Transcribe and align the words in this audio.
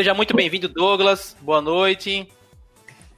Seja 0.00 0.14
muito 0.14 0.34
bem-vindo, 0.34 0.66
Douglas. 0.66 1.36
Boa 1.42 1.60
noite. 1.60 2.26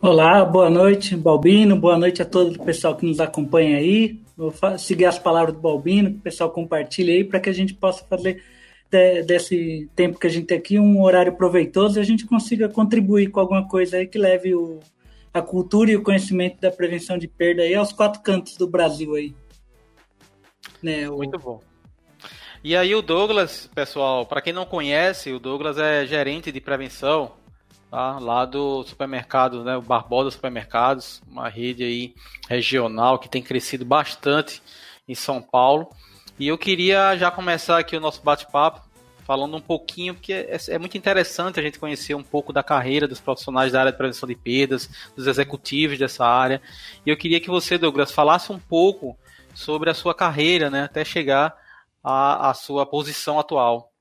Olá, 0.01 0.45
boa 0.45 0.69
noite, 0.69 1.15
Balbino. 1.17 1.77
Boa 1.77 1.97
noite 1.97 2.21
a 2.21 2.25
todo 2.25 2.57
o 2.57 2.65
pessoal 2.65 2.97
que 2.97 3.07
nos 3.07 3.21
acompanha 3.21 3.77
aí. 3.77 4.21
Vou 4.37 4.53
seguir 4.77 5.05
as 5.05 5.17
palavras 5.17 5.55
do 5.55 5.61
Balbino, 5.61 6.11
que 6.11 6.17
o 6.17 6.23
pessoal 6.23 6.51
compartilhe 6.51 7.13
aí 7.13 7.23
para 7.23 7.39
que 7.39 7.49
a 7.49 7.53
gente 7.53 7.73
possa 7.73 8.05
fazer 8.05 8.43
de, 8.91 9.23
desse 9.23 9.89
tempo 9.95 10.19
que 10.19 10.27
a 10.27 10.31
gente 10.31 10.47
tem 10.47 10.59
aqui 10.59 10.77
um 10.77 11.01
horário 11.05 11.37
proveitoso 11.37 12.01
e 12.01 12.03
a 12.03 12.05
gente 12.05 12.27
consiga 12.27 12.69
contribuir 12.69 13.31
com 13.31 13.39
alguma 13.39 13.69
coisa 13.69 13.99
aí 13.99 14.07
que 14.09 14.19
leve 14.19 14.53
o, 14.53 14.81
a 15.33 15.41
cultura 15.41 15.93
e 15.93 15.97
o 15.97 16.03
conhecimento 16.03 16.61
da 16.61 16.73
prevenção 16.73 17.17
de 17.17 17.29
perda 17.29 17.63
aí 17.63 17.77
aos 17.77 17.93
quatro 17.93 18.21
cantos 18.23 18.57
do 18.57 18.67
Brasil 18.67 19.15
aí. 19.15 19.33
Né, 20.83 21.09
o... 21.09 21.19
Muito 21.19 21.39
bom. 21.39 21.61
E 22.65 22.77
aí 22.77 22.95
o 22.95 23.03
Douglas, 23.03 23.69
pessoal, 23.75 24.25
para 24.25 24.41
quem 24.41 24.53
não 24.53 24.65
conhece, 24.65 25.33
o 25.33 25.41
Douglas 25.41 25.79
é 25.79 26.07
gerente 26.07 26.53
de 26.53 26.61
prevenção 26.61 27.33
tá? 27.91 28.21
lá 28.21 28.45
do 28.45 28.85
supermercado, 28.85 29.65
né, 29.65 29.77
o 29.77 29.83
Barbosa 29.83 30.31
Supermercados, 30.31 31.21
uma 31.27 31.49
rede 31.49 31.83
aí 31.83 32.15
regional 32.49 33.19
que 33.19 33.29
tem 33.29 33.43
crescido 33.43 33.85
bastante 33.85 34.63
em 35.09 35.15
São 35.15 35.43
Paulo. 35.43 35.91
E 36.39 36.47
eu 36.47 36.57
queria 36.57 37.17
já 37.17 37.33
começar 37.33 37.79
aqui 37.79 37.97
o 37.97 38.01
nosso 38.01 38.23
bate-papo 38.23 38.81
falando 39.25 39.57
um 39.57 39.61
pouquinho, 39.61 40.15
porque 40.15 40.33
é, 40.33 40.57
é, 40.69 40.79
muito 40.79 40.97
interessante 40.97 41.59
a 41.59 41.63
gente 41.65 41.81
conhecer 41.81 42.15
um 42.15 42.23
pouco 42.23 42.53
da 42.53 42.63
carreira 42.63 43.09
dos 43.09 43.21
profissionais 43.21 43.73
da 43.73 43.81
área 43.81 43.91
de 43.91 43.99
prevenção 43.99 44.29
de 44.29 44.37
perdas, 44.37 44.89
dos 45.17 45.27
executivos 45.27 45.99
dessa 45.99 46.25
área. 46.25 46.63
E 47.05 47.11
eu 47.11 47.17
queria 47.17 47.41
que 47.41 47.51
você, 47.51 47.77
Douglas, 47.77 48.13
falasse 48.13 48.53
um 48.53 48.59
pouco 48.59 49.19
sobre 49.53 49.91
a 49.91 49.95
sua 49.95 50.15
carreira, 50.15 50.71
né, 50.71 50.85
até 50.85 51.05
chegar 51.05 51.61
à, 52.03 52.51
à 52.51 52.55
sua 52.55 52.85
posição 52.85 53.39
atual. 53.39 53.93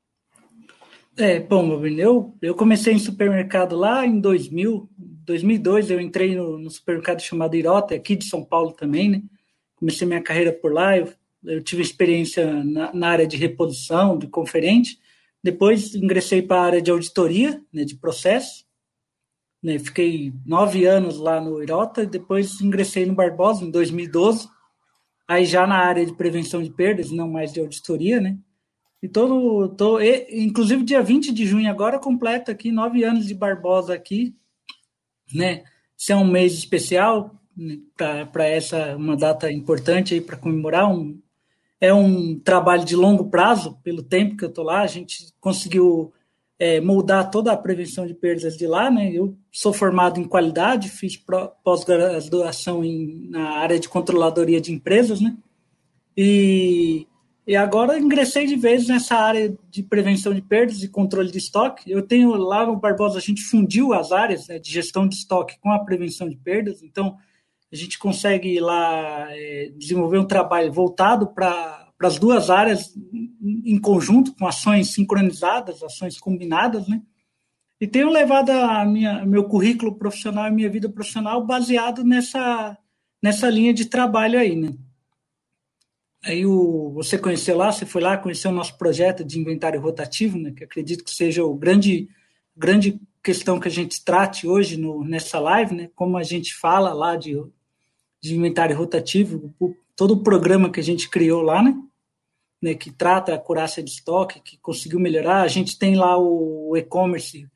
É, 1.17 1.39
bom, 1.39 1.85
eu, 1.85 2.35
eu 2.41 2.55
comecei 2.55 2.93
em 2.93 2.99
supermercado 2.99 3.75
lá 3.75 4.05
em 4.05 4.19
2000, 4.19 4.89
2002 4.97 5.91
eu 5.91 5.99
entrei 5.99 6.35
no, 6.35 6.57
no 6.57 6.69
supermercado 6.69 7.21
chamado 7.21 7.55
Irota, 7.55 7.93
aqui 7.93 8.15
de 8.15 8.25
São 8.25 8.43
Paulo 8.43 8.71
também, 8.71 9.09
né? 9.09 9.21
Comecei 9.75 10.07
minha 10.07 10.21
carreira 10.21 10.53
por 10.53 10.71
lá, 10.71 10.97
eu, 10.97 11.11
eu 11.43 11.61
tive 11.61 11.81
experiência 11.81 12.63
na, 12.63 12.93
na, 12.93 13.09
área 13.09 13.27
de 13.27 13.35
reposição, 13.35 14.17
de 14.17 14.27
conferente, 14.27 14.99
depois 15.43 15.93
ingressei 15.95 16.41
para 16.41 16.61
a 16.61 16.65
área 16.65 16.81
de 16.81 16.91
auditoria, 16.91 17.61
né, 17.73 17.83
de 17.83 17.95
processo, 17.95 18.65
né, 19.61 19.77
fiquei 19.79 20.31
nove 20.45 20.85
anos 20.85 21.17
lá 21.17 21.41
no 21.41 21.61
Irota, 21.61 22.05
depois 22.05 22.61
ingressei 22.61 23.05
no 23.05 23.15
Barbosa 23.15 23.65
em 23.65 23.71
2012, 23.71 24.47
aí 25.27 25.45
já 25.45 25.65
na 25.65 25.77
área 25.77 26.05
de 26.05 26.13
prevenção 26.13 26.61
de 26.61 26.69
perdas, 26.69 27.11
não 27.11 27.29
mais 27.29 27.53
de 27.53 27.59
auditoria, 27.59 28.19
né? 28.19 28.37
E 29.01 29.07
todo, 29.07 29.69
tô, 29.69 29.99
e, 29.99 30.27
inclusive 30.43 30.83
dia 30.83 31.01
20 31.01 31.33
de 31.33 31.45
junho 31.45 31.69
agora 31.69 31.99
completa 31.99 32.51
aqui 32.51 32.71
nove 32.71 33.03
anos 33.03 33.25
de 33.25 33.33
Barbosa 33.33 33.93
aqui, 33.93 34.35
né? 35.33 35.63
Se 35.97 36.11
é 36.11 36.15
um 36.15 36.25
mês 36.25 36.53
especial 36.53 37.41
né, 37.55 37.79
para 37.97 38.45
essa 38.45 38.95
uma 38.95 39.17
data 39.17 39.51
importante 39.51 40.13
aí 40.13 40.21
para 40.21 40.37
comemorar 40.37 40.89
um 40.91 41.19
é 41.79 41.91
um 41.91 42.39
trabalho 42.39 42.85
de 42.85 42.95
longo 42.95 43.29
prazo 43.29 43.79
pelo 43.83 44.03
tempo 44.03 44.37
que 44.37 44.45
eu 44.45 44.53
tô 44.53 44.61
lá 44.61 44.81
a 44.81 44.87
gente 44.87 45.33
conseguiu 45.39 46.13
é, 46.61 46.79
moldar 46.79 47.31
toda 47.31 47.51
a 47.51 47.57
prevenção 47.57 48.05
de 48.05 48.13
perdas 48.13 48.55
de 48.55 48.67
lá, 48.67 48.91
né? 48.91 49.09
Eu 49.11 49.35
sou 49.51 49.73
formado 49.73 50.19
em 50.19 50.25
qualidade, 50.25 50.89
fiz 50.89 51.19
pós-graduação 51.63 52.83
na 53.31 53.53
área 53.53 53.79
de 53.79 53.89
controladoria 53.89 54.61
de 54.61 54.71
empresas, 54.71 55.19
né? 55.19 55.35
E 56.15 57.07
e 57.47 57.55
agora 57.55 57.97
ingressei 57.97 58.45
de 58.45 58.55
vez 58.55 58.87
nessa 58.87 59.15
área 59.15 59.57
de 59.71 59.81
prevenção 59.81 60.31
de 60.35 60.41
perdas 60.43 60.83
e 60.83 60.87
controle 60.87 61.31
de 61.31 61.39
estoque. 61.39 61.89
Eu 61.91 62.03
tenho 62.03 62.35
lá 62.35 62.63
no 62.63 62.77
Barbosa, 62.77 63.17
a 63.17 63.21
gente 63.21 63.41
fundiu 63.41 63.91
as 63.93 64.11
áreas 64.11 64.47
né, 64.47 64.59
de 64.59 64.71
gestão 64.71 65.07
de 65.07 65.15
estoque 65.15 65.57
com 65.59 65.71
a 65.71 65.83
prevenção 65.83 66.29
de 66.29 66.35
perdas, 66.35 66.83
então 66.83 67.17
a 67.73 67.75
gente 67.75 67.97
consegue 67.97 68.59
lá 68.59 69.25
é, 69.31 69.71
desenvolver 69.75 70.19
um 70.19 70.27
trabalho 70.27 70.71
voltado 70.71 71.25
para 71.25 71.80
as 72.07 72.17
duas 72.17 72.49
áreas 72.49 72.93
em 73.43 73.79
conjunto, 73.79 74.33
com 74.35 74.47
ações 74.47 74.93
sincronizadas, 74.93 75.83
ações 75.83 76.19
combinadas, 76.19 76.87
né? 76.87 77.01
E 77.79 77.87
tenho 77.87 78.11
levado 78.11 78.51
a 78.51 78.85
minha, 78.85 79.25
meu 79.25 79.45
currículo 79.45 79.95
profissional 79.95 80.47
e 80.47 80.51
minha 80.51 80.69
vida 80.69 80.87
profissional 80.87 81.43
baseado 81.43 82.03
nessa, 82.03 82.77
nessa 83.21 83.49
linha 83.49 83.73
de 83.73 83.85
trabalho 83.85 84.39
aí, 84.39 84.55
né? 84.55 84.73
Aí 86.23 86.45
o, 86.45 86.91
você 86.91 87.17
conheceu 87.17 87.57
lá, 87.57 87.71
você 87.71 87.85
foi 87.85 88.01
lá, 88.01 88.17
conheceu 88.17 88.51
o 88.51 88.53
nosso 88.53 88.77
projeto 88.77 89.23
de 89.23 89.39
inventário 89.39 89.81
rotativo, 89.81 90.37
né, 90.37 90.51
que 90.51 90.63
acredito 90.63 91.03
que 91.03 91.09
seja 91.09 91.43
o 91.43 91.55
grande, 91.55 92.07
grande 92.55 93.01
questão 93.23 93.59
que 93.59 93.67
a 93.67 93.71
gente 93.71 94.03
trate 94.05 94.47
hoje 94.47 94.77
no, 94.77 95.03
nessa 95.03 95.39
live, 95.39 95.73
né, 95.73 95.89
como 95.95 96.17
a 96.17 96.23
gente 96.23 96.53
fala 96.53 96.93
lá 96.93 97.15
de, 97.15 97.35
de 98.21 98.35
inventário 98.35 98.77
rotativo, 98.77 99.51
o, 99.59 99.75
todo 99.95 100.11
o 100.11 100.23
programa 100.23 100.69
que 100.69 100.79
a 100.79 100.83
gente 100.83 101.09
criou 101.09 101.41
lá, 101.41 101.63
né, 101.63 101.75
né, 102.61 102.75
que 102.75 102.91
trata 102.91 103.33
a 103.33 103.39
curácia 103.39 103.81
de 103.81 103.89
estoque, 103.89 104.39
que 104.39 104.57
conseguiu 104.57 104.99
melhorar. 104.99 105.41
A 105.41 105.47
gente 105.47 105.79
tem 105.79 105.95
lá 105.95 106.17
o, 106.17 106.75
e-commerce 106.77 107.47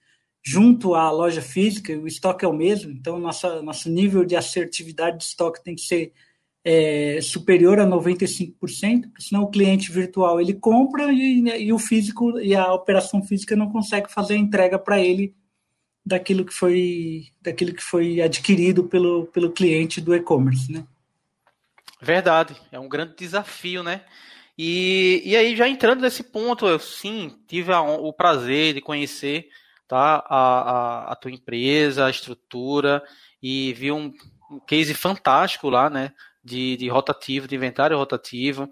junto 0.43 0.95
à 0.95 1.11
loja 1.11 1.41
física, 1.41 1.93
o 1.93 2.07
estoque 2.07 2.45
é 2.45 2.47
o 2.47 2.53
mesmo, 2.53 2.91
então 2.91 3.19
nossa, 3.19 3.61
nosso 3.63 3.89
nível 3.89 4.23
de 4.23 4.35
assertividade 4.35 5.17
de 5.17 5.23
estoque 5.23 5.63
tem 5.63 5.73
que 5.73 5.81
ser 5.81 6.13
é, 6.63 7.19
superior 7.21 7.79
a 7.79 7.85
95%, 7.85 9.09
senão 9.19 9.43
o 9.43 9.49
cliente 9.49 9.91
virtual 9.91 10.39
ele 10.39 10.53
compra 10.53 11.11
e, 11.11 11.41
né, 11.41 11.59
e, 11.59 11.73
o 11.73 11.79
físico 11.79 12.39
e 12.39 12.55
a 12.55 12.71
operação 12.73 13.23
física 13.23 13.55
não 13.55 13.71
consegue 13.71 14.11
fazer 14.11 14.35
a 14.35 14.37
entrega 14.37 14.77
para 14.77 14.99
ele 14.99 15.35
daquilo 16.05 16.45
que 16.45 16.53
foi 16.53 17.27
daquilo 17.41 17.73
que 17.73 17.83
foi 17.83 18.21
adquirido 18.21 18.83
pelo, 18.83 19.25
pelo 19.27 19.51
cliente 19.51 19.99
do 19.99 20.15
e-commerce, 20.15 20.71
né? 20.71 20.85
Verdade, 21.99 22.55
é 22.71 22.79
um 22.79 22.87
grande 22.87 23.15
desafio, 23.15 23.81
né? 23.81 24.01
E, 24.57 25.21
e 25.25 25.35
aí 25.35 25.55
já 25.55 25.67
entrando 25.67 26.01
nesse 26.01 26.23
ponto, 26.23 26.65
eu 26.65 26.79
sim 26.79 27.37
tive 27.47 27.73
a, 27.73 27.81
o 27.81 28.13
prazer 28.13 28.73
de 28.73 28.81
conhecer 28.81 29.49
tá, 29.87 30.23
a, 30.27 30.37
a, 31.09 31.11
a 31.11 31.15
tua 31.15 31.31
empresa, 31.31 32.05
a 32.05 32.09
estrutura 32.09 33.03
e 33.41 33.73
vi 33.73 33.91
um, 33.91 34.13
um 34.49 34.59
case 34.59 34.93
fantástico 34.93 35.69
lá, 35.69 35.89
né? 35.89 36.13
de, 36.45 36.77
de 36.77 36.87
rotativo, 36.87 37.47
de 37.47 37.55
inventário 37.55 37.97
rotativo, 37.97 38.69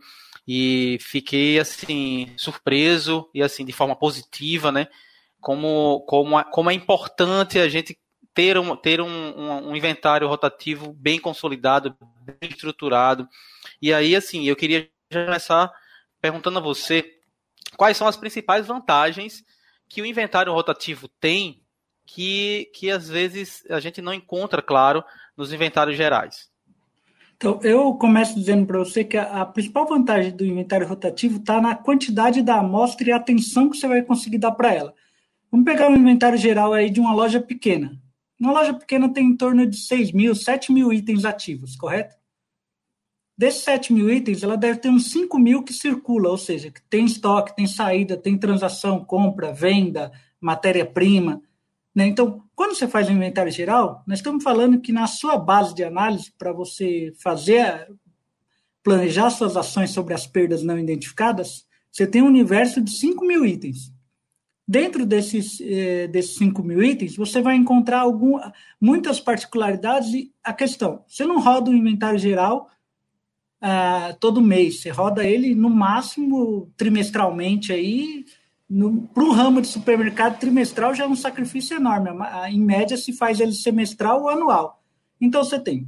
e 0.48 1.00
fiquei 1.02 1.60
assim 1.60 2.32
surpreso 2.38 3.28
e 3.34 3.42
assim 3.42 3.66
de 3.66 3.74
forma 3.74 3.96
positiva, 3.96 4.72
né? 4.72 4.88
Como 5.42 6.02
como 6.08 6.42
como 6.52 6.70
é 6.70 6.74
importante 6.74 7.58
a 7.58 7.68
gente 7.68 7.98
ter 8.34 8.58
um 8.58 8.76
ter 8.76 9.02
um, 9.02 9.08
um, 9.08 9.70
um 9.70 9.76
inventário 9.76 10.28
rotativo 10.28 10.94
bem 10.94 11.20
consolidado, 11.20 11.96
bem 12.40 12.52
estruturado. 12.52 13.28
E 13.82 13.92
aí 13.94 14.16
assim 14.16 14.48
eu 14.48 14.56
queria 14.56 14.88
começar 15.13 15.72
perguntando 16.22 16.59
a 16.59 16.62
você 16.62 17.03
quais 17.75 17.97
são 17.97 18.07
as 18.07 18.18
principais 18.18 18.68
vantagens 18.68 19.44
que 19.90 20.01
o 20.01 20.06
inventário 20.06 20.53
rotativo 20.53 21.07
tem 21.19 21.62
que, 22.06 22.69
que 22.74 22.90
às 22.90 23.07
vezes 23.07 23.63
a 23.69 23.79
gente 23.79 24.01
não 24.01 24.13
encontra, 24.13 24.62
claro, 24.62 25.03
nos 25.38 25.53
inventários 25.53 25.96
gerais. 25.96 26.50
Então, 27.35 27.59
eu 27.62 27.94
começo 27.96 28.35
dizendo 28.35 28.66
para 28.66 28.79
você 28.79 29.03
que 29.03 29.18
a, 29.18 29.41
a, 29.41 29.46
principal 29.46 29.88
vantagem 29.88 30.31
do 30.31 30.46
inventário 30.46 30.88
rotativo 30.88 31.38
está 31.38 31.59
na 31.59 31.75
quantidade 31.75 32.41
da 32.41 32.59
amostra 32.59 33.09
e 33.09 33.12
atenção 33.12 33.69
que 33.69 33.78
você 33.78 33.88
vai 33.88 34.01
conseguir 34.01 34.38
dar 34.38 34.51
para 34.51 34.74
ela. 34.74 34.94
Vamos 35.51 35.66
pegar 35.66 35.90
um 35.90 35.95
inventário 35.95 36.38
geral 36.38 36.74
aí 36.74 36.90
de 36.90 37.00
uma 37.00 37.13
loja 37.13 37.41
pequena. 37.41 38.00
Uma 38.40 38.53
loja 38.53 38.74
pequena 38.74 39.12
tem 39.12 39.25
em 39.25 39.35
torno 39.35 39.66
de 39.68 39.78
6 39.78 40.12
mil, 40.12 40.34
7 40.34 40.72
mil 40.72 40.91
itens 40.94 41.25
ativos, 41.25 41.75
correto? 41.75 42.16
Desses 43.35 43.63
7 43.63 43.91
mil 43.91 44.09
itens, 44.12 44.44
ela 44.44 44.56
deve 44.56 44.80
ter 44.80 44.89
uns 44.89 45.09
5 45.12 45.39
mil 45.39 45.63
que 45.63 45.74
circula, 45.74 46.30
ou 46.30 46.38
seja, 46.38 46.69
que 46.69 46.81
tem 46.83 47.06
estoque, 47.06 47.56
tem 47.56 47.65
saída, 47.65 48.15
tem 48.15 48.38
transação, 48.38 49.03
compra, 49.03 49.51
venda, 49.51 50.12
matéria-prima. 50.39 51.41
Né? 51.95 52.06
Então, 52.06 52.44
quando 52.56 52.75
você 52.75 52.88
faz 52.88 53.07
o 53.07 53.12
inventário 53.12 53.51
geral, 53.51 54.03
nós 54.06 54.19
estamos 54.19 54.44
falando 54.44 54.80
que 54.80 54.91
na 54.91 55.07
sua 55.07 55.38
base 55.38 55.74
de 55.74 55.83
análise, 55.83 56.31
para 56.38 56.51
você 56.51 57.12
fazer, 57.18 57.88
planejar 58.83 59.31
suas 59.31 59.57
ações 59.57 59.89
sobre 59.89 60.13
as 60.13 60.27
perdas 60.27 60.62
não 60.62 60.77
identificadas, 60.77 61.65
você 61.91 62.06
tem 62.06 62.21
um 62.21 62.27
universo 62.27 62.81
de 62.81 62.91
5 62.91 63.25
mil 63.25 63.45
itens. 63.45 63.91
Dentro 64.68 65.06
desses, 65.06 65.59
eh, 65.59 66.07
desses 66.07 66.35
5 66.38 66.63
mil 66.63 66.81
itens, 66.81 67.15
você 67.15 67.41
vai 67.41 67.56
encontrar 67.56 68.00
algum, 68.00 68.39
muitas 68.80 69.19
particularidades 69.19 70.13
e 70.13 70.31
a 70.44 70.53
questão, 70.53 71.03
você 71.07 71.25
não 71.25 71.41
roda 71.41 71.69
o 71.69 71.75
inventário 71.75 72.18
geral 72.18 72.69
ah, 73.65 74.13
todo 74.19 74.42
mês, 74.42 74.81
você 74.81 74.89
roda 74.89 75.24
ele 75.24 75.56
no 75.56 75.69
máximo 75.69 76.69
trimestralmente 76.75 77.71
aí, 77.71 78.25
para 79.13 79.24
um 79.24 79.31
ramo 79.31 79.62
de 79.62 79.68
supermercado, 79.68 80.38
trimestral 80.38 80.94
já 80.94 81.06
é 81.06 81.07
um 81.07 81.15
sacrifício 81.15 81.77
enorme. 81.77 82.10
Em 82.50 82.60
média, 82.60 82.98
se 82.98 83.13
faz 83.13 83.39
ele 83.39 83.54
semestral 83.54 84.24
ou 84.24 84.27
anual. 84.27 84.83
Então, 85.21 85.45
você 85.45 85.57
tem 85.57 85.88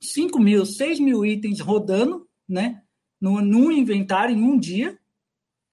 5 0.00 0.36
mil, 0.40 0.66
6 0.66 0.98
mil 0.98 1.24
itens 1.24 1.60
rodando, 1.60 2.26
né? 2.48 2.82
Num 3.20 3.70
inventário 3.70 4.34
em 4.34 4.42
um 4.42 4.58
dia. 4.58 4.98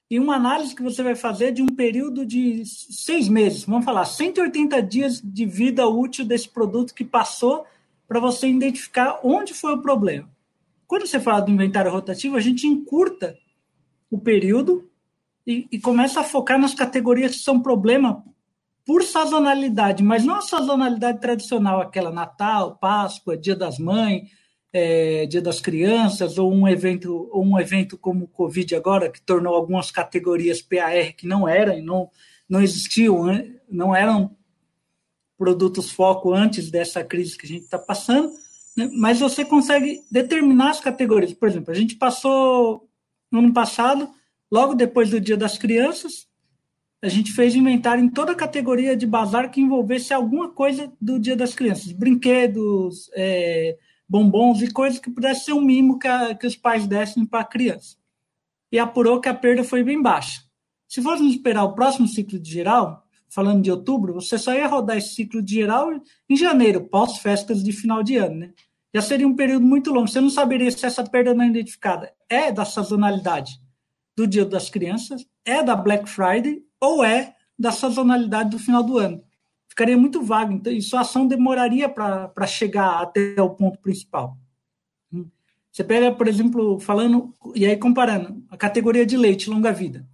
e 0.10 0.20
uma 0.20 0.36
análise 0.36 0.76
que 0.76 0.84
você 0.84 1.02
vai 1.02 1.16
fazer 1.16 1.52
de 1.52 1.64
um 1.64 1.68
período 1.68 2.28
de 2.28 2.64
seis 2.66 3.28
meses, 3.28 3.66
vamos 3.66 3.84
falar, 3.84 4.06
180 4.06 4.82
dias 4.84 5.20
de 5.20 5.46
vida 5.48 5.88
útil 5.88 6.24
desse 6.24 6.48
produto 6.48 6.94
que 6.94 7.04
passou 7.04 7.66
para 8.08 8.20
você 8.20 8.48
identificar 8.48 9.20
onde 9.24 9.56
foi 9.56 9.74
o 9.74 9.82
problema. 9.82 10.30
Quando 10.88 11.06
você 11.06 11.20
fala 11.20 11.42
do 11.42 11.52
inventário 11.52 11.92
rotativo, 11.92 12.38
a 12.38 12.40
gente 12.40 12.66
encurta 12.66 13.38
o 14.10 14.18
período 14.18 14.90
e, 15.46 15.68
e 15.72 15.80
começa 15.80 16.22
a 16.22 16.24
focar 16.24 16.58
nas 16.58 16.74
categorias 16.74 17.34
que 17.34 17.44
são 17.44 17.62
problema 17.62 18.24
por 18.86 19.04
sazonalidade, 19.04 20.02
mas 20.02 20.24
não 20.24 20.36
a 20.36 20.42
sazonalidade 20.42 21.20
tradicional, 21.20 21.82
aquela 21.82 22.10
Natal, 22.10 22.78
Páscoa, 22.78 23.38
Dia 23.38 23.54
das 23.54 23.78
Mães, 23.78 24.30
é, 24.72 25.26
Dia 25.26 25.42
das 25.42 25.60
Crianças, 25.60 26.38
ou 26.38 26.54
um 26.54 26.66
evento, 26.66 27.30
ou 27.34 27.44
um 27.44 27.60
evento 27.60 27.98
como 27.98 28.24
o 28.24 28.30
Covid 28.30 28.76
agora, 28.76 29.12
que 29.12 29.22
tornou 29.22 29.56
algumas 29.56 29.92
categorias 29.92 30.62
PAR 30.62 31.14
que 31.18 31.28
não 31.28 31.46
eram, 31.46 31.82
não, 31.84 32.10
não 32.48 32.62
existiam, 32.62 33.26
não 33.70 33.94
eram 33.94 34.38
produtos 35.38 35.92
foco 35.92 36.34
antes 36.34 36.72
dessa 36.72 37.04
crise 37.04 37.38
que 37.38 37.46
a 37.46 37.50
gente 37.50 37.64
está 37.64 37.78
passando, 37.78 38.32
né? 38.78 38.90
mas 38.94 39.20
você 39.20 39.44
consegue 39.44 40.04
determinar 40.12 40.70
as 40.70 40.80
categorias. 40.80 41.34
Por 41.34 41.50
exemplo, 41.50 41.72
a 41.72 41.76
gente 41.76 41.96
passou 41.96 42.88
no 43.32 43.40
ano 43.40 43.52
passado, 43.52 44.10
logo 44.52 44.76
depois 44.76 45.10
do 45.10 45.20
Dia 45.20 45.36
das 45.36 45.58
Crianças, 45.58 46.28
a 47.02 47.10
gente 47.10 47.32
fez 47.32 47.56
inventário 47.56 48.04
em 48.04 48.10
toda 48.10 48.32
a 48.32 48.36
categoria 48.36 48.96
de 48.96 49.06
bazar 49.06 49.52
que 49.52 49.62
envolvesse 49.62 50.14
alguma 50.14 50.50
coisa 50.50 50.92
do 51.02 51.20
Dia 51.20 51.36
das 51.36 51.56
Crianças, 51.56 51.92
brinquedos, 51.92 53.10
é, 53.14 53.78
bombons 54.08 54.62
e 54.62 54.72
coisas 54.72 55.00
que 55.00 55.10
pudesse 55.10 55.46
ser 55.46 55.54
um 55.54 55.62
mimo 55.62 56.00
que, 56.00 56.08
a, 56.08 56.36
que 56.36 56.48
os 56.48 56.56
pais 56.56 56.88
dessem 56.88 57.26
para 57.26 57.42
a 57.42 57.46
criança. 57.46 57.98
E 58.72 58.80
apurou 58.80 59.20
que 59.20 59.30
a 59.30 59.34
perda 59.34 59.64
foi 59.64 59.84
bem 59.84 60.02
baixa. 60.02 60.44
Se 60.88 61.02
fôssemos 61.02 61.34
esperar 61.34 61.64
o 61.64 61.74
próximo 61.74 62.08
ciclo 62.08 62.40
de 62.40 62.50
geral, 62.50 63.06
falando 63.30 63.62
de 63.62 63.72
outubro, 63.72 64.14
você 64.14 64.38
só 64.38 64.54
ia 64.54 64.68
rodar 64.68 64.98
esse 64.98 65.14
ciclo 65.14 65.42
de 65.42 65.56
geral 65.56 65.90
em 66.30 66.36
janeiro, 66.36 66.86
pós-festas 66.86 67.64
de 67.64 67.72
final 67.72 68.02
de 68.02 68.16
ano, 68.16 68.36
né? 68.36 68.54
Já 68.94 69.02
seria 69.02 69.28
um 69.28 69.36
período 69.36 69.66
muito 69.66 69.92
longo. 69.92 70.08
Você 70.08 70.22
não 70.22 70.30
saberia 70.30 70.72
se 70.72 70.86
essa 70.86 71.04
perda 71.04 71.34
não 71.34 71.46
identificada 71.46 72.14
é 72.30 72.52
da 72.52 72.66
sazonalidade 72.66 73.60
do 74.16 74.26
Dia 74.26 74.46
das 74.46 74.70
Crianças, 74.70 75.26
é 75.46 75.62
da 75.62 75.76
Black 75.76 76.10
Friday 76.10 76.64
ou 76.80 77.04
é 77.04 77.36
da 77.58 77.72
sazonalidade 77.72 78.50
do 78.50 78.60
final 78.60 78.84
do 78.84 78.98
ano. 78.98 79.24
Ficaria 79.68 79.98
muito 79.98 80.24
vago, 80.24 80.54
então, 80.54 80.74
e 80.74 80.82
sua 80.82 81.02
ação 81.02 81.28
demoraria 81.28 81.88
para 81.88 82.48
chegar 82.48 83.02
até 83.02 83.40
o 83.42 83.52
ponto 83.52 83.80
principal. 83.80 84.36
Você 85.72 85.84
pega, 85.84 86.12
por 86.12 86.28
exemplo, 86.28 86.80
falando, 86.80 87.32
e 87.54 87.64
aí 87.64 87.78
comparando, 87.78 88.44
a 88.50 88.58
categoria 88.58 89.06
de 89.06 89.16
leite 89.16 89.50
longa-vida. 89.50 90.08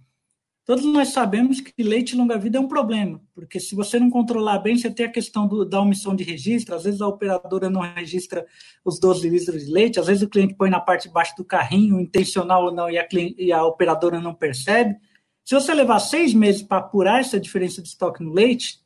Todos 0.64 0.84
nós 0.86 1.08
sabemos 1.08 1.60
que 1.60 1.82
leite 1.82 2.16
longa-vida 2.16 2.56
é 2.56 2.60
um 2.60 2.66
problema, 2.66 3.20
porque 3.34 3.60
se 3.60 3.74
você 3.74 3.98
não 4.00 4.08
controlar 4.08 4.60
bem, 4.60 4.78
você 4.78 4.90
tem 4.90 5.04
a 5.04 5.12
questão 5.12 5.46
do, 5.46 5.62
da 5.62 5.78
omissão 5.78 6.16
de 6.16 6.24
registro, 6.24 6.74
às 6.74 6.84
vezes 6.84 7.02
a 7.02 7.06
operadora 7.06 7.68
não 7.68 7.82
registra 7.82 8.46
os 8.82 8.98
12 8.98 9.28
litros 9.28 9.66
de 9.66 9.70
leite, 9.70 10.00
às 10.00 10.06
vezes 10.06 10.22
o 10.22 10.28
cliente 10.28 10.54
põe 10.54 10.70
na 10.70 10.80
parte 10.80 11.06
de 11.06 11.12
baixo 11.12 11.36
do 11.36 11.44
carrinho, 11.44 12.00
intencional 12.00 12.64
ou 12.64 12.72
não, 12.72 12.88
e 12.88 12.96
a, 12.98 13.06
e 13.12 13.52
a 13.52 13.62
operadora 13.62 14.18
não 14.18 14.34
percebe. 14.34 14.96
Se 15.44 15.54
você 15.54 15.74
levar 15.74 15.98
seis 15.98 16.32
meses 16.32 16.62
para 16.62 16.78
apurar 16.78 17.20
essa 17.20 17.38
diferença 17.38 17.82
de 17.82 17.88
estoque 17.88 18.22
no 18.24 18.32
leite, 18.32 18.80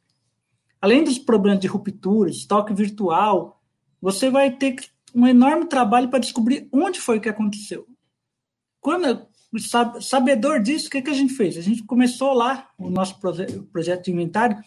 além 0.81 1.05
dos 1.05 1.17
problemas 1.17 1.61
de 1.61 1.69
ruptura, 1.69 2.29
estoque 2.29 2.75
virtual, 2.75 3.63
você 4.03 4.29
vai 4.29 4.51
ter 4.51 4.75
um 5.15 5.29
enorme 5.29 5.67
trabalho 5.67 6.09
para 6.09 6.19
descobrir 6.19 6.69
onde 6.73 7.01
foi 7.01 7.21
que 7.21 7.29
aconteceu. 7.29 7.87
Quando 8.81 9.29
sabedor 10.00 10.61
disso, 10.61 10.89
o 10.89 10.91
que, 10.91 11.03
que 11.03 11.11
a 11.11 11.15
gente 11.15 11.33
fez? 11.33 11.56
A 11.56 11.62
gente 11.62 11.83
começou 11.85 12.33
lá 12.35 12.69
o 12.77 12.91
nosso 12.91 13.19
projeto 13.73 14.05
de 14.05 14.12
inventário, 14.12 14.59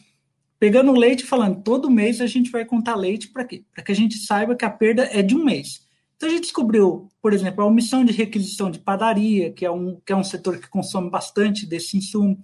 pegando 0.59 0.91
leite 0.91 1.21
e 1.21 1.27
falando, 1.27 1.61
todo 1.61 1.89
mês 1.89 2.21
a 2.21 2.27
gente 2.27 2.49
vai 2.51 2.65
contar 2.65 2.95
leite 2.95 3.29
para 3.29 3.45
quê? 3.45 3.63
Para 3.73 3.83
que 3.83 3.91
a 3.91 3.95
gente 3.95 4.17
saiba 4.17 4.55
que 4.55 4.65
a 4.65 4.69
perda 4.69 5.07
é 5.11 5.21
de 5.21 5.35
um 5.35 5.43
mês. 5.43 5.87
Então 6.15 6.29
a 6.29 6.31
gente 6.31 6.43
descobriu, 6.43 7.09
por 7.21 7.33
exemplo, 7.33 7.63
a 7.63 7.67
omissão 7.67 8.05
de 8.05 8.13
requisição 8.13 8.69
de 8.69 8.79
padaria, 8.79 9.51
que 9.51 9.65
é 9.65 9.71
um, 9.71 9.99
que 10.05 10.13
é 10.13 10.15
um 10.15 10.23
setor 10.23 10.59
que 10.59 10.69
consome 10.69 11.09
bastante 11.09 11.65
desse 11.65 11.97
insumo, 11.97 12.37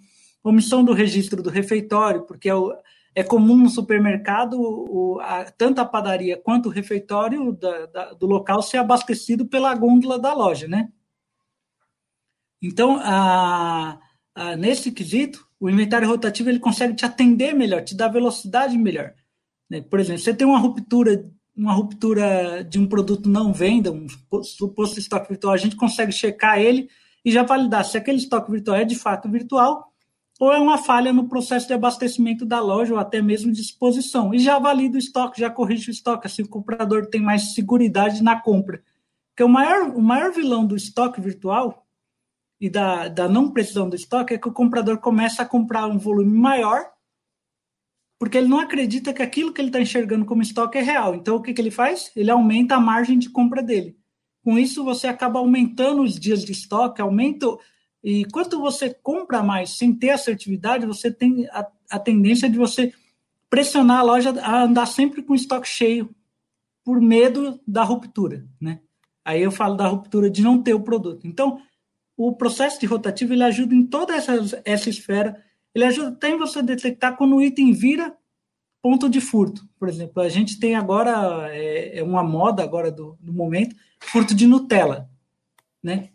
omissão 0.44 0.84
do 0.84 0.94
registro 0.94 1.44
do 1.44 1.50
refeitório, 1.50 2.24
porque 2.24 2.50
é, 2.50 2.56
o, 2.56 2.74
é 3.13 3.24
comum 3.24 3.57
no 3.57 3.69
supermercado 3.69 4.60
o, 4.60 5.19
a, 5.22 5.45
tanto 5.45 5.80
a 5.80 5.86
padaria 5.86 6.38
quanto 6.38 6.69
o 6.69 6.72
refeitório 6.72 7.54
da, 7.54 7.86
da, 7.86 8.13
do 8.13 8.25
local 8.25 8.62
ser 8.62 8.78
abastecido 8.78 9.45
pela 9.45 9.75
gôndola 9.75 10.18
da 10.18 10.34
loja, 10.34 10.68
né? 10.68 10.89
Então, 12.62 13.00
a, 13.01 14.00
a, 14.36 14.56
nesse 14.56 14.92
quesito, 14.92 15.48
o 15.59 15.69
inventário 15.69 16.07
rotativo 16.07 16.50
ele 16.50 16.59
consegue 16.59 16.95
te 16.95 17.06
atender 17.06 17.54
melhor, 17.54 17.83
te 17.83 17.95
dar 17.95 18.07
velocidade 18.07 18.77
melhor. 18.77 19.13
Né? 19.69 19.81
Por 19.81 20.00
exemplo, 20.00 20.21
você 20.21 20.33
tem 20.33 20.48
uma 20.48 20.59
ruptura 20.59 21.30
uma 21.57 21.74
ruptura 21.74 22.63
de 22.63 22.77
um 22.77 22.86
produto 22.86 23.27
não 23.27 23.51
venda, 23.51 23.92
um 23.92 24.06
suposto 24.44 25.00
estoque 25.00 25.30
virtual, 25.30 25.54
a 25.54 25.57
gente 25.57 25.75
consegue 25.75 26.12
checar 26.12 26.59
ele 26.59 26.88
e 27.25 27.31
já 27.31 27.42
validar 27.42 27.83
se 27.83 27.98
aquele 27.98 28.19
estoque 28.19 28.51
virtual 28.51 28.77
é 28.77 28.86
de 28.86 28.95
fato 28.95 29.27
virtual 29.27 29.92
ou 30.39 30.53
é 30.53 30.60
uma 30.60 30.77
falha 30.77 31.12
no 31.12 31.27
processo 31.27 31.65
de 31.65 31.74
abastecimento 31.74 32.45
da 32.45 32.60
loja 32.60 32.94
ou 32.94 33.00
até 33.00 33.24
mesmo 33.24 33.51
de 33.51 33.60
exposição. 33.60 34.36
E 34.36 34.38
já 34.38 34.60
valida 34.60 34.98
o 34.98 35.00
estoque, 35.00 35.42
já 35.42 35.50
corrige 35.50 35.89
o 35.89 35.92
estoque, 35.92 36.27
assim 36.27 36.44
o 36.44 36.48
comprador 36.48 37.07
tem 37.07 37.19
mais 37.19 37.56
segurança 37.56 38.21
na 38.21 38.39
compra. 38.39 38.83
Porque 39.30 39.44
o 39.44 39.50
maior, 39.50 39.89
o 39.95 40.01
maior 40.01 40.31
vilão 40.31 40.63
do 40.63 40.75
estoque 40.75 41.19
virtual 41.19 41.87
e 42.59 42.69
da, 42.69 43.07
da 43.07 43.30
não 43.30 43.51
precisão 43.51 43.89
do 43.89 43.95
estoque 43.95 44.33
é 44.33 44.38
que 44.38 44.48
o 44.48 44.54
comprador 44.54 44.98
começa 44.98 45.44
a 45.44 45.45
comprar 45.45 45.88
um 45.88 45.98
volume 45.98 46.38
maior 46.38 46.86
porque 48.19 48.38
ele 48.38 48.48
não 48.48 48.59
acredita 48.59 49.13
que 49.13 49.21
aquilo 49.21 49.54
que 49.54 49.62
ele 49.62 49.69
está 49.69 49.80
enxergando 49.80 50.25
como 50.25 50.42
estoque 50.42 50.77
é 50.77 50.81
real. 50.81 51.13
Então, 51.13 51.36
o 51.36 51.42
que, 51.42 51.54
que 51.54 51.62
ele 51.62 51.69
faz? 51.69 52.12
Ele 52.15 52.31
aumenta 52.31 52.75
a 52.75 52.80
margem 52.80 53.18
de 53.18 53.30
compra 53.30 53.62
dele. 53.62 53.95
Com 54.44 54.57
isso, 54.57 54.83
você 54.83 55.07
acaba 55.07 55.39
aumentando 55.39 56.01
os 56.01 56.19
dias 56.19 56.44
de 56.44 56.51
estoque, 56.51 57.01
aumenta. 57.01 57.45
E 58.04 58.25
quanto 58.25 58.60
você 58.60 58.92
compra 58.92 59.44
mais 59.44 59.77
sem 59.77 59.94
ter 59.94 60.10
assertividade, 60.10 60.86
você 60.86 61.12
tem 61.12 61.48
a, 61.50 61.68
a 61.92 62.00
tendência 62.00 62.50
de 62.50 62.57
você 62.57 62.92
pressionar 63.50 64.00
a 64.00 64.03
loja 64.03 64.31
a 64.42 64.63
andar 64.63 64.88
sempre 64.88 65.21
com 65.21 65.36
estoque 65.36 65.68
cheio, 65.68 66.10
por 66.83 67.00
medo 67.00 67.60
da 67.68 67.83
ruptura. 67.83 68.48
Né? 68.60 68.79
Aí 69.24 69.43
eu 69.43 69.51
falo 69.51 69.75
da 69.75 69.88
ruptura 69.88 70.29
de 70.29 70.41
não 70.41 70.62
ter 70.62 70.74
o 70.74 70.82
produto. 70.82 71.27
Então, 71.27 71.62
o 72.17 72.33
processo 72.33 72.79
de 72.79 72.88
rotativo 72.88 73.33
ele 73.33 73.43
ajuda 73.43 73.75
em 73.75 73.86
toda 73.86 74.15
essa, 74.15 74.62
essa 74.65 74.89
esfera 74.89 75.41
ele 75.77 75.86
ajuda 75.86 76.09
até 76.09 76.29
em 76.29 76.38
você 76.39 76.63
detectar 76.63 77.15
quando 77.15 77.36
o 77.36 77.41
item 77.41 77.71
vira 77.71 78.17
ponto 78.81 79.07
de 79.07 79.21
furto. 79.21 79.67
Por 79.77 79.88
exemplo, 79.88 80.24
a 80.24 80.27
gente 80.27 80.59
tem 80.59 80.75
agora, 80.75 81.47
é, 81.51 82.00
é 82.00 82.03
uma 82.03 82.24
moda 82.24 82.63
agora 82.63 82.91
do, 82.91 83.15
do, 83.21 83.31
momento, 83.31 83.75
furto 84.00 84.33
de 84.33 84.47
Nutella, 84.47 85.07
né? 85.83 86.09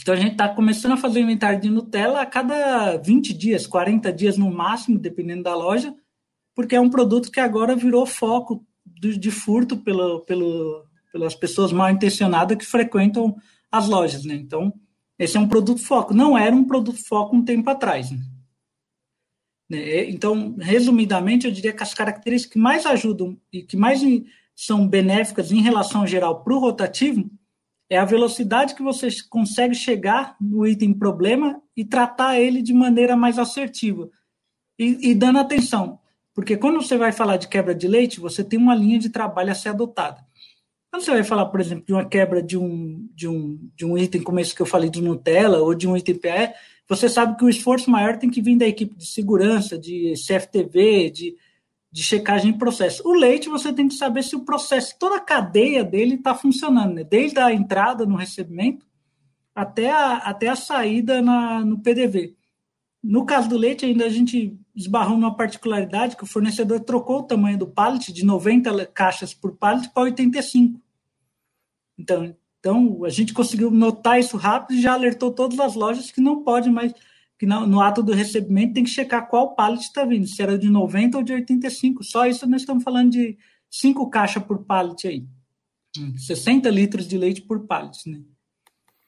Então 0.00 0.12
a 0.12 0.16
gente 0.16 0.32
está 0.32 0.48
começando 0.48 0.92
a 0.92 0.96
fazer 0.96 1.20
inventário 1.20 1.60
de 1.60 1.70
Nutella 1.70 2.22
a 2.22 2.26
cada 2.26 2.96
20 2.96 3.32
dias, 3.32 3.68
40 3.68 4.12
dias 4.12 4.36
no 4.36 4.50
máximo, 4.50 4.98
dependendo 4.98 5.44
da 5.44 5.54
loja, 5.54 5.94
porque 6.52 6.74
é 6.74 6.80
um 6.80 6.90
produto 6.90 7.30
que 7.30 7.38
agora 7.38 7.76
virou 7.76 8.04
foco 8.04 8.66
de, 8.84 9.16
de 9.16 9.30
furto 9.30 9.76
pelo, 9.76 10.20
pelo, 10.22 10.84
pelas 11.12 11.36
pessoas 11.36 11.70
mal 11.70 11.88
intencionadas 11.88 12.58
que 12.58 12.66
frequentam 12.66 13.36
as 13.70 13.88
lojas, 13.88 14.24
né? 14.24 14.34
Então, 14.34 14.72
esse 15.18 15.36
é 15.36 15.40
um 15.40 15.48
produto 15.48 15.80
foco. 15.80 16.14
Não 16.14 16.36
era 16.36 16.54
um 16.54 16.64
produto 16.64 17.02
foco 17.06 17.36
um 17.36 17.44
tempo 17.44 17.68
atrás. 17.70 18.10
Né? 18.10 18.18
Né? 19.68 20.10
Então, 20.10 20.56
resumidamente, 20.58 21.46
eu 21.46 21.52
diria 21.52 21.72
que 21.72 21.82
as 21.82 21.94
características 21.94 22.52
que 22.52 22.58
mais 22.58 22.86
ajudam 22.86 23.36
e 23.52 23.62
que 23.62 23.76
mais 23.76 24.00
são 24.54 24.86
benéficas 24.86 25.52
em 25.52 25.60
relação 25.60 26.06
geral 26.06 26.42
para 26.42 26.54
o 26.54 26.58
rotativo 26.58 27.30
é 27.88 27.98
a 27.98 28.04
velocidade 28.04 28.74
que 28.74 28.82
você 28.82 29.08
consegue 29.28 29.74
chegar 29.74 30.36
no 30.40 30.66
item 30.66 30.92
problema 30.92 31.62
e 31.76 31.84
tratar 31.84 32.40
ele 32.40 32.60
de 32.60 32.72
maneira 32.72 33.16
mais 33.16 33.38
assertiva. 33.38 34.10
E, 34.78 35.10
e, 35.10 35.14
dando 35.14 35.38
atenção, 35.38 36.00
porque 36.34 36.56
quando 36.56 36.82
você 36.82 36.96
vai 36.96 37.12
falar 37.12 37.36
de 37.36 37.48
quebra 37.48 37.74
de 37.74 37.86
leite, 37.86 38.18
você 38.18 38.42
tem 38.42 38.58
uma 38.58 38.74
linha 38.74 38.98
de 38.98 39.08
trabalho 39.08 39.52
a 39.52 39.54
ser 39.54 39.68
adotada. 39.68 40.25
Quando 40.90 41.02
você 41.02 41.10
vai 41.10 41.24
falar, 41.24 41.46
por 41.46 41.60
exemplo, 41.60 41.84
de 41.84 41.92
uma 41.92 42.04
quebra 42.04 42.42
de 42.42 42.56
um, 42.56 43.08
de 43.14 43.28
um, 43.28 43.70
de 43.74 43.84
um 43.84 43.98
item 43.98 44.22
como 44.22 44.40
esse 44.40 44.54
que 44.54 44.62
eu 44.62 44.66
falei 44.66 44.88
de 44.88 45.02
Nutella 45.02 45.58
ou 45.58 45.74
de 45.74 45.86
um 45.86 45.96
item 45.96 46.14
PE, 46.14 46.54
você 46.88 47.08
sabe 47.08 47.36
que 47.36 47.44
o 47.44 47.48
esforço 47.48 47.90
maior 47.90 48.16
tem 48.16 48.30
que 48.30 48.40
vir 48.40 48.56
da 48.56 48.66
equipe 48.66 48.94
de 48.94 49.06
segurança, 49.06 49.76
de 49.76 50.14
CFTV, 50.14 51.10
de, 51.10 51.36
de 51.90 52.02
checagem 52.02 52.52
de 52.52 52.58
processo. 52.58 53.06
O 53.06 53.12
leite, 53.12 53.48
você 53.48 53.72
tem 53.72 53.88
que 53.88 53.94
saber 53.94 54.22
se 54.22 54.36
o 54.36 54.44
processo, 54.44 54.94
toda 54.98 55.16
a 55.16 55.20
cadeia 55.20 55.82
dele 55.82 56.14
está 56.14 56.34
funcionando, 56.34 56.94
né? 56.94 57.04
desde 57.04 57.38
a 57.40 57.52
entrada 57.52 58.06
no 58.06 58.16
recebimento 58.16 58.86
até 59.54 59.90
a, 59.90 60.18
até 60.18 60.48
a 60.48 60.56
saída 60.56 61.20
na, 61.20 61.64
no 61.64 61.80
PDV. 61.80 62.35
No 63.08 63.24
caso 63.24 63.48
do 63.48 63.56
leite, 63.56 63.86
ainda 63.86 64.04
a 64.04 64.08
gente 64.08 64.58
esbarrou 64.74 65.16
numa 65.16 65.36
particularidade 65.36 66.16
que 66.16 66.24
o 66.24 66.26
fornecedor 66.26 66.80
trocou 66.80 67.20
o 67.20 67.22
tamanho 67.22 67.56
do 67.56 67.66
pallet 67.66 68.12
de 68.12 68.24
90 68.24 68.84
caixas 68.86 69.32
por 69.32 69.56
pallet 69.56 69.88
para 69.90 70.02
85. 70.02 70.80
Então, 71.96 72.34
Então, 72.58 73.04
a 73.04 73.08
gente 73.08 73.32
conseguiu 73.32 73.70
notar 73.70 74.18
isso 74.18 74.36
rápido 74.36 74.76
e 74.76 74.82
já 74.82 74.92
alertou 74.92 75.30
todas 75.30 75.60
as 75.60 75.76
lojas 75.76 76.10
que 76.10 76.20
não 76.20 76.42
pode 76.42 76.68
mais, 76.68 76.92
que 77.38 77.46
não, 77.46 77.64
no 77.64 77.80
ato 77.80 78.02
do 78.02 78.12
recebimento 78.12 78.74
tem 78.74 78.82
que 78.82 78.90
checar 78.90 79.28
qual 79.28 79.54
pallet 79.54 79.82
está 79.82 80.04
vindo, 80.04 80.26
se 80.26 80.42
era 80.42 80.58
de 80.58 80.68
90 80.68 81.18
ou 81.18 81.22
de 81.22 81.32
85. 81.32 82.02
Só 82.02 82.26
isso 82.26 82.44
nós 82.44 82.62
estamos 82.62 82.82
falando 82.82 83.12
de 83.12 83.38
cinco 83.70 84.10
caixas 84.10 84.42
por 84.42 84.64
pallet 84.64 85.06
aí. 85.06 85.24
60 86.16 86.68
litros 86.70 87.06
de 87.06 87.16
leite 87.16 87.40
por 87.40 87.66
pallet, 87.68 88.10
né? 88.10 88.20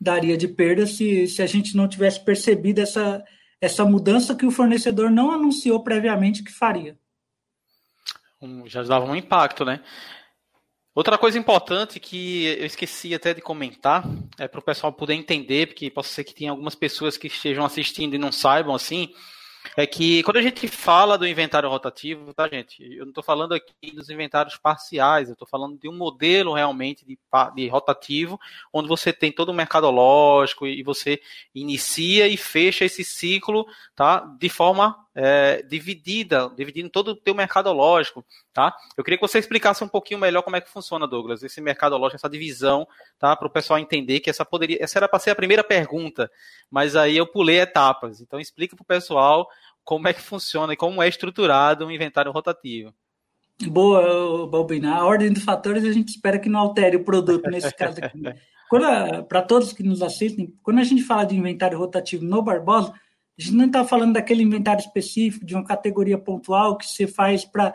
Daria 0.00 0.36
de 0.36 0.46
perda 0.46 0.86
se, 0.86 1.26
se 1.26 1.42
a 1.42 1.46
gente 1.46 1.76
não 1.76 1.88
tivesse 1.88 2.24
percebido 2.24 2.80
essa, 2.80 3.24
essa 3.60 3.84
mudança 3.84 4.34
que 4.34 4.46
o 4.46 4.50
fornecedor 4.50 5.10
não 5.10 5.32
anunciou 5.32 5.82
previamente 5.82 6.42
que 6.42 6.52
faria. 6.52 6.98
Já 8.66 8.82
dava 8.82 9.04
um 9.04 9.16
impacto, 9.16 9.64
né? 9.64 9.80
Outra 10.94 11.16
coisa 11.16 11.38
importante 11.38 12.00
que 12.00 12.44
eu 12.44 12.66
esqueci 12.66 13.14
até 13.14 13.32
de 13.32 13.40
comentar, 13.40 14.04
é 14.36 14.48
para 14.48 14.58
o 14.58 14.64
pessoal 14.64 14.92
poder 14.92 15.14
entender, 15.14 15.68
porque 15.68 15.90
possa 15.90 16.12
ser 16.12 16.24
que 16.24 16.34
tenha 16.34 16.50
algumas 16.50 16.74
pessoas 16.74 17.16
que 17.16 17.28
estejam 17.28 17.64
assistindo 17.64 18.14
e 18.14 18.18
não 18.18 18.32
saibam 18.32 18.74
assim, 18.74 19.12
é 19.76 19.86
que 19.86 20.22
quando 20.22 20.36
a 20.38 20.42
gente 20.42 20.66
fala 20.68 21.18
do 21.18 21.26
inventário 21.26 21.68
rotativo, 21.68 22.32
tá, 22.34 22.48
gente? 22.48 22.82
Eu 22.82 23.04
não 23.04 23.10
estou 23.10 23.24
falando 23.24 23.54
aqui 23.54 23.92
dos 23.94 24.10
inventários 24.10 24.56
parciais, 24.56 25.28
eu 25.28 25.32
estou 25.34 25.46
falando 25.48 25.78
de 25.78 25.88
um 25.88 25.96
modelo 25.96 26.54
realmente 26.54 27.04
de, 27.04 27.18
de, 27.54 27.68
rotativo, 27.68 28.38
onde 28.72 28.88
você 28.88 29.12
tem 29.12 29.32
todo 29.32 29.50
o 29.50 29.54
mercadológico 29.54 30.66
e 30.66 30.82
você 30.82 31.20
inicia 31.54 32.28
e 32.28 32.36
fecha 32.36 32.84
esse 32.84 33.04
ciclo, 33.04 33.66
tá? 33.94 34.20
De 34.38 34.48
forma 34.48 34.96
é, 35.20 35.62
dividida, 35.62 36.48
dividindo 36.56 36.88
todo 36.88 37.08
o 37.08 37.16
teu 37.16 37.34
mercadológico, 37.34 38.24
tá? 38.52 38.72
Eu 38.96 39.02
queria 39.02 39.18
que 39.18 39.26
você 39.26 39.40
explicasse 39.40 39.82
um 39.82 39.88
pouquinho 39.88 40.20
melhor 40.20 40.42
como 40.42 40.54
é 40.54 40.60
que 40.60 40.70
funciona, 40.70 41.08
Douglas, 41.08 41.42
esse 41.42 41.60
mercadológico, 41.60 42.14
essa 42.14 42.30
divisão, 42.30 42.86
tá? 43.18 43.34
Para 43.34 43.48
o 43.48 43.50
pessoal 43.50 43.80
entender 43.80 44.20
que 44.20 44.30
essa 44.30 44.44
poderia, 44.44 44.78
essa 44.80 44.96
era 44.96 45.08
para 45.08 45.18
ser 45.18 45.30
a 45.30 45.34
primeira 45.34 45.64
pergunta, 45.64 46.30
mas 46.70 46.94
aí 46.94 47.16
eu 47.16 47.26
pulei 47.26 47.58
etapas. 47.58 48.20
Então 48.20 48.38
explica 48.38 48.76
para 48.76 48.82
o 48.84 48.86
pessoal 48.86 49.48
como 49.82 50.06
é 50.06 50.12
que 50.12 50.22
funciona 50.22 50.72
e 50.72 50.76
como 50.76 51.02
é 51.02 51.08
estruturado 51.08 51.84
um 51.84 51.90
inventário 51.90 52.30
rotativo. 52.30 52.94
Boa, 53.66 54.46
Balbina. 54.46 54.94
A 54.94 55.04
ordem 55.04 55.32
dos 55.32 55.42
fatores 55.42 55.84
a 55.84 55.90
gente 55.90 56.10
espera 56.10 56.38
que 56.38 56.48
não 56.48 56.60
altere 56.60 56.96
o 56.96 57.02
produto 57.02 57.50
nesse 57.50 57.74
caso 57.74 57.98
aqui. 58.00 58.22
Para 59.28 59.42
todos 59.42 59.72
que 59.72 59.82
nos 59.82 60.00
assistem, 60.00 60.54
quando 60.62 60.78
a 60.78 60.84
gente 60.84 61.02
fala 61.02 61.24
de 61.24 61.34
inventário 61.34 61.76
rotativo 61.76 62.24
no 62.24 62.40
Barbosa, 62.40 62.92
a 63.38 63.42
gente 63.42 63.54
não 63.54 63.66
está 63.66 63.84
falando 63.84 64.14
daquele 64.14 64.42
inventário 64.42 64.80
específico, 64.80 65.46
de 65.46 65.54
uma 65.54 65.64
categoria 65.64 66.18
pontual 66.18 66.76
que 66.76 66.86
você 66.86 67.06
faz 67.06 67.44
para. 67.44 67.72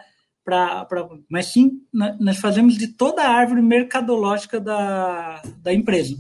Mas 1.30 1.48
sim, 1.48 1.82
nós 2.20 2.38
fazemos 2.38 2.78
de 2.78 2.90
toda 2.90 3.24
a 3.24 3.32
árvore 3.32 3.62
mercadológica 3.62 4.60
da, 4.60 5.42
da 5.60 5.74
empresa. 5.74 6.18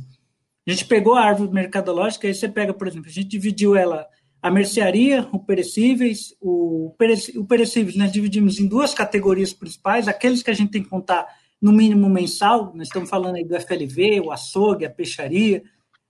A 0.65 0.71
gente 0.71 0.85
pegou 0.85 1.15
a 1.15 1.25
árvore 1.25 1.51
mercadológica, 1.51 2.25
aí 2.25 2.33
você 2.33 2.47
pega, 2.47 2.73
por 2.73 2.87
exemplo, 2.87 3.09
a 3.09 3.11
gente 3.11 3.27
dividiu 3.27 3.75
ela 3.75 4.07
a 4.41 4.49
mercearia, 4.49 5.27
o 5.33 5.39
perecíveis, 5.39 6.33
o, 6.39 6.95
perec, 6.97 7.37
o 7.37 7.45
perecíveis 7.45 7.97
nós 7.97 8.11
dividimos 8.13 8.59
em 8.59 8.67
duas 8.67 8.93
categorias 8.93 9.53
principais, 9.53 10.07
aqueles 10.07 10.41
que 10.41 10.51
a 10.51 10.53
gente 10.53 10.71
tem 10.71 10.83
que 10.83 10.89
contar 10.89 11.27
no 11.61 11.71
mínimo 11.71 12.09
mensal, 12.09 12.73
nós 12.75 12.87
estamos 12.87 13.09
falando 13.09 13.35
aí 13.35 13.45
do 13.45 13.59
FLV, 13.59 14.21
o 14.21 14.31
açougue, 14.31 14.85
a 14.85 14.89
peixaria, 14.89 15.63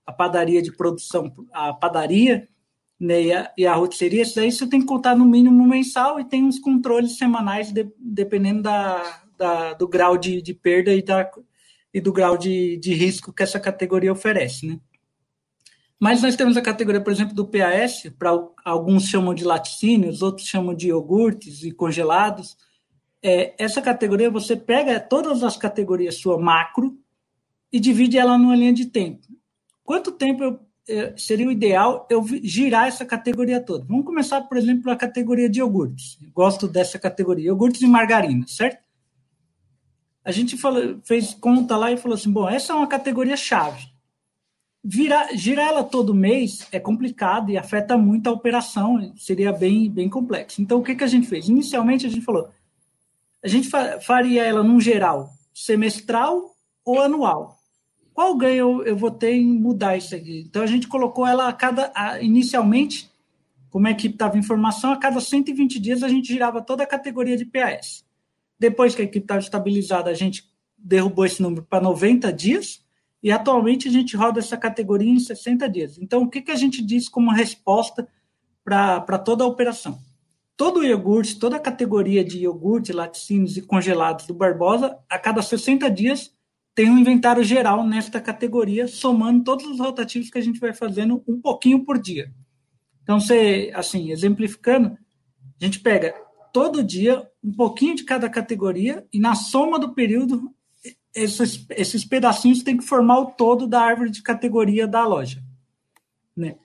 a 0.06 0.12
padaria 0.12 0.62
de 0.62 0.72
produção, 0.76 1.32
a 1.52 1.72
padaria 1.72 2.48
né, 2.98 3.22
e, 3.22 3.32
a, 3.32 3.52
e 3.58 3.66
a 3.66 3.74
rotisseria, 3.74 4.22
isso 4.22 4.38
aí 4.38 4.50
você 4.50 4.66
tem 4.68 4.80
que 4.80 4.86
contar 4.86 5.16
no 5.16 5.24
mínimo 5.24 5.66
mensal 5.66 6.20
e 6.20 6.24
tem 6.24 6.44
uns 6.44 6.58
controles 6.58 7.18
semanais 7.18 7.72
de, 7.72 7.88
dependendo 7.98 8.62
da, 8.62 9.22
da, 9.36 9.72
do 9.74 9.88
grau 9.88 10.16
de, 10.16 10.40
de 10.40 10.54
perda 10.54 10.92
e, 10.92 11.02
da, 11.02 11.30
e 11.92 12.00
do 12.00 12.12
grau 12.12 12.36
de, 12.36 12.76
de 12.78 12.94
risco 12.94 13.32
que 13.32 13.42
essa 13.42 13.60
categoria 13.60 14.12
oferece, 14.12 14.66
né? 14.66 14.78
Mas 15.98 16.20
nós 16.20 16.36
temos 16.36 16.56
a 16.56 16.62
categoria, 16.62 17.00
por 17.00 17.12
exemplo, 17.12 17.34
do 17.34 17.46
PAS, 17.46 18.02
para 18.18 18.30
alguns 18.64 19.04
chamam 19.04 19.32
de 19.32 19.44
laticínios, 19.44 20.22
outros 20.22 20.46
chamam 20.46 20.74
de 20.74 20.88
iogurtes 20.88 21.62
e 21.62 21.70
congelados. 21.70 22.56
É, 23.22 23.54
essa 23.58 23.80
categoria 23.80 24.30
você 24.30 24.54
pega 24.54 25.00
todas 25.00 25.42
as 25.42 25.56
categorias 25.56 26.16
sua 26.16 26.38
macro 26.38 26.98
e 27.72 27.80
divide 27.80 28.18
ela 28.18 28.36
numa 28.36 28.54
linha 28.54 28.72
de 28.72 28.86
tempo. 28.86 29.26
Quanto 29.82 30.12
tempo 30.12 30.42
eu, 30.42 30.60
seria 31.16 31.48
o 31.48 31.52
ideal 31.52 32.06
eu 32.10 32.24
girar 32.42 32.86
essa 32.86 33.04
categoria 33.04 33.60
toda? 33.60 33.84
Vamos 33.84 34.04
começar, 34.04 34.40
por 34.42 34.56
exemplo, 34.56 34.84
pela 34.84 34.96
categoria 34.96 35.48
de 35.48 35.60
iogurtes. 35.60 36.18
Gosto 36.32 36.68
dessa 36.68 36.98
categoria, 36.98 37.46
iogurtes 37.46 37.82
e 37.82 37.86
margarina, 37.86 38.46
certo? 38.46 38.82
A 40.24 40.32
gente 40.32 40.56
falou, 40.56 41.00
fez 41.04 41.34
conta 41.34 41.76
lá 41.76 41.92
e 41.92 41.96
falou 41.96 42.14
assim: 42.14 42.32
bom, 42.32 42.48
essa 42.48 42.72
é 42.72 42.76
uma 42.76 42.86
categoria 42.86 43.36
chave 43.36 43.94
Virar, 44.86 45.34
girar 45.34 45.68
ela 45.68 45.82
todo 45.82 46.14
mês 46.14 46.68
é 46.70 46.78
complicado 46.78 47.50
e 47.50 47.56
afeta 47.56 47.96
muito 47.96 48.28
a 48.28 48.32
operação, 48.32 49.14
seria 49.16 49.50
bem, 49.50 49.90
bem 49.90 50.10
complexo. 50.10 50.60
Então, 50.60 50.78
o 50.78 50.82
que, 50.82 50.94
que 50.94 51.02
a 51.02 51.06
gente 51.06 51.26
fez? 51.26 51.48
Inicialmente, 51.48 52.04
a 52.04 52.10
gente 52.10 52.22
falou, 52.22 52.50
a 53.42 53.48
gente 53.48 53.70
faria 54.02 54.44
ela 54.44 54.62
num 54.62 54.78
geral 54.78 55.30
semestral 55.54 56.54
ou 56.84 57.00
anual. 57.00 57.56
Qual 58.14 58.36
ganho 58.36 58.80
eu, 58.84 58.96
vou 58.96 59.10
ter 59.10 59.32
em 59.32 59.44
mudar 59.44 59.96
isso 59.96 60.14
aqui? 60.14 60.44
Então, 60.48 60.62
a 60.62 60.66
gente 60.66 60.86
colocou 60.86 61.26
ela 61.26 61.48
a 61.48 61.52
cada, 61.52 61.90
a, 61.96 62.22
inicialmente, 62.22 63.10
como 63.68 63.88
a 63.88 63.90
equipe 63.90 64.14
estava 64.14 64.38
em 64.38 64.42
formação, 64.42 64.92
a 64.92 64.96
cada 64.96 65.20
120 65.20 65.80
dias 65.80 66.00
a 66.04 66.08
gente 66.08 66.28
girava 66.28 66.62
toda 66.62 66.84
a 66.84 66.86
categoria 66.86 67.36
de 67.36 67.44
PAS. 67.44 68.04
Depois 68.56 68.94
que 68.94 69.02
a 69.02 69.04
equipe 69.04 69.24
estava 69.24 69.40
estabilizada, 69.40 70.10
a 70.10 70.14
gente 70.14 70.48
derrubou 70.78 71.26
esse 71.26 71.42
número 71.42 71.64
para 71.64 71.82
90 71.82 72.32
dias, 72.32 72.84
e 73.20 73.32
atualmente 73.32 73.88
a 73.88 73.90
gente 73.90 74.16
roda 74.16 74.38
essa 74.38 74.56
categoria 74.56 75.10
em 75.10 75.18
60 75.18 75.68
dias. 75.68 75.98
Então, 75.98 76.22
o 76.22 76.30
que, 76.30 76.40
que 76.40 76.52
a 76.52 76.56
gente 76.56 76.80
diz 76.80 77.08
como 77.08 77.32
resposta 77.32 78.06
para 78.62 79.18
toda 79.18 79.42
a 79.42 79.46
operação? 79.48 79.98
Todo 80.56 80.84
iogurte, 80.84 81.36
toda 81.36 81.56
a 81.56 81.60
categoria 81.60 82.24
de 82.24 82.38
iogurte, 82.38 82.92
laticínios 82.92 83.56
e 83.56 83.62
congelados 83.62 84.24
do 84.24 84.34
Barbosa, 84.34 84.96
a 85.10 85.18
cada 85.18 85.42
60 85.42 85.90
dias 85.90 86.32
tem 86.74 86.90
um 86.90 86.98
inventário 86.98 87.44
geral 87.44 87.86
nesta 87.86 88.20
categoria, 88.20 88.88
somando 88.88 89.44
todos 89.44 89.64
os 89.66 89.78
rotativos 89.78 90.28
que 90.28 90.38
a 90.38 90.42
gente 90.42 90.58
vai 90.58 90.72
fazendo 90.72 91.22
um 91.26 91.40
pouquinho 91.40 91.84
por 91.84 91.98
dia. 91.98 92.32
Então, 93.02 93.20
você, 93.20 93.70
assim, 93.74 94.10
exemplificando, 94.10 94.98
a 95.60 95.64
gente 95.64 95.80
pega 95.80 96.14
todo 96.52 96.82
dia 96.82 97.28
um 97.42 97.52
pouquinho 97.52 97.94
de 97.94 98.04
cada 98.04 98.28
categoria 98.28 99.06
e 99.12 99.20
na 99.20 99.34
soma 99.34 99.78
do 99.78 99.94
período 99.94 100.52
esses, 101.14 101.64
esses 101.70 102.04
pedacinhos 102.04 102.62
têm 102.62 102.76
que 102.76 102.84
formar 102.84 103.20
o 103.20 103.26
todo 103.26 103.68
da 103.68 103.80
árvore 103.80 104.10
de 104.10 104.22
categoria 104.22 104.86
da 104.86 105.06
loja. 105.06 105.42
Né? 106.36 106.56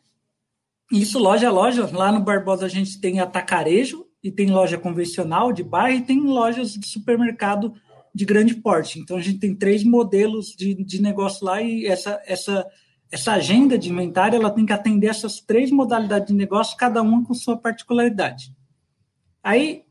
Isso 0.92 1.20
loja 1.20 1.48
a 1.48 1.52
loja. 1.52 1.88
Lá 1.96 2.12
no 2.12 2.22
Barbosa 2.22 2.66
a 2.66 2.70
gente 2.70 3.00
tem 3.00 3.20
atacarejo 3.20 4.08
e 4.24 4.32
tem 4.32 4.50
loja 4.50 4.78
convencional 4.78 5.54
de 5.54 5.64
bairro 5.64 6.00
e 6.00 6.06
tem 6.06 6.20
lojas 6.20 6.74
de 6.74 6.88
supermercado 6.88 7.74
de 8.14 8.26
grande 8.26 8.56
porte. 8.56 9.00
Então 9.00 9.18
a 9.18 9.22
gente 9.22 9.40
tem 9.40 9.56
três 9.56 9.84
modelos 9.84 10.56
de, 10.56 10.74
de 10.74 11.02
negócio 11.02 11.46
lá 11.46 11.62
e 11.62 11.86
essa, 11.86 12.22
essa, 12.26 12.68
essa 13.12 13.34
agenda 13.34 13.78
de 13.78 13.90
inventário 13.90 14.38
ela 14.38 14.52
tem 14.52 14.66
que 14.66 14.74
atender 14.74 15.08
essas 15.08 15.40
três 15.40 15.72
modalidades 15.72 16.28
de 16.28 16.34
negócio, 16.34 16.78
cada 16.78 17.02
uma 17.02 17.24
com 17.24 17.34
sua 17.34 17.58
particularidade. 17.58 18.54
Aí 19.44 19.84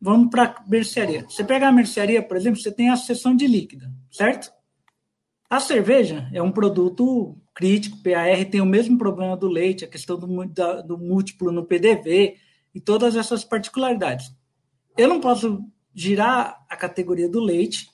Vamos 0.00 0.30
para 0.30 0.44
a 0.44 0.64
mercearia. 0.66 1.26
Você 1.28 1.44
pega 1.44 1.68
a 1.68 1.72
mercearia, 1.72 2.22
por 2.22 2.36
exemplo, 2.36 2.58
você 2.58 2.72
tem 2.72 2.88
a 2.88 2.96
seção 2.96 3.36
de 3.36 3.46
líquida, 3.46 3.92
certo? 4.10 4.50
A 5.48 5.60
cerveja 5.60 6.30
é 6.32 6.40
um 6.40 6.50
produto 6.50 7.36
crítico, 7.54 7.98
PAR 8.02 8.44
tem 8.50 8.62
o 8.62 8.66
mesmo 8.66 8.96
problema 8.96 9.36
do 9.36 9.46
leite, 9.46 9.84
a 9.84 9.88
questão 9.88 10.18
do, 10.18 10.46
da, 10.46 10.80
do 10.80 10.96
múltiplo 10.96 11.52
no 11.52 11.66
PDV 11.66 12.36
e 12.74 12.80
todas 12.80 13.14
essas 13.14 13.44
particularidades. 13.44 14.34
Eu 14.96 15.08
não 15.08 15.20
posso 15.20 15.62
girar 15.94 16.64
a 16.68 16.76
categoria 16.76 17.28
do 17.28 17.40
leite 17.40 17.90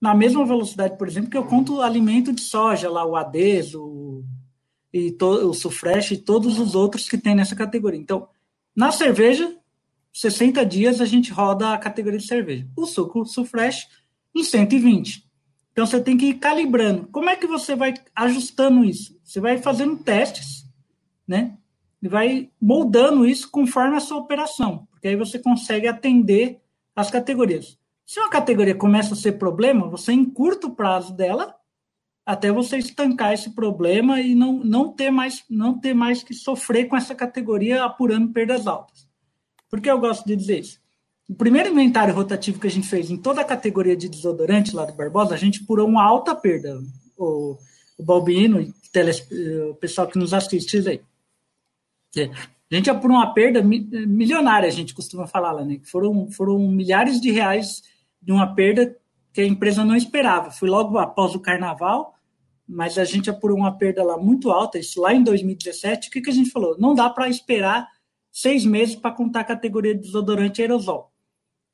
na 0.00 0.14
mesma 0.14 0.44
velocidade, 0.46 0.96
por 0.96 1.08
exemplo, 1.08 1.30
que 1.30 1.36
eu 1.36 1.44
conto 1.44 1.80
alimento 1.80 2.32
de 2.32 2.40
soja, 2.40 2.88
lá 2.88 3.04
o 3.04 3.16
ADES, 3.16 3.74
o, 3.74 4.24
e 4.92 5.10
to, 5.10 5.48
o 5.48 5.52
Sufresh 5.52 6.12
e 6.12 6.16
todos 6.16 6.58
os 6.58 6.74
outros 6.74 7.08
que 7.08 7.18
tem 7.18 7.34
nessa 7.34 7.56
categoria. 7.56 7.98
Então, 7.98 8.28
na 8.74 8.92
cerveja, 8.92 9.56
60 10.12 10.64
dias 10.64 11.00
a 11.00 11.04
gente 11.04 11.32
roda 11.32 11.72
a 11.72 11.78
categoria 11.78 12.18
de 12.18 12.26
cerveja. 12.26 12.66
O 12.76 12.86
suco 12.86 13.24
Sufresh 13.24 13.88
em 14.34 14.42
120. 14.42 15.28
Então 15.72 15.86
você 15.86 16.00
tem 16.00 16.16
que 16.16 16.26
ir 16.26 16.34
calibrando. 16.34 17.06
Como 17.08 17.28
é 17.28 17.36
que 17.36 17.46
você 17.46 17.74
vai 17.74 17.94
ajustando 18.14 18.84
isso? 18.84 19.18
Você 19.22 19.40
vai 19.40 19.58
fazendo 19.58 19.96
testes, 19.96 20.66
né? 21.26 21.56
E 22.02 22.08
vai 22.08 22.50
moldando 22.60 23.26
isso 23.26 23.50
conforme 23.50 23.96
a 23.96 24.00
sua 24.00 24.18
operação, 24.18 24.86
porque 24.90 25.08
aí 25.08 25.16
você 25.16 25.38
consegue 25.38 25.88
atender 25.88 26.60
as 26.98 27.12
categorias. 27.12 27.78
Se 28.04 28.18
uma 28.18 28.28
categoria 28.28 28.74
começa 28.74 29.14
a 29.14 29.16
ser 29.16 29.32
problema, 29.38 29.88
você 29.88 30.12
encurta 30.12 30.66
o 30.66 30.74
prazo 30.74 31.14
dela 31.14 31.54
até 32.26 32.50
você 32.50 32.76
estancar 32.76 33.32
esse 33.32 33.50
problema 33.54 34.20
e 34.20 34.34
não, 34.34 34.54
não 34.64 34.92
ter 34.92 35.08
mais 35.08 35.44
não 35.48 35.78
ter 35.78 35.94
mais 35.94 36.24
que 36.24 36.34
sofrer 36.34 36.88
com 36.88 36.96
essa 36.96 37.14
categoria 37.14 37.84
apurando 37.84 38.32
perdas 38.32 38.66
altas. 38.66 39.06
Por 39.70 39.80
que 39.80 39.88
eu 39.88 40.00
gosto 40.00 40.26
de 40.26 40.34
dizer 40.34 40.58
isso? 40.58 40.80
O 41.28 41.34
primeiro 41.34 41.68
inventário 41.68 42.12
rotativo 42.12 42.58
que 42.58 42.66
a 42.66 42.70
gente 42.70 42.88
fez 42.88 43.10
em 43.10 43.16
toda 43.16 43.42
a 43.42 43.44
categoria 43.44 43.96
de 43.96 44.08
desodorante 44.08 44.74
lá 44.74 44.84
do 44.84 44.94
Barbosa, 44.94 45.34
a 45.34 45.38
gente 45.38 45.64
purou 45.64 45.86
uma 45.86 46.02
alta 46.02 46.34
perda. 46.34 46.80
o, 47.16 47.56
o 47.96 48.02
Balbino, 48.02 48.60
o 49.70 49.74
pessoal 49.76 50.08
que 50.08 50.18
nos 50.18 50.34
assiste 50.34 50.78
aí. 50.88 51.00
É, 52.16 52.30
a 52.70 52.74
gente 52.74 52.90
é 52.90 52.94
por 52.94 53.10
uma 53.10 53.32
perda 53.32 53.62
milionária, 53.62 54.68
a 54.68 54.72
gente 54.72 54.94
costuma 54.94 55.26
falar 55.26 55.52
lá, 55.52 55.64
né? 55.64 55.80
Foram, 55.84 56.30
foram 56.30 56.58
milhares 56.58 57.20
de 57.20 57.30
reais 57.30 57.82
de 58.20 58.30
uma 58.30 58.54
perda 58.54 58.94
que 59.32 59.40
a 59.40 59.46
empresa 59.46 59.84
não 59.84 59.96
esperava. 59.96 60.50
Foi 60.50 60.68
logo 60.68 60.98
após 60.98 61.34
o 61.34 61.40
carnaval, 61.40 62.14
mas 62.68 62.98
a 62.98 63.04
gente 63.04 63.30
apurou 63.30 63.56
uma 63.56 63.76
perda 63.76 64.04
lá 64.04 64.18
muito 64.18 64.50
alta, 64.50 64.78
isso 64.78 65.00
lá 65.00 65.14
em 65.14 65.22
2017. 65.22 66.08
O 66.08 66.10
que, 66.10 66.20
que 66.20 66.30
a 66.30 66.32
gente 66.32 66.50
falou? 66.50 66.76
Não 66.78 66.94
dá 66.94 67.08
para 67.08 67.28
esperar 67.28 67.88
seis 68.30 68.66
meses 68.66 68.94
para 68.94 69.12
contar 69.12 69.40
a 69.40 69.44
categoria 69.44 69.94
de 69.94 70.02
desodorante 70.02 70.60
aerosol. 70.60 71.10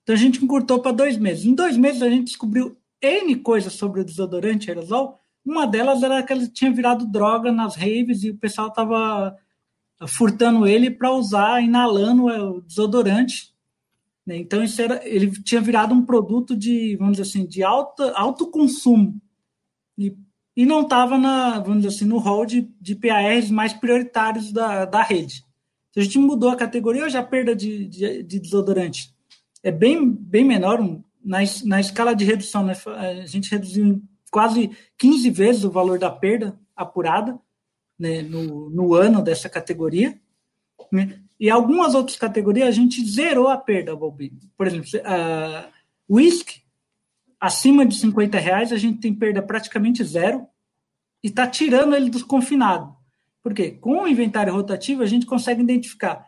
Então 0.04 0.14
a 0.14 0.18
gente 0.18 0.44
encurtou 0.44 0.78
para 0.78 0.92
dois 0.92 1.16
meses. 1.16 1.44
Em 1.44 1.54
dois 1.54 1.76
meses 1.76 2.02
a 2.02 2.08
gente 2.08 2.26
descobriu 2.26 2.76
N 3.02 3.36
coisas 3.36 3.72
sobre 3.72 4.00
o 4.00 4.04
desodorante 4.04 4.70
aerosol. 4.70 5.18
Uma 5.44 5.66
delas 5.66 6.02
era 6.02 6.22
que 6.22 6.32
ele 6.32 6.48
tinha 6.48 6.72
virado 6.72 7.06
droga 7.06 7.50
nas 7.50 7.74
raves 7.74 8.22
e 8.22 8.30
o 8.30 8.36
pessoal 8.36 8.68
estava 8.68 9.36
furtando 10.06 10.66
ele 10.66 10.90
para 10.90 11.12
usar, 11.12 11.62
inalando 11.62 12.26
o 12.26 12.60
desodorante. 12.60 13.54
Né? 14.26 14.36
Então, 14.36 14.62
isso 14.62 14.80
era, 14.80 15.06
ele 15.06 15.30
tinha 15.42 15.60
virado 15.60 15.94
um 15.94 16.04
produto 16.04 16.56
de, 16.56 16.96
vamos 16.96 17.16
dizer 17.16 17.28
assim, 17.28 17.46
de 17.46 17.62
alta, 17.62 18.12
alto 18.12 18.50
consumo. 18.50 19.20
E, 19.96 20.16
e 20.56 20.66
não 20.66 20.82
estava, 20.82 21.18
vamos 21.60 21.82
dizer 21.82 21.88
assim, 21.88 22.04
no 22.04 22.18
hall 22.18 22.44
de, 22.44 22.68
de 22.80 22.94
PARs 22.94 23.50
mais 23.50 23.72
prioritários 23.72 24.52
da, 24.52 24.84
da 24.84 25.02
rede. 25.02 25.44
Então, 25.90 26.00
a 26.00 26.04
gente 26.04 26.18
mudou 26.18 26.50
a 26.50 26.56
categoria, 26.56 27.04
hoje 27.04 27.16
a 27.16 27.22
perda 27.22 27.54
de, 27.54 27.86
de, 27.86 28.22
de 28.22 28.40
desodorante 28.40 29.14
é 29.64 29.72
bem, 29.72 30.12
bem 30.12 30.44
menor. 30.44 30.78
Na, 31.24 31.38
na 31.64 31.80
escala 31.80 32.14
de 32.14 32.22
redução, 32.22 32.62
né? 32.62 32.74
a 32.98 33.24
gente 33.24 33.50
reduziu 33.50 34.02
quase 34.30 34.70
15 34.98 35.30
vezes 35.30 35.64
o 35.64 35.70
valor 35.70 35.98
da 35.98 36.10
perda 36.10 36.60
apurada 36.76 37.40
né, 37.98 38.22
no, 38.22 38.70
no 38.70 38.94
ano 38.94 39.22
dessa 39.22 39.48
categoria. 39.48 40.18
Né? 40.90 41.20
E 41.38 41.50
algumas 41.50 41.94
outras 41.94 42.16
categorias 42.16 42.68
a 42.68 42.72
gente 42.72 43.04
zerou 43.04 43.48
a 43.48 43.56
perda, 43.56 43.96
Balbino. 43.96 44.38
Por 44.56 44.66
exemplo, 44.66 44.88
a 45.04 45.68
whisky, 46.08 46.62
acima 47.40 47.84
de 47.84 47.96
50 47.96 48.38
reais, 48.38 48.72
a 48.72 48.76
gente 48.76 49.00
tem 49.00 49.14
perda 49.14 49.42
praticamente 49.42 50.02
zero 50.04 50.46
e 51.22 51.28
está 51.28 51.46
tirando 51.46 51.94
ele 51.94 52.10
dos 52.10 52.22
confinados. 52.22 52.94
Por 53.42 53.52
quê? 53.52 53.72
Com 53.72 54.02
o 54.02 54.08
inventário 54.08 54.52
rotativo, 54.52 55.02
a 55.02 55.06
gente 55.06 55.26
consegue 55.26 55.62
identificar 55.62 56.26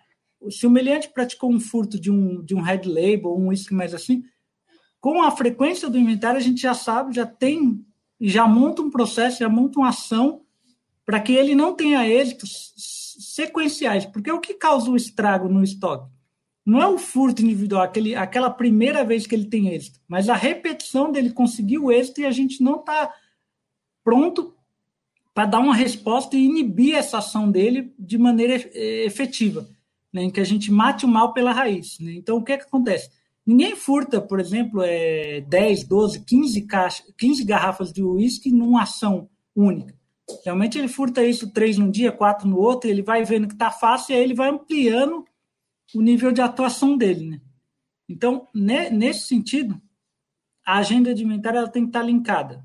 se 0.50 0.66
o 0.66 0.70
meliante 0.70 1.08
praticou 1.08 1.50
um 1.50 1.60
furto 1.60 1.98
de 1.98 2.10
um, 2.10 2.42
de 2.42 2.54
um 2.54 2.60
red 2.60 2.82
label, 2.84 3.36
um 3.36 3.48
whisky 3.48 3.74
mais 3.74 3.94
assim, 3.94 4.24
com 5.00 5.22
a 5.22 5.30
frequência 5.30 5.88
do 5.88 5.98
inventário, 5.98 6.38
a 6.38 6.42
gente 6.42 6.60
já 6.60 6.74
sabe, 6.74 7.14
já 7.14 7.26
tem, 7.26 7.84
já 8.20 8.46
monta 8.46 8.82
um 8.82 8.90
processo, 8.90 9.38
já 9.38 9.48
monta 9.48 9.78
uma 9.78 9.88
ação 9.88 10.42
para 11.06 11.20
que 11.20 11.32
ele 11.32 11.54
não 11.54 11.72
tenha 11.72 12.06
êxitos 12.06 12.74
sequenciais, 13.18 14.04
porque 14.04 14.30
o 14.30 14.40
que 14.40 14.52
causa 14.52 14.90
o 14.90 14.96
estrago 14.96 15.48
no 15.48 15.62
estoque? 15.62 16.10
Não 16.66 16.82
é 16.82 16.88
o 16.88 16.98
furto 16.98 17.42
individual, 17.42 17.82
aquele, 17.82 18.16
aquela 18.16 18.50
primeira 18.50 19.04
vez 19.04 19.24
que 19.24 19.36
ele 19.36 19.44
tem 19.44 19.68
êxito, 19.68 20.00
mas 20.08 20.28
a 20.28 20.34
repetição 20.34 21.12
dele 21.12 21.30
conseguir 21.30 21.78
o 21.78 21.92
êxito 21.92 22.20
e 22.20 22.26
a 22.26 22.30
gente 22.32 22.60
não 22.60 22.80
está 22.80 23.14
pronto 24.02 24.52
para 25.32 25.46
dar 25.46 25.60
uma 25.60 25.74
resposta 25.74 26.36
e 26.36 26.44
inibir 26.44 26.96
essa 26.96 27.18
ação 27.18 27.48
dele 27.48 27.94
de 27.96 28.18
maneira 28.18 28.54
efetiva, 28.74 29.68
né, 30.12 30.24
em 30.24 30.30
que 30.30 30.40
a 30.40 30.44
gente 30.44 30.72
mate 30.72 31.04
o 31.04 31.08
mal 31.08 31.32
pela 31.32 31.52
raiz. 31.52 32.00
Né? 32.00 32.14
Então, 32.14 32.38
o 32.38 32.42
que, 32.42 32.52
é 32.52 32.58
que 32.58 32.64
acontece? 32.64 33.10
Ninguém 33.46 33.76
furta, 33.76 34.20
por 34.20 34.40
exemplo, 34.40 34.82
é, 34.82 35.40
10, 35.42 35.84
12, 35.84 36.24
15, 36.24 36.62
caixa, 36.62 37.04
15 37.16 37.44
garrafas 37.44 37.92
de 37.92 38.02
uísque 38.02 38.50
numa 38.50 38.82
ação 38.82 39.28
única. 39.54 39.95
Realmente 40.44 40.78
ele 40.78 40.88
furta 40.88 41.24
isso 41.24 41.52
três 41.52 41.78
num 41.78 41.90
dia, 41.90 42.10
quatro 42.10 42.48
no 42.48 42.58
outro, 42.58 42.90
ele 42.90 43.02
vai 43.02 43.24
vendo 43.24 43.46
que 43.46 43.54
está 43.54 43.70
fácil 43.70 44.12
e 44.12 44.16
aí 44.16 44.22
ele 44.22 44.34
vai 44.34 44.50
ampliando 44.50 45.24
o 45.94 46.02
nível 46.02 46.32
de 46.32 46.40
atuação 46.40 46.96
dele. 46.96 47.30
Né? 47.30 47.40
Então, 48.08 48.48
nesse 48.54 49.28
sentido, 49.28 49.80
a 50.64 50.78
agenda 50.78 51.10
alimentar 51.10 51.54
ela 51.54 51.68
tem 51.68 51.82
que 51.82 51.90
estar 51.90 52.00
tá 52.00 52.06
linkada. 52.06 52.64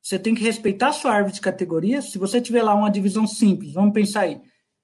Você 0.00 0.18
tem 0.18 0.34
que 0.34 0.42
respeitar 0.42 0.88
a 0.88 0.92
sua 0.92 1.12
árvore 1.12 1.34
de 1.34 1.40
categorias. 1.40 2.10
Se 2.10 2.18
você 2.18 2.40
tiver 2.40 2.62
lá 2.62 2.74
uma 2.74 2.90
divisão 2.90 3.26
simples, 3.26 3.74
vamos 3.74 3.92
pensar 3.92 4.22
aí: 4.22 4.40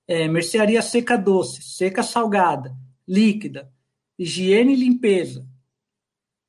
é, 0.07 0.29
mercearia 0.29 0.83
seca 0.83 1.17
doce, 1.17 1.63
seca 1.63 2.03
salgada, 2.03 2.77
líquida, 3.09 3.73
higiene 4.19 4.75
e 4.75 4.77
limpeza, 4.77 5.47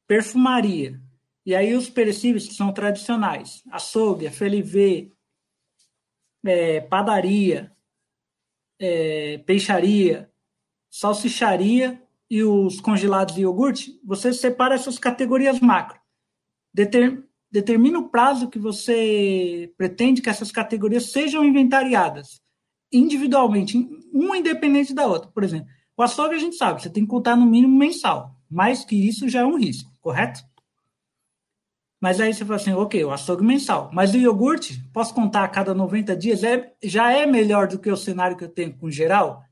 perfumaria. 0.05 1.01
E 1.45 1.55
aí 1.55 1.73
os 1.73 1.89
perecíveis 1.89 2.45
que 2.45 2.53
são 2.53 2.73
tradicionais: 2.73 3.63
açougue, 3.71 4.29
FLV, 4.29 5.13
é, 6.45 6.81
padaria, 6.81 7.71
é, 8.79 9.39
peixaria, 9.39 10.31
salsicharia 10.89 12.01
e 12.29 12.43
os 12.43 12.79
congelados 12.81 13.35
de 13.35 13.41
iogurte, 13.41 13.99
você 14.03 14.33
separa 14.33 14.75
essas 14.75 14.99
categorias 14.99 15.59
macro. 15.59 15.99
Deter, 16.73 17.23
determina 17.51 17.99
o 17.99 18.09
prazo 18.09 18.49
que 18.49 18.59
você 18.59 19.73
pretende 19.77 20.21
que 20.21 20.29
essas 20.29 20.51
categorias 20.51 21.11
sejam 21.11 21.43
inventariadas 21.43 22.41
individualmente, 22.91 23.77
uma 24.13 24.37
independente 24.37 24.93
da 24.93 25.05
outra. 25.05 25.29
Por 25.29 25.43
exemplo, 25.43 25.67
o 25.95 26.03
açougue 26.03 26.35
a 26.35 26.39
gente 26.39 26.55
sabe, 26.55 26.81
você 26.81 26.89
tem 26.89 27.03
que 27.03 27.09
contar 27.09 27.35
no 27.35 27.45
mínimo 27.45 27.77
mensal. 27.77 28.35
Mais 28.49 28.85
que 28.85 28.95
isso 28.95 29.27
já 29.27 29.41
é 29.41 29.45
um 29.45 29.57
risco, 29.57 29.91
correto? 29.99 30.41
Mas 32.07 32.21
aí 32.21 32.33
você 32.33 32.45
fala 32.45 32.55
assim, 32.55 32.71
ok, 32.71 33.03
o 33.03 33.11
açougue 33.11 33.43
mensal. 33.43 33.89
Mas 33.91 34.13
o 34.13 34.17
iogurte, 34.17 34.81
posso 34.93 35.13
contar 35.13 35.43
a 35.43 35.47
cada 35.49 35.73
90 35.73 36.15
dias? 36.15 36.41
É, 36.41 36.73
já 36.81 37.11
é 37.11 37.25
melhor 37.25 37.67
do 37.67 37.77
que 37.77 37.91
o 37.91 37.97
cenário 37.97 38.37
que 38.37 38.45
eu 38.45 38.49
tenho 38.49 38.73
com 38.77 38.89
geral? 38.89 39.43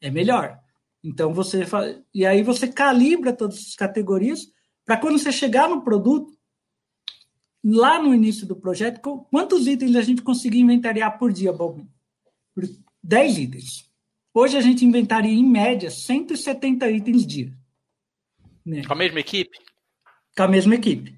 É 0.00 0.08
melhor. 0.08 0.60
Então 1.02 1.34
você 1.34 1.66
fala, 1.66 2.00
e 2.14 2.24
aí 2.24 2.44
você 2.44 2.68
calibra 2.68 3.32
todas 3.32 3.58
as 3.58 3.74
categorias 3.74 4.46
para 4.86 4.96
quando 4.96 5.18
você 5.18 5.32
chegar 5.32 5.68
no 5.68 5.82
produto, 5.82 6.38
lá 7.64 8.00
no 8.00 8.14
início 8.14 8.46
do 8.46 8.54
projeto, 8.54 9.00
quantos 9.28 9.66
itens 9.66 9.96
a 9.96 10.02
gente 10.02 10.22
conseguir 10.22 10.60
inventariar 10.60 11.18
por 11.18 11.32
dia? 11.32 11.52
Por 11.52 11.82
10 13.02 13.38
itens. 13.38 13.90
Hoje 14.32 14.56
a 14.56 14.60
gente 14.60 14.84
inventaria, 14.84 15.34
em 15.34 15.44
média, 15.44 15.90
170 15.90 16.88
itens 16.92 17.26
dia. 17.26 17.52
Né? 18.64 18.84
Com 18.84 18.92
a 18.92 18.96
mesma 18.96 19.18
equipe? 19.18 19.58
Com 20.36 20.44
a 20.44 20.48
mesma 20.48 20.76
equipe 20.76 21.17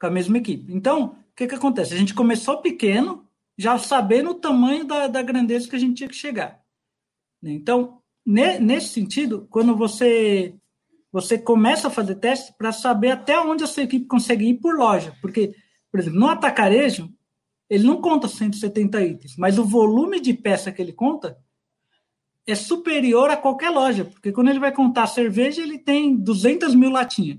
com 0.00 0.06
a 0.06 0.10
mesma 0.10 0.38
equipe. 0.38 0.72
Então, 0.72 1.16
o 1.32 1.36
que, 1.36 1.46
que 1.46 1.54
acontece? 1.54 1.92
A 1.92 1.96
gente 1.96 2.14
começou 2.14 2.62
pequeno, 2.62 3.26
já 3.56 3.78
sabendo 3.78 4.30
o 4.30 4.34
tamanho 4.34 4.84
da, 4.84 5.06
da 5.06 5.22
grandeza 5.22 5.68
que 5.68 5.76
a 5.76 5.78
gente 5.78 5.96
tinha 5.96 6.08
que 6.08 6.16
chegar. 6.16 6.60
Então, 7.42 8.00
ne, 8.24 8.58
nesse 8.58 8.88
sentido, 8.88 9.46
quando 9.50 9.76
você 9.76 10.54
você 11.12 11.36
começa 11.36 11.88
a 11.88 11.90
fazer 11.90 12.14
testes 12.16 12.54
para 12.56 12.70
saber 12.70 13.10
até 13.10 13.38
onde 13.40 13.64
a 13.64 13.66
sua 13.66 13.82
equipe 13.82 14.06
consegue 14.06 14.48
ir 14.48 14.60
por 14.60 14.76
loja. 14.76 15.12
Porque, 15.20 15.52
por 15.90 15.98
exemplo, 15.98 16.20
no 16.20 16.28
atacarejo, 16.28 17.12
ele 17.68 17.84
não 17.84 18.00
conta 18.00 18.28
170 18.28 19.04
itens, 19.04 19.36
mas 19.36 19.58
o 19.58 19.64
volume 19.64 20.20
de 20.20 20.32
peça 20.32 20.70
que 20.70 20.80
ele 20.80 20.92
conta 20.92 21.36
é 22.46 22.54
superior 22.54 23.28
a 23.30 23.36
qualquer 23.36 23.70
loja, 23.70 24.04
porque 24.04 24.32
quando 24.32 24.48
ele 24.48 24.58
vai 24.58 24.72
contar 24.72 25.06
cerveja, 25.06 25.62
ele 25.62 25.78
tem 25.78 26.16
200 26.16 26.74
mil 26.74 26.90
latinhas. 26.90 27.38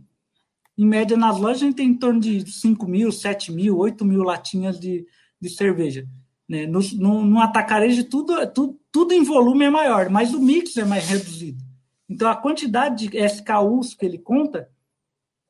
Em 0.82 0.86
média, 0.88 1.15
nas 1.15 1.38
lojas, 1.38 1.62
a 1.62 1.65
gente 1.65 1.76
tem 1.76 1.89
em 1.89 1.94
torno 1.94 2.20
de 2.20 2.52
5 2.52 2.88
mil, 2.88 3.12
7 3.12 3.52
mil, 3.52 3.78
8 3.78 4.04
mil 4.04 4.24
latinhas 4.24 4.80
de, 4.80 5.06
de 5.39 5.48
cerveja. 5.48 6.08
Né? 6.50 6.65
No, 6.65 6.80
no, 6.94 7.24
no 7.24 7.39
atacarejo, 7.39 8.04
tudo, 8.06 8.48
tudo, 8.48 8.80
tudo 8.91 9.13
em 9.13 9.24
volume 9.24 9.65
é 9.65 9.70
maior, 9.70 10.10
mas 10.10 10.34
o 10.34 10.41
mix 10.41 10.76
é 10.78 10.84
mais 10.84 11.08
reduzido. 11.08 11.63
Então, 12.10 12.28
a 12.28 12.36
quantidade 12.36 13.08
de 13.08 13.15
SKUs 13.15 13.94
que 13.94 14.04
ele 14.04 14.17
conta, 14.17 14.72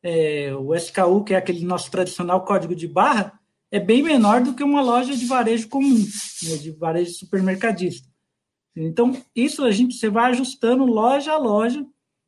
é, 0.04 0.54
o 0.54 0.76
SKU, 0.76 1.24
que 1.24 1.34
é 1.34 1.38
aquele 1.38 1.64
nosso 1.64 1.90
tradicional 1.90 2.44
código 2.44 2.76
de 2.76 2.86
barra, 2.86 3.40
é 3.72 3.80
bem 3.80 4.04
menor 4.04 4.42
do 4.42 4.54
que 4.54 4.66
uma 4.66 4.82
loja 4.82 5.16
de 5.16 5.26
varejo 5.26 5.70
comum, 5.70 6.06
né, 6.44 6.58
de 6.58 6.72
varejo 6.72 7.14
supermercadista. 7.14 8.06
Então, 8.76 9.16
isso 9.34 9.64
a 9.64 9.72
gente 9.72 9.96
você 9.96 10.10
vai 10.10 10.32
ajustando 10.32 10.84
loja 10.84 11.32
a 11.32 11.38
loja 11.38 11.86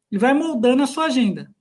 e 0.10 0.18
vai 0.18 0.34
moldando 0.34 0.84
a 0.84 0.88
sua 0.88 1.08
agenda. 1.08 1.53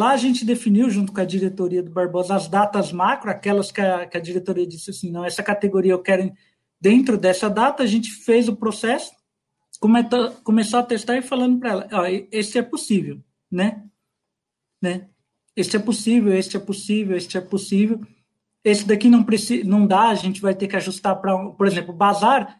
Lá 0.00 0.12
a 0.12 0.16
gente 0.16 0.46
definiu, 0.46 0.88
junto 0.88 1.12
com 1.12 1.20
a 1.20 1.26
diretoria 1.26 1.82
do 1.82 1.90
Barbosa, 1.90 2.34
as 2.34 2.48
datas 2.48 2.90
macro, 2.90 3.30
aquelas 3.30 3.70
que 3.70 3.82
a, 3.82 4.06
que 4.06 4.16
a 4.16 4.20
diretoria 4.20 4.66
disse 4.66 4.88
assim: 4.88 5.10
não, 5.10 5.26
essa 5.26 5.42
categoria 5.42 5.92
eu 5.92 5.98
quero 5.98 6.32
dentro 6.80 7.18
dessa 7.18 7.50
data. 7.50 7.82
A 7.82 7.86
gente 7.86 8.10
fez 8.10 8.48
o 8.48 8.56
processo, 8.56 9.12
começou, 9.78 10.30
começou 10.42 10.80
a 10.80 10.82
testar 10.82 11.18
e 11.18 11.22
falando 11.22 11.60
para 11.60 11.70
ela: 11.70 11.88
ó, 11.92 12.06
esse 12.32 12.56
é 12.56 12.62
possível, 12.62 13.22
né? 13.52 13.84
né? 14.80 15.06
Este 15.54 15.76
é 15.76 15.78
possível, 15.78 16.32
este 16.32 16.56
é 16.56 16.60
possível, 16.60 17.14
este 17.14 17.36
é 17.36 17.40
possível. 17.42 18.00
Esse 18.64 18.86
daqui 18.86 19.10
não 19.10 19.22
precisa, 19.22 19.68
não 19.68 19.86
dá, 19.86 20.08
a 20.08 20.14
gente 20.14 20.40
vai 20.40 20.54
ter 20.54 20.66
que 20.66 20.76
ajustar 20.76 21.20
para, 21.20 21.36
por 21.50 21.66
exemplo, 21.66 21.92
bazar 21.92 22.58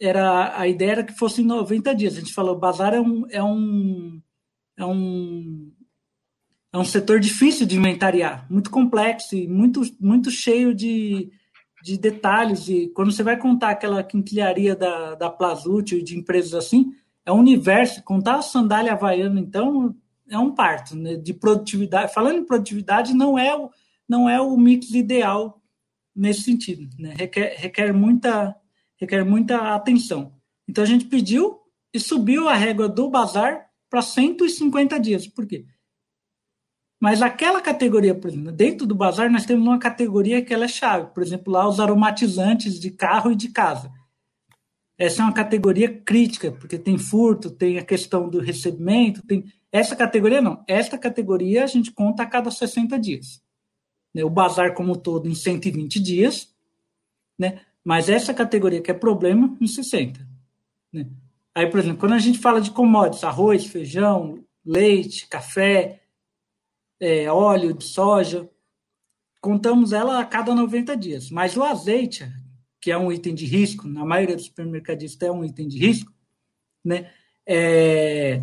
era 0.00 0.56
a 0.56 0.68
ideia 0.68 0.92
era 0.92 1.04
que 1.04 1.18
fosse 1.18 1.42
em 1.42 1.46
90 1.46 1.96
dias. 1.96 2.16
A 2.16 2.20
gente 2.20 2.32
falou, 2.32 2.56
bazar 2.56 2.94
é 2.94 3.00
um 3.00 3.26
é 3.28 3.42
um 3.42 4.22
é 4.76 4.86
um 4.86 5.72
é 6.72 6.78
um 6.78 6.84
setor 6.84 7.18
difícil 7.18 7.66
de 7.66 7.76
inventariar, 7.76 8.46
muito 8.48 8.70
complexo 8.70 9.34
e 9.34 9.48
muito, 9.48 9.82
muito 9.98 10.30
cheio 10.30 10.74
de, 10.74 11.30
de 11.82 11.98
detalhes. 11.98 12.68
E 12.68 12.88
quando 12.88 13.10
você 13.10 13.22
vai 13.22 13.36
contar 13.36 13.70
aquela 13.70 14.04
quinquilharia 14.04 14.76
da, 14.76 15.14
da 15.16 15.30
Plazute 15.30 15.96
e 15.96 16.02
de 16.02 16.16
empresas 16.16 16.54
assim, 16.54 16.92
é 17.26 17.32
um 17.32 17.38
universo. 17.38 18.02
Contar 18.04 18.36
a 18.36 18.42
sandália 18.42 18.92
havaiana, 18.92 19.40
então, 19.40 19.96
é 20.28 20.38
um 20.38 20.54
parto 20.54 20.94
né? 20.94 21.16
de 21.16 21.34
produtividade. 21.34 22.14
Falando 22.14 22.38
em 22.38 22.44
produtividade, 22.46 23.14
não 23.14 23.36
é 23.36 23.54
o, 23.56 23.70
não 24.08 24.28
é 24.28 24.40
o 24.40 24.56
mix 24.56 24.90
ideal 24.94 25.60
nesse 26.14 26.42
sentido. 26.42 26.88
Né? 26.98 27.14
Requer, 27.16 27.56
requer, 27.58 27.92
muita, 27.92 28.54
requer 28.96 29.24
muita 29.24 29.74
atenção. 29.74 30.32
Então, 30.68 30.84
a 30.84 30.86
gente 30.86 31.06
pediu 31.06 31.58
e 31.92 31.98
subiu 31.98 32.48
a 32.48 32.54
régua 32.54 32.88
do 32.88 33.10
bazar 33.10 33.66
para 33.88 34.00
150 34.00 35.00
dias. 35.00 35.26
Por 35.26 35.44
quê? 35.46 35.66
Mas 37.00 37.22
aquela 37.22 37.62
categoria, 37.62 38.14
por 38.14 38.28
exemplo, 38.28 38.52
dentro 38.52 38.86
do 38.86 38.94
bazar, 38.94 39.30
nós 39.30 39.46
temos 39.46 39.66
uma 39.66 39.78
categoria 39.78 40.44
que 40.44 40.52
ela 40.52 40.66
é 40.66 40.68
chave. 40.68 41.06
Por 41.14 41.22
exemplo, 41.22 41.50
lá 41.50 41.66
os 41.66 41.80
aromatizantes 41.80 42.78
de 42.78 42.90
carro 42.90 43.32
e 43.32 43.36
de 43.36 43.48
casa. 43.48 43.90
Essa 44.98 45.22
é 45.22 45.24
uma 45.24 45.32
categoria 45.32 45.88
crítica, 45.88 46.52
porque 46.52 46.78
tem 46.78 46.98
furto, 46.98 47.50
tem 47.50 47.78
a 47.78 47.84
questão 47.84 48.28
do 48.28 48.38
recebimento, 48.38 49.22
tem. 49.22 49.50
Essa 49.72 49.96
categoria 49.96 50.42
não. 50.42 50.62
Esta 50.68 50.98
categoria 50.98 51.64
a 51.64 51.66
gente 51.66 51.90
conta 51.90 52.22
a 52.22 52.26
cada 52.26 52.50
60 52.50 52.98
dias. 52.98 53.40
Né? 54.14 54.22
O 54.22 54.28
bazar 54.28 54.74
como 54.74 54.94
todo 54.94 55.26
em 55.26 55.34
120 55.34 55.98
dias, 56.00 56.54
né? 57.38 57.60
mas 57.82 58.10
essa 58.10 58.34
categoria 58.34 58.82
que 58.82 58.90
é 58.90 58.94
problema, 58.94 59.56
em 59.58 59.66
60. 59.66 60.20
Né? 60.92 61.06
Aí, 61.54 61.66
por 61.70 61.80
exemplo, 61.80 61.98
quando 61.98 62.12
a 62.12 62.18
gente 62.18 62.38
fala 62.38 62.60
de 62.60 62.70
commodities, 62.70 63.24
arroz, 63.24 63.64
feijão, 63.64 64.44
leite, 64.62 65.26
café, 65.28 65.99
é, 67.00 67.30
óleo 67.30 67.72
de 67.72 67.84
soja, 67.84 68.48
contamos 69.40 69.92
ela 69.92 70.20
a 70.20 70.24
cada 70.24 70.54
90 70.54 70.96
dias. 70.96 71.30
Mas 71.30 71.56
o 71.56 71.64
azeite, 71.64 72.30
que 72.80 72.90
é 72.90 72.98
um 72.98 73.10
item 73.10 73.34
de 73.34 73.46
risco, 73.46 73.88
na 73.88 74.04
maioria 74.04 74.36
dos 74.36 74.46
supermercadistas 74.46 75.28
é 75.28 75.32
um 75.32 75.44
item 75.44 75.66
de 75.66 75.78
risco, 75.78 76.12
né? 76.84 77.10
É, 77.46 78.42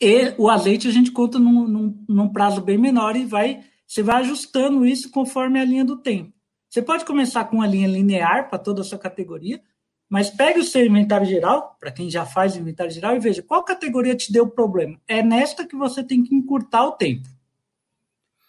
e 0.00 0.34
o 0.38 0.48
azeite 0.48 0.88
a 0.88 0.90
gente 0.90 1.10
conta 1.10 1.38
num, 1.38 1.66
num, 1.66 2.04
num, 2.08 2.28
prazo 2.28 2.60
bem 2.60 2.78
menor 2.78 3.16
e 3.16 3.24
vai, 3.24 3.64
você 3.86 4.02
vai 4.02 4.22
ajustando 4.22 4.86
isso 4.86 5.10
conforme 5.10 5.60
a 5.60 5.64
linha 5.64 5.84
do 5.84 5.96
tempo. 5.96 6.32
Você 6.68 6.82
pode 6.82 7.04
começar 7.04 7.44
com 7.44 7.56
uma 7.56 7.66
linha 7.66 7.88
linear 7.88 8.48
para 8.48 8.58
toda 8.58 8.82
a 8.82 8.84
sua 8.84 8.98
categoria, 8.98 9.60
mas 10.08 10.30
pegue 10.30 10.60
o 10.60 10.64
seu 10.64 10.84
inventário 10.84 11.26
geral, 11.26 11.76
para 11.80 11.90
quem 11.90 12.08
já 12.08 12.24
faz 12.24 12.56
inventário 12.56 12.92
geral, 12.92 13.16
e 13.16 13.20
veja 13.20 13.42
qual 13.42 13.64
categoria 13.64 14.14
te 14.14 14.32
deu 14.32 14.48
problema. 14.48 15.00
É 15.06 15.22
nesta 15.22 15.66
que 15.66 15.76
você 15.76 16.02
tem 16.02 16.22
que 16.22 16.34
encurtar 16.34 16.84
o 16.84 16.92
tempo. 16.92 17.28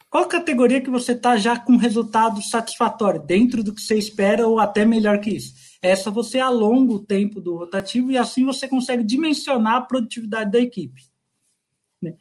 Qual 0.09 0.27
categoria 0.27 0.81
que 0.81 0.89
você 0.89 1.11
está 1.11 1.37
já 1.37 1.59
com 1.59 1.77
resultado 1.77 2.41
satisfatório, 2.41 3.21
dentro 3.21 3.63
do 3.63 3.73
que 3.73 3.81
você 3.81 3.95
espera 3.95 4.47
ou 4.47 4.59
até 4.59 4.83
melhor 4.83 5.19
que 5.19 5.29
isso? 5.29 5.53
Essa 5.81 6.09
você 6.09 6.39
alonga 6.39 6.93
o 6.93 7.05
tempo 7.05 7.39
do 7.39 7.55
rotativo 7.55 8.11
e 8.11 8.17
assim 8.17 8.43
você 8.43 8.67
consegue 8.67 9.03
dimensionar 9.03 9.75
a 9.75 9.81
produtividade 9.81 10.51
da 10.51 10.59
equipe. 10.59 11.03
Né? 12.01 12.15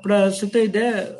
Para 0.00 0.30
você 0.30 0.46
ter 0.46 0.64
ideia, 0.64 1.18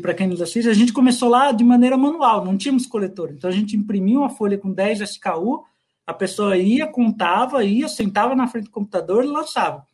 para 0.00 0.14
quem 0.14 0.26
nos 0.26 0.40
assiste, 0.40 0.68
a 0.68 0.74
gente 0.74 0.92
começou 0.92 1.28
lá 1.28 1.52
de 1.52 1.62
maneira 1.62 1.96
manual, 1.96 2.42
não 2.42 2.56
tínhamos 2.56 2.86
coletor. 2.86 3.30
Então 3.30 3.50
a 3.50 3.52
gente 3.52 3.76
imprimia 3.76 4.18
uma 4.18 4.30
folha 4.30 4.56
com 4.56 4.72
10 4.72 5.02
SKU, 5.02 5.64
a 6.06 6.14
pessoa 6.14 6.56
ia, 6.56 6.86
contava, 6.86 7.62
ia, 7.62 7.88
sentava 7.88 8.34
na 8.34 8.48
frente 8.48 8.64
do 8.64 8.70
computador 8.70 9.22
e 9.22 9.28
lançava. 9.28 9.86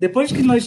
Depois 0.00 0.32
que 0.32 0.42
nós 0.42 0.66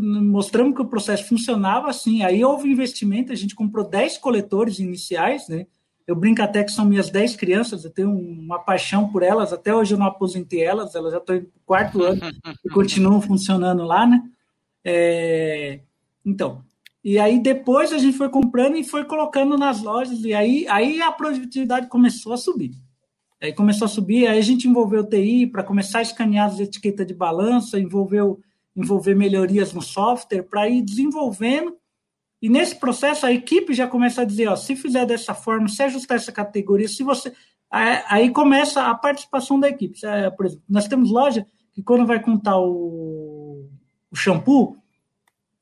mostramos 0.00 0.76
que 0.76 0.82
o 0.82 0.88
processo 0.88 1.26
funcionava 1.26 1.90
assim, 1.90 2.22
aí 2.22 2.44
houve 2.44 2.70
investimento, 2.70 3.32
a 3.32 3.34
gente 3.34 3.56
comprou 3.56 3.84
10 3.84 4.18
coletores 4.18 4.78
iniciais, 4.78 5.48
né? 5.48 5.66
Eu 6.06 6.14
brinco 6.14 6.40
até 6.42 6.62
que 6.62 6.70
são 6.70 6.84
minhas 6.84 7.10
10 7.10 7.34
crianças, 7.34 7.84
eu 7.84 7.90
tenho 7.90 8.16
uma 8.16 8.60
paixão 8.60 9.08
por 9.08 9.24
elas, 9.24 9.52
até 9.52 9.74
hoje 9.74 9.94
eu 9.94 9.98
não 9.98 10.06
aposentei 10.06 10.62
elas, 10.62 10.94
elas 10.94 11.10
já 11.10 11.18
estão 11.18 11.34
no 11.34 11.48
quarto 11.66 12.04
ano 12.04 12.20
e 12.64 12.68
continuam 12.70 13.20
funcionando 13.20 13.82
lá, 13.82 14.06
né? 14.06 14.22
É, 14.84 15.80
então, 16.24 16.62
e 17.02 17.18
aí 17.18 17.40
depois 17.40 17.92
a 17.92 17.98
gente 17.98 18.16
foi 18.16 18.28
comprando 18.28 18.76
e 18.76 18.84
foi 18.84 19.04
colocando 19.04 19.58
nas 19.58 19.82
lojas, 19.82 20.24
e 20.24 20.32
aí, 20.32 20.68
aí 20.68 21.02
a 21.02 21.10
produtividade 21.10 21.88
começou 21.88 22.32
a 22.32 22.36
subir. 22.36 22.70
Aí 23.40 23.52
começou 23.52 23.86
a 23.86 23.88
subir, 23.88 24.28
aí 24.28 24.38
a 24.38 24.42
gente 24.42 24.68
envolveu 24.68 25.00
o 25.00 25.08
TI 25.08 25.48
para 25.48 25.64
começar 25.64 25.98
a 25.98 26.02
escanear 26.02 26.46
as 26.46 26.60
etiquetas 26.60 27.04
de 27.04 27.12
balança, 27.12 27.76
envolveu 27.76 28.40
envolver 28.76 29.14
melhorias 29.14 29.72
no 29.72 29.82
software 29.82 30.42
para 30.42 30.68
ir 30.68 30.82
desenvolvendo. 30.82 31.76
E 32.40 32.48
nesse 32.48 32.74
processo, 32.74 33.24
a 33.24 33.32
equipe 33.32 33.72
já 33.74 33.86
começa 33.86 34.22
a 34.22 34.24
dizer: 34.24 34.48
ó, 34.48 34.56
se 34.56 34.74
fizer 34.74 35.06
dessa 35.06 35.34
forma, 35.34 35.68
se 35.68 35.82
ajustar 35.82 36.16
essa 36.16 36.32
categoria, 36.32 36.88
se 36.88 37.02
você. 37.02 37.32
Aí 37.70 38.30
começa 38.30 38.82
a 38.86 38.94
participação 38.94 39.58
da 39.58 39.68
equipe. 39.68 39.98
Por 40.36 40.46
exemplo, 40.46 40.64
nós 40.68 40.86
temos 40.86 41.10
loja 41.10 41.46
que, 41.72 41.82
quando 41.82 42.04
vai 42.04 42.20
contar 42.20 42.58
o, 42.58 43.66
o 44.10 44.16
shampoo, 44.16 44.76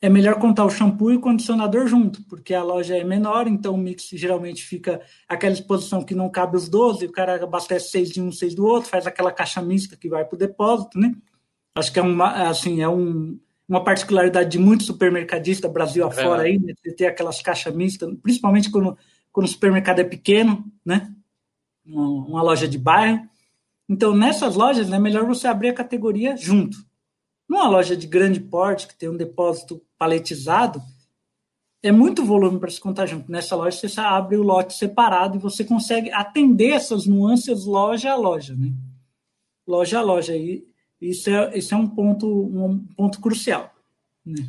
é 0.02 0.08
melhor 0.08 0.38
contar 0.38 0.64
o 0.64 0.70
shampoo 0.70 1.12
e 1.12 1.16
o 1.16 1.20
condicionador 1.20 1.86
junto, 1.86 2.22
porque 2.24 2.54
a 2.54 2.62
loja 2.62 2.96
é 2.96 3.04
menor, 3.04 3.46
então 3.46 3.74
o 3.74 3.78
mix 3.78 4.08
geralmente 4.14 4.64
fica 4.64 5.00
aquela 5.28 5.52
exposição 5.52 6.02
que 6.02 6.14
não 6.14 6.30
cabe 6.30 6.56
os 6.56 6.68
12, 6.68 7.04
o 7.04 7.12
cara 7.12 7.44
abastece 7.44 7.90
seis 7.90 8.10
de 8.10 8.20
um, 8.20 8.32
seis 8.32 8.54
do 8.54 8.64
outro, 8.64 8.88
faz 8.88 9.06
aquela 9.06 9.30
caixa 9.30 9.60
mista 9.60 9.96
que 9.96 10.08
vai 10.08 10.24
para 10.24 10.34
o 10.34 10.38
depósito, 10.38 10.98
né? 10.98 11.14
Acho 11.74 11.92
que 11.92 11.98
é 11.98 12.02
uma, 12.02 12.48
assim, 12.48 12.80
é 12.80 12.88
um, 12.88 13.38
uma 13.68 13.84
particularidade 13.84 14.50
de 14.50 14.58
muito 14.58 14.82
supermercadista 14.82 15.68
Brasil 15.68 16.06
afora 16.06 16.42
é. 16.42 16.50
aí, 16.52 16.58
né? 16.58 16.74
ter 16.96 17.06
aquelas 17.06 17.40
caixas 17.40 17.74
mistas, 17.74 18.12
principalmente 18.22 18.70
quando, 18.70 18.98
quando 19.32 19.46
o 19.46 19.50
supermercado 19.50 20.00
é 20.00 20.04
pequeno, 20.04 20.64
né? 20.84 21.12
Uma, 21.86 22.26
uma 22.26 22.42
loja 22.42 22.66
de 22.66 22.78
bairro. 22.78 23.28
Então, 23.88 24.14
nessas 24.14 24.56
lojas, 24.56 24.88
é 24.88 24.90
né, 24.90 24.98
melhor 24.98 25.24
você 25.24 25.46
abrir 25.46 25.68
a 25.68 25.74
categoria 25.74 26.36
junto. 26.36 26.78
Numa 27.48 27.68
loja 27.68 27.96
de 27.96 28.06
grande 28.06 28.40
porte, 28.40 28.86
que 28.86 28.96
tem 28.96 29.08
um 29.08 29.16
depósito 29.16 29.82
paletizado, 29.98 30.80
é 31.82 31.90
muito 31.90 32.24
volume 32.24 32.60
para 32.60 32.70
se 32.70 32.80
contar 32.80 33.06
junto. 33.06 33.30
Nessa 33.30 33.56
loja, 33.56 33.88
você 33.88 34.00
abre 34.00 34.36
o 34.36 34.42
lote 34.42 34.74
separado 34.74 35.36
e 35.36 35.40
você 35.40 35.64
consegue 35.64 36.12
atender 36.12 36.70
essas 36.70 37.06
nuances 37.06 37.64
loja 37.64 38.12
a 38.12 38.16
loja, 38.16 38.54
né? 38.54 38.72
Loja 39.66 39.98
a 39.98 40.02
loja. 40.02 40.36
E 40.36 40.69
isso 41.00 41.30
é, 41.30 41.56
isso 41.56 41.74
é 41.74 41.76
um, 41.76 41.88
ponto, 41.88 42.26
um 42.26 42.78
ponto 42.96 43.20
crucial. 43.20 43.74
Né? 44.24 44.48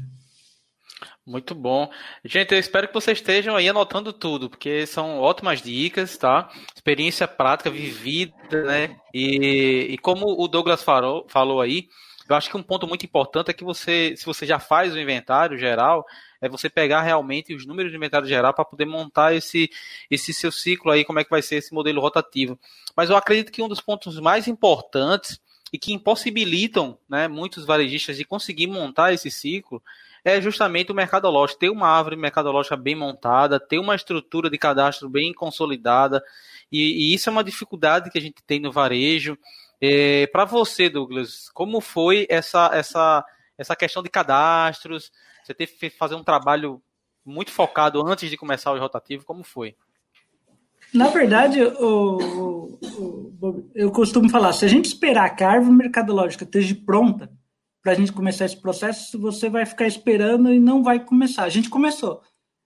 Muito 1.26 1.54
bom. 1.54 1.90
Gente, 2.26 2.54
eu 2.54 2.60
espero 2.60 2.88
que 2.88 2.94
vocês 2.94 3.20
estejam 3.20 3.56
aí 3.56 3.70
anotando 3.70 4.12
tudo, 4.12 4.50
porque 4.50 4.86
são 4.88 5.20
ótimas 5.20 5.62
dicas, 5.62 6.18
tá? 6.18 6.50
Experiência 6.76 7.28
prática, 7.28 7.70
vivida, 7.70 8.64
né? 8.64 8.98
E, 9.14 9.88
e 9.92 9.98
como 10.00 10.26
o 10.26 10.48
Douglas 10.48 10.84
falou, 10.84 11.26
falou 11.30 11.62
aí, 11.62 11.88
eu 12.32 12.36
acho 12.36 12.50
que 12.50 12.56
um 12.56 12.64
ponto 12.64 12.88
muito 12.88 13.06
importante 13.06 13.52
é 13.52 13.54
que 13.54 13.64
você, 13.64 14.16
se 14.16 14.26
você 14.26 14.46
já 14.46 14.58
faz 14.58 14.94
o 14.94 15.00
inventário 15.00 15.58
geral, 15.58 16.06
é 16.42 16.48
você 16.48 16.70
pegar 16.70 17.02
realmente 17.02 17.54
os 17.54 17.66
números 17.66 17.92
de 17.92 17.98
inventário 17.98 18.26
geral 18.26 18.54
para 18.54 18.64
poder 18.64 18.86
montar 18.86 19.36
esse, 19.36 19.70
esse 20.10 20.34
seu 20.34 20.50
ciclo 20.50 20.92
aí, 20.92 21.04
como 21.04 21.20
é 21.20 21.26
que 21.26 21.30
vai 21.30 21.42
ser 21.42 21.58
esse 21.58 21.74
modelo 21.74 22.00
rotativo. 22.00 22.58
Mas 22.96 23.10
eu 23.10 23.18
acredito 23.18 23.52
que 23.52 23.62
um 23.62 23.68
dos 23.68 23.82
pontos 23.82 24.18
mais 24.20 24.48
importantes 24.48 25.41
e 25.72 25.80
que 25.80 25.94
impossibilitam 25.94 26.98
né, 27.08 27.28
muitos 27.28 27.66
varejistas 27.66 28.18
de 28.18 28.26
conseguir 28.26 28.68
montar 28.68 29.14
esse 29.14 29.32
ciclo 29.32 29.82
é 30.24 30.40
justamente 30.40 30.92
o 30.92 30.96
mercadológico, 30.96 31.60
ter 31.60 31.70
uma 31.70 31.88
árvore 31.88 32.16
mercadológica 32.16 32.78
bem 32.78 32.96
montada, 32.96 33.60
ter 33.60 33.80
uma 33.80 33.96
estrutura 33.96 34.50
de 34.50 34.58
cadastro 34.58 35.10
bem 35.10 35.34
consolidada, 35.34 36.24
e, 36.72 36.80
e 37.12 37.14
isso 37.14 37.30
é 37.30 37.32
uma 37.32 37.44
dificuldade 37.44 38.10
que 38.12 38.18
a 38.18 38.22
gente 38.22 38.42
tem 38.46 38.60
no 38.60 38.72
varejo. 38.72 39.38
É, 39.80 40.28
Para 40.28 40.46
você, 40.46 40.90
Douglas, 40.90 41.50
como 41.54 41.82
foi 41.82 42.28
essa, 42.30 42.70
essa, 42.74 43.26
essa 43.58 43.76
questão 43.76 44.04
de 44.04 44.10
cadastros? 44.10 45.12
Você 45.44 45.54
teve 45.54 45.74
que 45.74 45.90
fazer 45.90 46.16
um 46.16 46.24
trabalho 46.24 46.82
muito 47.26 47.52
focado 47.52 48.06
antes 48.06 48.30
de 48.30 48.38
começar 48.38 48.72
o 48.72 48.80
rotativo, 48.80 49.26
como 49.26 49.44
foi? 49.44 49.76
Na 50.94 51.08
verdade, 51.08 51.62
o, 51.64 52.78
o, 53.42 53.72
eu 53.74 53.92
costumo 53.92 54.30
falar, 54.30 54.54
se 54.54 54.66
a 54.66 54.68
gente 54.68 54.86
esperar 54.86 55.30
que 55.36 55.44
a 55.44 55.50
árvore 55.50 55.76
mercadológica 55.76 56.44
esteja 56.44 56.76
pronta 56.86 57.32
para 57.82 57.94
a 57.94 57.96
gente 57.96 58.12
começar 58.12 58.46
esse 58.46 58.58
processo, 58.58 59.20
você 59.20 59.50
vai 59.50 59.66
ficar 59.66 59.88
esperando 59.88 60.54
e 60.54 60.60
não 60.60 60.84
vai 60.84 61.04
começar. 61.04 61.44
A 61.44 61.50
gente 61.50 61.70
começou. 61.70 62.22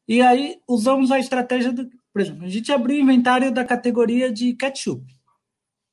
E 0.07 0.21
aí 0.21 0.57
usamos 0.67 1.11
a 1.11 1.19
estratégia, 1.19 1.71
do, 1.71 1.89
por 2.11 2.21
exemplo, 2.21 2.45
a 2.45 2.49
gente 2.49 2.71
abriu 2.71 2.97
o 2.97 3.01
inventário 3.01 3.51
da 3.51 3.63
categoria 3.63 4.31
de 4.31 4.53
ketchup, 4.53 5.03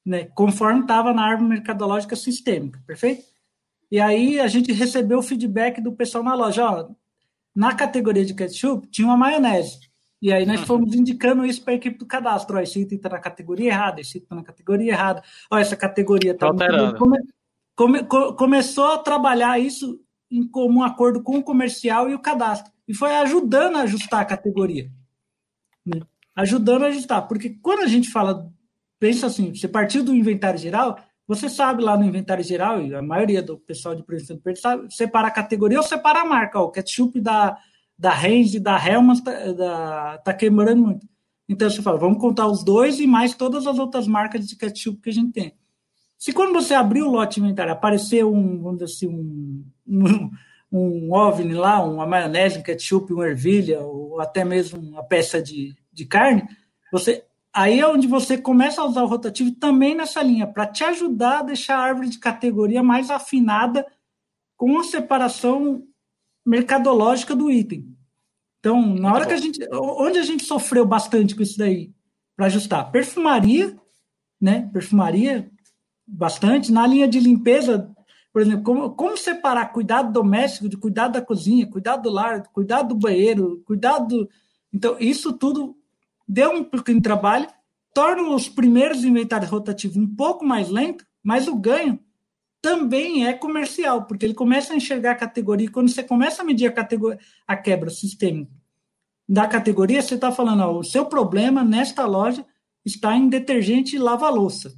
né, 0.05 0.25
conforme 0.35 0.81
estava 0.81 1.13
na 1.13 1.25
árvore 1.25 1.51
mercadológica 1.51 2.17
sistêmica, 2.17 2.83
perfeito? 2.87 3.23
E 3.91 4.01
aí 4.01 4.41
a 4.41 4.49
gente 4.49 4.73
recebeu 4.73 5.19
o 5.19 5.23
feedback 5.23 5.81
do 5.81 5.93
pessoal 5.93 6.25
na 6.25 6.35
loja, 6.35 6.65
ó, 6.65 6.89
na 7.55 7.75
categoria 7.75 8.25
de 8.25 8.35
ketchup 8.35 8.89
tinha 8.89 9.07
uma 9.07 9.17
maionese. 9.17 9.92
E 10.23 10.33
aí 10.33 10.47
nós 10.47 10.61
fomos 10.61 10.95
indicando 10.95 11.45
isso 11.45 11.63
para 11.63 11.75
a 11.75 11.77
equipe 11.77 11.99
do 11.99 12.07
cadastro. 12.07 12.57
Ó, 12.57 12.61
esse 12.61 12.81
item 12.81 12.97
está 12.97 13.09
na 13.09 13.19
categoria 13.19 13.71
errada, 13.71 14.01
esse 14.01 14.19
item 14.19 14.25
está 14.25 14.37
na 14.37 14.45
categoria 14.45 14.93
errada. 14.93 15.23
Ó, 15.51 15.59
essa 15.59 15.77
categoria 15.77 16.31
está... 16.31 16.47
Alterando. 16.47 16.97
Come, 16.97 17.19
come, 17.75 18.05
começou 18.37 18.87
a 18.87 18.99
trabalhar 18.99 19.59
isso 19.59 20.01
em 20.31 20.47
comum 20.47 20.83
acordo 20.83 21.23
com 21.23 21.39
o 21.39 21.43
comercial 21.43 22.09
e 22.09 22.15
o 22.15 22.21
cadastro. 22.21 22.73
E 22.87 22.95
foi 22.95 23.15
ajudando 23.17 23.77
a 23.77 23.83
ajustar 23.83 24.21
a 24.21 24.25
categoria. 24.25 24.91
Né? 25.85 26.01
ajudando 26.35 26.85
a 26.85 26.89
ajustar. 26.89 27.27
Porque 27.29 27.51
quando 27.63 27.81
a 27.81 27.87
gente 27.87 28.11
fala, 28.11 28.51
pensa 28.99 29.27
assim, 29.27 29.55
você 29.55 29.69
partiu 29.69 30.03
do 30.03 30.15
inventário 30.15 30.59
geral, 30.59 30.99
você 31.27 31.49
sabe 31.49 31.83
lá 31.83 31.97
no 31.97 32.05
inventário 32.05 32.43
geral, 32.43 32.83
e 32.83 32.95
a 32.95 33.03
maioria 33.03 33.43
do 33.43 33.59
pessoal 33.59 33.95
de 33.95 34.03
prevenção 34.03 34.37
de 34.37 34.57
sabe, 34.57 34.93
separar 34.93 35.29
a 35.29 35.33
categoria 35.33 35.79
ou 35.79 35.85
separar 35.85 36.23
a 36.23 36.29
marca. 36.29 36.61
Ó, 36.61 36.65
o 36.65 36.71
ketchup 36.71 37.21
da, 37.21 37.57
da 37.99 38.11
Range, 38.11 38.59
da 38.59 38.77
Helmans, 38.77 39.21
tá, 39.21 39.53
da, 39.53 40.19
tá 40.19 40.35
queimando 40.35 40.77
muito. 40.77 41.07
Então 41.49 41.69
você 41.69 41.83
fala, 41.83 41.99
vamos 41.99 42.19
contar 42.19 42.47
os 42.47 42.65
dois 42.65 42.99
e 42.99 43.07
mais 43.07 43.35
todas 43.35 43.67
as 43.67 43.79
outras 43.79 44.07
marcas 44.07 44.47
de 44.47 44.57
ketchup 44.57 45.01
que 45.01 45.11
a 45.11 45.13
gente 45.13 45.33
tem. 45.33 45.55
Se 46.19 46.33
quando 46.33 46.53
você 46.53 46.73
abrir 46.73 47.03
o 47.03 47.11
lote 47.11 47.41
inventário 47.41 47.73
aparecer 47.73 48.25
um, 48.25 48.63
vamos 48.63 48.79
dizer 48.79 48.85
assim, 48.95 49.09
um, 49.09 49.65
um, 49.87 50.31
um 50.73 51.13
OVNI 51.13 51.55
lá, 51.55 51.83
uma 51.85 52.07
maionese, 52.07 52.59
um 52.59 52.63
ketchup, 52.63 53.13
uma 53.13 53.27
ervilha, 53.27 53.81
ou 53.81 54.21
até 54.21 54.45
mesmo 54.45 54.81
uma 54.81 55.03
peça 55.03 55.43
de, 55.43 55.75
de 55.93 56.07
carne, 56.07 56.45
você 56.93 57.25
aí 57.53 57.81
é 57.81 57.87
onde 57.87 58.07
você 58.07 58.39
começa 58.39 58.81
a 58.81 58.87
usar 58.87 59.03
o 59.03 59.09
rotativo 59.09 59.51
também 59.53 59.95
nessa 59.95 60.23
linha, 60.23 60.47
para 60.47 60.67
te 60.67 60.83
ajudar 60.85 61.41
a 61.41 61.43
deixar 61.43 61.77
a 61.77 61.83
árvore 61.83 62.09
de 62.09 62.19
categoria 62.19 62.83
mais 62.83 63.11
afinada 63.11 63.87
com 64.57 64.79
a 64.79 64.85
separação 64.85 65.83
mercadológica 66.45 67.35
do 67.35 67.51
item. 67.51 67.97
Então, 68.61 68.95
na 68.95 69.13
hora 69.13 69.27
que 69.27 69.35
a 69.35 69.37
gente. 69.37 69.59
Onde 69.73 70.19
a 70.19 70.23
gente 70.23 70.45
sofreu 70.45 70.87
bastante 70.87 71.35
com 71.35 71.43
isso 71.43 71.59
daí? 71.59 71.93
Para 72.37 72.47
ajustar? 72.47 72.91
Perfumaria, 72.91 73.77
né? 74.41 74.71
Perfumaria, 74.73 75.51
bastante. 76.07 76.71
Na 76.71 76.87
linha 76.87 77.09
de 77.09 77.19
limpeza, 77.19 77.93
por 78.33 78.41
exemplo, 78.41 78.63
como, 78.63 78.91
como 78.91 79.17
separar 79.17 79.73
cuidado 79.73 80.13
doméstico 80.13 80.69
de 80.69 80.77
cuidado 80.77 81.15
da 81.15 81.23
cozinha, 81.23 81.67
cuidado 81.67 82.03
do 82.03 82.11
lar, 82.11 82.45
cuidado 82.53 82.89
do 82.89 82.95
banheiro, 82.95 83.63
cuidado. 83.67 84.29
Então, 84.73 84.97
isso 85.01 85.33
tudo 85.33 85.77
deu 86.27 86.51
um 86.51 86.65
pouquinho 86.65 86.99
de 86.99 87.03
trabalho, 87.03 87.49
torna 87.93 88.23
os 88.35 88.49
primeiros 88.49 89.05
inventários 89.05 89.51
rotativos 89.51 89.97
um 89.97 90.15
pouco 90.15 90.45
mais 90.45 90.71
lento, 90.71 91.05
mas 91.23 91.49
o 91.49 91.57
ganho 91.57 91.99
também 92.63 93.27
é 93.27 93.33
comercial, 93.33 94.05
porque 94.05 94.25
ele 94.25 94.35
começa 94.35 94.73
a 94.73 94.77
enxergar 94.77 95.11
a 95.11 95.17
categoria. 95.17 95.71
Quando 95.71 95.91
você 95.91 96.03
começa 96.05 96.41
a 96.43 96.45
medir 96.45 96.69
a, 96.69 96.73
categoria, 96.73 97.19
a 97.47 97.57
quebra 97.57 97.91
sistêmica 97.91 98.53
da 99.29 99.49
categoria, 99.49 100.01
você 100.01 100.15
está 100.15 100.31
falando, 100.31 100.61
ó, 100.61 100.79
o 100.79 100.85
seu 100.85 101.07
problema 101.07 101.65
nesta 101.65 102.07
loja 102.07 102.47
está 102.85 103.17
em 103.17 103.29
detergente 103.29 103.97
e 103.97 103.99
lava-louça. 103.99 104.75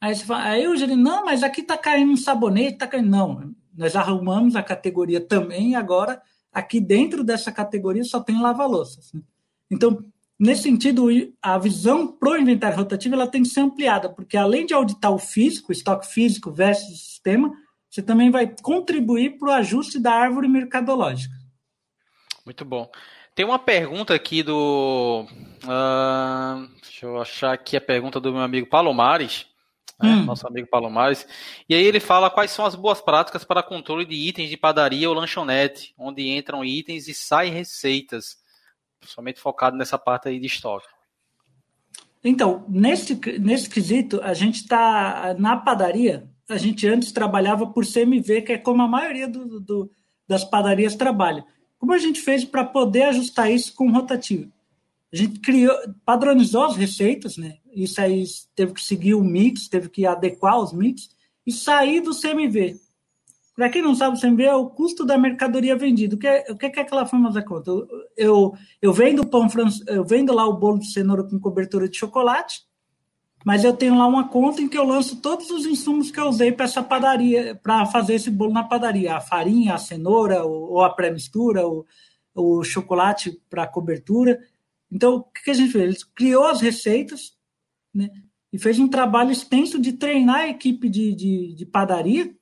Aí, 0.00 0.14
você 0.14 0.24
fala, 0.24 0.44
aí 0.44 0.66
o 0.66 0.76
gerente, 0.76 1.00
não, 1.00 1.24
mas 1.24 1.42
aqui 1.42 1.60
está 1.60 1.78
caindo 1.78 2.12
um 2.12 2.16
sabonete, 2.16 2.74
está 2.74 2.86
caindo. 2.86 3.08
Não, 3.08 3.54
nós 3.74 3.94
arrumamos 3.94 4.56
a 4.56 4.62
categoria 4.62 5.20
também, 5.20 5.70
e 5.70 5.74
agora 5.74 6.20
aqui 6.52 6.80
dentro 6.80 7.24
dessa 7.24 7.50
categoria 7.52 8.04
só 8.04 8.20
tem 8.20 8.40
lava-louças. 8.40 9.12
Né? 9.12 9.22
Então, 9.70 10.04
Nesse 10.42 10.64
sentido, 10.64 11.06
a 11.40 11.56
visão 11.56 12.04
para 12.04 12.30
o 12.30 12.36
inventário 12.36 12.76
rotativo 12.76 13.14
ela 13.14 13.28
tem 13.28 13.44
que 13.44 13.48
ser 13.48 13.60
ampliada, 13.60 14.08
porque 14.08 14.36
além 14.36 14.66
de 14.66 14.74
auditar 14.74 15.12
o 15.12 15.18
físico, 15.18 15.68
o 15.68 15.72
estoque 15.72 16.04
físico 16.04 16.50
versus 16.50 16.98
sistema, 16.98 17.52
você 17.88 18.02
também 18.02 18.28
vai 18.28 18.52
contribuir 18.60 19.38
para 19.38 19.48
o 19.50 19.52
ajuste 19.52 20.00
da 20.00 20.12
árvore 20.12 20.48
mercadológica. 20.48 21.32
Muito 22.44 22.64
bom. 22.64 22.90
Tem 23.36 23.46
uma 23.46 23.56
pergunta 23.56 24.14
aqui 24.14 24.42
do. 24.42 25.28
Uh, 25.62 26.66
deixa 26.82 27.06
eu 27.06 27.22
achar 27.22 27.52
aqui 27.52 27.76
a 27.76 27.80
pergunta 27.80 28.18
do 28.18 28.32
meu 28.32 28.42
amigo 28.42 28.66
Palomares. 28.66 29.46
Né, 30.02 30.08
hum. 30.08 30.24
nosso 30.24 30.44
amigo 30.48 30.66
Palomares. 30.66 31.24
E 31.68 31.74
aí 31.76 31.84
ele 31.84 32.00
fala 32.00 32.28
quais 32.28 32.50
são 32.50 32.66
as 32.66 32.74
boas 32.74 33.00
práticas 33.00 33.44
para 33.44 33.62
controle 33.62 34.04
de 34.04 34.16
itens 34.16 34.50
de 34.50 34.56
padaria 34.56 35.08
ou 35.08 35.14
lanchonete, 35.14 35.94
onde 35.96 36.36
entram 36.36 36.64
itens 36.64 37.06
e 37.06 37.14
saem 37.14 37.52
receitas 37.52 38.41
somente 39.06 39.40
focado 39.40 39.76
nessa 39.76 39.98
parte 39.98 40.28
aí 40.28 40.38
de 40.38 40.46
estoque. 40.46 40.86
Então, 42.24 42.64
nesse, 42.68 43.14
nesse 43.40 43.68
quesito, 43.68 44.20
a 44.22 44.32
gente 44.32 44.56
está 44.56 45.34
na 45.38 45.56
padaria, 45.56 46.28
a 46.48 46.56
gente 46.56 46.86
antes 46.86 47.10
trabalhava 47.10 47.66
por 47.66 47.84
CMV, 47.84 48.42
que 48.42 48.52
é 48.52 48.58
como 48.58 48.82
a 48.82 48.88
maioria 48.88 49.26
do, 49.26 49.60
do, 49.60 49.90
das 50.28 50.44
padarias 50.44 50.94
trabalha. 50.94 51.44
Como 51.78 51.92
a 51.92 51.98
gente 51.98 52.20
fez 52.20 52.44
para 52.44 52.64
poder 52.64 53.04
ajustar 53.04 53.50
isso 53.50 53.74
com 53.74 53.90
rotativo? 53.90 54.52
A 55.12 55.16
gente 55.16 55.40
criou, 55.40 55.76
padronizou 56.04 56.64
as 56.64 56.76
receitas, 56.76 57.36
né? 57.36 57.58
Isso 57.74 58.00
aí 58.00 58.24
teve 58.54 58.72
que 58.72 58.82
seguir 58.82 59.14
o 59.14 59.24
mix, 59.24 59.68
teve 59.68 59.88
que 59.88 60.06
adequar 60.06 60.58
os 60.58 60.72
mix 60.72 61.10
e 61.46 61.52
sair 61.52 62.00
do 62.00 62.18
CMV. 62.18 62.80
Para 63.54 63.68
quem 63.68 63.82
não 63.82 63.94
sabe, 63.94 64.16
o 64.16 64.20
CMV 64.20 64.44
é 64.44 64.54
o 64.54 64.70
custo 64.70 65.04
da 65.04 65.18
mercadoria 65.18 65.76
vendida. 65.76 66.16
O 66.16 66.18
que 66.18 66.26
é, 66.26 66.44
o 66.48 66.56
que 66.56 66.66
é 66.66 66.80
aquela 66.80 67.04
famosa 67.04 67.42
conta? 67.42 67.70
Eu, 67.70 67.86
eu, 68.16 68.54
eu 68.80 68.92
vendo 68.92 69.26
pão 69.26 69.46
eu 69.88 70.04
vendo 70.04 70.32
lá 70.32 70.46
o 70.46 70.56
bolo 70.56 70.78
de 70.78 70.90
cenoura 70.90 71.22
com 71.22 71.38
cobertura 71.38 71.86
de 71.86 71.98
chocolate, 71.98 72.62
mas 73.44 73.62
eu 73.62 73.76
tenho 73.76 73.96
lá 73.96 74.06
uma 74.06 74.28
conta 74.28 74.62
em 74.62 74.68
que 74.68 74.78
eu 74.78 74.84
lanço 74.84 75.20
todos 75.20 75.50
os 75.50 75.66
insumos 75.66 76.10
que 76.10 76.18
eu 76.18 76.28
usei 76.28 76.50
para 76.50 76.64
essa 76.64 76.82
padaria, 76.82 77.54
para 77.62 77.84
fazer 77.84 78.14
esse 78.14 78.30
bolo 78.30 78.52
na 78.52 78.64
padaria. 78.64 79.16
A 79.16 79.20
farinha, 79.20 79.74
a 79.74 79.78
cenoura, 79.78 80.44
ou, 80.44 80.72
ou 80.72 80.82
a 80.82 80.88
pré-mistura, 80.88 81.66
o, 81.66 81.84
o 82.34 82.64
chocolate 82.64 83.38
para 83.50 83.66
cobertura. 83.66 84.40
Então, 84.90 85.16
o 85.16 85.22
que 85.22 85.50
a 85.50 85.54
gente 85.54 85.72
fez? 85.72 85.84
Ele 85.84 85.96
criou 86.14 86.46
as 86.46 86.60
receitas, 86.62 87.36
né? 87.94 88.08
E 88.50 88.58
fez 88.58 88.78
um 88.78 88.88
trabalho 88.88 89.30
extenso 89.30 89.80
de 89.80 89.94
treinar 89.94 90.40
a 90.40 90.48
equipe 90.48 90.88
de, 90.88 91.14
de, 91.14 91.54
de 91.54 91.66
padaria 91.66 92.34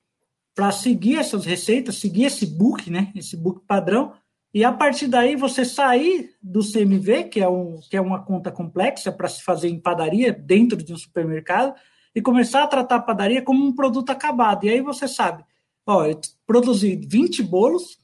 para 0.54 0.72
seguir 0.72 1.16
essas 1.18 1.44
receitas, 1.44 1.96
seguir 1.96 2.24
esse 2.24 2.46
book, 2.46 2.90
né? 2.90 3.12
Esse 3.14 3.36
book 3.36 3.62
padrão. 3.66 4.12
E 4.52 4.64
a 4.64 4.72
partir 4.72 5.06
daí 5.06 5.36
você 5.36 5.64
sair 5.64 6.34
do 6.42 6.60
CMV, 6.60 7.24
que 7.24 7.40
é, 7.40 7.48
um, 7.48 7.78
que 7.88 7.96
é 7.96 8.00
uma 8.00 8.24
conta 8.24 8.50
complexa 8.50 9.12
para 9.12 9.28
se 9.28 9.42
fazer 9.42 9.68
em 9.68 9.78
padaria 9.78 10.32
dentro 10.32 10.82
de 10.82 10.92
um 10.92 10.96
supermercado, 10.96 11.74
e 12.14 12.20
começar 12.20 12.64
a 12.64 12.66
tratar 12.66 12.96
a 12.96 13.02
padaria 13.02 13.42
como 13.42 13.64
um 13.64 13.72
produto 13.72 14.10
acabado. 14.10 14.64
E 14.64 14.70
aí 14.70 14.80
você 14.80 15.06
sabe, 15.06 15.44
ó, 15.86 16.04
eu 16.04 16.20
produzi 16.44 16.96
20 16.96 17.42
bolos, 17.44 17.98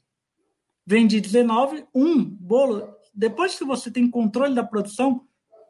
vendi 0.85 1.19
19, 1.19 1.85
um 1.93 2.23
bolo. 2.23 2.87
Depois 3.13 3.57
que 3.57 3.65
você 3.65 3.91
tem 3.91 4.09
controle 4.09 4.55
da 4.55 4.63
produção, 4.63 5.25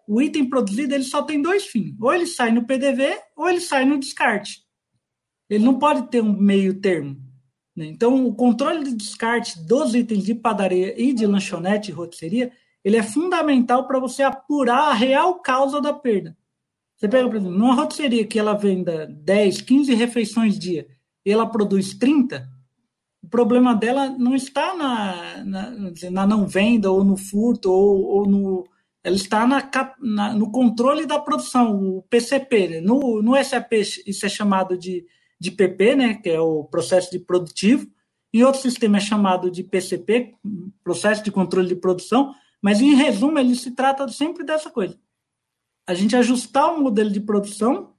o 0.07 0.21
item 0.21 0.47
produzido 0.47 0.93
ele 0.93 1.03
só 1.03 1.23
tem 1.23 1.41
dois 1.41 1.65
fins. 1.65 1.95
Ou 1.99 2.13
ele 2.13 2.27
sai 2.27 2.51
no 2.51 2.67
PDV, 2.67 3.19
ou 3.35 3.49
ele 3.49 3.59
sai 3.59 3.83
no 3.83 3.99
descarte. 3.99 4.66
Ele 5.49 5.63
não 5.63 5.79
pode 5.79 6.09
ter 6.09 6.21
um 6.21 6.33
meio 6.33 6.79
termo. 6.79 7.17
Né? 7.75 7.85
Então, 7.85 8.25
o 8.25 8.33
controle 8.33 8.83
de 8.83 8.95
descarte 8.95 9.59
dos 9.65 9.93
itens 9.93 10.25
de 10.25 10.35
padaria 10.35 10.99
e 11.01 11.13
de 11.13 11.25
lanchonete 11.25 11.91
e 11.91 11.93
rotisseria, 11.93 12.51
ele 12.83 12.97
é 12.97 13.03
fundamental 13.03 13.87
para 13.87 13.99
você 13.99 14.23
apurar 14.23 14.89
a 14.89 14.93
real 14.93 15.35
causa 15.39 15.79
da 15.79 15.93
perda. 15.93 16.35
Você 16.95 17.07
pega, 17.07 17.27
por 17.27 17.35
exemplo, 17.35 17.57
numa 17.57 17.75
rotisseria 17.75 18.25
que 18.25 18.39
ela 18.39 18.53
venda 18.53 19.05
10, 19.05 19.61
15 19.61 19.93
refeições 19.93 20.57
dia 20.57 20.87
e 21.23 21.31
ela 21.31 21.45
produz 21.45 21.93
30, 21.93 22.49
o 23.27 23.29
problema 23.29 23.75
dela 23.75 24.09
não 24.09 24.33
está 24.33 24.73
na, 24.73 25.43
na, 25.43 25.71
na 26.11 26.25
não 26.25 26.47
venda 26.47 26.89
ou 26.89 27.03
no 27.03 27.17
furto 27.17 27.69
ou, 27.69 28.05
ou 28.05 28.25
no. 28.25 28.67
Ela 29.03 29.15
está 29.15 29.45
na, 29.45 29.69
na, 29.99 30.33
no 30.33 30.49
controle 30.51 31.05
da 31.05 31.19
produção, 31.19 31.75
o 31.75 32.03
PCP. 32.03 32.67
Né? 32.67 32.81
No, 32.81 33.21
no 33.21 33.35
SAP, 33.43 33.73
isso 34.05 34.25
é 34.25 34.29
chamado 34.29 34.77
de 34.77 35.05
de 35.39 35.51
PP, 35.51 35.95
né, 35.95 36.13
que 36.15 36.29
é 36.29 36.39
o 36.39 36.63
processo 36.63 37.11
de 37.11 37.19
produtivo, 37.19 37.87
e 38.33 38.43
outro 38.43 38.61
sistema 38.61 38.97
é 38.97 39.01
chamado 39.01 39.49
de 39.49 39.63
PCP, 39.63 40.35
processo 40.83 41.23
de 41.23 41.31
controle 41.31 41.67
de 41.67 41.75
produção, 41.75 42.33
mas 42.61 42.81
em 42.81 42.95
resumo 42.95 43.39
ele 43.39 43.55
se 43.55 43.71
trata 43.71 44.07
sempre 44.07 44.43
dessa 44.43 44.69
coisa. 44.69 44.99
A 45.87 45.93
gente 45.93 46.15
ajustar 46.15 46.73
o 46.73 46.81
modelo 46.81 47.09
de 47.09 47.19
produção 47.19 47.93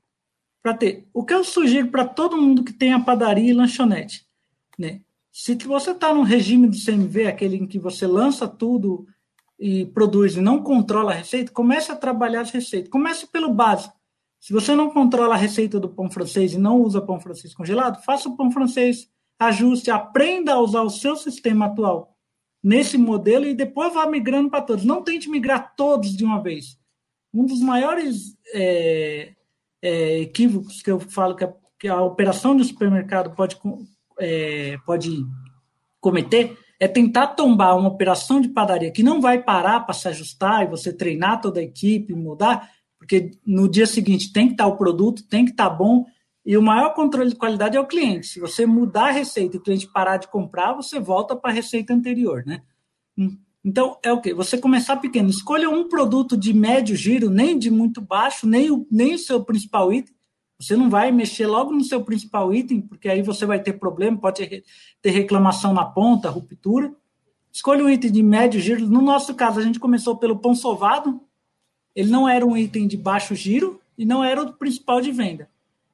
para 0.62 0.74
ter. 0.74 1.08
O 1.12 1.24
que 1.24 1.32
eu 1.32 1.42
sugiro 1.42 1.88
para 1.88 2.04
todo 2.04 2.36
mundo 2.36 2.62
que 2.62 2.72
tem 2.72 2.92
a 2.92 3.00
padaria 3.00 3.50
e 3.50 3.54
lanchonete, 3.54 4.26
né? 4.78 5.00
Se 5.32 5.54
você 5.54 5.92
está 5.92 6.12
no 6.12 6.22
regime 6.22 6.66
do 6.66 6.76
CMV, 6.76 7.26
aquele 7.26 7.56
em 7.56 7.66
que 7.66 7.78
você 7.78 8.06
lança 8.06 8.48
tudo 8.48 9.06
e 9.58 9.86
produz 9.86 10.36
e 10.36 10.40
não 10.40 10.62
controla 10.62 11.12
a 11.12 11.14
receita, 11.14 11.52
comece 11.52 11.92
a 11.92 11.96
trabalhar 11.96 12.40
as 12.40 12.50
receitas. 12.50 12.90
Comece 12.90 13.26
pelo 13.26 13.52
básico. 13.52 13.97
Se 14.40 14.52
você 14.52 14.74
não 14.74 14.90
controla 14.90 15.34
a 15.34 15.38
receita 15.38 15.80
do 15.80 15.88
pão 15.88 16.10
francês 16.10 16.52
e 16.52 16.58
não 16.58 16.80
usa 16.80 17.00
pão 17.00 17.20
francês 17.20 17.54
congelado, 17.54 18.02
faça 18.04 18.28
o 18.28 18.36
pão 18.36 18.50
francês, 18.50 19.08
ajuste, 19.38 19.90
aprenda 19.90 20.54
a 20.54 20.60
usar 20.60 20.82
o 20.82 20.90
seu 20.90 21.16
sistema 21.16 21.66
atual 21.66 22.16
nesse 22.62 22.98
modelo 22.98 23.46
e 23.46 23.54
depois 23.54 23.94
vá 23.94 24.06
migrando 24.06 24.50
para 24.50 24.62
todos. 24.62 24.84
Não 24.84 25.02
tente 25.02 25.28
migrar 25.28 25.74
todos 25.76 26.16
de 26.16 26.24
uma 26.24 26.42
vez. 26.42 26.78
Um 27.32 27.44
dos 27.44 27.60
maiores 27.60 28.36
é, 28.52 29.34
é, 29.82 30.20
equívocos 30.20 30.82
que 30.82 30.90
eu 30.90 30.98
falo 30.98 31.36
que 31.36 31.44
a, 31.44 31.52
que 31.78 31.88
a 31.88 32.02
operação 32.02 32.56
de 32.56 32.64
supermercado 32.64 33.34
pode, 33.34 33.58
é, 34.18 34.76
pode 34.84 35.24
cometer 36.00 36.56
é 36.80 36.86
tentar 36.86 37.28
tombar 37.28 37.76
uma 37.76 37.88
operação 37.88 38.40
de 38.40 38.48
padaria 38.48 38.92
que 38.92 39.02
não 39.02 39.20
vai 39.20 39.42
parar 39.42 39.80
para 39.80 39.94
se 39.94 40.06
ajustar 40.06 40.62
e 40.62 40.70
você 40.70 40.92
treinar 40.92 41.40
toda 41.40 41.58
a 41.58 41.62
equipe, 41.62 42.14
mudar, 42.14 42.70
porque 43.08 43.30
no 43.46 43.66
dia 43.66 43.86
seguinte 43.86 44.30
tem 44.30 44.48
que 44.48 44.52
estar 44.52 44.66
o 44.66 44.76
produto, 44.76 45.26
tem 45.26 45.46
que 45.46 45.52
estar 45.52 45.70
bom, 45.70 46.04
e 46.44 46.58
o 46.58 46.62
maior 46.62 46.92
controle 46.92 47.30
de 47.30 47.36
qualidade 47.36 47.74
é 47.74 47.80
o 47.80 47.86
cliente. 47.86 48.26
Se 48.26 48.38
você 48.38 48.66
mudar 48.66 49.08
a 49.08 49.12
receita 49.12 49.56
e 49.56 49.58
o 49.58 49.62
cliente 49.62 49.90
parar 49.90 50.18
de 50.18 50.28
comprar, 50.28 50.74
você 50.74 51.00
volta 51.00 51.34
para 51.34 51.50
a 51.50 51.54
receita 51.54 51.94
anterior, 51.94 52.44
né? 52.46 52.60
Hum. 53.16 53.38
Então, 53.64 53.98
é 54.02 54.12
o 54.12 54.20
quê? 54.20 54.34
Você 54.34 54.58
começar 54.58 54.96
pequeno. 54.98 55.30
Escolha 55.30 55.70
um 55.70 55.88
produto 55.88 56.36
de 56.36 56.52
médio 56.52 56.94
giro, 56.94 57.30
nem 57.30 57.58
de 57.58 57.70
muito 57.70 58.00
baixo, 58.00 58.46
nem 58.46 58.70
o, 58.70 58.86
nem 58.90 59.14
o 59.14 59.18
seu 59.18 59.42
principal 59.42 59.90
item. 59.90 60.14
Você 60.60 60.76
não 60.76 60.90
vai 60.90 61.10
mexer 61.10 61.46
logo 61.46 61.72
no 61.72 61.84
seu 61.84 62.04
principal 62.04 62.52
item, 62.54 62.80
porque 62.80 63.08
aí 63.08 63.22
você 63.22 63.46
vai 63.46 63.62
ter 63.62 63.74
problema, 63.74 64.18
pode 64.18 64.62
ter 65.00 65.10
reclamação 65.10 65.72
na 65.72 65.84
ponta, 65.84 66.28
ruptura. 66.28 66.94
Escolha 67.50 67.84
um 67.84 67.90
item 67.90 68.12
de 68.12 68.22
médio 68.22 68.60
giro. 68.60 68.86
No 68.86 69.00
nosso 69.00 69.34
caso, 69.34 69.60
a 69.60 69.62
gente 69.62 69.80
começou 69.80 70.16
pelo 70.16 70.38
pão 70.38 70.54
sovado. 70.54 71.20
Ele 71.98 72.10
não 72.10 72.28
era 72.28 72.46
um 72.46 72.56
item 72.56 72.86
de 72.86 72.96
baixo 72.96 73.34
giro 73.34 73.80
e 73.98 74.04
não 74.04 74.22
era 74.22 74.40
o 74.40 74.52
principal 74.52 75.00
de 75.00 75.10
venda. 75.10 75.48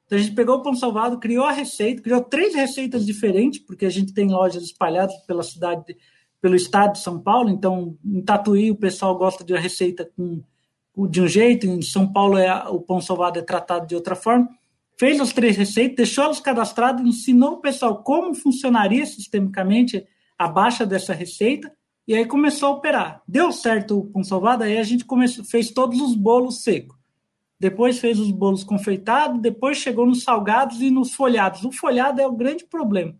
Então 0.05 0.19
a 0.19 0.21
gente 0.21 0.35
pegou 0.35 0.57
o 0.57 0.61
pão 0.61 0.75
salvado, 0.75 1.17
criou 1.17 1.45
a 1.45 1.51
receita, 1.51 1.99
criou 1.99 2.21
três 2.21 2.53
receitas 2.53 3.03
diferentes, 3.03 3.59
porque 3.59 3.87
a 3.87 3.89
gente 3.89 4.13
tem 4.13 4.27
lojas 4.27 4.61
espalhadas 4.61 5.15
pela 5.25 5.41
cidade, 5.41 5.97
pelo 6.39 6.55
estado 6.55 6.93
de 6.93 6.99
São 6.99 7.19
Paulo. 7.19 7.49
Então, 7.49 7.97
em 8.05 8.21
Tatuí 8.21 8.69
o 8.69 8.75
pessoal 8.75 9.17
gosta 9.17 9.43
de 9.43 9.51
uma 9.51 9.59
receita 9.59 10.07
com, 10.15 10.43
de 11.09 11.21
um 11.23 11.27
jeito, 11.27 11.65
em 11.65 11.81
São 11.81 12.07
Paulo 12.13 12.37
é, 12.37 12.53
o 12.69 12.79
pão 12.79 13.01
salvado 13.01 13.39
é 13.39 13.41
tratado 13.41 13.87
de 13.87 13.95
outra 13.95 14.15
forma. 14.15 14.47
Fez 14.99 15.19
as 15.19 15.33
três 15.33 15.57
receitas, 15.57 15.95
deixou 15.95 16.25
elas 16.25 16.39
cadastradas, 16.39 17.03
ensinou 17.03 17.53
o 17.53 17.61
pessoal 17.61 18.03
como 18.03 18.35
funcionaria 18.35 19.07
sistemicamente 19.07 20.05
a 20.37 20.47
baixa 20.47 20.85
dessa 20.85 21.15
receita, 21.15 21.73
e 22.07 22.15
aí 22.15 22.25
começou 22.25 22.69
a 22.69 22.71
operar. 22.73 23.23
Deu 23.27 23.51
certo 23.51 23.99
o 23.99 24.05
pão 24.05 24.23
salvado, 24.23 24.63
aí 24.63 24.77
a 24.77 24.83
gente 24.83 25.05
começou, 25.05 25.43
fez 25.43 25.71
todos 25.71 25.99
os 26.01 26.15
bolos 26.15 26.63
secos 26.63 26.95
depois 27.59 27.99
fez 27.99 28.19
os 28.19 28.31
bolos 28.31 28.63
confeitados, 28.63 29.41
depois 29.41 29.77
chegou 29.77 30.05
nos 30.05 30.23
salgados 30.23 30.81
e 30.81 30.91
nos 30.91 31.13
folhados. 31.13 31.63
O 31.63 31.71
folhado 31.71 32.21
é 32.21 32.27
o 32.27 32.35
grande 32.35 32.65
problema. 32.65 33.15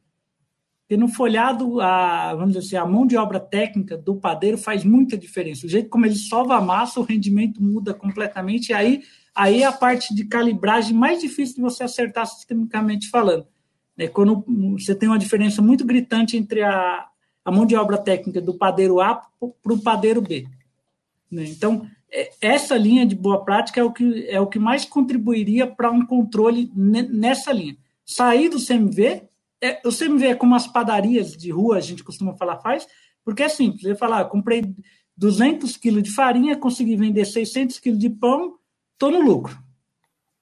Porque 0.81 0.97
no 0.97 1.07
folhado, 1.07 1.81
a, 1.81 2.35
vamos 2.35 2.53
dizer 2.53 2.67
assim, 2.67 2.75
a 2.75 2.85
mão 2.85 3.07
de 3.07 3.17
obra 3.17 3.39
técnica 3.39 3.97
do 3.97 4.15
padeiro 4.15 4.57
faz 4.57 4.83
muita 4.83 5.17
diferença. 5.17 5.65
O 5.65 5.69
jeito 5.69 5.89
como 5.89 6.05
ele 6.05 6.15
sova 6.15 6.57
a 6.57 6.61
massa, 6.61 6.99
o 6.99 7.03
rendimento 7.03 7.63
muda 7.63 7.93
completamente. 7.93 8.69
E 8.69 8.73
aí, 8.73 9.01
aí 9.33 9.63
é 9.63 9.65
a 9.65 9.71
parte 9.71 10.13
de 10.13 10.25
calibragem 10.25 10.95
mais 10.95 11.21
difícil 11.21 11.55
de 11.55 11.61
você 11.61 11.83
acertar 11.83 12.27
sistemicamente 12.27 13.09
falando. 13.09 13.47
É 13.97 14.07
quando 14.07 14.43
você 14.77 14.93
tem 14.93 15.09
uma 15.09 15.17
diferença 15.17 15.61
muito 15.61 15.85
gritante 15.85 16.37
entre 16.37 16.61
a, 16.61 17.07
a 17.45 17.51
mão 17.51 17.65
de 17.65 17.75
obra 17.75 17.99
técnica 17.99 18.41
do 18.41 18.55
padeiro 18.55 18.99
A 18.99 19.21
para 19.39 19.73
o 19.73 19.79
padeiro 19.79 20.19
B. 20.19 20.47
Né? 21.31 21.45
Então, 21.45 21.87
é, 22.11 22.31
essa 22.41 22.75
linha 22.75 23.05
de 23.05 23.15
boa 23.15 23.45
prática 23.45 23.79
é 23.79 23.83
o 23.83 23.93
que, 23.93 24.25
é 24.27 24.41
o 24.41 24.47
que 24.47 24.57
mais 24.57 24.83
contribuiria 24.83 25.67
para 25.67 25.91
um 25.91 26.03
controle 26.03 26.71
nessa 26.75 27.53
linha. 27.53 27.77
Sair 28.03 28.49
do 28.49 28.63
CMV, 28.63 29.23
é, 29.61 29.81
o 29.85 29.91
CMV 29.91 30.27
é 30.27 30.35
como 30.35 30.55
as 30.55 30.65
padarias 30.65 31.37
de 31.37 31.51
rua, 31.51 31.77
a 31.77 31.81
gente 31.81 32.03
costuma 32.03 32.33
falar, 32.33 32.57
faz, 32.57 32.87
porque 33.23 33.43
é 33.43 33.49
simples. 33.49 33.83
Você 33.83 33.95
falar, 33.95 34.21
ah, 34.21 34.25
comprei 34.25 34.63
200 35.15 35.77
quilos 35.77 36.03
de 36.03 36.11
farinha, 36.11 36.57
consegui 36.57 36.95
vender 36.95 37.25
600 37.25 37.79
quilos 37.79 37.99
de 37.99 38.09
pão, 38.09 38.55
estou 38.93 39.11
no 39.11 39.21
lucro. 39.21 39.57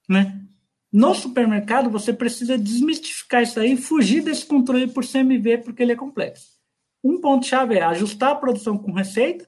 Né? 0.08 0.40
No 0.92 1.14
supermercado, 1.14 1.90
você 1.90 2.12
precisa 2.12 2.56
desmistificar 2.56 3.42
isso 3.42 3.58
aí, 3.58 3.76
fugir 3.76 4.22
desse 4.22 4.46
controle 4.46 4.86
por 4.86 5.04
CMV, 5.04 5.58
porque 5.58 5.82
ele 5.82 5.92
é 5.92 5.96
complexo. 5.96 6.53
Um 7.04 7.20
ponto-chave 7.20 7.76
é 7.76 7.82
ajustar 7.82 8.32
a 8.32 8.36
produção 8.36 8.78
com 8.78 8.90
receita, 8.90 9.46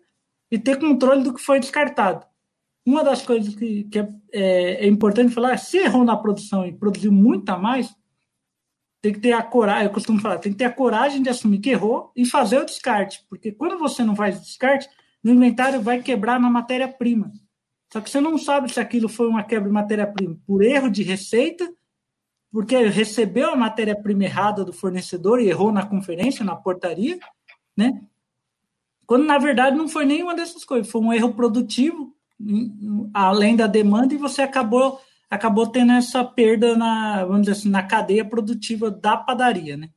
e 0.51 0.59
ter 0.59 0.79
controle 0.79 1.23
do 1.23 1.35
que 1.35 1.43
foi 1.43 1.61
descartado. 1.61 2.25
Uma 2.85 3.03
das 3.03 3.23
coisas 3.23 3.55
que, 3.55 3.85
que 3.85 3.99
é, 3.99 4.09
é, 4.33 4.85
é, 4.85 4.87
importante 4.87 5.35
falar 5.35 5.53
é, 5.53 5.57
se 5.57 5.79
errou 5.79 6.05
na 6.05 6.17
produção 6.17 6.65
e 6.65 6.73
produziu 6.73 7.11
muito 7.11 7.49
a 7.51 7.59
mais, 7.59 7.95
tem 9.03 9.13
que 9.13 9.21
ter 9.21 9.33
a 9.33 9.43
coragem, 9.43 9.85
eu 9.85 9.93
costumo 9.93 10.21
falar, 10.21 10.39
tem 10.39 10.53
que 10.53 10.59
ter 10.59 10.65
a 10.65 10.73
coragem 10.73 11.23
de 11.23 11.29
assumir 11.29 11.59
que 11.59 11.71
errou 11.71 12.13
e 12.17 12.25
fazer 12.25 12.59
o 12.59 12.65
descarte, 12.65 13.25
porque 13.29 13.53
quando 13.53 13.79
você 13.79 14.05
não 14.05 14.17
faz 14.17 14.39
o 14.39 14.43
descarte, 14.43 14.89
no 15.23 15.33
inventário 15.33 15.81
vai 15.81 16.01
quebrar 16.01 16.41
na 16.41 16.49
matéria-prima. 16.49 17.33
Só 17.93 18.01
que 18.01 18.11
você 18.11 18.21
não 18.21 18.39
sabe 18.39 18.73
se 18.73 18.81
aquilo 18.81 19.09
foi 19.09 19.29
uma 19.29 19.43
quebra 19.43 19.69
de 19.69 19.75
matéria-prima 19.75 20.39
por 20.47 20.63
erro 20.63 20.91
de 20.91 21.03
receita, 21.03 21.73
porque 22.53 22.77
recebeu 22.87 23.51
a 23.51 23.57
matéria-prima 23.57 24.25
errada 24.25 24.65
do 24.65 24.73
fornecedor 24.73 25.41
e 25.41 25.49
errou 25.49 25.73
na 25.73 25.85
conferência, 25.85 26.45
na 26.45 26.57
portaria, 26.57 27.19
né? 27.77 28.01
Quando, 29.07 29.25
na 29.25 29.39
verdade, 29.39 29.77
não 29.77 29.89
foi 29.89 30.05
nenhuma 30.05 30.35
dessas 30.35 30.65
coisas. 30.65 30.91
Foi 30.91 31.01
um 31.01 31.13
erro 31.13 31.35
produtivo, 31.35 32.15
além 33.15 33.55
da 33.55 33.67
demanda, 33.67 34.15
e 34.15 34.19
você 34.19 34.43
acabou, 34.43 35.01
acabou 35.31 35.67
tendo 35.67 35.93
essa 35.93 36.25
perda 36.25 36.77
na, 36.77 37.25
vamos 37.25 37.43
dizer 37.43 37.53
assim, 37.53 37.71
na 37.71 37.83
cadeia 37.83 38.25
produtiva 38.25 38.91
da 38.91 39.17
padaria, 39.17 39.77
né? 39.77 39.91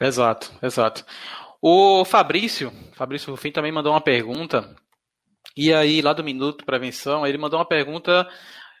Exato, 0.00 0.52
exato. 0.62 1.04
O 1.60 2.04
Fabrício, 2.04 2.72
Fabrício 2.92 3.30
Rufim 3.30 3.50
também 3.50 3.72
mandou 3.72 3.92
uma 3.92 4.00
pergunta, 4.00 4.76
e 5.56 5.72
aí, 5.72 6.02
lá 6.02 6.12
do 6.12 6.24
Minuto 6.24 6.64
Prevenção, 6.64 7.26
ele 7.26 7.38
mandou 7.38 7.58
uma 7.58 7.64
pergunta 7.64 8.28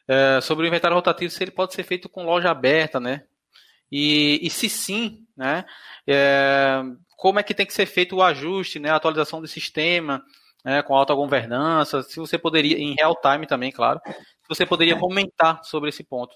é, 0.08 0.40
sobre 0.40 0.66
o 0.66 0.68
inventário 0.68 0.96
rotativo, 0.96 1.30
se 1.30 1.42
ele 1.42 1.52
pode 1.52 1.72
ser 1.72 1.84
feito 1.84 2.08
com 2.08 2.24
loja 2.24 2.50
aberta, 2.50 2.98
né? 2.98 3.22
E, 3.90 4.40
e 4.42 4.50
se 4.50 4.68
sim, 4.68 5.24
né? 5.36 5.64
É, 6.06 6.82
como 7.16 7.38
é 7.38 7.42
que 7.42 7.54
tem 7.54 7.66
que 7.66 7.72
ser 7.72 7.86
feito 7.86 8.16
o 8.16 8.22
ajuste, 8.22 8.78
né, 8.78 8.90
a 8.90 8.96
atualização 8.96 9.40
do 9.40 9.48
sistema, 9.48 10.22
né, 10.64 10.82
com 10.82 10.94
alta 10.94 11.14
governança, 11.14 12.02
se 12.02 12.16
você 12.16 12.36
poderia, 12.36 12.78
em 12.78 12.94
real 12.94 13.18
time 13.20 13.46
também, 13.46 13.70
claro, 13.70 14.00
se 14.06 14.48
você 14.48 14.66
poderia 14.66 14.98
comentar 14.98 15.62
sobre 15.64 15.88
esse 15.88 16.04
ponto. 16.04 16.34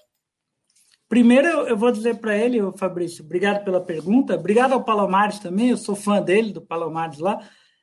Primeiro, 1.07 1.47
eu 1.47 1.75
vou 1.75 1.91
dizer 1.91 2.19
para 2.19 2.37
ele, 2.37 2.59
Fabrício, 2.77 3.25
obrigado 3.25 3.63
pela 3.63 3.81
pergunta, 3.81 4.35
obrigado 4.35 4.73
ao 4.73 4.83
Palomares 4.83 5.39
também, 5.39 5.69
eu 5.69 5.77
sou 5.77 5.95
fã 5.95 6.21
dele, 6.21 6.53
do 6.53 6.61
Palomares 6.61 7.19
lá. 7.19 7.39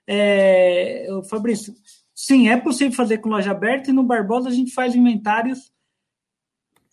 É, 0.07 1.09
Fabrício, 1.29 1.75
sim, 2.15 2.49
é 2.49 2.57
possível 2.57 2.97
fazer 2.97 3.19
com 3.19 3.29
loja 3.29 3.51
aberta 3.51 3.91
e 3.91 3.93
no 3.93 4.05
Barbosa 4.05 4.49
a 4.49 4.53
gente 4.53 4.73
faz 4.73 4.95
inventários 4.95 5.73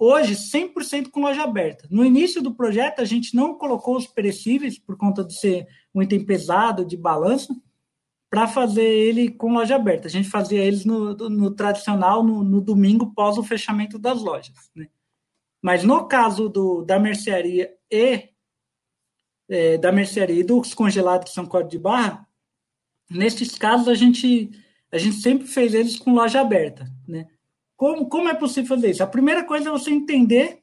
hoje 0.04 0.36
100% 0.36 1.10
com 1.10 1.22
loja 1.22 1.44
aberta. 1.44 1.88
No 1.90 2.04
início 2.04 2.42
do 2.42 2.54
projeto, 2.54 3.00
a 3.00 3.06
gente 3.06 3.36
não 3.36 3.56
colocou 3.56 3.96
os 3.96 4.08
perecíveis, 4.08 4.78
por 4.78 4.98
conta 4.98 5.24
de 5.24 5.38
ser 5.40 5.68
um 5.94 6.02
item 6.02 6.26
pesado, 6.26 6.86
de 6.86 6.98
balanço, 6.98 7.56
para 8.30 8.48
fazer 8.48 8.84
ele 8.84 9.30
com 9.30 9.54
loja 9.54 9.76
aberta. 9.76 10.08
A 10.08 10.12
gente 10.12 10.30
fazia 10.30 10.60
eles 10.60 10.86
no, 10.86 11.14
no 11.14 11.52
tradicional, 11.52 12.24
no, 12.24 12.44
no, 12.44 12.60
domingo, 12.60 13.14
pós 13.14 13.38
o 13.38 13.44
fechamento 13.44 14.00
das 14.00 14.22
lojas. 14.22 14.72
Né? 14.76 14.88
Mas 15.62 15.84
no 15.84 16.08
caso 16.08 16.50
do, 16.50 16.84
da 16.84 17.00
mercearia 17.00 17.72
e 17.92 18.30
é, 19.48 19.78
da 19.78 19.92
mercearia 19.92 20.40
e 20.40 20.44
dos 20.44 20.74
congelados 20.74 21.30
que 21.30 21.36
são 21.36 21.46
código 21.46 21.70
de 21.70 21.78
barra, 21.78 22.28
nesses 23.10 23.56
casos 23.56 23.88
a 23.88 23.94
gente, 23.94 24.50
a 24.92 24.98
gente 24.98 25.18
sempre 25.18 25.48
fez 25.48 25.74
eles 25.74 26.00
com 26.00 26.14
loja 26.14 26.42
aberta. 26.42 26.92
Né? 27.08 27.28
Como, 27.76 28.08
como 28.08 28.30
é 28.30 28.34
possível 28.34 28.76
fazer 28.76 28.92
isso? 28.92 29.04
A 29.04 29.08
primeira 29.08 29.44
coisa 29.44 29.70
é 29.70 29.72
você 29.72 29.92
entender 29.92 30.60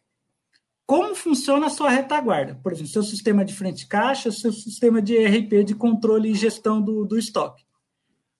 como 0.86 1.14
funciona 1.14 1.66
a 1.66 1.70
sua 1.70 1.90
retaguarda. 1.90 2.58
Por 2.62 2.72
exemplo, 2.72 2.90
seu 2.90 3.02
sistema 3.02 3.44
de 3.44 3.54
frente 3.54 3.86
caixa, 3.86 4.32
seu 4.32 4.52
sistema 4.52 5.00
de 5.00 5.14
ERP 5.14 5.64
de 5.64 5.74
controle 5.74 6.30
e 6.30 6.34
gestão 6.34 6.82
do, 6.82 7.04
do 7.04 7.18
estoque. 7.18 7.64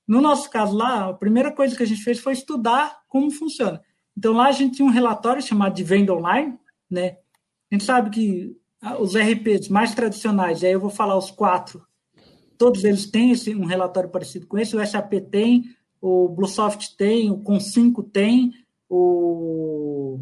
No 0.06 0.20
nosso 0.20 0.50
caso 0.50 0.76
lá, 0.76 1.10
a 1.10 1.14
primeira 1.14 1.52
coisa 1.52 1.76
que 1.76 1.82
a 1.84 1.86
gente 1.86 2.02
fez 2.02 2.18
foi 2.18 2.32
estudar 2.32 3.02
como 3.08 3.30
funciona. 3.30 3.80
Então 4.18 4.32
lá 4.32 4.48
a 4.48 4.52
gente 4.52 4.76
tinha 4.76 4.88
um 4.88 4.90
relatório 4.90 5.40
chamado 5.40 5.74
de 5.74 5.84
venda 5.84 6.12
online, 6.12 6.58
né? 6.90 7.18
A 7.70 7.74
gente 7.74 7.84
sabe 7.84 8.10
que 8.10 8.56
os 8.98 9.14
RPs 9.14 9.68
mais 9.68 9.94
tradicionais, 9.94 10.62
e 10.62 10.66
aí 10.66 10.72
eu 10.72 10.80
vou 10.80 10.90
falar 10.90 11.16
os 11.16 11.30
quatro, 11.30 11.86
todos 12.58 12.82
eles 12.82 13.08
têm 13.08 13.30
esse, 13.30 13.54
um 13.54 13.64
relatório 13.64 14.10
parecido 14.10 14.46
com 14.46 14.58
esse, 14.58 14.76
o 14.76 14.84
SAP 14.84 15.12
tem, 15.30 15.64
o 16.00 16.28
Bluesoft 16.28 16.96
tem, 16.96 17.30
o 17.30 17.38
Com5 17.38 18.10
tem, 18.10 18.52
o, 18.88 20.20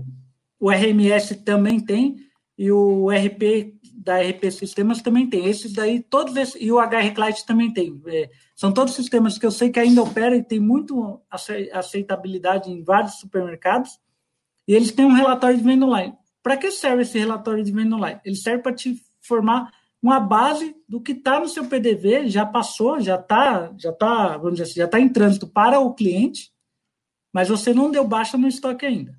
o 0.59 0.71
RMS 0.71 1.37
também 1.37 1.79
tem, 1.81 2.17
e 2.57 2.71
o 2.73 3.09
RP 3.11 3.79
da 3.95 4.21
RP 4.21 4.51
Sistemas 4.51 5.03
também 5.03 5.29
tem. 5.29 5.47
Esses 5.47 5.73
daí, 5.73 6.03
todos 6.03 6.35
esses, 6.37 6.61
e 6.61 6.73
o 6.73 6.81
HR 6.81 7.15
Client 7.15 7.43
também 7.43 7.73
tem. 7.73 8.01
É, 8.07 8.31
são 8.57 8.73
todos 8.73 8.95
sistemas 8.95 9.39
que 9.39 9.47
eu 9.47 9.51
sei 9.51 9.71
que 9.71 9.79
ainda 9.79 10.03
operam 10.03 10.37
e 10.37 10.43
tem 10.43 10.59
muito 10.59 11.21
aceitabilidade 11.73 12.71
em 12.71 12.83
vários 12.83 13.19
supermercados, 13.19 14.01
e 14.67 14.75
eles 14.75 14.93
têm 14.93 15.05
um 15.05 15.15
relatório 15.15 15.57
de 15.57 15.65
venda 15.65 15.87
online. 15.87 16.15
Para 16.43 16.57
que 16.57 16.71
serve 16.71 17.03
esse 17.03 17.19
relatório 17.19 17.63
de 17.63 17.73
venda 17.73 17.97
online? 17.97 18.21
Ele 18.25 18.37
serve 18.37 18.63
para 18.63 18.75
te 18.75 18.97
formar 19.21 19.71
uma 20.03 20.21
base 20.21 20.77
do 20.89 21.01
que 21.01 21.13
está 21.13 21.41
no 21.41 21.49
seu 21.49 21.67
PDV, 21.67 22.29
já 22.29 22.47
passou, 22.47 23.01
já 23.01 23.17
está, 23.17 23.73
já 23.77 23.93
tá, 23.93 24.37
vamos 24.37 24.53
dizer 24.53 24.65
assim, 24.65 24.81
já 24.81 24.85
está 24.85 25.01
em 25.01 25.09
trânsito 25.09 25.47
para 25.47 25.81
o 25.81 25.95
cliente, 25.95 26.53
mas 27.33 27.49
você 27.49 27.75
não 27.75 27.91
deu 27.91 28.07
baixa 28.07 28.39
no 28.39 28.49
estoque 28.49 28.87
ainda. 28.87 29.19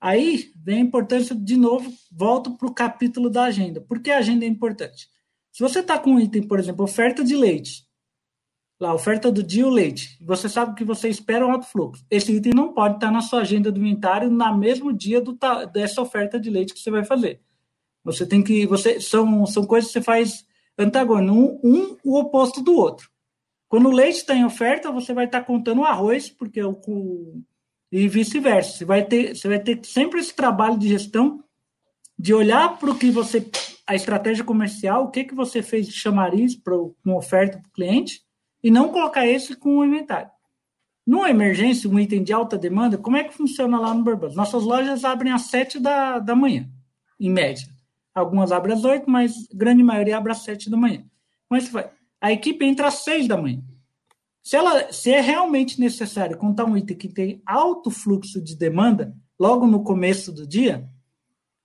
Aí 0.00 0.52
vem 0.56 0.78
a 0.78 0.84
importância, 0.84 1.34
de 1.34 1.56
novo, 1.56 1.92
volto 2.10 2.56
para 2.56 2.66
o 2.66 2.74
capítulo 2.74 3.30
da 3.30 3.44
agenda. 3.44 3.80
Por 3.80 4.00
que 4.00 4.10
a 4.10 4.18
agenda 4.18 4.44
é 4.44 4.48
importante? 4.48 5.08
Se 5.52 5.62
você 5.62 5.80
está 5.80 5.98
com 5.98 6.12
um 6.12 6.20
item, 6.20 6.42
por 6.42 6.58
exemplo, 6.58 6.84
oferta 6.84 7.22
de 7.22 7.36
leite, 7.36 7.86
lá, 8.80 8.92
oferta 8.94 9.30
do 9.30 9.42
dia 9.42 9.66
o 9.66 9.70
leite, 9.70 10.18
você 10.24 10.48
sabe 10.48 10.74
que 10.74 10.84
você 10.84 11.08
espera 11.08 11.46
um 11.46 11.52
alto 11.52 11.66
fluxo. 11.66 12.04
Esse 12.10 12.32
item 12.32 12.52
não 12.54 12.72
pode 12.72 12.96
estar 12.96 13.08
tá 13.08 13.12
na 13.12 13.20
sua 13.20 13.42
agenda 13.42 13.70
do 13.70 13.78
inventário 13.78 14.30
no 14.30 14.58
mesmo 14.58 14.92
dia 14.92 15.20
do, 15.20 15.38
dessa 15.72 16.02
oferta 16.02 16.40
de 16.40 16.50
leite 16.50 16.74
que 16.74 16.80
você 16.80 16.90
vai 16.90 17.04
fazer. 17.04 17.40
Você 18.04 18.26
tem 18.26 18.42
que. 18.42 18.66
Você, 18.66 19.00
são, 19.00 19.46
são 19.46 19.64
coisas 19.64 19.88
que 19.88 19.94
você 19.94 20.02
faz 20.02 20.44
antagônico, 20.78 21.34
um, 21.34 21.60
um 21.62 21.96
o 22.04 22.18
oposto 22.18 22.60
do 22.60 22.74
outro. 22.74 23.10
Quando 23.68 23.88
o 23.88 23.92
leite 23.92 24.16
está 24.16 24.34
em 24.34 24.44
oferta, 24.44 24.90
você 24.90 25.14
vai 25.14 25.24
estar 25.26 25.40
tá 25.40 25.46
contando 25.46 25.80
o 25.80 25.84
arroz, 25.84 26.28
porque 26.28 26.62
o, 26.62 26.72
o 26.86 27.42
e 27.92 28.08
vice-versa. 28.08 28.78
Você 28.78 28.84
vai 28.86 29.04
ter, 29.04 29.36
você 29.36 29.46
vai 29.46 29.60
ter 29.60 29.84
sempre 29.84 30.18
esse 30.18 30.34
trabalho 30.34 30.78
de 30.78 30.88
gestão 30.88 31.44
de 32.18 32.32
olhar 32.32 32.78
para 32.78 32.90
o 32.90 32.98
que 32.98 33.10
você, 33.10 33.46
a 33.86 33.94
estratégia 33.94 34.44
comercial, 34.44 35.04
o 35.04 35.10
que 35.10 35.24
que 35.24 35.34
você 35.34 35.62
fez 35.62 35.86
de 35.86 35.92
chamariz 35.92 36.56
para 36.56 36.74
uma 36.74 37.16
oferta 37.16 37.58
para 37.58 37.68
o 37.68 37.72
cliente 37.72 38.22
e 38.62 38.70
não 38.70 38.88
colocar 38.88 39.26
esse 39.26 39.54
com 39.54 39.78
o 39.78 39.84
inventário. 39.84 40.30
Numa 41.06 41.28
emergência, 41.28 41.90
um 41.90 41.98
item 41.98 42.22
de 42.22 42.32
alta 42.32 42.56
demanda, 42.56 42.96
como 42.96 43.16
é 43.16 43.24
que 43.24 43.34
funciona 43.34 43.78
lá 43.78 43.92
no 43.92 44.04
Bourbon? 44.04 44.32
Nossas 44.34 44.62
lojas 44.62 45.04
abrem 45.04 45.32
às 45.32 45.42
sete 45.42 45.80
da, 45.80 46.20
da 46.20 46.34
manhã, 46.34 46.70
em 47.18 47.28
média. 47.28 47.66
Algumas 48.14 48.52
abrem 48.52 48.74
às 48.74 48.84
oito, 48.84 49.08
mas 49.10 49.48
a 49.52 49.56
grande 49.56 49.82
maioria 49.82 50.16
abre 50.16 50.32
às 50.32 50.38
sete 50.38 50.70
da 50.70 50.76
manhã. 50.76 51.04
Mas 51.48 51.68
vai. 51.68 51.90
A 52.20 52.32
equipe 52.32 52.64
entra 52.64 52.88
às 52.88 53.02
seis 53.02 53.26
da 53.26 53.36
manhã. 53.36 53.62
Se, 54.42 54.56
ela, 54.56 54.92
se 54.92 55.10
é 55.10 55.20
realmente 55.20 55.80
necessário 55.80 56.36
contar 56.36 56.64
um 56.64 56.76
item 56.76 56.96
que 56.96 57.08
tem 57.08 57.42
alto 57.46 57.90
fluxo 57.90 58.42
de 58.42 58.56
demanda, 58.56 59.16
logo 59.38 59.66
no 59.66 59.82
começo 59.84 60.32
do 60.32 60.46
dia, 60.46 60.88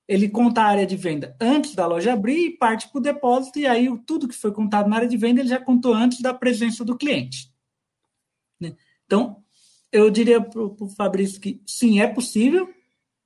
ele 0.07 0.29
conta 0.29 0.61
a 0.61 0.67
área 0.67 0.85
de 0.85 0.95
venda 0.95 1.35
antes 1.41 1.75
da 1.75 1.85
loja 1.85 2.13
abrir 2.13 2.45
e 2.45 2.57
parte 2.57 2.87
para 2.89 2.99
o 2.99 3.01
depósito, 3.01 3.59
e 3.59 3.67
aí 3.67 3.89
tudo 4.05 4.27
que 4.27 4.35
foi 4.35 4.51
contado 4.51 4.89
na 4.89 4.95
área 4.95 5.07
de 5.07 5.17
venda 5.17 5.41
ele 5.41 5.49
já 5.49 5.59
contou 5.59 5.93
antes 5.93 6.21
da 6.21 6.33
presença 6.33 6.85
do 6.85 6.97
cliente. 6.97 7.51
Né? 8.59 8.75
Então, 9.05 9.43
eu 9.91 10.09
diria 10.09 10.39
para 10.39 10.61
o 10.61 10.89
Fabrício 10.95 11.41
que 11.41 11.61
sim, 11.65 11.99
é 11.99 12.07
possível, 12.07 12.69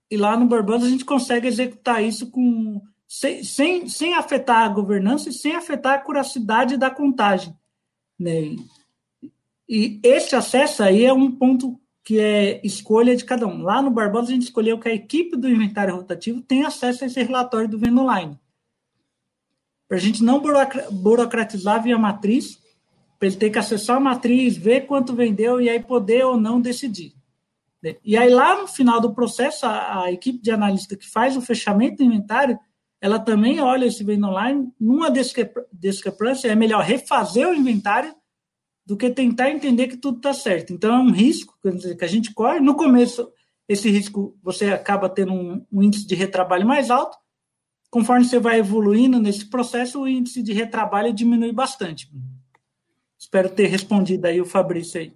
e 0.10 0.18
lá 0.18 0.38
no 0.38 0.48
Barbados 0.48 0.88
a 0.88 0.90
gente 0.90 1.06
consegue 1.06 1.48
executar 1.48 2.04
isso 2.04 2.32
com 2.32 2.82
sem, 3.12 3.43
sem, 3.43 3.89
sem 3.89 4.14
afetar 4.14 4.64
a 4.64 4.70
governança 4.70 5.28
e 5.28 5.34
sem 5.34 5.53
afetar 5.53 5.95
a 5.95 6.01
curacidade 6.01 6.78
da 6.78 6.89
contagem. 6.89 7.53
Né? 8.18 8.55
E 9.68 9.99
esse 10.01 10.34
acesso 10.34 10.82
aí 10.82 11.03
é 11.03 11.12
um 11.12 11.30
ponto 11.30 11.78
que 12.05 12.18
é 12.18 12.66
escolha 12.66 13.14
de 13.14 13.26
cada 13.26 13.45
um. 13.45 13.64
Lá 13.64 13.82
no 13.82 13.91
Barbosa, 13.91 14.30
a 14.30 14.34
gente 14.34 14.43
escolheu 14.43 14.80
que 14.80 14.88
a 14.88 14.95
equipe 14.95 15.36
do 15.36 15.49
inventário 15.49 15.93
rotativo 15.93 16.41
tem 16.41 16.64
acesso 16.64 17.03
a 17.03 17.07
esse 17.07 17.22
relatório 17.22 17.68
do 17.68 17.78
Venda 17.78 17.99
Online. 17.99 18.39
Para 19.89 19.97
a 19.97 20.01
gente 20.01 20.24
não 20.24 20.41
burocratizar 20.89 21.84
via 21.84 21.97
matriz, 21.97 22.62
para 23.20 23.28
ele 23.28 23.36
ter 23.36 23.49
que 23.49 23.59
acessar 23.59 23.97
a 23.97 23.99
matriz, 23.99 24.55
ver 24.55 24.86
quanto 24.88 25.14
vendeu 25.14 25.59
e 25.59 25.70
aí 25.70 25.84
poder 25.84 26.26
ou 26.26 26.39
não 26.39 26.62
decidir. 26.62 27.14
E 28.05 28.16
aí, 28.16 28.30
lá 28.30 28.62
no 28.62 28.70
final 28.70 29.01
do 29.01 29.14
processo, 29.14 29.66
a, 29.66 30.03
a 30.03 30.12
equipe 30.14 30.41
de 30.41 30.49
analista 30.49 30.95
que 30.95 31.09
faz 31.09 31.36
o 31.36 31.41
fechamento 31.41 31.97
do 31.97 32.03
inventário, 32.03 32.57
ela 33.02 33.20
também 33.20 33.60
olha 33.60 33.86
esse 33.86 34.04
venda 34.04 34.28
online. 34.28 34.72
Numa 34.80 35.10
discrepância, 35.74 36.47
é 36.47 36.56
melhor 36.56 36.84
refazer 36.84 37.49
o 37.49 37.56
inventário 37.56 38.14
do 38.86 38.95
que 38.95 39.10
tentar 39.10 39.49
entender 39.49 39.88
que 39.88 39.97
tudo 39.97 40.18
está 40.18 40.34
certo. 40.34 40.72
Então, 40.72 40.93
é 40.93 40.99
um 40.99 41.12
risco 41.12 41.58
que 41.97 42.06
a 42.06 42.08
gente 42.08 42.32
corre. 42.32 42.60
No 42.60 42.76
começo, 42.76 43.28
esse 43.68 43.89
risco 43.89 44.38
você 44.43 44.66
acaba 44.66 45.10
tendo 45.10 45.34
um, 45.34 45.66
um, 45.72 45.82
índice 45.82 46.06
de 46.06 46.14
retrabalho 46.14 46.68
mais 46.68 46.91
alto. 46.91 47.18
Conforme 47.89 48.24
você 48.24 48.39
vai 48.39 48.60
evoluindo 48.60 49.20
nesse 49.20 49.49
processo, 49.49 50.02
o 50.02 50.08
índice 50.08 50.43
de 50.43 50.54
retrabalho 50.54 51.12
diminui 51.12 51.52
bastante. 51.52 52.10
Espero 53.18 53.49
ter 53.49 53.68
respondido 53.68 54.28
aí 54.28 54.39
o 54.39 54.45
Fabrício 54.45 55.02
aí. 55.02 55.14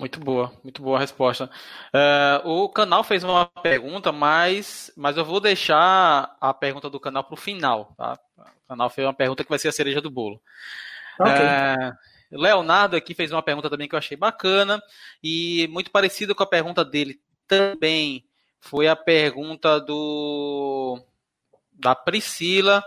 Muito 0.00 0.18
boa, 0.18 0.50
muito 0.64 0.82
boa 0.82 0.96
a 0.96 1.00
resposta. 1.00 1.50
Uh, 1.94 2.48
o 2.48 2.68
canal 2.70 3.04
fez 3.04 3.22
uma 3.22 3.46
pergunta, 3.46 4.10
mas, 4.10 4.90
mas 4.96 5.16
eu 5.16 5.24
vou 5.24 5.40
deixar 5.40 6.36
a 6.40 6.54
pergunta 6.54 6.88
do 6.88 6.98
canal 6.98 7.22
para 7.22 7.34
o 7.34 7.36
final. 7.36 7.92
Tá? 7.98 8.18
O 8.38 8.68
canal 8.68 8.88
fez 8.88 9.06
uma 9.06 9.12
pergunta 9.12 9.44
que 9.44 9.50
vai 9.50 9.58
ser 9.58 9.68
a 9.68 9.72
cereja 9.72 10.00
do 10.00 10.10
bolo. 10.10 10.40
Okay. 11.18 11.32
Uh, 11.32 12.40
Leonardo 12.40 12.96
aqui 12.96 13.14
fez 13.14 13.30
uma 13.30 13.42
pergunta 13.42 13.68
também 13.68 13.86
que 13.86 13.94
eu 13.94 13.98
achei 13.98 14.16
bacana 14.16 14.82
e 15.22 15.68
muito 15.70 15.90
parecida 15.90 16.34
com 16.34 16.42
a 16.42 16.46
pergunta 16.46 16.82
dele 16.82 17.20
também 17.46 18.24
foi 18.60 18.86
a 18.86 18.94
pergunta 18.94 19.80
do 19.80 20.98
da 21.72 21.94
Priscila 21.94 22.84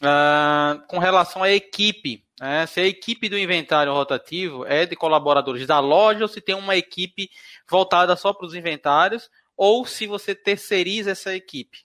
uh, 0.00 0.86
com 0.86 0.98
relação 0.98 1.42
à 1.42 1.50
equipe. 1.50 2.24
Né? 2.40 2.66
Se 2.66 2.80
a 2.80 2.86
equipe 2.86 3.28
do 3.28 3.38
inventário 3.38 3.92
rotativo 3.92 4.64
é 4.64 4.86
de 4.86 4.96
colaboradores 4.96 5.66
da 5.66 5.78
loja 5.78 6.22
ou 6.22 6.28
se 6.28 6.40
tem 6.40 6.54
uma 6.54 6.76
equipe 6.76 7.28
voltada 7.68 8.16
só 8.16 8.32
para 8.32 8.46
os 8.46 8.54
inventários 8.54 9.30
ou 9.56 9.84
se 9.84 10.06
você 10.06 10.34
terceiriza 10.34 11.10
essa 11.10 11.34
equipe. 11.36 11.78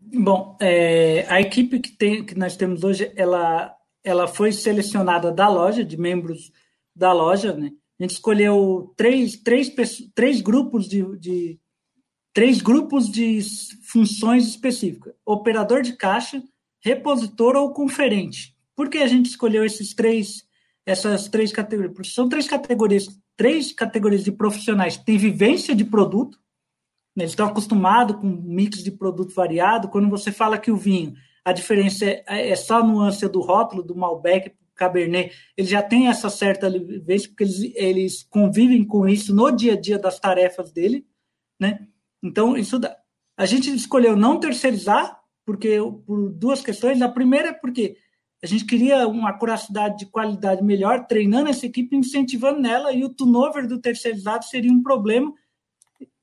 Bom, 0.00 0.56
é, 0.60 1.26
a 1.28 1.40
equipe 1.40 1.80
que, 1.80 1.90
tem, 1.90 2.24
que 2.24 2.38
nós 2.38 2.56
temos 2.56 2.84
hoje, 2.84 3.10
ela 3.16 3.76
ela 4.06 4.28
foi 4.28 4.52
selecionada 4.52 5.32
da 5.32 5.48
loja, 5.48 5.84
de 5.84 5.96
membros 5.96 6.52
da 6.94 7.12
loja, 7.12 7.52
né? 7.52 7.72
A 7.98 8.04
gente 8.04 8.12
escolheu 8.12 8.94
três, 8.96 9.36
três, 9.36 9.68
três 10.14 10.40
grupos 10.40 10.88
de, 10.88 11.02
de 11.18 11.58
três 12.32 12.62
grupos 12.62 13.10
de 13.10 13.40
funções 13.82 14.46
específicas: 14.46 15.12
operador 15.24 15.82
de 15.82 15.94
caixa, 15.94 16.40
repositor 16.80 17.56
ou 17.56 17.72
conferente. 17.72 18.55
Por 18.76 18.88
que 18.88 18.98
a 18.98 19.08
gente 19.08 19.26
escolheu 19.26 19.64
esses 19.64 19.94
três, 19.94 20.46
essas 20.84 21.28
três 21.28 21.50
categorias? 21.50 21.94
Porque 21.94 22.10
são 22.10 22.28
três 22.28 22.46
categorias, 22.46 23.08
três 23.36 23.72
categorias 23.72 24.22
de 24.22 24.30
profissionais 24.30 24.96
que 24.96 25.06
têm 25.06 25.18
vivência 25.18 25.74
de 25.74 25.84
produto, 25.84 26.38
né? 27.16 27.24
eles 27.24 27.32
estão 27.32 27.46
acostumados 27.46 28.16
com 28.16 28.26
um 28.26 28.42
mix 28.42 28.84
de 28.84 28.90
produto 28.90 29.34
variado. 29.34 29.88
Quando 29.88 30.08
você 30.10 30.30
fala 30.30 30.58
que 30.58 30.70
o 30.70 30.76
vinho 30.76 31.16
a 31.46 31.52
diferença 31.52 32.04
é, 32.04 32.50
é 32.50 32.56
só 32.56 32.80
a 32.80 32.82
nuance 32.82 33.26
do 33.28 33.40
rótulo, 33.40 33.80
do 33.80 33.94
Malbec 33.94 34.52
Cabernet, 34.74 35.32
ele 35.56 35.68
já 35.68 35.80
tem 35.80 36.08
essa 36.08 36.28
certa 36.28 36.68
vivência, 36.68 37.28
porque 37.28 37.44
eles, 37.44 37.72
eles 37.76 38.22
convivem 38.24 38.84
com 38.84 39.06
isso 39.06 39.32
no 39.32 39.52
dia 39.52 39.74
a 39.74 39.80
dia 39.80 39.96
das 39.96 40.18
tarefas 40.18 40.72
dele, 40.72 41.06
né? 41.58 41.86
Então, 42.20 42.56
isso 42.56 42.80
dá. 42.80 42.96
A 43.36 43.46
gente 43.46 43.70
escolheu 43.72 44.16
não 44.16 44.40
terceirizar, 44.40 45.20
porque 45.44 45.78
por 46.04 46.30
duas 46.30 46.62
questões. 46.62 47.00
A 47.00 47.08
primeira 47.08 47.50
é 47.50 47.52
porque 47.52 47.96
a 48.46 48.48
gente 48.48 48.64
queria 48.64 49.08
uma 49.08 49.32
curacidade 49.32 49.98
de 49.98 50.06
qualidade 50.06 50.62
melhor, 50.62 51.04
treinando 51.06 51.50
essa 51.50 51.66
equipe, 51.66 51.96
incentivando 51.96 52.60
nela, 52.60 52.92
e 52.92 53.04
o 53.04 53.08
turnover 53.08 53.66
do 53.66 53.80
terceirizado 53.80 54.44
seria 54.44 54.72
um 54.72 54.82
problema 54.82 55.34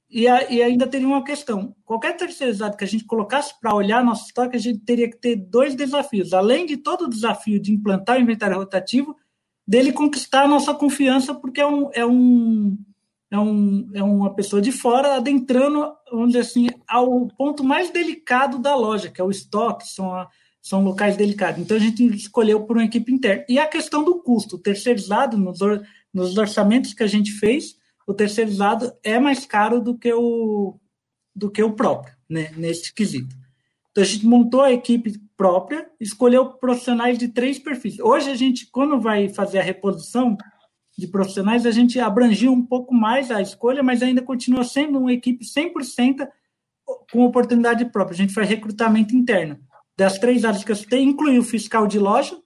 e, 0.10 0.28
a, 0.28 0.50
e, 0.50 0.62
ainda 0.62 0.86
teria 0.86 1.08
uma 1.08 1.24
questão: 1.24 1.76
qualquer 1.84 2.16
terceirizado 2.16 2.78
que 2.78 2.84
a 2.84 2.88
gente 2.88 3.04
colocasse 3.04 3.60
para 3.60 3.74
olhar 3.74 4.04
nosso 4.04 4.28
estoque, 4.28 4.56
a 4.56 4.60
gente 4.60 4.80
teria 4.86 5.10
que 5.10 5.18
ter 5.18 5.36
dois 5.36 5.74
desafios. 5.76 6.34
Além 6.34 6.68
de 6.68 6.78
todo 6.78 7.06
o 7.06 7.10
desafio 7.10 7.60
de 7.60 7.74
implantar 7.74 8.18
o 8.18 8.22
inventário 8.22 8.56
rotativo, 8.56 9.16
dele 9.68 9.92
conquistar 9.92 10.44
a 10.44 10.48
nossa 10.48 10.72
confiança, 10.74 11.34
porque 11.34 11.60
é, 11.60 11.66
um, 11.66 11.90
é, 11.94 12.06
um, 12.06 12.78
é, 13.32 13.40
um, 13.40 13.90
é 13.96 14.04
uma 14.04 14.36
pessoa 14.36 14.62
de 14.62 14.72
fora 14.72 15.16
adentrando, 15.16 15.92
vamos 16.12 16.28
dizer 16.28 16.42
assim, 16.42 16.70
ao 16.88 17.28
ponto 17.30 17.64
mais 17.64 17.90
delicado 17.90 18.60
da 18.60 18.76
loja, 18.76 19.10
que 19.10 19.20
é 19.20 19.24
o 19.24 19.32
estoque, 19.32 19.88
são, 19.88 20.14
a, 20.14 20.30
são 20.64 20.82
locais 20.82 21.18
delicados. 21.18 21.62
Então 21.62 21.76
a 21.76 21.80
gente 21.80 22.06
escolheu 22.16 22.64
por 22.64 22.78
uma 22.78 22.86
equipe 22.86 23.12
interna. 23.12 23.44
E 23.50 23.60
a 23.60 23.68
questão 23.68 24.02
do 24.02 24.24
custo, 24.24 24.58
terceirizado 24.58 25.38
nos, 25.38 25.60
nos 26.14 26.38
orçamentos 26.38 26.94
que 26.94 27.04
a 27.04 27.08
gente 27.08 27.34
fez 27.34 27.76
o 28.08 28.14
terceirizado 28.14 28.94
é 29.04 29.20
mais 29.20 29.46
caro 29.46 29.82
do 29.82 29.98
que 29.98 30.12
o, 30.14 30.80
do 31.36 31.52
que 31.52 31.62
o 31.62 31.74
próprio, 31.74 32.16
né, 32.30 32.52
nesse 32.56 32.94
quesito. 32.94 33.36
Então, 33.92 34.04
a 34.04 34.08
gente 34.08 34.26
montou 34.26 34.62
a 34.62 34.72
equipe 34.72 35.22
própria, 35.38 35.88
escolheu 36.00 36.54
profissionais 36.54 37.18
de 37.18 37.28
três 37.28 37.60
perfis. 37.60 38.00
Hoje, 38.00 38.30
a 38.30 38.36
gente, 38.36 38.68
quando 38.72 39.00
vai 39.00 39.30
fazer 39.30 39.60
a 39.60 39.64
reposição 39.64 40.38
de 40.98 41.08
profissionais, 41.08 41.66
a 41.66 41.72
gente 41.72 42.00
abrangiu 42.00 42.52
um 42.52 42.66
pouco 42.66 42.94
mais 42.94 43.32
a 43.32 43.42
escolha, 43.42 43.84
mas 43.84 44.02
ainda 44.02 44.22
continua 44.22 44.64
sendo 44.64 44.98
uma 45.00 45.14
equipe 45.14 45.46
100% 45.46 46.28
com 47.12 47.24
oportunidade 47.24 47.86
própria. 47.86 48.16
A 48.16 48.18
gente 48.18 48.34
faz 48.34 48.48
recrutamento 48.50 49.16
interno. 49.16 49.60
Das 49.98 50.18
três 50.18 50.44
áreas 50.44 50.64
que 50.64 50.72
eu 50.72 50.76
citei, 50.76 51.02
inclui 51.02 51.38
o 51.38 51.44
fiscal 51.44 51.86
de 51.86 52.00
loja, 52.00 52.38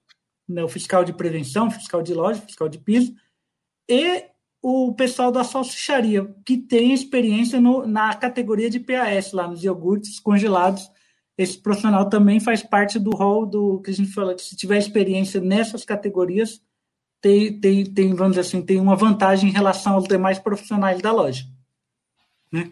né, 0.48 0.64
o 0.64 0.70
fiscal 0.70 1.04
de 1.04 1.14
prevenção, 1.14 1.70
fiscal 1.70 2.02
de 2.02 2.14
loja, 2.14 2.41
fiscal 2.41 2.70
de 2.70 2.78
piso, 2.78 3.14
e 3.89 4.26
o 4.62 4.93
pessoal 4.93 5.32
da 5.32 5.43
salsicharia, 5.43 6.26
que 6.45 6.58
tem 6.58 6.93
experiência 6.93 7.62
no, 7.62 7.86
na 7.86 8.14
categoria 8.14 8.70
de 8.70 8.80
PAS, 8.80 9.32
lá 9.32 9.48
nos 9.48 9.64
iogurtes 9.64 10.20
congelados. 10.20 10.89
Esse 11.38 11.58
profissional 11.58 12.10
também 12.10 12.39
faz 12.39 12.64
parte 12.64 12.98
do 13.00 13.12
rol 13.12 13.45
do 13.45 13.80
que 13.82 13.91
a 13.91 13.93
gente 13.93 14.12
fala, 14.12 14.36
que 14.36 14.41
se 14.41 14.56
tiver 14.56 14.78
experiência 14.78 15.39
nessas 15.39 15.86
categorias, 15.86 16.62
tem, 17.22 17.60
tem, 17.60 17.86
tem, 17.86 18.14
vamos 18.14 18.36
dizer 18.36 18.41
assim, 18.41 18.62
tem 18.62 18.80
uma 18.80 18.95
vantagem 18.95 19.50
em 19.50 19.54
relação 19.54 19.93
aos 19.93 20.08
demais 20.08 20.39
profissionais 20.39 21.02
da 21.02 21.12
loja. 21.12 21.45
Né? 22.52 22.72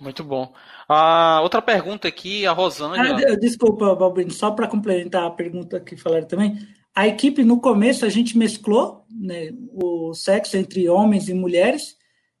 Muito 0.00 0.24
bom. 0.24 0.52
Ah, 0.88 1.40
outra 1.42 1.60
pergunta 1.60 2.08
aqui, 2.08 2.46
a 2.46 2.52
Rosângela. 2.52 3.20
Ah, 3.32 3.36
desculpa, 3.36 3.94
Balbino, 3.94 4.30
só 4.30 4.50
para 4.50 4.66
complementar 4.66 5.24
a 5.24 5.30
pergunta 5.30 5.78
que 5.78 5.96
falaram 5.96 6.26
também. 6.26 6.58
A 6.94 7.06
equipe, 7.06 7.44
no 7.44 7.60
começo, 7.60 8.04
a 8.04 8.08
gente 8.08 8.36
mesclou 8.36 9.04
né, 9.10 9.50
o 9.72 10.14
sexo 10.14 10.56
entre 10.56 10.88
homens 10.88 11.28
e 11.28 11.34
mulheres 11.34 11.96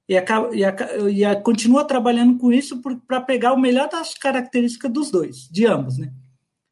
e, 0.08 0.16
acaba, 0.16 0.56
e, 0.56 0.62
e 1.12 1.24
a, 1.24 1.36
continua 1.36 1.84
trabalhando 1.84 2.38
com 2.38 2.50
isso 2.50 2.80
para 3.06 3.20
pegar 3.20 3.52
o 3.52 3.60
melhor 3.60 3.88
das 3.88 4.14
características 4.14 4.90
dos 4.90 5.10
dois, 5.10 5.48
de 5.48 5.66
ambos. 5.66 5.98
Né? 5.98 6.10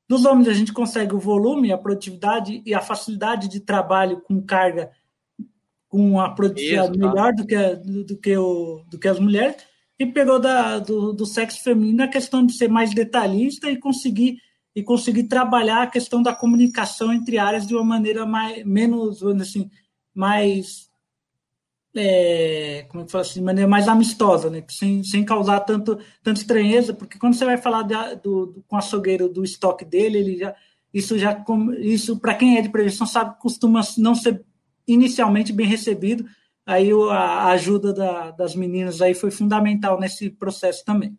Dos 0.09 0.25
homens, 0.25 0.49
a 0.49 0.55
gente 0.55 0.73
consegue 0.73 1.15
o 1.15 1.21
volume, 1.21 1.71
a 1.71 1.79
produtividade 1.79 2.63
e 2.65 2.75
a 2.75 2.81
facilidade 2.81 3.47
de 3.47 3.61
trabalho 3.61 4.23
com 4.23 4.41
carga 4.41 4.91
com 5.89 6.21
a 6.21 6.31
produtividade 6.31 6.99
melhor 6.99 7.33
do 7.33 7.47
que, 7.47 7.57
do, 7.77 8.05
do, 8.05 8.17
que 8.17 8.37
o, 8.37 8.85
do 8.91 8.99
que 8.99 9.09
as 9.09 9.19
mulheres, 9.19 9.57
e 9.99 10.07
pegou 10.07 10.39
da, 10.39 10.79
do, 10.79 11.13
do 11.13 11.27
sexo 11.27 11.63
feminino 11.63 12.05
a 12.05 12.09
questão 12.09 12.45
de 12.45 12.57
ser 12.57 12.69
mais 12.69 12.95
detalhista 12.95 13.71
e 13.71 13.77
conseguir 13.77 14.39
e 14.75 14.83
conseguir 14.83 15.25
trabalhar 15.25 15.83
a 15.83 15.87
questão 15.89 16.23
da 16.23 16.33
comunicação 16.33 17.13
entre 17.13 17.37
áreas 17.37 17.67
de 17.67 17.75
uma 17.75 17.83
maneira 17.83 18.25
mais 18.25 18.65
menos 18.65 19.23
assim 19.25 19.69
mais 20.15 20.89
é, 21.97 22.87
como 22.89 23.03
eu 23.03 23.09
falo 23.09 23.23
assim, 23.23 23.41
de 23.41 23.45
maneira 23.45 23.69
mais 23.69 23.89
amistosa, 23.89 24.49
né? 24.51 24.63
sem, 24.69 25.03
sem 25.03 25.25
causar 25.25 25.61
tanto, 25.61 25.99
tanto 26.23 26.37
estranheza, 26.37 26.95
porque 26.95 27.19
quando 27.19 27.35
você 27.35 27.45
vai 27.45 27.57
falar 27.57 27.83
do, 27.83 28.53
do, 28.53 28.65
com 28.69 28.77
o 28.77 28.79
açougueiro 28.79 29.29
do 29.29 29.43
estoque 29.43 29.85
dele, 29.85 30.19
ele 30.19 30.37
já, 30.37 30.55
isso 30.93 31.19
já 31.19 31.45
isso 31.79 32.19
para 32.19 32.35
quem 32.35 32.57
é 32.57 32.63
de 32.63 32.69
prevenção 32.69 33.07
sabe 33.07 33.39
costuma 33.41 33.81
não 33.97 34.15
ser 34.15 34.45
inicialmente 34.87 35.53
bem 35.53 35.67
recebido. 35.67 36.25
Aí 36.69 36.91
a 37.11 37.47
ajuda 37.53 37.95
da, 37.95 38.31
das 38.31 38.55
meninas 38.55 39.01
aí 39.01 39.15
foi 39.15 39.31
fundamental 39.31 39.99
nesse 39.99 40.29
processo 40.29 40.85
também. 40.85 41.19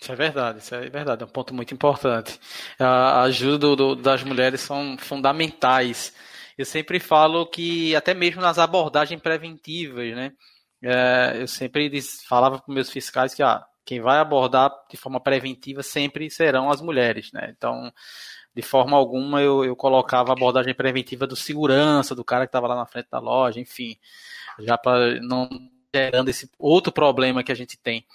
Isso 0.00 0.12
é 0.12 0.14
verdade, 0.14 0.60
isso 0.60 0.72
é 0.72 0.88
verdade, 0.88 1.24
é 1.24 1.26
um 1.26 1.28
ponto 1.28 1.52
muito 1.52 1.74
importante. 1.74 2.38
A 2.78 3.22
ajuda 3.22 3.58
do, 3.58 3.74
do, 3.74 3.96
das 3.96 4.22
mulheres 4.22 4.60
são 4.60 4.96
fundamentais. 4.98 6.14
Eu 6.56 6.64
sempre 6.64 7.00
falo 7.00 7.44
que 7.44 7.96
até 7.96 8.14
mesmo 8.14 8.40
nas 8.40 8.56
abordagens 8.56 9.20
preventivas, 9.20 10.14
né? 10.14 10.32
É, 10.80 11.38
eu 11.40 11.48
sempre 11.48 11.88
diz, 11.88 12.22
falava 12.22 12.60
para 12.60 12.72
meus 12.72 12.88
fiscais 12.88 13.34
que 13.34 13.42
ah, 13.42 13.64
quem 13.84 14.00
vai 14.00 14.18
abordar 14.18 14.70
de 14.88 14.96
forma 14.96 15.18
preventiva 15.18 15.82
sempre 15.82 16.30
serão 16.30 16.70
as 16.70 16.80
mulheres, 16.80 17.32
né? 17.32 17.52
Então, 17.56 17.92
de 18.56 18.62
forma 18.62 18.96
alguma 18.96 19.42
eu, 19.42 19.62
eu 19.62 19.76
colocava 19.76 20.30
a 20.30 20.32
abordagem 20.32 20.74
preventiva 20.74 21.26
do 21.26 21.36
segurança, 21.36 22.14
do 22.14 22.24
cara 22.24 22.46
que 22.46 22.48
estava 22.48 22.66
lá 22.66 22.74
na 22.74 22.86
frente 22.86 23.08
da 23.10 23.18
loja, 23.18 23.60
enfim, 23.60 23.98
já 24.58 24.78
para 24.78 25.20
não 25.20 25.46
gerando 25.94 26.30
esse 26.30 26.50
outro 26.58 26.90
problema 26.90 27.44
que 27.44 27.52
a 27.52 27.54
gente 27.54 27.76
tem. 27.76 28.06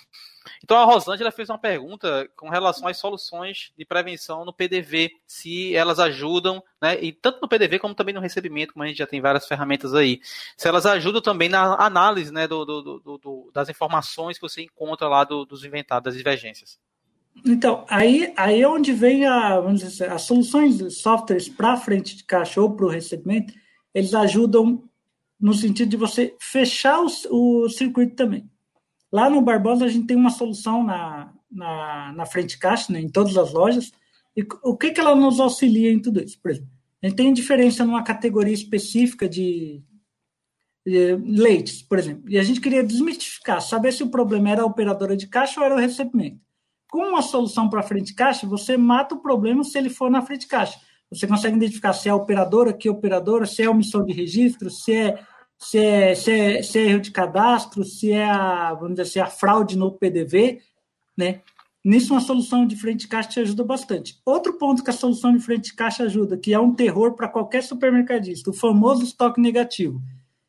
Então 0.63 0.77
a 0.77 0.83
Rosângela 0.83 1.31
fez 1.31 1.47
uma 1.47 1.59
pergunta 1.59 2.27
com 2.35 2.49
relação 2.49 2.87
às 2.87 2.97
soluções 2.97 3.71
de 3.77 3.85
prevenção 3.85 4.43
no 4.43 4.51
PDV, 4.51 5.11
se 5.27 5.75
elas 5.75 5.99
ajudam, 5.99 6.63
né, 6.81 6.99
e 6.99 7.11
tanto 7.11 7.39
no 7.39 7.47
PDV 7.47 7.77
como 7.77 7.93
também 7.93 8.15
no 8.15 8.19
recebimento, 8.19 8.73
como 8.73 8.83
a 8.83 8.87
gente 8.87 8.97
já 8.97 9.05
tem 9.05 9.21
várias 9.21 9.47
ferramentas 9.47 9.93
aí, 9.93 10.19
se 10.57 10.67
elas 10.67 10.87
ajudam 10.87 11.21
também 11.21 11.49
na 11.49 11.75
análise 11.75 12.33
né, 12.33 12.47
do, 12.47 12.65
do, 12.65 12.99
do, 12.99 13.51
das 13.53 13.69
informações 13.69 14.37
que 14.37 14.41
você 14.41 14.63
encontra 14.63 15.07
lá 15.07 15.23
dos 15.23 15.63
inventados, 15.63 16.05
das 16.05 16.17
divergências. 16.17 16.79
Então, 17.45 17.85
aí, 17.89 18.33
aí 18.37 18.61
é 18.61 18.67
onde 18.67 18.93
vem 18.93 19.25
a, 19.25 19.59
vamos 19.59 19.81
dizer, 19.81 20.11
as 20.11 20.23
soluções 20.23 20.77
de 20.77 20.91
softwares 20.91 21.49
para 21.49 21.77
frente 21.77 22.15
de 22.15 22.23
caixa 22.23 22.61
ou 22.61 22.75
para 22.75 22.85
o 22.85 22.89
recebimento, 22.89 23.53
eles 23.93 24.13
ajudam 24.13 24.83
no 25.39 25.53
sentido 25.53 25.89
de 25.89 25.97
você 25.97 26.35
fechar 26.39 27.01
o, 27.01 27.07
o 27.31 27.69
circuito 27.69 28.15
também. 28.15 28.47
Lá 29.11 29.29
no 29.29 29.41
Barbosa, 29.41 29.85
a 29.85 29.87
gente 29.89 30.07
tem 30.07 30.15
uma 30.15 30.29
solução 30.29 30.83
na, 30.83 31.33
na, 31.51 32.13
na 32.13 32.25
frente 32.25 32.49
de 32.51 32.59
caixa, 32.59 32.93
né, 32.93 33.01
em 33.01 33.09
todas 33.09 33.35
as 33.35 33.51
lojas. 33.51 33.91
E 34.35 34.45
o 34.63 34.77
que, 34.77 34.91
que 34.91 35.01
ela 35.01 35.15
nos 35.15 35.39
auxilia 35.39 35.91
em 35.91 35.99
tudo 35.99 36.23
isso? 36.23 36.39
Por 36.39 36.51
exemplo, 36.51 36.69
a 37.01 37.07
gente 37.07 37.17
tem 37.17 37.33
diferença 37.33 37.83
numa 37.83 38.03
categoria 38.03 38.53
específica 38.53 39.27
de, 39.27 39.83
de 40.85 41.15
leites, 41.15 41.81
por 41.81 41.97
exemplo. 41.97 42.29
E 42.29 42.37
a 42.37 42.43
gente 42.43 42.61
queria 42.61 42.83
desmistificar, 42.83 43.61
saber 43.61 43.91
se 43.91 44.03
o 44.03 44.11
problema 44.11 44.51
era 44.51 44.61
a 44.61 44.65
operadora 44.65 45.17
de 45.17 45.27
caixa 45.27 45.59
ou 45.59 45.65
era 45.65 45.75
o 45.75 45.79
recebimento. 45.79 46.39
Com 46.91 47.07
uma 47.07 47.21
solução 47.21 47.69
para 47.69 47.81
frente 47.81 48.13
caixa, 48.13 48.45
você 48.45 48.75
mata 48.75 49.15
o 49.15 49.21
problema 49.21 49.63
se 49.63 49.77
ele 49.77 49.89
for 49.89 50.11
na 50.11 50.21
frente 50.21 50.45
caixa. 50.45 50.77
Você 51.09 51.25
consegue 51.25 51.55
identificar 51.55 51.93
se 51.93 52.09
é 52.09 52.13
operadora, 52.13 52.73
que 52.73 52.89
operadora, 52.89 53.45
se 53.45 53.63
é 53.63 53.69
omissão 53.69 54.05
de 54.05 54.11
registro, 54.11 54.69
se 54.69 54.93
é, 54.93 55.19
se 55.57 55.77
é, 55.77 56.13
se 56.13 56.31
é, 56.31 56.61
se 56.61 56.79
é 56.79 56.89
erro 56.89 56.99
de 56.99 57.11
cadastro, 57.11 57.85
se 57.85 58.11
é 58.11 58.25
a, 58.25 58.73
vamos 58.73 58.97
dizer 58.97 59.03
assim, 59.03 59.19
a 59.21 59.25
fraude 59.25 59.77
no 59.77 59.93
PDV, 59.93 60.59
né? 61.17 61.39
Nisso, 61.83 62.13
uma 62.13 62.19
solução 62.19 62.67
de 62.67 62.75
frente 62.75 63.07
caixa 63.07 63.29
te 63.29 63.39
ajuda 63.39 63.63
bastante. 63.63 64.19
Outro 64.25 64.57
ponto 64.57 64.83
que 64.83 64.89
a 64.89 64.93
solução 64.93 65.31
de 65.31 65.39
frente 65.39 65.73
caixa 65.73 66.03
ajuda, 66.03 66.37
que 66.37 66.53
é 66.53 66.59
um 66.59 66.75
terror 66.75 67.13
para 67.13 67.29
qualquer 67.29 67.63
supermercadista, 67.63 68.49
o 68.49 68.53
famoso 68.53 69.03
estoque 69.03 69.39
negativo. 69.39 70.01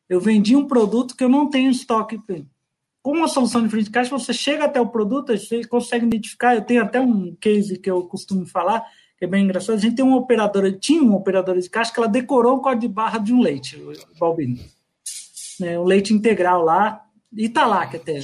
Eu 0.09 0.19
vendi 0.19 0.57
um 0.57 0.67
produto 0.67 1.15
que 1.15 1.23
eu 1.23 1.29
não 1.29 1.49
tenho 1.49 1.71
estoque 1.71 2.19
com 3.03 3.11
uma 3.11 3.27
solução 3.27 3.61
de 3.61 3.69
frente 3.69 3.85
de 3.85 3.91
caixa, 3.91 4.17
você 4.17 4.31
chega 4.31 4.63
até 4.63 4.79
o 4.79 4.87
produto, 4.87 5.37
você 5.37 5.65
consegue 5.65 6.05
identificar. 6.05 6.55
Eu 6.55 6.61
tenho 6.61 6.81
até 6.81 7.01
um 7.01 7.35
case 7.35 7.77
que 7.77 7.91
eu 7.91 8.03
costumo 8.03 8.45
falar, 8.45 8.81
que 9.17 9.25
é 9.25 9.27
bem 9.27 9.43
engraçado. 9.43 9.75
A 9.75 9.79
gente 9.79 9.97
tem 9.97 10.05
uma 10.05 10.15
operadora, 10.15 10.71
tinha 10.71 11.03
uma 11.03 11.17
operadora 11.17 11.59
de 11.59 11.69
caixa 11.69 11.91
que 11.91 11.99
ela 11.99 12.07
decorou 12.07 12.55
o 12.55 12.61
código 12.61 12.81
de 12.81 12.87
barra 12.87 13.19
de 13.19 13.33
um 13.33 13.41
leite, 13.41 13.75
o 13.75 13.93
Balbino. 14.17 14.57
Né, 15.59 15.77
um 15.77 15.83
leite 15.83 16.13
integral 16.13 16.63
lá, 16.63 17.05
Italac 17.33 17.97
até. 17.97 18.21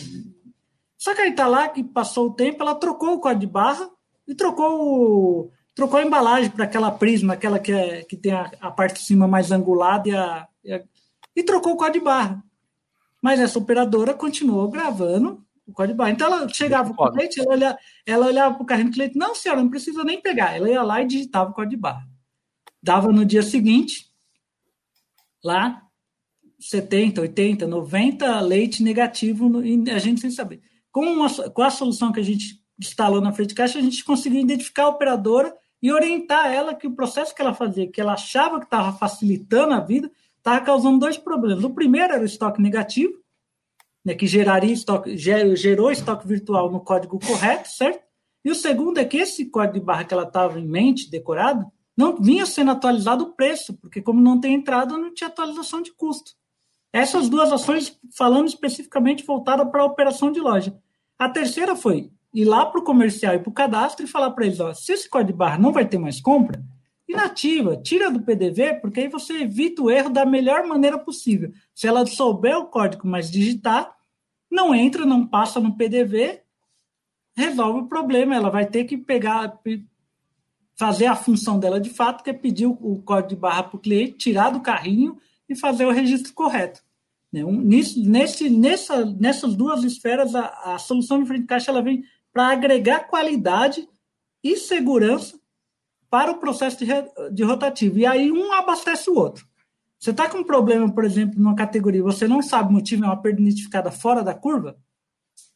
Só 0.98 1.14
que 1.14 1.22
a 1.22 1.28
Italac, 1.28 1.84
passou 1.84 2.28
o 2.28 2.34
tempo, 2.34 2.64
ela 2.64 2.74
trocou 2.74 3.16
o 3.16 3.20
código 3.20 3.42
de 3.42 3.48
barra 3.48 3.90
e 4.26 4.34
trocou 4.34 5.52
trocou 5.76 6.00
a 6.00 6.04
embalagem 6.04 6.52
para 6.52 6.66
aquela 6.66 6.92
prisma, 6.92 7.34
aquela 7.34 7.60
que, 7.60 7.72
é, 7.72 8.04
que 8.04 8.18
tem 8.18 8.34
a, 8.34 8.52
a, 8.60 8.72
parte 8.72 8.96
de 8.96 9.06
cima 9.06 9.28
mais 9.28 9.50
angulada 9.50 10.10
e, 10.10 10.16
a, 10.16 10.48
e, 10.64 10.74
a, 10.74 10.84
e 11.36 11.44
trocou 11.44 11.74
o 11.74 11.78
código 11.78 12.00
de 12.00 12.06
barra. 12.06 12.44
Mas 13.22 13.40
essa 13.40 13.60
operadora 13.60 14.14
continuou 14.14 14.70
gravando 14.70 15.46
o 15.66 15.74
código 15.74 15.98
barra. 15.98 16.12
Então 16.12 16.28
ela 16.28 16.50
chegava 16.50 16.94
com 16.94 17.04
o 17.04 17.12
cliente, 17.12 17.40
ela 17.40 17.54
olhava, 17.54 17.78
ela 18.06 18.26
olhava 18.26 18.56
para 18.56 18.64
o 18.64 18.66
carrinho 18.66 18.90
do 18.90 18.94
cliente, 18.94 19.18
não, 19.18 19.36
senhora, 19.36 19.62
não 19.62 19.70
precisa 19.70 20.04
nem 20.04 20.22
pegar. 20.22 20.56
Ela 20.56 20.70
ia 20.70 20.82
lá 20.82 21.02
e 21.02 21.08
digitava 21.08 21.52
o 21.52 21.54
código 21.54 21.72
de 21.72 21.78
barra. 21.78 22.08
Dava 22.82 23.12
no 23.12 23.26
dia 23.26 23.44
seguinte, 23.44 24.10
lá, 25.44 25.82
70, 26.60 27.22
80, 27.22 27.68
90 27.68 28.40
leite 28.42 28.84
negativo, 28.84 29.64
e 29.64 29.90
a 29.90 30.00
gente 30.00 30.22
sem 30.22 30.32
saber. 30.32 30.62
Com, 30.92 31.06
uma, 31.06 31.30
com 31.30 31.62
a 31.62 31.70
solução 31.70 32.12
que 32.12 32.20
a 32.20 32.24
gente 32.24 32.62
instalou 32.80 33.22
na 33.22 33.32
frente 33.32 33.50
de 33.50 33.56
caixa, 33.56 33.80
a 33.80 33.82
gente 33.82 34.04
conseguiu 34.04 34.42
identificar 34.42 34.84
a 34.84 34.90
operadora 34.90 35.56
e 35.82 35.92
orientar 35.92 36.52
ela 36.52 36.76
que 36.76 36.88
o 36.88 36.96
processo 36.96 37.34
que 37.34 37.42
ela 37.42 37.54
fazia, 37.54 37.90
que 37.90 38.02
ela 38.02 38.14
achava 38.14 38.60
que 38.60 38.66
estava 38.66 38.98
facilitando 38.98 39.74
a 39.74 39.80
vida, 39.80 40.12
estava 40.40 40.66
causando 40.66 41.00
dois 41.00 41.18
problemas. 41.18 41.64
O 41.64 41.70
primeiro 41.70 42.14
era 42.14 42.22
o 42.22 42.26
estoque 42.26 42.62
negativo, 42.62 43.14
né, 44.04 44.16
que 44.16 44.26
geraria 44.26 44.74
estoque, 44.74 45.16
gerou 45.18 45.92
estoque 45.92 46.28
virtual 46.28 46.72
no 46.72 46.80
código 46.80 47.20
correto, 47.20 47.70
certo? 47.70 48.04
E 48.44 48.50
o 48.50 48.56
segundo 48.56 48.98
é 48.98 49.06
que 49.06 49.18
esse 49.18 49.46
código 49.46 49.74
de 49.74 49.86
barra 49.86 50.06
que 50.06 50.14
ela 50.14 50.24
estava 50.24 50.60
em 50.60 50.68
mente, 50.68 51.12
decorado, 51.12 51.70
não 51.96 52.16
vinha 52.16 52.46
sendo 52.46 52.72
atualizado 52.72 53.26
o 53.26 53.34
preço, 53.34 53.74
porque 53.78 54.02
como 54.02 54.22
não 54.22 54.40
tem 54.40 54.54
entrada, 54.54 54.98
não 54.98 55.14
tinha 55.14 55.28
atualização 55.28 55.82
de 55.82 55.94
custo. 55.94 56.32
Essas 56.94 57.28
duas 57.28 57.52
ações, 57.52 58.00
falando 58.18 58.48
especificamente 58.48 59.26
voltada 59.26 59.66
para 59.66 59.82
a 59.82 59.86
operação 59.86 60.32
de 60.32 60.40
loja. 60.40 60.76
A 61.20 61.28
terceira 61.28 61.76
foi 61.76 62.10
ir 62.34 62.46
lá 62.46 62.66
para 62.66 62.80
o 62.80 62.84
comercial 62.84 63.36
e 63.36 63.40
para 63.40 63.50
o 63.50 63.54
cadastro 63.54 64.06
e 64.06 64.10
falar 64.10 64.32
para 64.32 64.46
eles, 64.46 64.60
ó, 64.60 64.74
se 64.74 64.94
esse 64.94 65.10
código 65.10 65.34
de 65.34 65.38
barra 65.38 65.58
não 65.58 65.74
vai 65.74 65.86
ter 65.86 65.98
mais 65.98 66.22
compra, 66.22 66.64
inativa, 67.10 67.76
tira 67.76 68.12
do 68.12 68.22
PDV, 68.22 68.76
porque 68.76 69.00
aí 69.00 69.08
você 69.08 69.42
evita 69.42 69.82
o 69.82 69.90
erro 69.90 70.12
da 70.12 70.26
melhor 70.26 70.68
maneira 70.68 70.98
possível. 70.98 71.52
Se 71.74 71.88
ela 71.88 72.06
souber 72.06 72.56
o 72.58 72.68
código, 72.68 73.08
mas 73.08 73.32
digitar, 73.32 73.92
não 74.50 74.76
entra, 74.76 75.06
não 75.06 75.26
passa 75.26 75.60
no 75.60 75.76
PDV, 75.76 76.44
resolve 77.36 77.80
o 77.80 77.88
problema. 77.88 78.36
Ela 78.36 78.52
vai 78.52 78.68
ter 78.68 78.84
que 78.86 78.96
pegar, 78.96 79.60
fazer 80.76 81.08
a 81.08 81.16
função 81.16 81.60
dela 81.60 81.82
de 81.82 81.90
fato, 81.90 82.24
que 82.24 82.30
é 82.30 82.34
pedir 82.34 82.68
o 82.68 83.02
código 83.04 83.30
de 83.30 83.36
barra 83.36 83.64
para 83.64 83.78
o 83.78 83.82
cliente, 83.82 84.18
tirar 84.18 84.52
do 84.52 84.62
carrinho 84.62 85.18
e 85.48 85.56
fazer 85.56 85.86
o 85.86 85.92
registro 85.92 86.32
correto. 86.34 86.82
Né? 87.34 87.42
Nisso, 87.44 88.08
nesse, 88.08 88.52
nessa, 88.52 89.04
nessas 89.04 89.56
duas 89.56 89.84
esferas, 89.84 90.36
a, 90.36 90.76
a 90.76 90.78
solução 90.78 91.20
de 91.20 91.28
frente 91.28 91.42
de 91.42 91.48
caixa 91.48 91.72
ela 91.72 91.82
vem 91.82 92.04
para 92.32 92.50
agregar 92.50 93.08
qualidade 93.08 93.90
e 94.44 94.56
segurança 94.56 95.40
para 96.10 96.32
o 96.32 96.40
processo 96.40 96.78
de, 96.84 96.88
de 97.32 97.44
rotativo. 97.44 98.00
E 98.00 98.06
aí 98.06 98.32
um 98.32 98.52
abastece 98.54 99.10
o 99.10 99.16
outro. 99.16 99.48
Você 100.00 100.12
está 100.12 100.30
com 100.30 100.40
um 100.40 100.44
problema, 100.44 100.90
por 100.92 101.04
exemplo, 101.04 101.40
numa 101.40 101.56
categoria, 101.56 102.02
você 102.02 102.28
não 102.28 102.42
sabe 102.42 102.70
o 102.70 102.74
motivo, 102.74 103.04
é 103.04 103.08
uma 103.08 103.22
perda 103.22 103.42
identificada 103.42 103.92
fora 103.92 104.24
da 104.24 104.34
curva, 104.34 104.78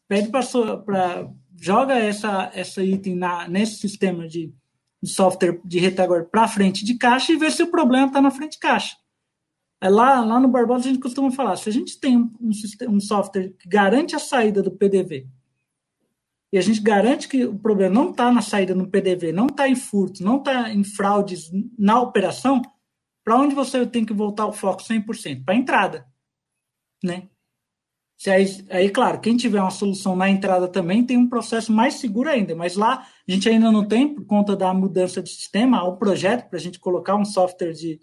pede 0.07 0.29
para. 0.29 1.29
Joga 1.55 1.93
essa, 1.93 2.51
essa 2.53 2.83
item 2.83 3.15
na, 3.15 3.47
nesse 3.47 3.77
sistema 3.77 4.27
de, 4.27 4.53
de 5.01 5.09
software 5.09 5.61
de 5.63 5.79
retaguarda 5.79 6.27
para 6.27 6.47
frente 6.47 6.83
de 6.83 6.95
caixa 6.95 7.31
e 7.31 7.37
vê 7.37 7.49
se 7.49 7.63
o 7.63 7.71
problema 7.71 8.07
está 8.07 8.21
na 8.21 8.31
frente 8.31 8.53
de 8.53 8.59
caixa. 8.59 8.97
É 9.79 9.87
lá, 9.87 10.19
lá 10.25 10.41
no 10.41 10.49
Barbosa 10.49 10.89
a 10.89 10.91
gente 10.91 10.99
costuma 10.99 11.31
falar: 11.31 11.55
se 11.55 11.69
a 11.69 11.71
gente 11.71 11.97
tem 11.97 12.17
um, 12.17 12.33
um, 12.41 12.49
um 12.89 12.99
software 12.99 13.53
que 13.57 13.69
garante 13.69 14.13
a 14.13 14.19
saída 14.19 14.61
do 14.61 14.71
PDV 14.71 15.25
e 16.53 16.57
a 16.59 16.61
gente 16.61 16.81
garante 16.81 17.27
que 17.27 17.45
o 17.45 17.57
problema 17.57 17.95
não 17.95 18.11
está 18.11 18.31
na 18.31 18.43
saída 18.43 18.75
no 18.75 18.87
PDV, 18.87 19.31
não 19.31 19.47
está 19.47 19.67
em 19.67 19.75
furtos, 19.75 20.21
não 20.21 20.37
está 20.37 20.71
em 20.71 20.83
fraudes 20.83 21.49
na 21.75 21.99
operação, 21.99 22.61
para 23.23 23.39
onde 23.39 23.55
você 23.55 23.87
tem 23.87 24.05
que 24.05 24.13
voltar 24.13 24.45
o 24.45 24.53
foco 24.53 24.83
100%? 24.83 25.43
Para 25.43 25.55
a 25.55 25.57
entrada. 25.57 26.05
Né? 27.03 27.27
Se 28.15 28.29
aí, 28.29 28.45
aí, 28.69 28.89
claro, 28.91 29.19
quem 29.19 29.35
tiver 29.35 29.59
uma 29.59 29.71
solução 29.71 30.15
na 30.15 30.29
entrada 30.29 30.67
também 30.67 31.03
tem 31.03 31.17
um 31.17 31.27
processo 31.27 31.73
mais 31.73 31.95
seguro 31.95 32.29
ainda, 32.29 32.55
mas 32.55 32.75
lá 32.75 33.03
a 33.27 33.31
gente 33.31 33.49
ainda 33.49 33.71
não 33.71 33.87
tem, 33.87 34.13
por 34.13 34.23
conta 34.23 34.55
da 34.55 34.71
mudança 34.75 35.23
de 35.23 35.29
sistema, 35.29 35.83
o 35.83 35.97
projeto 35.97 36.47
para 36.49 36.59
a 36.59 36.61
gente 36.61 36.79
colocar 36.79 37.15
um 37.15 37.25
software 37.25 37.73
de, 37.73 37.99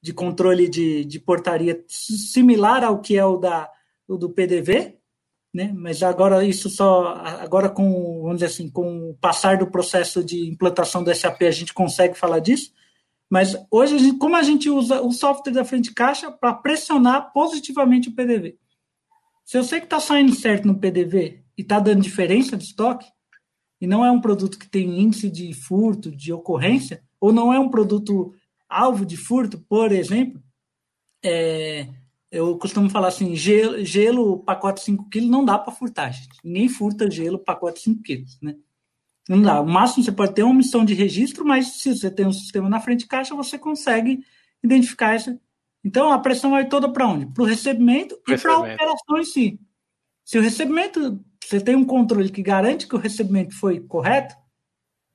de 0.00 0.14
controle 0.14 0.68
de, 0.68 1.04
de 1.04 1.18
portaria 1.18 1.84
similar 1.88 2.84
ao 2.84 3.00
que 3.00 3.18
é 3.18 3.24
o, 3.24 3.36
da, 3.36 3.68
o 4.06 4.16
do 4.16 4.30
PDV, 4.30 4.99
né? 5.52 5.72
Mas 5.74 6.02
agora 6.02 6.44
isso 6.44 6.70
só 6.70 7.14
agora 7.16 7.68
com 7.68 8.22
vamos 8.22 8.36
dizer 8.36 8.46
assim 8.46 8.68
com 8.68 9.10
o 9.10 9.14
passar 9.14 9.58
do 9.58 9.70
processo 9.70 10.22
de 10.22 10.48
implantação 10.48 11.02
do 11.02 11.14
SAP 11.14 11.42
a 11.42 11.50
gente 11.50 11.74
consegue 11.74 12.16
falar 12.16 12.38
disso. 12.38 12.72
Mas 13.28 13.56
hoje 13.70 13.94
a 13.94 13.98
gente, 13.98 14.18
como 14.18 14.36
a 14.36 14.42
gente 14.42 14.68
usa 14.68 15.00
o 15.00 15.12
software 15.12 15.52
da 15.52 15.64
frente 15.64 15.84
de 15.88 15.94
caixa 15.94 16.30
para 16.30 16.52
pressionar 16.52 17.32
positivamente 17.32 18.08
o 18.08 18.14
PDV. 18.14 18.56
Se 19.44 19.56
eu 19.56 19.64
sei 19.64 19.80
que 19.80 19.86
está 19.86 20.00
saindo 20.00 20.34
certo 20.34 20.66
no 20.66 20.78
PDV 20.78 21.42
e 21.56 21.62
está 21.62 21.78
dando 21.78 22.02
diferença 22.02 22.56
de 22.56 22.64
estoque 22.64 23.06
e 23.80 23.86
não 23.86 24.04
é 24.04 24.10
um 24.10 24.20
produto 24.20 24.58
que 24.58 24.68
tem 24.68 25.00
índice 25.00 25.30
de 25.30 25.52
furto, 25.54 26.10
de 26.10 26.32
ocorrência, 26.32 27.02
ou 27.20 27.32
não 27.32 27.52
é 27.52 27.58
um 27.58 27.68
produto 27.68 28.32
alvo 28.68 29.04
de 29.04 29.16
furto, 29.16 29.58
por 29.68 29.90
exemplo, 29.90 30.42
é, 31.24 31.88
eu 32.30 32.56
costumo 32.58 32.88
falar 32.88 33.08
assim, 33.08 33.34
gelo, 33.34 33.84
gelo 33.84 34.38
pacote 34.38 34.82
5 34.82 35.08
kg 35.10 35.26
não 35.26 35.44
dá 35.44 35.58
para 35.58 35.72
furtar, 35.72 36.10
gente. 36.10 36.38
Ninguém 36.44 36.68
furta 36.68 37.10
gelo 37.10 37.38
pacote 37.38 37.80
5 37.80 38.02
kg, 38.02 38.24
né? 38.40 38.56
Não 39.28 39.42
dá. 39.42 39.60
O 39.60 39.66
máximo 39.66 40.04
você 40.04 40.12
pode 40.12 40.34
ter 40.34 40.42
uma 40.42 40.52
omissão 40.52 40.84
de 40.84 40.94
registro, 40.94 41.44
mas 41.44 41.80
se 41.80 41.94
você 41.94 42.10
tem 42.10 42.26
um 42.26 42.32
sistema 42.32 42.68
na 42.68 42.80
frente 42.80 43.00
de 43.00 43.06
caixa, 43.06 43.34
você 43.34 43.58
consegue 43.58 44.24
identificar 44.62 45.14
essa. 45.14 45.40
Então 45.84 46.12
a 46.12 46.18
pressão 46.18 46.50
vai 46.50 46.68
toda 46.68 46.92
para 46.92 47.06
onde? 47.06 47.26
Para 47.26 47.42
o 47.42 47.46
recebimento, 47.46 48.18
recebimento, 48.26 48.32
e 48.32 48.38
para 48.38 48.52
a 48.52 48.58
operação 48.58 49.18
em 49.18 49.24
si. 49.24 49.60
Se 50.24 50.38
o 50.38 50.42
recebimento, 50.42 51.24
você 51.42 51.60
tem 51.60 51.74
um 51.74 51.84
controle 51.84 52.30
que 52.30 52.42
garante 52.42 52.86
que 52.86 52.94
o 52.94 52.98
recebimento 52.98 53.58
foi 53.58 53.80
correto, 53.80 54.36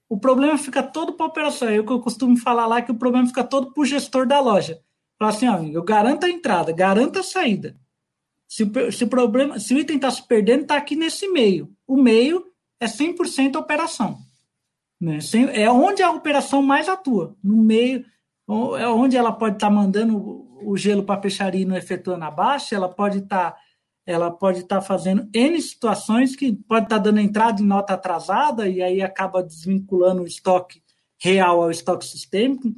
o 0.09 0.19
problema 0.19 0.57
fica 0.57 0.83
todo 0.83 1.13
para 1.13 1.25
a 1.25 1.29
operação. 1.29 1.69
É 1.69 1.79
o 1.79 1.85
que 1.85 1.91
eu 1.91 1.99
costumo 1.99 2.37
falar 2.37 2.67
lá 2.67 2.81
que 2.81 2.91
o 2.91 2.95
problema 2.95 3.27
fica 3.27 3.43
todo 3.43 3.71
para 3.71 3.81
o 3.81 3.85
gestor 3.85 4.27
da 4.27 4.39
loja. 4.39 4.79
Fala 5.17 5.31
assim, 5.31 5.47
ó, 5.47 5.61
eu 5.63 5.83
garanto 5.83 6.25
a 6.25 6.29
entrada, 6.29 6.71
garanto 6.71 7.19
a 7.19 7.23
saída. 7.23 7.75
Se 8.47 8.63
o, 8.63 8.91
se 8.91 9.03
o 9.03 9.07
problema, 9.07 9.59
se 9.59 9.73
o 9.73 9.79
item 9.79 9.95
está 9.95 10.11
se 10.11 10.25
perdendo, 10.27 10.63
está 10.63 10.77
aqui 10.77 10.95
nesse 10.95 11.27
meio. 11.27 11.73
O 11.87 11.95
meio 11.95 12.45
é 12.79 12.85
100% 12.85 13.55
operação. 13.55 14.17
Né? 14.99 15.19
É 15.53 15.69
onde 15.69 16.01
a 16.03 16.11
operação 16.11 16.61
mais 16.61 16.87
atua. 16.87 17.35
No 17.43 17.57
meio, 17.57 18.05
é 18.77 18.87
onde 18.87 19.17
ela 19.17 19.31
pode 19.31 19.55
estar 19.55 19.67
tá 19.67 19.73
mandando 19.73 20.45
o 20.61 20.77
gelo 20.77 21.03
para 21.03 21.15
a 21.15 21.19
peixaria 21.19 21.61
e 21.61 21.65
não 21.65 21.75
efetuando 21.75 22.25
a 22.25 22.31
baixa, 22.31 22.75
ela 22.75 22.89
pode 22.89 23.19
estar 23.19 23.51
tá, 23.51 23.57
ela 24.05 24.31
pode 24.31 24.59
estar 24.59 24.77
tá 24.77 24.81
fazendo 24.81 25.27
N 25.33 25.61
situações 25.61 26.35
que 26.35 26.53
pode 26.53 26.85
estar 26.85 26.97
tá 26.97 27.03
dando 27.03 27.19
entrada 27.19 27.61
em 27.61 27.65
nota 27.65 27.93
atrasada 27.93 28.67
e 28.67 28.81
aí 28.81 29.01
acaba 29.01 29.43
desvinculando 29.43 30.21
o 30.21 30.27
estoque 30.27 30.81
real 31.17 31.61
ao 31.61 31.71
estoque 31.71 32.05
sistêmico. 32.05 32.69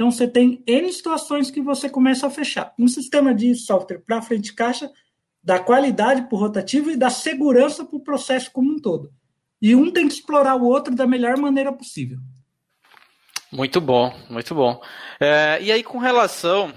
Então, 0.00 0.10
você 0.10 0.26
tem 0.26 0.64
N 0.66 0.90
situações 0.90 1.50
que 1.50 1.60
você 1.60 1.86
começa 1.86 2.26
a 2.26 2.30
fechar. 2.30 2.72
Um 2.78 2.88
sistema 2.88 3.34
de 3.34 3.54
software 3.54 3.98
para 3.98 4.22
frente 4.22 4.44
de 4.44 4.54
caixa 4.54 4.90
dá 5.44 5.58
qualidade 5.58 6.22
para 6.22 6.34
o 6.34 6.38
rotativo 6.38 6.90
e 6.90 6.96
dá 6.96 7.10
segurança 7.10 7.84
para 7.84 7.98
o 7.98 8.02
processo 8.02 8.50
como 8.50 8.72
um 8.72 8.78
todo. 8.78 9.12
E 9.60 9.74
um 9.74 9.92
tem 9.92 10.08
que 10.08 10.14
explorar 10.14 10.56
o 10.56 10.64
outro 10.64 10.94
da 10.94 11.06
melhor 11.06 11.36
maneira 11.36 11.70
possível. 11.70 12.16
Muito 13.52 13.78
bom, 13.78 14.10
muito 14.30 14.54
bom. 14.54 14.80
É, 15.20 15.58
e 15.60 15.70
aí, 15.70 15.82
com 15.82 15.98
relação 15.98 16.72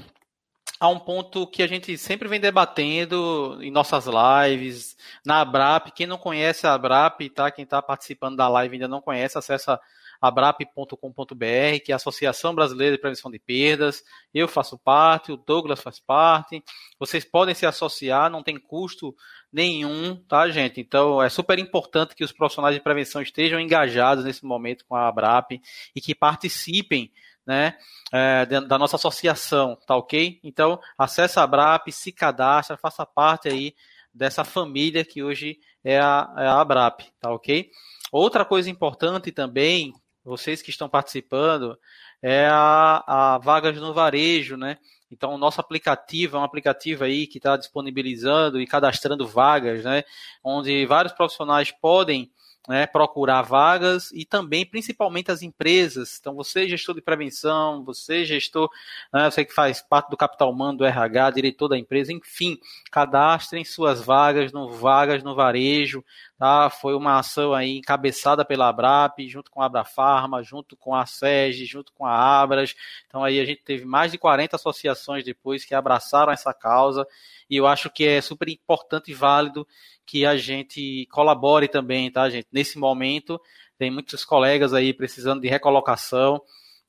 a 0.77 0.89
um 0.89 0.99
ponto 0.99 1.47
que 1.47 1.63
a 1.63 1.67
gente 1.67 1.97
sempre 1.97 2.27
vem 2.27 2.41
debatendo 2.41 3.57
em 3.61 3.71
nossas 3.71 4.05
lives, 4.05 4.97
na 5.25 5.39
Abrap, 5.39 5.93
quem 5.93 6.05
não 6.05 6.17
conhece 6.17 6.67
a 6.67 6.73
Abrap, 6.73 7.21
tá? 7.29 7.49
Quem 7.49 7.63
está 7.63 7.81
participando 7.81 8.35
da 8.35 8.49
live 8.49 8.75
ainda 8.75 8.87
não 8.89 8.99
conhece, 8.99 9.37
acessa 9.37 9.79
abrap.com.br, 10.23 11.79
que 11.83 11.91
é 11.91 11.93
a 11.93 11.97
Associação 11.97 12.55
Brasileira 12.55 12.95
de 12.95 13.01
Prevenção 13.01 13.29
de 13.29 13.37
Perdas. 13.37 14.01
Eu 14.33 14.47
faço 14.47 14.77
parte, 14.77 15.33
o 15.33 15.37
Douglas 15.37 15.81
faz 15.81 15.99
parte. 15.99 16.63
Vocês 16.97 17.25
podem 17.25 17.53
se 17.53 17.65
associar, 17.65 18.31
não 18.31 18.41
tem 18.41 18.57
custo 18.57 19.13
nenhum, 19.51 20.15
tá, 20.15 20.49
gente? 20.49 20.79
Então 20.79 21.21
é 21.21 21.27
super 21.27 21.59
importante 21.59 22.15
que 22.15 22.23
os 22.23 22.31
profissionais 22.31 22.73
de 22.73 22.81
prevenção 22.81 23.21
estejam 23.21 23.59
engajados 23.59 24.23
nesse 24.23 24.45
momento 24.45 24.85
com 24.85 24.95
a 24.95 25.09
Abrap 25.09 25.59
e 25.93 25.99
que 25.99 26.15
participem 26.15 27.11
né, 27.45 27.77
é, 28.13 28.45
da 28.45 28.77
nossa 28.77 28.95
associação, 28.95 29.77
tá 29.85 29.97
ok? 29.97 30.39
Então, 30.41 30.79
acesse 30.97 31.37
a 31.37 31.43
Abrap, 31.43 31.91
se 31.91 32.13
cadastra, 32.13 32.77
faça 32.77 33.05
parte 33.05 33.49
aí 33.49 33.75
dessa 34.13 34.45
família 34.45 35.03
que 35.03 35.21
hoje 35.21 35.59
é 35.83 35.99
a, 35.99 36.33
é 36.37 36.47
a 36.47 36.61
Abrap, 36.61 37.01
tá 37.19 37.29
ok? 37.29 37.69
Outra 38.09 38.45
coisa 38.45 38.69
importante 38.69 39.33
também 39.33 39.91
vocês 40.23 40.61
que 40.61 40.69
estão 40.69 40.87
participando, 40.89 41.77
é 42.21 42.47
a, 42.49 43.35
a 43.35 43.37
vagas 43.37 43.75
no 43.77 43.93
varejo, 43.93 44.55
né? 44.57 44.77
Então, 45.11 45.35
o 45.35 45.37
nosso 45.37 45.61
aplicativo 45.61 46.37
é 46.37 46.39
um 46.39 46.43
aplicativo 46.43 47.03
aí 47.03 47.27
que 47.27 47.37
está 47.37 47.55
disponibilizando 47.55 48.59
e 48.59 48.65
cadastrando 48.65 49.27
vagas, 49.27 49.83
né? 49.83 50.03
Onde 50.43 50.85
vários 50.85 51.13
profissionais 51.13 51.71
podem 51.71 52.31
né, 52.67 52.87
procurar 52.87 53.41
vagas 53.41 54.11
e 54.13 54.25
também, 54.25 54.65
principalmente, 54.65 55.31
as 55.31 55.41
empresas. 55.41 56.17
Então, 56.19 56.33
você, 56.33 56.67
gestor 56.67 56.95
de 56.95 57.01
prevenção, 57.01 57.83
você, 57.83 58.23
gestor, 58.23 58.69
né, 59.13 59.29
você 59.29 59.43
que 59.43 59.53
faz 59.53 59.81
parte 59.81 60.09
do 60.09 60.17
capital 60.17 60.49
humano, 60.49 60.77
do 60.77 60.85
RH, 60.85 61.31
diretor 61.31 61.67
da 61.67 61.77
empresa, 61.77 62.13
enfim, 62.13 62.57
cadastrem 62.89 63.65
suas 63.65 64.01
vagas 64.01 64.51
no 64.51 64.69
Vagas 64.69 65.23
no 65.23 65.35
Varejo. 65.35 66.03
Tá? 66.43 66.69
Foi 66.69 66.93
uma 66.93 67.19
ação 67.19 67.53
aí 67.53 67.77
encabeçada 67.77 68.43
pela 68.43 68.67
Abrap, 68.67 69.25
junto 69.29 69.49
com 69.49 69.61
a 69.61 69.65
Abrafarma, 69.65 70.43
junto 70.43 70.75
com 70.75 70.93
a 70.93 71.05
SEG, 71.05 71.63
junto 71.63 71.93
com 71.93 72.05
a 72.05 72.11
Abras. 72.11 72.75
Então, 73.07 73.23
aí 73.23 73.39
a 73.39 73.45
gente 73.45 73.63
teve 73.63 73.85
mais 73.85 74.11
de 74.11 74.17
40 74.17 74.57
associações 74.57 75.23
depois 75.23 75.63
que 75.63 75.73
abraçaram 75.73 76.33
essa 76.33 76.53
causa 76.53 77.07
e 77.49 77.55
eu 77.55 77.65
acho 77.65 77.89
que 77.89 78.05
é 78.05 78.19
super 78.19 78.49
importante 78.49 79.09
e 79.09 79.13
válido 79.13 79.65
que 80.05 80.25
a 80.25 80.35
gente 80.35 81.07
colabore 81.13 81.69
também, 81.69 82.11
tá, 82.11 82.29
gente? 82.29 82.49
Nesse 82.51 82.77
momento, 82.77 83.39
tem 83.77 83.89
muitos 83.89 84.25
colegas 84.25 84.73
aí 84.73 84.93
precisando 84.93 85.39
de 85.39 85.47
recolocação, 85.47 86.41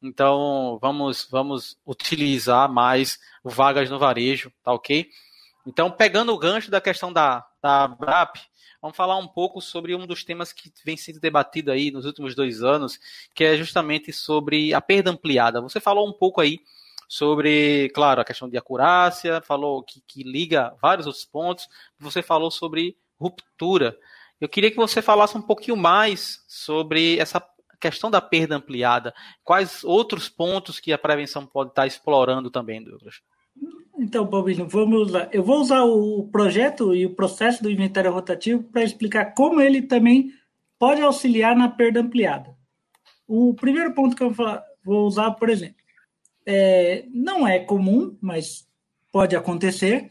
então 0.02 0.80
vamos, 0.82 1.28
vamos 1.30 1.78
utilizar 1.86 2.68
mais 2.68 3.20
vagas 3.44 3.88
no 3.88 4.00
varejo, 4.00 4.52
tá 4.64 4.72
ok? 4.72 5.08
Então, 5.64 5.92
pegando 5.92 6.34
o 6.34 6.38
gancho 6.38 6.72
da 6.72 6.80
questão 6.80 7.12
da, 7.12 7.46
da 7.64 7.88
BRAP, 7.88 8.36
vamos 8.82 8.94
falar 8.94 9.16
um 9.16 9.26
pouco 9.26 9.58
sobre 9.58 9.94
um 9.94 10.06
dos 10.06 10.22
temas 10.22 10.52
que 10.52 10.70
vem 10.84 10.98
sendo 10.98 11.18
debatido 11.18 11.72
aí 11.72 11.90
nos 11.90 12.04
últimos 12.04 12.34
dois 12.34 12.62
anos, 12.62 13.00
que 13.34 13.42
é 13.42 13.56
justamente 13.56 14.12
sobre 14.12 14.74
a 14.74 14.82
perda 14.82 15.10
ampliada. 15.10 15.62
Você 15.62 15.80
falou 15.80 16.06
um 16.06 16.12
pouco 16.12 16.42
aí 16.42 16.60
sobre, 17.08 17.88
claro, 17.94 18.20
a 18.20 18.24
questão 18.24 18.50
de 18.50 18.58
acurácia, 18.58 19.40
falou 19.40 19.82
que, 19.82 20.02
que 20.06 20.22
liga 20.22 20.74
vários 20.82 21.06
outros 21.06 21.24
pontos, 21.24 21.66
você 21.98 22.22
falou 22.22 22.50
sobre 22.50 22.98
ruptura. 23.18 23.96
Eu 24.38 24.48
queria 24.48 24.70
que 24.70 24.76
você 24.76 25.00
falasse 25.00 25.38
um 25.38 25.42
pouquinho 25.42 25.78
mais 25.78 26.44
sobre 26.46 27.18
essa 27.18 27.42
questão 27.80 28.10
da 28.10 28.20
perda 28.20 28.56
ampliada. 28.56 29.14
Quais 29.42 29.82
outros 29.84 30.28
pontos 30.28 30.78
que 30.78 30.92
a 30.92 30.98
prevenção 30.98 31.46
pode 31.46 31.70
estar 31.70 31.86
explorando 31.86 32.50
também, 32.50 32.84
Douglas? 32.84 33.22
Então, 34.04 34.26
Bobinho, 34.26 34.68
vamos 34.68 35.10
lá. 35.10 35.30
Eu 35.32 35.42
vou 35.42 35.58
usar 35.58 35.82
o 35.82 36.28
projeto 36.30 36.94
e 36.94 37.06
o 37.06 37.14
processo 37.14 37.62
do 37.62 37.70
inventário 37.70 38.12
rotativo 38.12 38.62
para 38.64 38.84
explicar 38.84 39.32
como 39.32 39.62
ele 39.62 39.80
também 39.80 40.30
pode 40.78 41.00
auxiliar 41.00 41.56
na 41.56 41.70
perda 41.70 42.00
ampliada. 42.00 42.54
O 43.26 43.54
primeiro 43.54 43.94
ponto 43.94 44.14
que 44.14 44.22
eu 44.22 44.30
vou 44.30 45.06
usar, 45.06 45.30
por 45.30 45.48
exemplo, 45.48 45.76
é, 46.44 47.06
não 47.14 47.48
é 47.48 47.58
comum, 47.60 48.14
mas 48.20 48.68
pode 49.10 49.34
acontecer, 49.34 50.10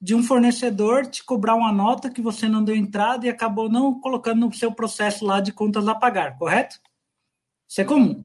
de 0.00 0.14
um 0.14 0.22
fornecedor 0.22 1.06
te 1.06 1.22
cobrar 1.22 1.54
uma 1.54 1.70
nota 1.70 2.08
que 2.08 2.22
você 2.22 2.48
não 2.48 2.64
deu 2.64 2.74
entrada 2.74 3.26
e 3.26 3.28
acabou 3.28 3.68
não 3.68 4.00
colocando 4.00 4.46
no 4.46 4.54
seu 4.54 4.72
processo 4.72 5.22
lá 5.22 5.38
de 5.38 5.52
contas 5.52 5.86
a 5.86 5.94
pagar, 5.94 6.38
correto? 6.38 6.80
Isso 7.68 7.82
é 7.82 7.84
comum. 7.84 8.24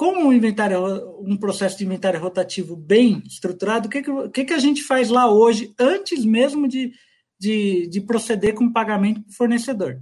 Como 0.00 0.28
um, 0.28 0.32
inventário, 0.32 1.20
um 1.20 1.36
processo 1.36 1.76
de 1.76 1.84
inventário 1.84 2.18
rotativo 2.18 2.74
bem 2.74 3.22
estruturado, 3.26 3.86
o 3.86 3.90
que, 3.90 4.02
que, 4.32 4.44
que 4.46 4.54
a 4.54 4.58
gente 4.58 4.82
faz 4.82 5.10
lá 5.10 5.30
hoje, 5.30 5.74
antes 5.78 6.24
mesmo 6.24 6.66
de, 6.66 6.94
de, 7.38 7.86
de 7.86 8.00
proceder 8.00 8.54
com 8.54 8.64
o 8.64 8.72
pagamento 8.72 9.20
para 9.20 9.30
o 9.30 9.34
fornecedor? 9.34 10.00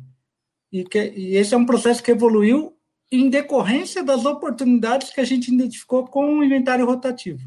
E, 0.70 0.84
que, 0.84 1.00
e 1.00 1.34
esse 1.34 1.52
é 1.52 1.56
um 1.56 1.66
processo 1.66 2.00
que 2.00 2.12
evoluiu 2.12 2.76
em 3.10 3.28
decorrência 3.28 4.04
das 4.04 4.24
oportunidades 4.24 5.10
que 5.10 5.20
a 5.20 5.24
gente 5.24 5.52
identificou 5.52 6.06
com 6.06 6.38
o 6.38 6.44
inventário 6.44 6.86
rotativo. 6.86 7.42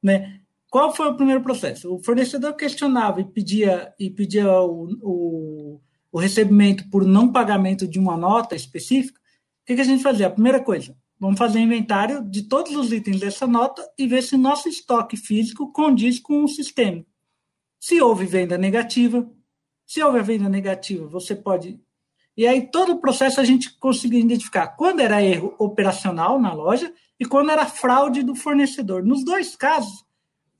Né? 0.00 0.40
Qual 0.70 0.94
foi 0.94 1.08
o 1.08 1.16
primeiro 1.16 1.42
processo? 1.42 1.92
O 1.92 1.98
fornecedor 1.98 2.54
questionava 2.54 3.20
e 3.20 3.24
pedia, 3.24 3.92
e 3.98 4.10
pedia 4.10 4.48
o, 4.60 4.88
o, 5.02 5.80
o 6.12 6.20
recebimento 6.20 6.88
por 6.88 7.04
não 7.04 7.32
pagamento 7.32 7.84
de 7.84 7.98
uma 7.98 8.16
nota 8.16 8.54
específica. 8.54 9.18
O 9.18 9.66
que, 9.66 9.74
que 9.74 9.80
a 9.80 9.84
gente 9.84 10.04
fazia? 10.04 10.28
A 10.28 10.30
primeira 10.30 10.62
coisa, 10.62 10.94
vamos 11.18 11.38
fazer 11.38 11.60
inventário 11.60 12.22
de 12.22 12.42
todos 12.42 12.74
os 12.76 12.92
itens 12.92 13.20
dessa 13.20 13.46
nota 13.46 13.82
e 13.98 14.06
ver 14.06 14.22
se 14.22 14.36
nosso 14.36 14.68
estoque 14.68 15.16
físico 15.16 15.72
condiz 15.72 16.18
com 16.20 16.44
o 16.44 16.48
sistema. 16.48 17.04
Se 17.80 18.00
houve 18.00 18.26
venda 18.26 18.58
negativa, 18.58 19.28
se 19.86 20.02
houve 20.02 20.20
venda 20.22 20.48
negativa, 20.48 21.06
você 21.06 21.34
pode 21.34 21.80
E 22.36 22.46
aí, 22.46 22.70
todo 22.70 22.92
o 22.92 23.00
processo 23.00 23.40
a 23.40 23.44
gente 23.44 23.78
conseguiu 23.78 24.20
identificar 24.20 24.68
quando 24.68 25.00
era 25.00 25.22
erro 25.22 25.54
operacional 25.58 26.38
na 26.38 26.52
loja 26.52 26.92
e 27.18 27.24
quando 27.24 27.50
era 27.50 27.64
fraude 27.64 28.22
do 28.22 28.34
fornecedor. 28.34 29.02
Nos 29.02 29.24
dois 29.24 29.56
casos, 29.56 30.04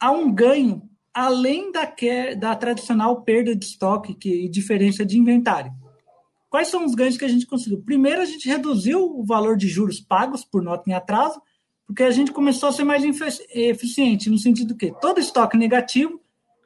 há 0.01 0.11
um 0.11 0.33
ganho 0.33 0.83
além 1.13 1.73
da, 1.73 1.87
que, 1.87 2.35
da 2.35 2.55
tradicional 2.55 3.23
perda 3.23 3.57
de 3.57 3.65
estoque 3.65 4.15
que, 4.15 4.45
e 4.45 4.49
diferença 4.49 5.05
de 5.05 5.19
inventário. 5.19 5.73
Quais 6.57 6.69
são 6.69 6.87
os 6.87 6.95
ganhos 6.95 7.19
que 7.19 7.25
a 7.27 7.29
gente 7.29 7.45
conseguiu? 7.45 7.83
Primeiro, 7.83 8.23
a 8.23 8.25
gente 8.25 8.49
reduziu 8.49 8.99
o 8.99 9.23
valor 9.23 9.59
de 9.59 9.69
juros 9.69 10.01
pagos 10.01 10.43
por 10.43 10.63
nota 10.63 10.89
em 10.89 10.95
atraso, 10.95 11.39
porque 11.87 12.03
a 12.03 12.11
gente 12.11 12.33
começou 12.33 12.71
a 12.71 12.73
ser 12.73 12.83
mais 12.83 13.05
eficiente, 13.51 14.31
no 14.31 14.39
sentido 14.39 14.75
que 14.75 14.91
todo 14.99 15.21
estoque 15.21 15.55
negativo, 15.55 16.19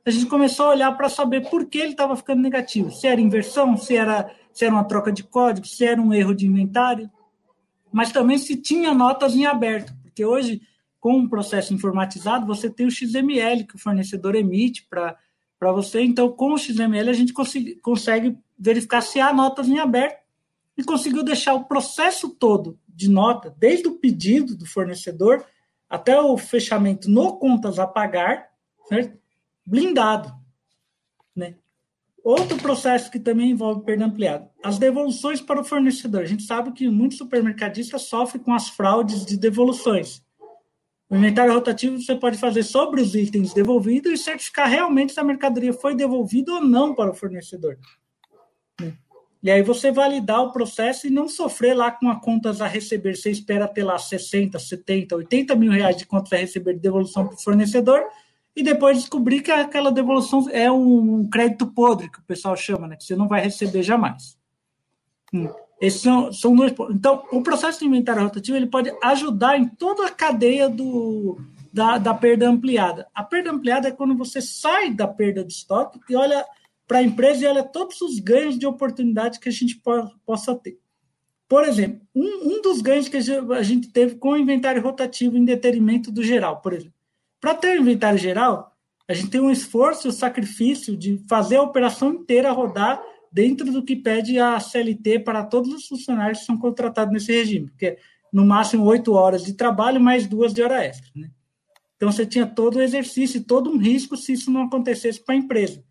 a 0.06 0.10
gente 0.12 0.26
começou 0.26 0.66
a 0.66 0.68
olhar 0.68 0.96
para 0.96 1.08
saber 1.08 1.50
por 1.50 1.66
que 1.66 1.78
ele 1.78 1.90
estava 1.90 2.14
ficando 2.14 2.40
negativo. 2.40 2.92
Se 2.92 3.08
era 3.08 3.20
inversão, 3.20 3.76
se 3.76 3.96
era, 3.96 4.32
se 4.52 4.64
era 4.64 4.72
uma 4.72 4.84
troca 4.84 5.10
de 5.10 5.24
código, 5.24 5.66
se 5.66 5.84
era 5.84 6.00
um 6.00 6.14
erro 6.14 6.36
de 6.36 6.46
inventário, 6.46 7.10
mas 7.92 8.12
também 8.12 8.38
se 8.38 8.54
tinha 8.54 8.94
notas 8.94 9.34
em 9.34 9.44
aberto, 9.44 9.92
porque 10.04 10.24
hoje, 10.24 10.62
com 11.00 11.14
um 11.14 11.28
processo 11.28 11.74
informatizado, 11.74 12.46
você 12.46 12.70
tem 12.70 12.86
o 12.86 12.92
XML 12.92 13.64
que 13.64 13.74
o 13.74 13.80
fornecedor 13.80 14.36
emite 14.36 14.86
para 14.88 15.18
você. 15.72 16.00
Então, 16.02 16.32
com 16.32 16.54
o 16.54 16.58
XML, 16.58 17.10
a 17.10 17.12
gente 17.12 17.32
consegue, 17.32 17.74
consegue 17.76 18.38
verificar 18.58 19.02
se 19.02 19.20
há 19.20 19.32
notas 19.32 19.68
em 19.68 19.78
aberto 19.78 20.20
e 20.76 20.82
conseguiu 20.82 21.22
deixar 21.22 21.54
o 21.54 21.64
processo 21.64 22.30
todo 22.30 22.78
de 22.88 23.08
nota, 23.08 23.54
desde 23.58 23.86
o 23.86 23.98
pedido 23.98 24.56
do 24.56 24.66
fornecedor 24.66 25.44
até 25.88 26.20
o 26.20 26.36
fechamento 26.38 27.10
no 27.10 27.36
contas 27.36 27.78
a 27.78 27.86
pagar, 27.86 28.48
certo? 28.88 29.18
blindado. 29.66 30.32
Né? 31.34 31.56
Outro 32.24 32.56
processo 32.58 33.10
que 33.10 33.18
também 33.18 33.50
envolve 33.50 33.84
perda 33.84 34.04
ampliada, 34.04 34.50
as 34.62 34.78
devoluções 34.78 35.40
para 35.40 35.60
o 35.60 35.64
fornecedor. 35.64 36.22
A 36.22 36.26
gente 36.26 36.42
sabe 36.42 36.72
que 36.72 36.88
muitos 36.88 37.18
supermercadistas 37.18 38.02
sofrem 38.02 38.42
com 38.42 38.52
as 38.52 38.68
fraudes 38.68 39.24
de 39.24 39.36
devoluções. 39.36 40.22
O 41.10 41.16
inventário 41.16 41.52
rotativo 41.52 42.00
você 42.00 42.14
pode 42.14 42.38
fazer 42.38 42.62
sobre 42.62 43.00
os 43.00 43.16
itens 43.16 43.52
devolvidos 43.52 44.12
e 44.12 44.16
certificar 44.16 44.68
realmente 44.68 45.12
se 45.12 45.18
a 45.18 45.24
mercadoria 45.24 45.72
foi 45.72 45.92
devolvida 45.96 46.52
ou 46.52 46.60
não 46.62 46.94
para 46.94 47.10
o 47.10 47.14
fornecedor. 47.14 47.76
E 49.42 49.50
aí 49.50 49.60
você 49.60 49.90
validar 49.90 50.40
o 50.40 50.52
processo 50.52 51.08
e 51.08 51.10
não 51.10 51.28
sofrer 51.28 51.74
lá 51.74 51.90
com 51.90 52.08
a 52.08 52.20
contas 52.20 52.60
a 52.60 52.68
receber. 52.68 53.16
Você 53.16 53.30
espera 53.30 53.66
ter 53.66 53.82
lá 53.82 53.98
60, 53.98 54.56
70, 54.56 55.16
80 55.16 55.56
mil 55.56 55.72
reais 55.72 55.96
de 55.96 56.06
contas 56.06 56.32
a 56.32 56.36
receber 56.36 56.74
de 56.74 56.80
devolução 56.80 57.26
para 57.26 57.34
o 57.34 57.42
fornecedor 57.42 58.04
e 58.54 58.62
depois 58.62 58.98
descobrir 58.98 59.40
que 59.40 59.50
aquela 59.50 59.90
devolução 59.90 60.48
é 60.50 60.70
um 60.70 61.28
crédito 61.28 61.66
podre, 61.66 62.08
que 62.08 62.20
o 62.20 62.24
pessoal 62.24 62.56
chama, 62.56 62.86
né? 62.86 62.94
que 62.96 63.02
você 63.02 63.16
não 63.16 63.26
vai 63.26 63.40
receber 63.40 63.82
jamais. 63.82 64.38
Hum. 65.34 65.48
Esses 65.80 66.02
são, 66.02 66.32
são 66.32 66.54
dois 66.54 66.72
pontos. 66.72 66.94
Então, 66.94 67.24
o 67.32 67.42
processo 67.42 67.78
de 67.78 67.86
inventário 67.86 68.22
rotativo 68.22 68.56
ele 68.56 68.66
pode 68.66 68.92
ajudar 69.02 69.58
em 69.58 69.66
toda 69.66 70.06
a 70.06 70.10
cadeia 70.10 70.68
do, 70.68 71.40
da, 71.72 71.96
da 71.96 72.12
perda 72.12 72.48
ampliada. 72.48 73.08
A 73.14 73.22
perda 73.22 73.50
ampliada 73.50 73.88
é 73.88 73.92
quando 73.92 74.16
você 74.16 74.42
sai 74.42 74.92
da 74.92 75.08
perda 75.08 75.42
de 75.42 75.52
estoque 75.52 75.98
e 76.08 76.14
olha 76.14 76.44
para 76.86 76.98
a 76.98 77.02
empresa 77.02 77.44
e 77.44 77.46
olha 77.46 77.62
todos 77.62 78.00
os 78.02 78.18
ganhos 78.18 78.58
de 78.58 78.66
oportunidade 78.66 79.40
que 79.40 79.48
a 79.48 79.52
gente 79.52 79.76
po 79.76 80.10
possa 80.26 80.54
ter. 80.54 80.78
Por 81.48 81.64
exemplo, 81.64 82.00
um, 82.14 82.56
um 82.56 82.62
dos 82.62 82.80
ganhos 82.80 83.08
que 83.08 83.16
a 83.16 83.62
gente 83.62 83.88
teve 83.88 84.16
com 84.16 84.30
o 84.30 84.36
inventário 84.36 84.82
rotativo 84.82 85.36
em 85.36 85.44
detrimento 85.44 86.12
do 86.12 86.22
geral, 86.22 86.60
por 86.60 86.72
exemplo. 86.72 86.94
Para 87.40 87.54
ter 87.54 87.78
o 87.78 87.80
inventário 87.80 88.18
geral, 88.18 88.76
a 89.08 89.14
gente 89.14 89.30
tem 89.30 89.40
um 89.40 89.50
esforço 89.50 90.06
e 90.06 90.10
um 90.10 90.12
sacrifício 90.12 90.96
de 90.96 91.18
fazer 91.28 91.56
a 91.56 91.62
operação 91.62 92.12
inteira 92.12 92.52
rodar 92.52 93.02
dentro 93.30 93.70
do 93.72 93.82
que 93.82 93.94
pede 93.94 94.38
a 94.38 94.58
CLT 94.58 95.20
para 95.20 95.44
todos 95.44 95.72
os 95.72 95.86
funcionários 95.86 96.40
que 96.40 96.46
são 96.46 96.58
contratados 96.58 97.12
nesse 97.12 97.32
regime, 97.32 97.68
porque 97.70 97.86
é 97.86 97.98
no 98.32 98.44
máximo 98.44 98.84
oito 98.84 99.12
horas 99.12 99.44
de 99.44 99.54
trabalho 99.54 100.00
mais 100.00 100.26
duas 100.26 100.52
de 100.52 100.62
hora 100.62 100.84
extra. 100.84 101.10
Né? 101.14 101.30
Então 101.96 102.10
você 102.10 102.24
tinha 102.24 102.46
todo 102.46 102.76
o 102.76 102.82
exercício, 102.82 103.44
todo 103.44 103.70
um 103.70 103.76
risco 103.76 104.16
se 104.16 104.32
isso 104.32 104.50
não 104.50 104.62
acontecesse 104.62 105.22
para 105.22 105.34
a 105.34 105.38
empresa. 105.38 105.84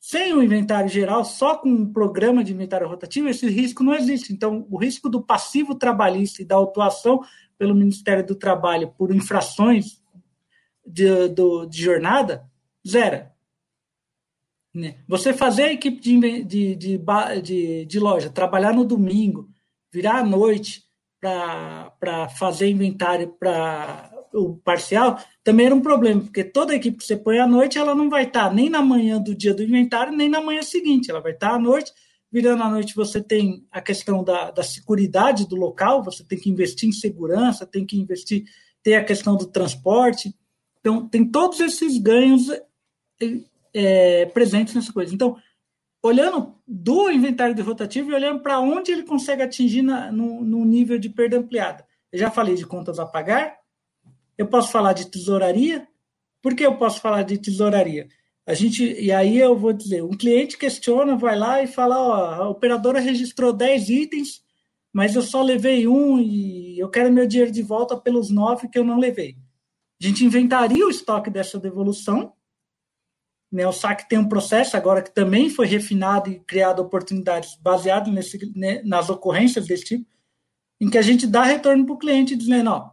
Sem 0.00 0.34
o 0.34 0.42
inventário 0.42 0.88
geral, 0.88 1.24
só 1.24 1.56
com 1.56 1.68
um 1.68 1.92
programa 1.92 2.44
de 2.44 2.52
inventário 2.52 2.86
rotativo, 2.86 3.28
esse 3.28 3.48
risco 3.48 3.82
não 3.82 3.94
existe. 3.94 4.32
Então, 4.32 4.66
o 4.70 4.76
risco 4.76 5.08
do 5.08 5.22
passivo 5.22 5.74
trabalhista 5.74 6.42
e 6.42 6.44
da 6.44 6.56
autuação 6.56 7.20
pelo 7.56 7.74
Ministério 7.74 8.24
do 8.24 8.34
Trabalho 8.34 8.92
por 8.98 9.14
infrações 9.14 10.02
de, 10.86 11.28
do, 11.28 11.64
de 11.64 11.82
jornada, 11.82 12.44
zero. 12.86 13.26
Né? 14.74 14.96
Você 15.06 15.32
fazer 15.32 15.64
a 15.64 15.72
equipe 15.72 16.00
de, 16.00 16.42
de, 16.44 16.74
de, 16.74 17.00
de, 17.42 17.84
de 17.84 18.00
loja 18.00 18.28
trabalhar 18.28 18.72
no 18.72 18.84
domingo, 18.84 19.48
virar 19.92 20.18
à 20.18 20.24
noite 20.24 20.82
para 21.20 22.28
fazer 22.36 22.68
inventário 22.68 23.28
para 23.38 24.10
o 24.32 24.56
parcial, 24.56 25.18
também 25.44 25.66
era 25.66 25.74
um 25.74 25.80
problema, 25.80 26.22
porque 26.22 26.42
toda 26.42 26.74
equipe 26.74 26.98
que 26.98 27.04
você 27.04 27.16
põe 27.16 27.38
à 27.38 27.46
noite, 27.46 27.78
ela 27.78 27.94
não 27.94 28.10
vai 28.10 28.24
estar 28.24 28.52
nem 28.52 28.68
na 28.68 28.82
manhã 28.82 29.20
do 29.20 29.34
dia 29.34 29.54
do 29.54 29.62
inventário, 29.62 30.14
nem 30.14 30.28
na 30.28 30.40
manhã 30.40 30.60
seguinte, 30.60 31.08
ela 31.08 31.20
vai 31.20 31.32
estar 31.32 31.54
à 31.54 31.58
noite. 31.58 31.92
Virando 32.32 32.64
à 32.64 32.68
noite, 32.68 32.96
você 32.96 33.22
tem 33.22 33.64
a 33.70 33.80
questão 33.80 34.24
da, 34.24 34.50
da 34.50 34.64
segurança 34.64 35.46
do 35.46 35.54
local, 35.54 36.02
você 36.02 36.24
tem 36.24 36.36
que 36.36 36.50
investir 36.50 36.88
em 36.88 36.92
segurança, 36.92 37.64
tem 37.64 37.86
que 37.86 37.96
investir, 37.96 38.44
tem 38.82 38.96
a 38.96 39.04
questão 39.04 39.36
do 39.36 39.46
transporte. 39.46 40.34
Então, 40.80 41.08
tem 41.08 41.24
todos 41.24 41.60
esses 41.60 41.96
ganhos 41.96 42.48
é, 43.74 44.26
presentes 44.26 44.74
nessa 44.74 44.92
coisa. 44.92 45.12
Então, 45.14 45.36
olhando 46.02 46.54
do 46.66 47.10
inventário 47.10 47.54
de 47.54 47.62
rotativo 47.62 48.10
e 48.10 48.14
olhando 48.14 48.40
para 48.40 48.60
onde 48.60 48.92
ele 48.92 49.02
consegue 49.02 49.42
atingir 49.42 49.82
na, 49.82 50.12
no, 50.12 50.44
no 50.44 50.64
nível 50.64 50.98
de 50.98 51.10
perda 51.10 51.38
ampliada. 51.38 51.84
Eu 52.12 52.18
já 52.18 52.30
falei 52.30 52.54
de 52.54 52.64
contas 52.64 52.98
a 52.98 53.06
pagar, 53.06 53.56
eu 54.38 54.46
posso 54.46 54.70
falar 54.70 54.92
de 54.92 55.10
tesouraria. 55.10 55.88
Por 56.42 56.54
que 56.54 56.64
eu 56.64 56.76
posso 56.76 57.00
falar 57.00 57.22
de 57.22 57.38
tesouraria? 57.38 58.06
A 58.46 58.52
gente, 58.52 58.84
e 59.00 59.10
aí 59.10 59.38
eu 59.38 59.56
vou 59.56 59.72
dizer, 59.72 60.02
um 60.02 60.10
cliente 60.10 60.58
questiona, 60.58 61.16
vai 61.16 61.36
lá 61.36 61.62
e 61.62 61.66
fala, 61.66 61.98
ó, 61.98 62.14
a 62.42 62.48
operadora 62.50 63.00
registrou 63.00 63.54
10 63.54 63.88
itens, 63.88 64.44
mas 64.92 65.14
eu 65.16 65.22
só 65.22 65.42
levei 65.42 65.88
um 65.88 66.20
e 66.20 66.78
eu 66.78 66.90
quero 66.90 67.10
meu 67.10 67.26
dinheiro 67.26 67.50
de 67.50 67.62
volta 67.62 67.96
pelos 67.96 68.28
nove 68.28 68.68
que 68.68 68.78
eu 68.78 68.84
não 68.84 68.98
levei. 68.98 69.36
A 70.00 70.06
gente 70.06 70.24
inventaria 70.24 70.86
o 70.86 70.90
estoque 70.90 71.30
dessa 71.30 71.58
devolução. 71.58 72.33
Né? 73.54 73.64
O 73.68 73.72
SAC 73.72 74.08
tem 74.08 74.18
um 74.18 74.28
processo 74.28 74.76
agora 74.76 75.00
que 75.00 75.14
também 75.14 75.48
foi 75.48 75.68
refinado 75.68 76.28
e 76.28 76.40
criado 76.40 76.80
oportunidades 76.80 77.54
baseadas 77.54 78.12
nesse, 78.12 78.52
né, 78.52 78.82
nas 78.84 79.08
ocorrências 79.08 79.64
desse 79.64 79.84
tipo, 79.84 80.06
em 80.80 80.90
que 80.90 80.98
a 80.98 81.02
gente 81.02 81.24
dá 81.24 81.44
retorno 81.44 81.86
para 81.86 81.94
o 81.94 81.98
cliente 81.98 82.34
dizendo, 82.34 82.70
ó, 82.70 82.90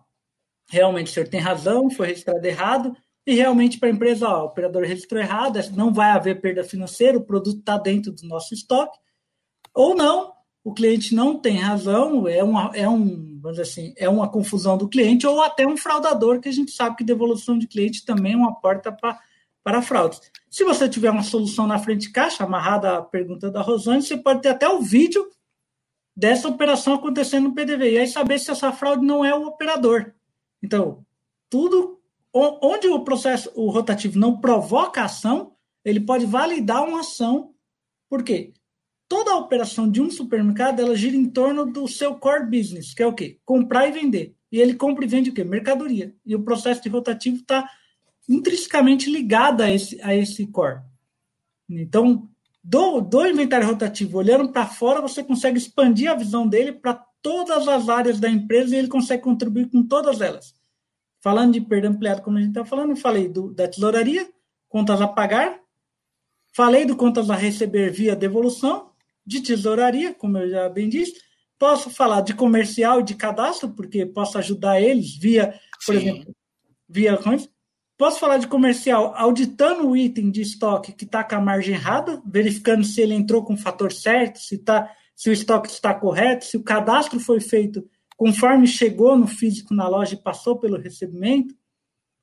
realmente 0.69 1.09
o 1.09 1.13
senhor 1.15 1.27
tem 1.27 1.39
razão, 1.39 1.89
foi 1.89 2.09
registrado 2.09 2.45
errado, 2.45 2.95
e 3.25 3.33
realmente 3.33 3.79
para 3.79 3.89
a 3.89 3.91
empresa, 3.91 4.29
ó, 4.29 4.43
o 4.43 4.45
operador 4.45 4.83
registrou 4.83 5.19
errado, 5.19 5.59
não 5.75 5.91
vai 5.91 6.11
haver 6.11 6.39
perda 6.39 6.63
financeira, 6.63 7.17
o 7.17 7.25
produto 7.25 7.57
está 7.57 7.79
dentro 7.79 8.11
do 8.11 8.27
nosso 8.27 8.53
estoque, 8.53 8.99
ou 9.73 9.95
não, 9.95 10.31
o 10.63 10.75
cliente 10.75 11.15
não 11.15 11.39
tem 11.39 11.57
razão, 11.57 12.27
é, 12.27 12.43
uma, 12.43 12.69
é, 12.75 12.87
um, 12.87 13.39
vamos 13.41 13.57
assim, 13.57 13.95
é 13.97 14.07
uma 14.07 14.29
confusão 14.29 14.77
do 14.77 14.87
cliente, 14.87 15.25
ou 15.25 15.41
até 15.41 15.65
um 15.65 15.75
fraudador, 15.75 16.39
que 16.39 16.49
a 16.49 16.53
gente 16.53 16.71
sabe 16.71 16.97
que 16.97 17.03
devolução 17.03 17.57
de 17.57 17.65
cliente 17.65 18.05
também 18.05 18.33
é 18.33 18.37
uma 18.37 18.53
porta 18.53 18.91
para 18.91 19.19
para 19.63 19.81
fraudes. 19.81 20.21
Se 20.49 20.63
você 20.63 20.89
tiver 20.89 21.09
uma 21.09 21.23
solução 21.23 21.67
na 21.67 21.79
frente 21.79 22.07
de 22.07 22.11
caixa, 22.11 22.43
amarrada 22.43 22.97
à 22.97 23.01
pergunta 23.01 23.49
da 23.49 23.61
Rosane, 23.61 24.01
você 24.01 24.17
pode 24.17 24.41
ter 24.41 24.49
até 24.49 24.67
o 24.67 24.81
vídeo 24.81 25.29
dessa 26.15 26.47
operação 26.47 26.93
acontecendo 26.93 27.45
no 27.45 27.55
PDV, 27.55 27.91
e 27.91 27.97
aí 27.99 28.07
saber 28.07 28.39
se 28.39 28.51
essa 28.51 28.71
fraude 28.71 29.05
não 29.05 29.23
é 29.23 29.33
o 29.33 29.47
operador. 29.47 30.13
Então, 30.61 31.05
tudo 31.49 31.99
onde 32.33 32.87
o 32.87 33.03
processo 33.03 33.51
o 33.55 33.69
rotativo 33.69 34.17
não 34.17 34.39
provoca 34.39 35.03
ação, 35.03 35.53
ele 35.83 35.99
pode 35.99 36.25
validar 36.25 36.83
uma 36.83 37.01
ação. 37.01 37.53
Por 38.09 38.23
quê? 38.23 38.53
Toda 39.07 39.31
a 39.31 39.37
operação 39.37 39.89
de 39.89 40.01
um 40.01 40.09
supermercado 40.09 40.79
ela 40.79 40.95
gira 40.95 41.15
em 41.15 41.29
torno 41.29 41.65
do 41.65 41.87
seu 41.87 42.15
core 42.15 42.45
business, 42.45 42.93
que 42.93 43.03
é 43.03 43.07
o 43.07 43.13
quê? 43.13 43.39
Comprar 43.43 43.87
e 43.87 43.91
vender. 43.91 44.35
E 44.51 44.59
ele 44.59 44.75
compra 44.75 45.03
e 45.03 45.07
vende 45.07 45.29
o 45.29 45.33
quê? 45.33 45.43
Mercadoria. 45.43 46.15
E 46.25 46.35
o 46.35 46.43
processo 46.43 46.81
de 46.81 46.89
rotativo 46.89 47.37
está 47.37 47.69
intrinsecamente 48.31 49.11
ligado 49.11 49.61
a 49.61 49.69
esse, 49.69 50.01
a 50.01 50.15
esse 50.15 50.47
core. 50.47 50.81
Então, 51.69 52.29
do, 52.63 53.01
do 53.01 53.25
inventário 53.25 53.67
rotativo, 53.67 54.17
olhando 54.17 54.51
para 54.51 54.65
fora, 54.65 55.01
você 55.01 55.23
consegue 55.23 55.57
expandir 55.57 56.09
a 56.09 56.15
visão 56.15 56.47
dele 56.47 56.71
para 56.71 56.93
todas 57.21 57.67
as 57.67 57.89
áreas 57.89 58.19
da 58.19 58.29
empresa 58.29 58.75
e 58.75 58.79
ele 58.79 58.87
consegue 58.87 59.23
contribuir 59.23 59.69
com 59.69 59.83
todas 59.83 60.21
elas. 60.21 60.53
Falando 61.21 61.53
de 61.53 61.61
perda 61.61 61.89
ampliada, 61.89 62.21
como 62.21 62.37
a 62.37 62.41
gente 62.41 62.49
está 62.49 62.65
falando, 62.65 62.95
falei 62.95 63.27
do, 63.27 63.53
da 63.53 63.67
tesouraria, 63.67 64.27
contas 64.67 65.01
a 65.01 65.07
pagar, 65.07 65.59
falei 66.55 66.85
do 66.85 66.95
contas 66.95 67.29
a 67.29 67.35
receber 67.35 67.91
via 67.91 68.15
devolução, 68.15 68.91
de 69.25 69.41
tesouraria, 69.41 70.13
como 70.13 70.37
eu 70.37 70.49
já 70.49 70.67
bem 70.67 70.89
disse, 70.89 71.13
posso 71.59 71.89
falar 71.91 72.21
de 72.21 72.33
comercial 72.33 73.01
e 73.01 73.03
de 73.03 73.13
cadastro, 73.13 73.69
porque 73.69 74.05
posso 74.05 74.37
ajudar 74.37 74.81
eles 74.81 75.15
via, 75.15 75.59
por 75.85 75.95
Sim. 75.95 76.01
exemplo, 76.01 76.35
via 76.89 77.17
Posso 78.01 78.19
falar 78.19 78.39
de 78.39 78.47
comercial 78.47 79.13
auditando 79.15 79.87
o 79.87 79.95
item 79.95 80.31
de 80.31 80.41
estoque 80.41 80.91
que 80.91 81.03
está 81.03 81.23
com 81.23 81.35
a 81.35 81.39
margem 81.39 81.75
errada, 81.75 82.19
verificando 82.25 82.83
se 82.83 82.99
ele 82.99 83.13
entrou 83.13 83.43
com 83.43 83.53
o 83.53 83.57
fator 83.57 83.91
certo, 83.91 84.39
se 84.39 84.55
está 84.55 84.91
se 85.15 85.29
o 85.29 85.31
estoque 85.31 85.69
está 85.69 85.93
correto, 85.93 86.45
se 86.45 86.57
o 86.57 86.63
cadastro 86.63 87.19
foi 87.19 87.39
feito 87.39 87.87
conforme 88.17 88.65
chegou 88.65 89.15
no 89.15 89.27
físico 89.27 89.75
na 89.75 89.87
loja 89.87 90.15
e 90.15 90.17
passou 90.17 90.57
pelo 90.57 90.79
recebimento. 90.79 91.53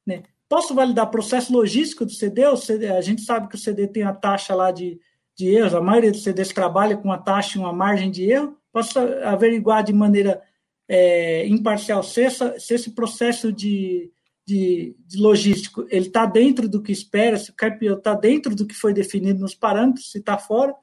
Né? 0.04 0.24
Posso 0.48 0.74
validar 0.74 1.12
processo 1.12 1.52
logístico 1.52 2.04
do 2.04 2.10
CD? 2.10 2.42
CD? 2.56 2.88
A 2.88 3.00
gente 3.00 3.22
sabe 3.22 3.46
que 3.46 3.54
o 3.54 3.58
CD 3.58 3.86
tem 3.86 4.02
a 4.02 4.12
taxa 4.12 4.56
lá 4.56 4.72
de, 4.72 4.98
de 5.36 5.48
erros, 5.48 5.76
a 5.76 5.80
maioria 5.80 6.10
dos 6.10 6.24
CDs 6.24 6.48
trabalha 6.48 6.96
com 6.96 7.04
uma 7.04 7.18
taxa 7.18 7.56
e 7.56 7.60
uma 7.60 7.72
margem 7.72 8.10
de 8.10 8.28
erro. 8.28 8.58
Posso 8.72 8.98
averiguar 8.98 9.84
de 9.84 9.92
maneira 9.92 10.42
é, 10.88 11.46
imparcial 11.46 12.02
se, 12.02 12.20
essa, 12.20 12.58
se 12.58 12.74
esse 12.74 12.90
processo 12.96 13.52
de, 13.52 14.10
de, 14.48 14.96
de 15.06 15.18
logístico 15.18 15.86
ele 15.90 16.06
está 16.06 16.24
dentro 16.24 16.66
do 16.66 16.82
que 16.82 16.90
espera, 16.90 17.36
se 17.36 17.50
o 17.50 17.54
KPO 17.54 17.98
está 17.98 18.14
dentro 18.14 18.56
do 18.56 18.66
que 18.66 18.74
foi 18.74 18.94
definido 18.94 19.40
nos 19.40 19.54
parâmetros, 19.54 20.10
se 20.10 20.18
está 20.18 20.38
fora. 20.38 20.74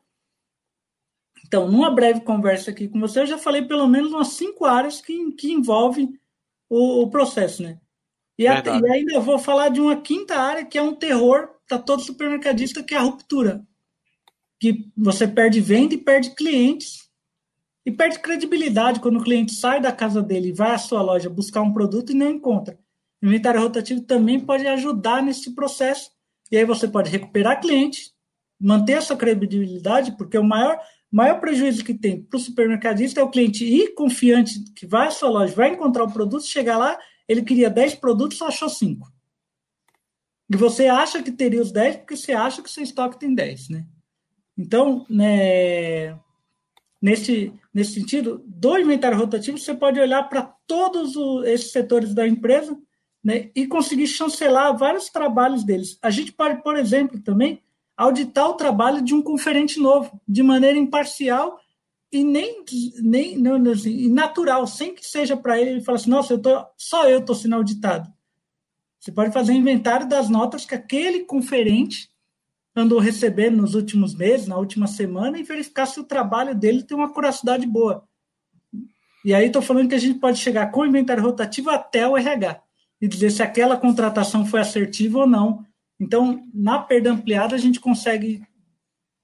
Então, 1.43 1.67
numa 1.67 1.89
breve 1.89 2.21
conversa 2.21 2.69
aqui 2.69 2.87
com 2.87 2.99
você, 2.99 3.21
eu 3.21 3.25
já 3.25 3.39
falei 3.39 3.63
pelo 3.63 3.87
menos 3.87 4.13
umas 4.13 4.29
cinco 4.29 4.65
áreas 4.65 5.01
que, 5.01 5.31
que 5.31 5.51
envolvem 5.51 6.13
o, 6.69 7.01
o 7.01 7.09
processo, 7.09 7.63
né? 7.63 7.79
E, 8.37 8.45
a, 8.47 8.59
e, 8.59 8.91
ainda 8.91 9.19
vou 9.19 9.39
falar 9.39 9.69
de 9.69 9.81
uma 9.81 9.99
quinta 9.99 10.35
área 10.35 10.65
que 10.65 10.77
é 10.77 10.81
um 10.81 10.93
terror 10.93 11.49
para 11.67 11.79
todo 11.79 12.03
supermercadista, 12.03 12.83
que 12.83 12.93
é 12.93 12.97
a 12.97 13.01
ruptura. 13.01 13.65
Que 14.59 14.91
você 14.95 15.27
perde 15.27 15.59
venda 15.59 15.95
e 15.95 15.97
perde 15.97 16.35
clientes 16.35 17.09
e 17.83 17.91
perde 17.91 18.19
credibilidade 18.19 18.99
quando 18.99 19.19
o 19.19 19.23
cliente 19.23 19.53
sai 19.53 19.81
da 19.81 19.91
casa 19.91 20.21
dele 20.21 20.49
e 20.49 20.53
vai 20.53 20.71
à 20.71 20.77
sua 20.77 21.01
loja 21.01 21.29
buscar 21.29 21.61
um 21.61 21.73
produto 21.73 22.11
e 22.11 22.15
não 22.15 22.29
encontra. 22.29 22.77
O 23.25 23.27
inventário 23.27 23.59
rotativo 23.59 24.01
também 24.01 24.39
pode 24.39 24.67
ajudar 24.67 25.23
nesse 25.23 25.55
processo. 25.55 26.11
E 26.51 26.57
aí 26.57 26.63
você 26.63 26.87
pode 26.87 27.09
recuperar 27.09 27.59
cliente, 27.59 28.11
manter 28.59 28.93
a 28.93 29.01
sua 29.01 29.17
credibilidade, 29.17 30.15
porque 30.15 30.37
o 30.37 30.43
maior, 30.43 30.79
maior 31.11 31.39
prejuízo 31.39 31.83
que 31.83 31.95
tem 31.95 32.21
para 32.21 32.37
o 32.37 32.39
supermercadista 32.39 33.19
é 33.19 33.23
o 33.23 33.29
cliente 33.31 33.65
ir 33.65 33.95
confiante 33.95 34.63
que 34.75 34.85
vai 34.85 35.07
à 35.07 35.11
sua 35.11 35.29
loja, 35.29 35.55
vai 35.55 35.73
encontrar 35.73 36.03
o 36.03 36.11
produto, 36.11 36.45
chegar 36.45 36.77
lá, 36.77 36.99
ele 37.27 37.41
queria 37.41 37.67
10 37.67 37.95
produtos, 37.95 38.37
só 38.37 38.49
achou 38.49 38.69
5. 38.69 39.11
E 40.53 40.55
você 40.55 40.85
acha 40.85 41.23
que 41.23 41.31
teria 41.31 41.63
os 41.63 41.71
10 41.71 41.95
porque 41.95 42.15
você 42.15 42.31
acha 42.31 42.61
que 42.61 42.69
o 42.69 42.71
seu 42.71 42.83
estoque 42.83 43.19
tem 43.19 43.33
10, 43.33 43.69
né? 43.69 43.87
Então, 44.55 45.03
né, 45.09 46.15
nesse, 47.01 47.51
nesse 47.73 47.93
sentido, 47.93 48.43
do 48.45 48.77
inventário 48.77 49.17
rotativo, 49.17 49.57
você 49.57 49.73
pode 49.73 49.99
olhar 49.99 50.29
para 50.29 50.43
todos 50.67 51.15
os, 51.15 51.43
esses 51.47 51.71
setores 51.71 52.13
da 52.13 52.27
empresa 52.27 52.79
né, 53.25 53.49
e 53.55 53.65
conseguir 53.65 54.05
chancelar 54.05 54.77
vários 54.77 55.09
trabalhos 55.09 55.63
deles. 55.63 55.97
A 55.99 56.11
gente 56.11 56.31
pode, 56.31 56.61
por 56.61 56.77
exemplo, 56.77 57.19
também 57.19 57.59
auditar 57.97 58.47
o 58.47 58.53
trabalho 58.53 59.01
de 59.01 59.15
um 59.15 59.21
conferente 59.21 59.79
novo, 59.79 60.21
de 60.27 60.43
maneira 60.43 60.77
imparcial 60.77 61.59
e 62.11 62.23
nem, 62.23 62.63
nem 63.01 63.35
não, 63.35 63.71
assim, 63.71 64.09
natural, 64.09 64.67
sem 64.67 64.93
que 64.93 65.03
seja 65.03 65.35
para 65.35 65.59
ele, 65.59 65.81
falar 65.81 65.95
assim, 65.95 66.09
nossa, 66.11 66.33
eu 66.33 66.39
tô, 66.39 66.65
só 66.77 67.09
eu 67.09 67.17
estou 67.17 67.35
sendo 67.35 67.55
auditado. 67.55 68.13
Você 68.99 69.11
pode 69.11 69.33
fazer 69.33 69.53
inventário 69.53 70.07
das 70.07 70.29
notas 70.29 70.63
que 70.63 70.75
aquele 70.75 71.21
conferente 71.21 72.11
andou 72.75 72.99
recebendo 72.99 73.57
nos 73.57 73.73
últimos 73.73 74.13
meses, 74.13 74.45
na 74.45 74.57
última 74.57 74.85
semana, 74.85 75.39
e 75.39 75.43
verificar 75.43 75.87
se 75.87 75.99
o 75.99 76.03
trabalho 76.03 76.53
dele 76.53 76.83
tem 76.83 76.95
uma 76.95 77.11
curiosidade 77.11 77.65
boa. 77.65 78.07
E 79.23 79.33
aí 79.33 79.47
estou 79.47 79.63
falando 79.63 79.89
que 79.89 79.95
a 79.95 79.99
gente 79.99 80.19
pode 80.19 80.37
chegar 80.37 80.69
com 80.71 80.81
o 80.81 80.85
inventário 80.85 81.23
rotativo 81.23 81.71
até 81.71 82.07
o 82.07 82.15
RH 82.15 82.64
e 83.01 83.07
dizer 83.07 83.31
se 83.31 83.43
aquela 83.43 83.77
contratação 83.77 84.45
foi 84.45 84.59
assertiva 84.59 85.19
ou 85.19 85.27
não. 85.27 85.65
Então, 85.99 86.47
na 86.53 86.79
perda 86.79 87.11
ampliada, 87.11 87.55
a 87.55 87.57
gente 87.57 87.79
consegue, 87.79 88.43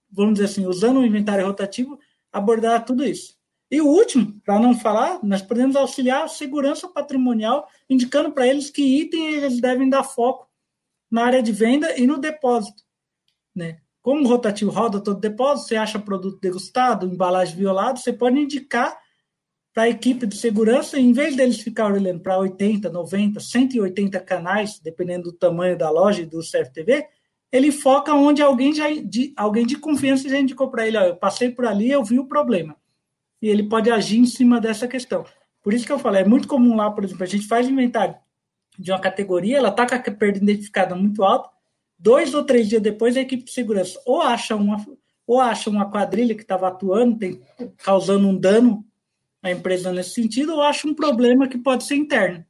vamos 0.09 0.33
dizer 0.33 0.45
assim, 0.45 0.65
usando 0.65 0.99
o 0.99 1.05
inventário 1.05 1.45
rotativo, 1.45 1.99
abordar 2.31 2.85
tudo 2.85 3.03
isso. 3.03 3.35
E 3.69 3.79
o 3.79 3.87
último, 3.87 4.39
para 4.45 4.59
não 4.59 4.77
falar, 4.77 5.19
nós 5.23 5.41
podemos 5.41 5.77
auxiliar 5.77 6.23
a 6.23 6.27
segurança 6.27 6.89
patrimonial, 6.89 7.69
indicando 7.89 8.31
para 8.31 8.45
eles 8.45 8.69
que 8.69 8.81
item 8.81 9.35
eles 9.35 9.61
devem 9.61 9.89
dar 9.89 10.03
foco 10.03 10.49
na 11.09 11.25
área 11.25 11.41
de 11.41 11.53
venda 11.53 11.97
e 11.97 12.05
no 12.05 12.17
depósito. 12.17 12.83
Né? 13.55 13.79
Como 14.01 14.23
o 14.23 14.27
rotativo 14.27 14.71
roda 14.71 14.99
todo 14.99 15.19
depósito, 15.19 15.69
você 15.69 15.75
acha 15.77 15.99
produto 15.99 16.39
degustado, 16.41 17.05
embalagem 17.05 17.55
violada, 17.55 17.97
você 17.97 18.11
pode 18.11 18.39
indicar 18.39 19.00
para 19.73 19.83
a 19.83 19.89
equipe 19.89 20.25
de 20.27 20.35
segurança, 20.35 20.99
em 20.99 21.13
vez 21.13 21.35
deles 21.35 21.61
ficarem 21.61 21.97
olhando 21.97 22.19
para 22.19 22.37
80, 22.37 22.89
90, 22.89 23.39
180 23.39 24.19
canais, 24.19 24.79
dependendo 24.79 25.31
do 25.31 25.37
tamanho 25.37 25.77
da 25.77 25.89
loja 25.89 26.21
e 26.21 26.25
do 26.25 26.39
CFTV, 26.39 27.05
ele 27.51 27.71
foca 27.71 28.13
onde 28.13 28.41
alguém 28.41 28.73
já 28.73 28.89
de, 28.89 29.33
alguém 29.35 29.65
de 29.65 29.77
confiança 29.77 30.27
já 30.27 30.39
indicou 30.39 30.69
para 30.69 30.87
ele, 30.87 30.97
ó, 30.97 31.03
eu 31.03 31.15
passei 31.15 31.49
por 31.49 31.65
ali, 31.65 31.89
eu 31.89 32.03
vi 32.03 32.19
o 32.19 32.27
problema. 32.27 32.75
E 33.41 33.47
ele 33.47 33.63
pode 33.63 33.89
agir 33.89 34.19
em 34.19 34.25
cima 34.25 34.59
dessa 34.59 34.87
questão. 34.87 35.25
Por 35.63 35.73
isso 35.73 35.85
que 35.85 35.91
eu 35.91 35.99
falei, 35.99 36.23
é 36.23 36.27
muito 36.27 36.47
comum 36.47 36.75
lá, 36.75 36.91
por 36.91 37.03
exemplo, 37.03 37.23
a 37.23 37.27
gente 37.27 37.47
faz 37.47 37.67
inventário 37.67 38.15
de 38.77 38.91
uma 38.91 38.99
categoria, 38.99 39.57
ela 39.57 39.69
está 39.69 39.85
com 39.85 39.95
a 39.95 40.13
perda 40.13 40.37
identificada 40.37 40.95
muito 40.95 41.23
alta, 41.23 41.49
dois 41.97 42.33
ou 42.33 42.43
três 42.43 42.67
dias 42.67 42.81
depois 42.81 43.15
a 43.15 43.21
equipe 43.21 43.43
de 43.43 43.51
segurança 43.51 44.01
ou 44.05 44.21
acha 44.21 44.55
uma, 44.55 44.83
ou 45.27 45.39
acha 45.39 45.69
uma 45.69 45.89
quadrilha 45.89 46.35
que 46.35 46.41
estava 46.41 46.67
atuando, 46.67 47.17
tem, 47.17 47.41
causando 47.77 48.27
um 48.27 48.37
dano 48.37 48.85
a 49.41 49.51
empresa 49.51 49.91
nesse 49.91 50.11
sentido, 50.11 50.53
ou 50.53 50.61
acho 50.61 50.87
um 50.87 50.93
problema 50.93 51.47
que 51.47 51.57
pode 51.57 51.83
ser 51.83 51.95
interno. 51.95 52.45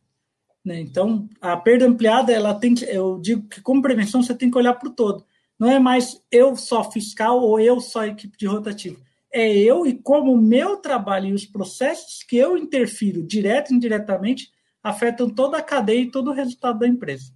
Né? 0.63 0.79
Então, 0.79 1.27
a 1.39 1.57
perda 1.57 1.85
ampliada, 1.85 2.31
ela 2.31 2.53
tem 2.53 2.75
eu 2.87 3.19
digo 3.19 3.47
que 3.47 3.61
como 3.61 3.81
prevenção 3.81 4.21
você 4.21 4.35
tem 4.35 4.51
que 4.51 4.57
olhar 4.57 4.73
para 4.75 4.89
o 4.89 4.93
todo. 4.93 5.25
Não 5.57 5.69
é 5.69 5.79
mais 5.79 6.21
eu 6.31 6.55
só 6.55 6.89
fiscal 6.89 7.39
ou 7.39 7.59
eu 7.59 7.79
só 7.79 8.05
equipe 8.05 8.37
de 8.37 8.45
rotativo. 8.45 8.99
É 9.31 9.47
eu 9.57 9.85
e 9.85 9.93
como 9.93 10.33
o 10.33 10.41
meu 10.41 10.77
trabalho 10.77 11.27
e 11.27 11.33
os 11.33 11.45
processos 11.45 12.23
que 12.23 12.35
eu 12.35 12.57
interfiro, 12.57 13.23
direto 13.23 13.71
e 13.71 13.75
indiretamente, 13.75 14.51
afetam 14.83 15.29
toda 15.29 15.57
a 15.57 15.63
cadeia 15.63 16.01
e 16.01 16.11
todo 16.11 16.31
o 16.31 16.33
resultado 16.33 16.79
da 16.79 16.87
empresa. 16.87 17.31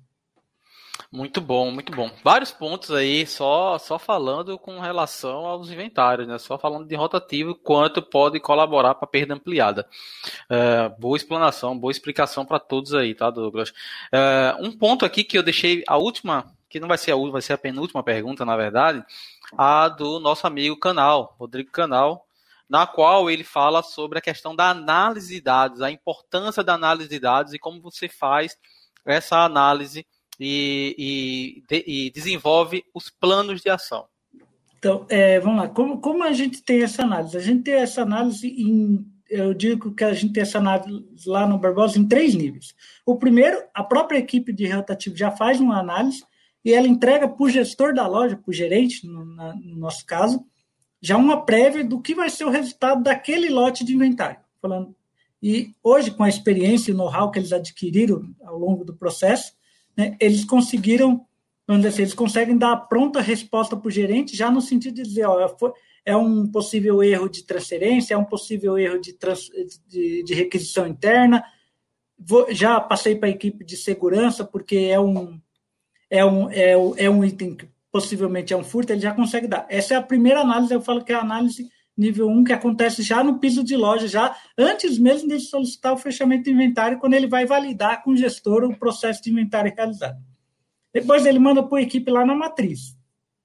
Muito 1.16 1.40
bom, 1.40 1.72
muito 1.72 1.94
bom. 1.94 2.12
Vários 2.22 2.52
pontos 2.52 2.92
aí, 2.92 3.26
só 3.26 3.80
só 3.80 3.98
falando 3.98 4.60
com 4.60 4.82
relação 4.82 5.46
aos 5.46 5.72
inventários, 5.72 6.28
né? 6.28 6.38
Só 6.38 6.58
falando 6.58 6.86
de 6.86 6.94
rotativo, 6.94 7.56
quanto 7.56 8.02
pode 8.02 8.38
colaborar 8.38 8.96
para 8.96 9.08
perda 9.08 9.34
ampliada. 9.34 9.88
Uh, 10.52 11.00
boa 11.00 11.16
explanação, 11.16 11.80
boa 11.80 11.90
explicação 11.90 12.46
para 12.46 12.60
todos 12.60 12.94
aí, 12.94 13.16
tá, 13.16 13.30
Douglas? 13.30 13.70
Uh, 13.70 14.66
um 14.66 14.78
ponto 14.78 15.06
aqui 15.06 15.24
que 15.24 15.38
eu 15.38 15.44
deixei 15.44 15.86
a 15.88 15.96
última, 15.96 16.54
que 16.70 16.82
não 16.82 16.88
vai 16.90 16.98
ser 16.98 17.12
a 17.12 17.16
última, 17.16 17.34
vai 17.34 17.42
ser 17.42 17.54
a 17.54 17.58
penúltima 17.58 18.04
pergunta, 18.04 18.44
na 18.44 18.58
verdade, 18.58 19.02
a 19.58 19.88
do 19.88 20.20
nosso 20.20 20.46
amigo 20.46 20.78
Canal, 20.78 21.34
Rodrigo 21.40 21.72
Canal, 21.72 22.28
na 22.68 22.86
qual 22.86 23.30
ele 23.30 23.46
fala 23.46 23.82
sobre 23.82 24.20
a 24.20 24.22
questão 24.22 24.54
da 24.54 24.70
análise 24.70 25.34
de 25.34 25.40
dados, 25.40 25.82
a 25.82 25.90
importância 25.90 26.62
da 26.62 26.74
análise 26.74 27.08
de 27.08 27.20
dados 27.20 27.54
e 27.54 27.60
como 27.60 27.80
você 27.80 28.10
faz 28.10 28.58
essa 29.06 29.38
análise 29.46 30.06
e, 30.40 30.96
e, 30.98 31.64
de, 31.68 31.84
e 31.88 32.12
desenvolve 32.12 32.84
os 32.94 33.10
planos 33.10 33.62
de 33.62 33.70
ação. 33.70 34.06
Então, 34.78 35.06
é, 35.10 35.40
vamos 35.40 35.62
lá. 35.62 35.68
Como, 35.68 36.00
como 36.00 36.24
a 36.24 36.32
gente 36.32 36.62
tem 36.62 36.84
essa 36.84 37.04
análise? 37.04 37.36
A 37.36 37.42
gente 37.42 37.64
tem 37.64 37.74
essa 37.74 38.02
análise 38.04 38.48
em. 38.48 39.06
Eu 39.28 39.54
digo 39.56 39.96
que 39.96 40.04
a 40.04 40.14
gente 40.14 40.34
tem 40.34 40.44
essa 40.44 40.60
análise 40.60 41.04
lá 41.26 41.48
no 41.48 41.58
Barbosa 41.58 41.98
em 41.98 42.08
três 42.08 42.36
níveis. 42.36 42.76
O 43.04 43.16
primeiro, 43.16 43.64
a 43.74 43.84
própria 43.84 44.20
equipe 44.20 44.54
de 44.54 44.68
rotativo 44.68 45.18
já 45.18 45.32
faz 45.32 45.60
uma 45.60 45.80
análise 45.80 46.24
e 46.64 46.72
ela 46.72 46.88
entrega 46.88 47.28
para 47.28 47.44
o 47.44 47.50
gestor 47.50 47.94
da 47.94 48.08
loja, 48.08 48.38
para 48.38 48.50
o 48.50 48.54
gerente, 48.54 49.08
no, 49.08 49.26
na, 49.26 49.56
no, 49.56 49.76
nosso 49.78 50.06
caso, 50.06 50.46
já 51.02 51.18
uma 51.18 51.44
prévia 51.44 51.84
do 51.84 52.00
que 52.00 52.14
vai 52.14 52.30
ser 52.30 52.46
o 52.46 52.52
resultado 52.52 53.02
daquele 53.02 53.50
lote 53.50 53.84
de 53.84 53.96
inventário. 53.96 54.38
Falando. 54.62 54.96
E 55.42 55.74
hoje, 55.84 56.12
com 56.12 56.24
a 56.24 56.30
experiência 56.30 56.92
e 56.92 56.94
o 56.94 56.98
know-how 56.98 57.32
que 57.32 57.40
eles 57.40 57.52
adquiriram 57.52 58.32
ao 58.44 58.60
longo 58.60 58.86
do 58.86 58.96
processo, 58.96 59.54
né, 59.98 60.16
eles 60.20 60.44
conseguiram, 60.44 61.26
vamos 61.68 61.84
dizer 61.84 61.94
assim, 61.94 62.02
eles 62.04 62.14
conseguem 62.14 62.58
dar 62.58 62.74
a 62.74 62.78
pronta 62.78 63.22
resposta 63.22 63.76
para 63.76 63.88
o 63.88 63.92
gerente, 63.92 64.36
já 64.36 64.52
no 64.52 64.62
sentido 64.62 64.96
de 64.96 65.04
dizer, 65.04 65.26
ó, 65.26 65.40
é 66.06 66.16
um 66.16 66.48
possível 66.48 67.04
erro 67.04 67.28
de 67.28 67.44
transferência, 67.44 68.14
é 68.14 68.18
um 68.18 68.26
possível 68.26 68.78
erro 68.78 69.00
de, 69.00 69.14
trans, 69.14 69.50
de, 69.88 70.24
de 70.24 70.34
requisição 70.34 70.88
interna, 70.88 71.44
Vou, 72.18 72.48
já 72.50 72.80
passei 72.80 73.16
para 73.16 73.28
a 73.28 73.32
equipe 73.32 73.66
de 73.66 73.76
segurança, 73.76 74.46
porque 74.46 74.78
é 74.78 75.00
um, 75.00 75.40
é 76.10 76.24
um, 76.26 76.50
é, 76.50 76.72
é 76.72 77.10
um 77.10 77.26
item 77.26 77.56
que 77.56 77.68
possivelmente 77.92 78.54
é 78.54 78.58
um 78.58 78.64
furto, 78.64 78.94
ele 78.94 79.02
já 79.02 79.14
consegue 79.14 79.48
dar. 79.48 79.66
Essa 79.70 79.96
é 79.96 79.98
a 79.98 80.02
primeira 80.02 80.42
análise, 80.42 80.74
eu 80.74 80.82
falo 80.82 81.04
que 81.04 81.12
é 81.12 81.16
a 81.16 81.22
análise 81.22 81.70
nível 81.98 82.28
1, 82.28 82.44
que 82.44 82.54
acontece 82.54 83.02
já 83.02 83.24
no 83.24 83.40
piso 83.40 83.64
de 83.64 83.76
loja, 83.76 84.08
já 84.08 84.36
antes 84.58 84.98
mesmo 84.98 85.30
de 85.30 85.40
solicitar 85.40 85.94
o 85.94 85.98
fechamento 85.98 86.44
do 86.46 86.50
inventário, 86.52 87.00
quando 87.00 87.14
ele 87.14 87.28
vai 87.28 87.46
validar 87.46 88.04
com 88.04 88.12
o 88.12 88.18
gestor 88.18 88.64
o 88.64 88.78
processo 88.78 89.24
de 89.24 89.32
inventário 89.32 89.74
realizado. 89.74 90.18
Depois 90.94 91.26
ele 91.26 91.40
manda 91.40 91.64
para 91.64 91.80
a 91.80 91.82
equipe 91.82 92.10
lá 92.12 92.26
na 92.26 92.36
matriz. 92.36 92.98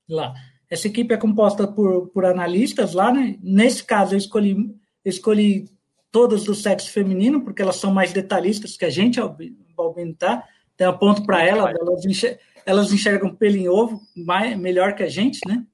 Lá. 0.09 0.34
Essa 0.68 0.86
equipe 0.86 1.12
é 1.12 1.16
composta 1.16 1.66
por, 1.66 2.09
por 2.09 2.24
analistas 2.24 2.94
lá, 2.94 3.12
né? 3.12 3.36
Nesse 3.42 3.82
caso, 3.82 4.14
eu 4.14 4.18
escolhi, 4.18 4.57
escolhi 5.05 5.68
todas 6.12 6.44
do 6.44 6.55
sexo 6.55 6.90
feminino, 6.90 7.42
porque 7.42 7.62
elas 7.62 7.76
são 7.76 7.92
mais 7.92 8.12
detalhistas 8.12 8.76
que 8.76 8.84
a 8.84 8.90
gente, 8.90 9.20
Albino, 9.20 10.14
tá? 10.16 10.44
Tem 10.76 10.88
um 10.88 10.96
ponto 10.96 11.24
para 11.24 11.44
elas, 11.44 11.74
elas 11.78 12.05
enxergam, 12.05 12.38
elas 12.64 12.92
enxergam 12.92 13.34
pelo 13.34 13.57
em 13.57 13.68
ovo 13.68 14.01
mais, 14.16 14.57
melhor 14.59 14.94
que 14.94 15.03
a 15.03 15.09
gente, 15.09 15.40
né? 15.46 15.64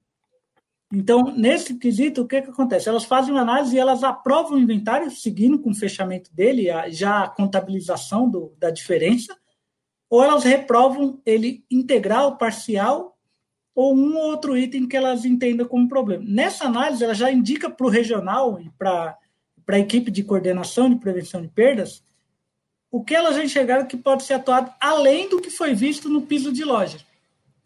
Então, 0.93 1.25
nesse 1.37 1.75
quesito, 1.79 2.23
o 2.23 2.27
que, 2.27 2.43
que 2.43 2.51
acontece? 2.51 2.89
Elas 2.89 3.05
fazem 3.05 3.33
uma 3.33 3.43
análise 3.43 3.75
e 3.75 3.79
elas 3.79 4.05
aprovam 4.05 4.57
o 4.57 4.61
inventário, 4.61 5.11
seguindo 5.11 5.59
com 5.59 5.71
o 5.71 5.75
fechamento 5.75 6.33
dele, 6.33 6.69
já 6.91 7.25
a 7.25 7.29
contabilização 7.29 8.29
do, 8.29 8.53
da 8.59 8.71
diferença, 8.71 9.37
ou 10.09 10.23
elas 10.23 10.45
reprovam 10.45 11.21
ele 11.27 11.65
integral, 11.71 12.37
parcial, 12.37 13.19
ou 13.75 13.95
um 13.95 14.17
ou 14.17 14.31
outro 14.31 14.57
item 14.57 14.87
que 14.87 14.97
elas 14.97 15.25
entendam 15.25 15.67
como 15.67 15.89
problema. 15.89 16.25
Nessa 16.27 16.67
análise, 16.67 17.03
ela 17.03 17.15
já 17.15 17.31
indica 17.31 17.69
para 17.69 17.87
o 17.87 17.91
regional 17.91 18.61
e 18.61 18.71
para 18.71 19.19
a 19.69 19.79
equipe 19.79 20.11
de 20.11 20.23
coordenação 20.23 20.89
de 20.89 20.97
prevenção 20.97 21.43
de 21.43 21.49
perdas 21.49 22.03
o 22.91 23.05
que 23.05 23.15
elas 23.15 23.37
já 23.37 23.45
enxergaram 23.45 23.87
que 23.87 23.97
pode 23.97 24.23
ser 24.23 24.35
atuado 24.35 24.73
além 24.81 25.29
do 25.29 25.41
que 25.41 25.51
foi 25.51 25.75
visto 25.75 26.09
no 26.09 26.23
piso 26.23 26.51
de 26.51 26.65
loja. 26.65 26.99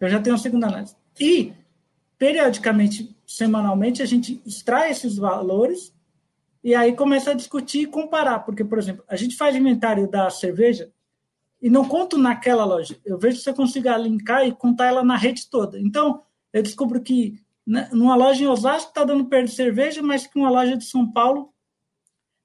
Eu 0.01 0.09
já 0.09 0.21
tenho 0.21 0.35
a 0.35 0.39
segunda 0.39 0.67
análise. 0.67 0.97
E 1.21 1.53
periodicamente, 2.21 3.17
semanalmente, 3.27 4.03
a 4.03 4.07
gente 4.07 4.43
extrai 4.45 4.91
esses 4.91 5.17
valores 5.17 5.91
e 6.63 6.75
aí 6.75 6.93
começa 6.93 7.31
a 7.31 7.35
discutir 7.35 7.81
e 7.81 7.87
comparar. 7.87 8.41
Porque, 8.41 8.63
por 8.63 8.79
exemplo, 8.79 9.03
a 9.09 9.17
gente 9.17 9.35
faz 9.35 9.57
inventário 9.57 10.07
da 10.07 10.29
cerveja 10.29 10.93
e 11.63 11.71
não 11.71 11.89
conto 11.89 12.19
naquela 12.19 12.63
loja. 12.63 13.01
Eu 13.07 13.19
vejo 13.19 13.41
se 13.41 13.49
eu 13.49 13.55
consigo 13.55 13.89
linkar 13.97 14.47
e 14.47 14.53
contar 14.53 14.89
ela 14.89 15.03
na 15.03 15.17
rede 15.17 15.49
toda. 15.49 15.81
Então, 15.81 16.23
eu 16.53 16.63
descubro 16.63 17.01
que 17.01 17.41
né, 17.67 17.89
numa 17.91 18.15
loja 18.15 18.45
em 18.45 18.49
Osasco 18.49 18.91
está 18.91 19.03
dando 19.03 19.25
perda 19.25 19.49
de 19.49 19.55
cerveja, 19.55 20.03
mas 20.03 20.27
que 20.27 20.39
uma 20.39 20.51
loja 20.51 20.77
de 20.77 20.85
São 20.85 21.11
Paulo 21.11 21.55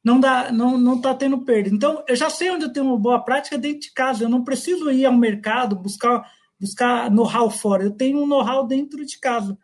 não 0.02 0.22
dá, 0.22 0.54
não 0.54 0.78
não 0.78 0.96
está 0.96 1.14
tendo 1.14 1.40
perda. 1.40 1.68
Então, 1.68 2.02
eu 2.08 2.16
já 2.16 2.30
sei 2.30 2.50
onde 2.50 2.64
eu 2.64 2.72
tenho 2.72 2.86
uma 2.86 2.98
boa 2.98 3.20
prática 3.20 3.58
dentro 3.58 3.82
de 3.82 3.92
casa. 3.92 4.24
Eu 4.24 4.30
não 4.30 4.42
preciso 4.42 4.90
ir 4.90 5.06
ao 5.06 5.12
mercado 5.12 5.76
buscar 5.76 6.32
buscar 6.58 7.12
know-how 7.12 7.50
fora. 7.50 7.84
Eu 7.84 7.92
tenho 7.92 8.24
um 8.24 8.26
know-how 8.26 8.66
dentro 8.66 9.06
de 9.06 9.20
casa. 9.20 9.58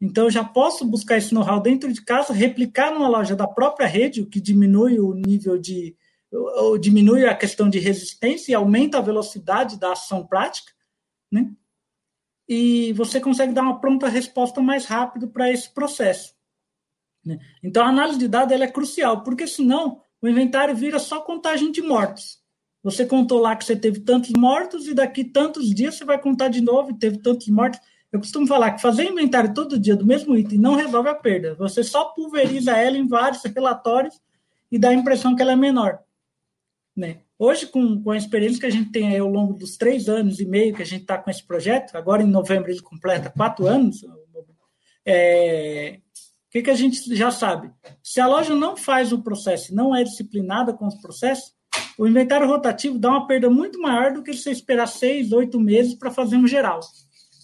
Então, 0.00 0.24
eu 0.24 0.30
já 0.30 0.42
posso 0.42 0.84
buscar 0.84 1.18
esse 1.18 1.34
know-how 1.34 1.60
dentro 1.60 1.92
de 1.92 2.02
casa, 2.02 2.32
replicar 2.32 2.92
numa 2.92 3.08
loja 3.08 3.36
da 3.36 3.46
própria 3.46 3.86
rede, 3.86 4.22
o 4.22 4.26
que 4.26 4.40
diminui 4.40 4.98
o 4.98 5.12
nível 5.14 5.58
de. 5.58 5.96
Ou 6.32 6.78
diminui 6.78 7.26
a 7.26 7.34
questão 7.34 7.68
de 7.68 7.78
resistência 7.78 8.52
e 8.52 8.54
aumenta 8.54 8.98
a 8.98 9.02
velocidade 9.02 9.78
da 9.78 9.92
ação 9.92 10.24
prática, 10.24 10.72
né? 11.30 11.52
E 12.48 12.92
você 12.94 13.20
consegue 13.20 13.52
dar 13.52 13.62
uma 13.62 13.80
pronta 13.80 14.08
resposta 14.08 14.60
mais 14.60 14.86
rápido 14.86 15.28
para 15.28 15.50
esse 15.50 15.68
processo. 15.72 16.34
Né? 17.24 17.38
Então, 17.62 17.84
a 17.84 17.88
análise 17.88 18.18
de 18.18 18.28
dados 18.28 18.58
é 18.58 18.66
crucial, 18.66 19.22
porque 19.22 19.46
senão 19.46 20.02
o 20.22 20.28
inventário 20.28 20.74
vira 20.74 20.98
só 20.98 21.20
contagem 21.20 21.70
de 21.70 21.82
mortos. 21.82 22.40
Você 22.82 23.04
contou 23.04 23.40
lá 23.40 23.54
que 23.56 23.64
você 23.64 23.76
teve 23.76 24.00
tantos 24.00 24.30
mortos 24.36 24.86
e 24.86 24.94
daqui 24.94 25.24
tantos 25.24 25.74
dias 25.74 25.96
você 25.96 26.04
vai 26.04 26.20
contar 26.20 26.48
de 26.48 26.60
novo 26.60 26.90
e 26.90 26.98
teve 26.98 27.18
tantos 27.18 27.48
mortos. 27.48 27.80
Eu 28.12 28.18
costumo 28.18 28.46
falar 28.46 28.72
que 28.72 28.82
fazer 28.82 29.04
inventário 29.04 29.54
todo 29.54 29.78
dia 29.78 29.94
do 29.94 30.04
mesmo 30.04 30.36
item 30.36 30.58
não 30.58 30.74
resolve 30.74 31.08
a 31.08 31.14
perda. 31.14 31.54
Você 31.54 31.84
só 31.84 32.06
pulveriza 32.06 32.72
ela 32.72 32.96
em 32.96 33.06
vários 33.06 33.42
relatórios 33.44 34.20
e 34.70 34.78
dá 34.78 34.88
a 34.88 34.94
impressão 34.94 35.36
que 35.36 35.42
ela 35.42 35.52
é 35.52 35.56
menor. 35.56 36.00
Né? 36.96 37.18
Hoje, 37.38 37.66
com, 37.66 38.02
com 38.02 38.10
a 38.10 38.16
experiência 38.16 38.60
que 38.60 38.66
a 38.66 38.70
gente 38.70 38.90
tem 38.90 39.16
ao 39.16 39.28
longo 39.28 39.54
dos 39.54 39.76
três 39.76 40.08
anos 40.08 40.40
e 40.40 40.44
meio 40.44 40.74
que 40.74 40.82
a 40.82 40.86
gente 40.86 41.02
está 41.02 41.16
com 41.16 41.30
esse 41.30 41.46
projeto, 41.46 41.96
agora 41.96 42.22
em 42.22 42.26
novembro 42.26 42.70
ele 42.70 42.82
completa 42.82 43.30
quatro 43.30 43.66
anos, 43.66 44.04
é, 45.06 46.00
o 46.48 46.50
que, 46.50 46.62
que 46.62 46.70
a 46.70 46.74
gente 46.74 47.14
já 47.14 47.30
sabe? 47.30 47.70
Se 48.02 48.20
a 48.20 48.26
loja 48.26 48.54
não 48.54 48.76
faz 48.76 49.12
o 49.12 49.22
processo, 49.22 49.74
não 49.74 49.94
é 49.94 50.02
disciplinada 50.02 50.74
com 50.74 50.86
os 50.86 50.96
processos, 50.96 51.54
o 51.96 52.06
inventário 52.06 52.46
rotativo 52.46 52.98
dá 52.98 53.10
uma 53.10 53.26
perda 53.26 53.48
muito 53.48 53.80
maior 53.80 54.12
do 54.12 54.22
que 54.22 54.32
você 54.32 54.50
esperar 54.50 54.86
seis, 54.86 55.32
oito 55.32 55.60
meses 55.60 55.94
para 55.94 56.10
fazer 56.10 56.36
um 56.36 56.46
geral. 56.46 56.80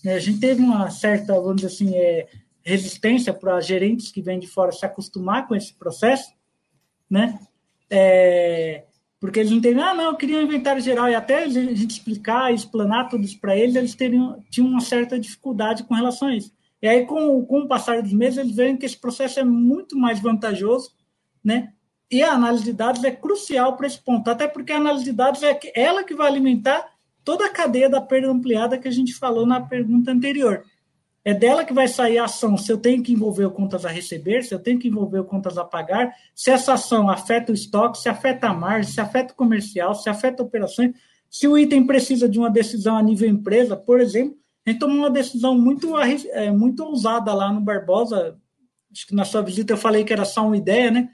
Né, 0.07 0.15
a 0.15 0.21
gente 0.21 0.39
teve 0.39 0.63
uma 0.63 0.89
certa, 0.89 1.35
vamos 1.35 1.57
dizer 1.57 1.67
assim, 1.67 1.97
é, 1.97 2.29
resistência 2.63 3.35
para 3.35 3.61
gerentes 3.61 4.13
que 4.13 4.23
vêm 4.23 4.39
de 4.39 4.47
fora 4.47 4.71
se 4.71 4.87
acostumar 4.87 5.49
com 5.49 5.55
esse 5.57 5.75
processo, 5.75 6.33
né? 7.11 7.41
É, 7.91 8.85
porque 9.19 9.41
eles 9.41 9.51
entendem, 9.51 9.83
ah, 9.83 9.95
não, 9.95 10.05
eu 10.05 10.17
queria 10.17 10.39
um 10.39 10.43
inventário 10.43 10.81
geral, 10.81 11.09
e 11.09 11.15
até 11.17 11.43
a 11.43 11.49
gente 11.49 11.91
explicar, 11.91 12.55
explanar 12.55 13.09
tudo 13.09 13.25
isso 13.25 13.41
para 13.41 13.57
eles, 13.57 13.75
eles 13.75 13.97
teriam, 13.97 14.41
tinham 14.49 14.69
uma 14.69 14.81
certa 14.81 15.19
dificuldade 15.19 15.83
com 15.83 15.95
relação 15.95 16.29
a 16.29 16.37
isso. 16.37 16.53
E 16.81 16.87
aí, 16.87 17.05
com, 17.05 17.45
com 17.45 17.63
o 17.63 17.67
passar 17.67 18.01
dos 18.01 18.13
meses, 18.13 18.39
eles 18.39 18.55
veem 18.55 18.77
que 18.77 18.87
esse 18.87 18.97
processo 18.97 19.41
é 19.41 19.45
muito 19.45 19.99
mais 19.99 20.21
vantajoso, 20.21 20.93
né? 21.43 21.73
E 22.09 22.23
a 22.23 22.31
análise 22.31 22.63
de 22.63 22.73
dados 22.73 23.03
é 23.03 23.11
crucial 23.11 23.77
para 23.77 23.89
esse 23.89 23.99
ponto, 23.99 24.31
até 24.31 24.47
porque 24.47 24.71
a 24.71 24.77
análise 24.77 25.05
de 25.05 25.13
dados 25.13 25.43
é 25.43 25.59
ela 25.75 26.05
que 26.05 26.15
vai 26.15 26.29
alimentar 26.29 26.96
toda 27.27 27.45
a 27.45 27.51
cadeia 27.51 27.91
da 27.91 28.01
perda 28.01 28.31
ampliada 28.31 28.79
que 28.79 28.87
a 28.87 28.91
gente 28.91 29.13
falou 29.13 29.45
na 29.45 29.61
pergunta 29.61 30.13
anterior. 30.13 30.65
É 31.25 31.35
dela 31.35 31.65
que 31.65 31.75
vai 31.75 31.89
sair 31.89 32.19
a 32.19 32.27
ação 32.27 32.57
se 32.57 32.71
eu 32.71 32.79
tenho 32.79 33.03
que 33.03 33.13
envolver 33.13 33.51
contas 33.51 33.85
a 33.85 33.89
receber, 33.89 34.45
se 34.45 34.55
eu 34.55 34.61
tenho 34.61 34.79
que 34.79 34.87
envolver 34.87 35.25
contas 35.25 35.59
a 35.59 35.65
pagar, 35.65 36.15
se 36.33 36.53
essa 36.53 36.75
ação 36.75 37.11
afeta 37.11 37.51
o 37.51 37.55
estoque, 37.55 37.99
se 37.99 38.09
afeta 38.09 38.47
a 38.47 38.55
margem, 38.55 38.93
se 38.93 39.01
afeta 39.01 39.33
o 39.33 39.37
comercial, 39.37 39.93
se 39.93 40.09
afeta 40.09 40.41
operações, 40.41 40.95
se 41.29 41.49
o 41.49 41.59
item 41.59 41.85
precisa 41.85 42.29
de 42.29 42.39
uma 42.39 42.49
decisão 42.49 42.97
a 42.97 43.03
nível 43.03 43.29
empresa, 43.29 43.77
por 43.77 44.01
exemplo. 44.01 44.39
A 44.65 44.71
gente 44.71 44.79
tomou 44.79 44.99
uma 44.99 45.11
decisão 45.11 45.59
muito, 45.59 45.99
é, 45.99 46.53
muito 46.53 46.85
ousada 46.85 47.35
lá 47.35 47.53
no 47.53 47.61
Barbosa. 47.61 48.39
Acho 48.93 49.05
que 49.05 49.17
na 49.17 49.25
sua 49.25 49.43
visita 49.43 49.73
eu 49.73 49.77
falei 49.77 50.05
que 50.05 50.13
era 50.13 50.25
só 50.25 50.47
uma 50.47 50.57
ideia, 50.57 50.93
né? 50.93 51.11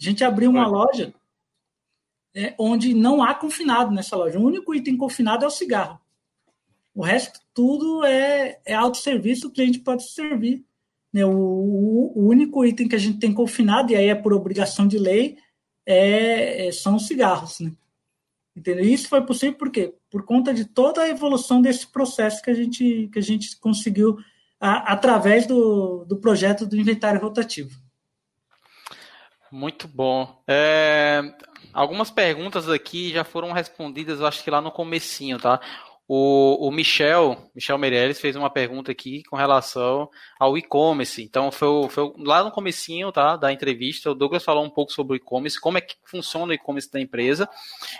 A 0.00 0.04
gente 0.04 0.22
abriu 0.22 0.50
uma 0.50 0.68
loja 0.68 1.12
é, 2.38 2.54
onde 2.56 2.94
não 2.94 3.20
há 3.20 3.34
confinado 3.34 3.90
nessa 3.90 4.16
loja. 4.16 4.38
O 4.38 4.44
único 4.44 4.72
item 4.72 4.96
confinado 4.96 5.44
é 5.44 5.48
o 5.48 5.50
cigarro. 5.50 6.00
O 6.94 7.02
resto 7.02 7.40
tudo 7.52 8.04
é, 8.04 8.60
é 8.64 8.74
autosserviço, 8.74 9.48
o 9.48 9.50
cliente 9.50 9.80
pode 9.80 10.08
servir. 10.08 10.64
Né? 11.12 11.26
O, 11.26 11.32
o, 12.14 12.28
único 12.28 12.64
item 12.64 12.86
que 12.86 12.94
a 12.94 12.98
gente 12.98 13.18
tem 13.18 13.34
confinado, 13.34 13.90
e 13.90 13.96
aí 13.96 14.06
é 14.06 14.14
por 14.14 14.32
obrigação 14.32 14.86
de 14.86 14.98
lei, 14.98 15.36
é, 15.84 16.68
é, 16.68 16.72
são 16.72 16.94
os 16.94 17.08
cigarros. 17.08 17.58
Né? 17.58 17.72
Entendeu? 18.56 18.84
Isso 18.84 19.08
foi 19.08 19.22
possível 19.22 19.58
por 19.58 19.70
quê? 19.70 19.92
Por 20.08 20.24
conta 20.24 20.54
de 20.54 20.64
toda 20.64 21.02
a 21.02 21.08
evolução 21.08 21.60
desse 21.60 21.88
processo 21.88 22.40
que 22.40 22.50
a 22.50 22.54
gente, 22.54 23.08
que 23.12 23.18
a 23.18 23.22
gente 23.22 23.58
conseguiu 23.58 24.16
a, 24.60 24.92
através 24.92 25.44
do, 25.44 26.04
do 26.04 26.16
projeto 26.18 26.64
do 26.64 26.76
inventário 26.76 27.20
rotativo. 27.20 27.80
Muito 29.50 29.88
bom. 29.88 30.42
É, 30.46 31.22
algumas 31.72 32.10
perguntas 32.10 32.68
aqui 32.68 33.10
já 33.10 33.24
foram 33.24 33.52
respondidas, 33.52 34.22
acho 34.22 34.42
que 34.42 34.50
lá 34.50 34.60
no 34.60 34.70
comecinho, 34.70 35.38
tá? 35.38 35.60
O, 36.10 36.66
o 36.66 36.70
Michel, 36.70 37.36
Michel 37.54 37.76
Meirelles 37.76 38.18
fez 38.18 38.34
uma 38.34 38.48
pergunta 38.48 38.90
aqui 38.90 39.22
com 39.24 39.36
relação 39.36 40.08
ao 40.40 40.56
e-commerce. 40.56 41.22
Então, 41.22 41.52
foi, 41.52 41.86
foi, 41.90 42.10
lá 42.16 42.42
no 42.42 42.50
comecinho 42.50 43.12
tá, 43.12 43.36
da 43.36 43.52
entrevista, 43.52 44.10
o 44.10 44.14
Douglas 44.14 44.42
falou 44.42 44.64
um 44.64 44.70
pouco 44.70 44.90
sobre 44.90 45.12
o 45.12 45.16
e-commerce, 45.16 45.60
como 45.60 45.76
é 45.76 45.82
que 45.82 45.96
funciona 46.06 46.46
o 46.46 46.54
e-commerce 46.54 46.90
da 46.90 46.98
empresa. 46.98 47.46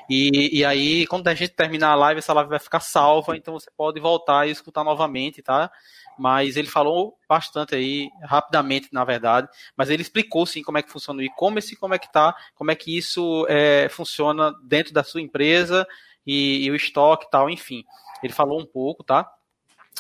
E, 0.09 0.59
e 0.59 0.65
aí, 0.65 1.07
quando 1.07 1.29
a 1.29 1.35
gente 1.35 1.53
terminar 1.53 1.91
a 1.91 1.97
live, 1.97 2.21
essa 2.21 2.33
live 2.33 2.49
vai 2.49 2.59
ficar 2.59 2.81
salva, 2.81 3.37
então 3.37 3.53
você 3.53 3.71
pode 3.77 4.01
voltar 4.01 4.49
e 4.49 4.53
escutar 4.53 4.83
novamente, 4.83 5.43
tá? 5.43 5.71
Mas 6.19 6.57
ele 6.57 6.69
falou 6.69 7.17
bastante 7.29 7.75
aí, 7.75 8.11
rapidamente, 8.23 8.89
na 8.93 9.05
verdade, 9.05 9.49
mas 9.77 9.91
ele 9.91 10.03
explicou 10.03 10.45
sim 10.47 10.63
como 10.63 10.79
é 10.79 10.83
que 10.83 10.91
funciona 10.91 11.21
o 11.21 11.25
e-commerce, 11.25 11.77
como 11.77 11.95
é 11.95 11.99
que 11.99 12.13
tá, 12.13 12.35
como 12.55 12.71
é 12.71 12.75
que 12.75 12.97
isso 12.97 13.47
é, 13.49 13.89
funciona 13.89 14.53
dentro 14.65 14.93
da 14.93 15.05
sua 15.05 15.21
empresa 15.21 15.87
e, 16.27 16.65
e 16.65 16.71
o 16.71 16.77
estoque 16.77 17.27
e 17.27 17.31
tal, 17.31 17.49
enfim. 17.49 17.85
Ele 18.23 18.33
falou 18.33 18.61
um 18.61 18.67
pouco, 18.67 19.05
tá? 19.05 19.31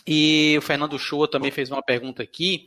E 0.07 0.57
o 0.59 0.63
Fernando 0.63 0.99
Shoa 0.99 1.31
também 1.31 1.51
fez 1.51 1.71
uma 1.71 1.83
pergunta 1.83 2.23
aqui 2.23 2.67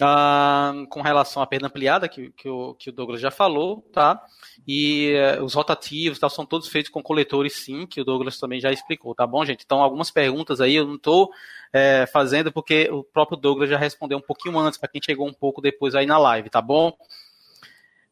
uh, 0.00 0.86
com 0.88 1.00
relação 1.00 1.42
à 1.42 1.46
perda 1.46 1.66
ampliada, 1.66 2.08
que, 2.08 2.30
que, 2.32 2.48
o, 2.48 2.74
que 2.74 2.90
o 2.90 2.92
Douglas 2.92 3.20
já 3.20 3.30
falou, 3.30 3.82
tá? 3.92 4.22
E 4.66 5.14
uh, 5.38 5.44
os 5.44 5.54
rotativos 5.54 6.18
tal, 6.18 6.30
são 6.30 6.46
todos 6.46 6.68
feitos 6.68 6.90
com 6.90 7.02
coletores, 7.02 7.56
sim, 7.56 7.86
que 7.86 8.00
o 8.00 8.04
Douglas 8.04 8.38
também 8.38 8.60
já 8.60 8.72
explicou, 8.72 9.14
tá 9.14 9.26
bom, 9.26 9.44
gente? 9.44 9.64
Então, 9.64 9.82
algumas 9.82 10.10
perguntas 10.10 10.60
aí 10.60 10.76
eu 10.76 10.86
não 10.86 10.96
estou 10.96 11.30
é, 11.72 12.06
fazendo 12.12 12.52
porque 12.52 12.88
o 12.90 13.02
próprio 13.02 13.36
Douglas 13.36 13.70
já 13.70 13.78
respondeu 13.78 14.18
um 14.18 14.22
pouquinho 14.22 14.58
antes, 14.58 14.78
para 14.78 14.88
quem 14.88 15.00
chegou 15.02 15.26
um 15.26 15.34
pouco 15.34 15.60
depois 15.60 15.94
aí 15.94 16.06
na 16.06 16.18
live, 16.18 16.50
tá 16.50 16.62
bom? 16.62 16.96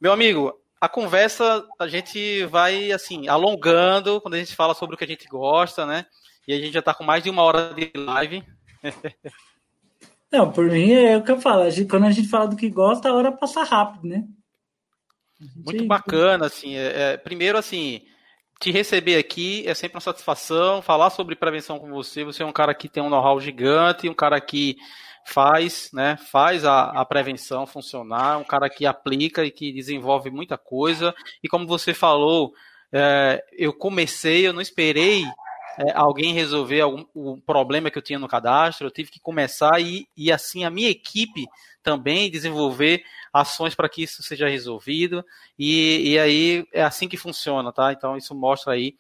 Meu 0.00 0.12
amigo, 0.12 0.58
a 0.80 0.88
conversa 0.88 1.66
a 1.78 1.88
gente 1.88 2.44
vai 2.46 2.92
assim 2.92 3.28
alongando 3.28 4.20
quando 4.20 4.34
a 4.34 4.38
gente 4.38 4.54
fala 4.54 4.74
sobre 4.74 4.94
o 4.94 4.98
que 4.98 5.04
a 5.04 5.08
gente 5.08 5.26
gosta, 5.26 5.86
né? 5.86 6.06
E 6.46 6.52
a 6.52 6.58
gente 6.58 6.72
já 6.72 6.80
está 6.80 6.94
com 6.94 7.02
mais 7.02 7.22
de 7.22 7.30
uma 7.30 7.42
hora 7.42 7.74
de 7.74 7.90
live. 7.94 8.44
Não, 10.32 10.50
por 10.50 10.66
mim 10.66 10.92
é 10.92 11.16
o 11.16 11.22
que 11.22 11.30
eu 11.30 11.40
falo. 11.40 11.62
A 11.62 11.70
gente, 11.70 11.88
quando 11.88 12.04
a 12.04 12.10
gente 12.10 12.28
fala 12.28 12.48
do 12.48 12.56
que 12.56 12.68
gosta, 12.68 13.08
a 13.08 13.14
hora 13.14 13.32
passa 13.32 13.62
rápido, 13.62 14.08
né? 14.08 14.24
Muito 15.64 15.84
bacana, 15.86 16.46
assim. 16.46 16.74
É, 16.76 17.12
é, 17.12 17.16
primeiro, 17.16 17.58
assim, 17.58 18.02
te 18.60 18.70
receber 18.70 19.16
aqui 19.16 19.66
é 19.66 19.74
sempre 19.74 19.96
uma 19.96 20.00
satisfação. 20.00 20.82
Falar 20.82 21.10
sobre 21.10 21.36
prevenção 21.36 21.78
com 21.78 21.90
você. 21.90 22.24
Você 22.24 22.42
é 22.42 22.46
um 22.46 22.52
cara 22.52 22.74
que 22.74 22.88
tem 22.88 23.02
um 23.02 23.10
know-how 23.10 23.40
gigante, 23.40 24.08
um 24.08 24.14
cara 24.14 24.40
que 24.40 24.76
faz, 25.26 25.90
né, 25.92 26.16
faz 26.30 26.64
a, 26.64 26.84
a 26.84 27.04
prevenção 27.04 27.66
funcionar, 27.66 28.38
um 28.38 28.44
cara 28.44 28.70
que 28.70 28.86
aplica 28.86 29.44
e 29.44 29.50
que 29.50 29.72
desenvolve 29.72 30.30
muita 30.30 30.56
coisa. 30.56 31.12
E 31.42 31.48
como 31.48 31.66
você 31.66 31.92
falou, 31.92 32.52
é, 32.92 33.42
eu 33.52 33.72
comecei, 33.72 34.46
eu 34.46 34.52
não 34.52 34.60
esperei 34.60 35.24
é, 35.78 35.92
alguém 35.94 36.32
resolver 36.32 36.80
algum, 36.80 37.04
o 37.14 37.40
problema 37.40 37.90
que 37.90 37.98
eu 37.98 38.02
tinha 38.02 38.18
no 38.18 38.28
cadastro, 38.28 38.86
eu 38.86 38.90
tive 38.90 39.10
que 39.10 39.20
começar 39.20 39.80
e, 39.80 40.08
e 40.16 40.32
assim 40.32 40.64
a 40.64 40.70
minha 40.70 40.88
equipe 40.88 41.44
também 41.82 42.30
desenvolver 42.30 43.04
ações 43.32 43.74
para 43.74 43.88
que 43.88 44.02
isso 44.02 44.22
seja 44.22 44.48
resolvido. 44.48 45.24
E, 45.58 46.12
e 46.12 46.18
aí 46.18 46.66
é 46.72 46.82
assim 46.82 47.08
que 47.08 47.16
funciona, 47.16 47.72
tá? 47.72 47.92
Então 47.92 48.16
isso 48.16 48.34
mostra 48.34 48.72
aí 48.72 48.96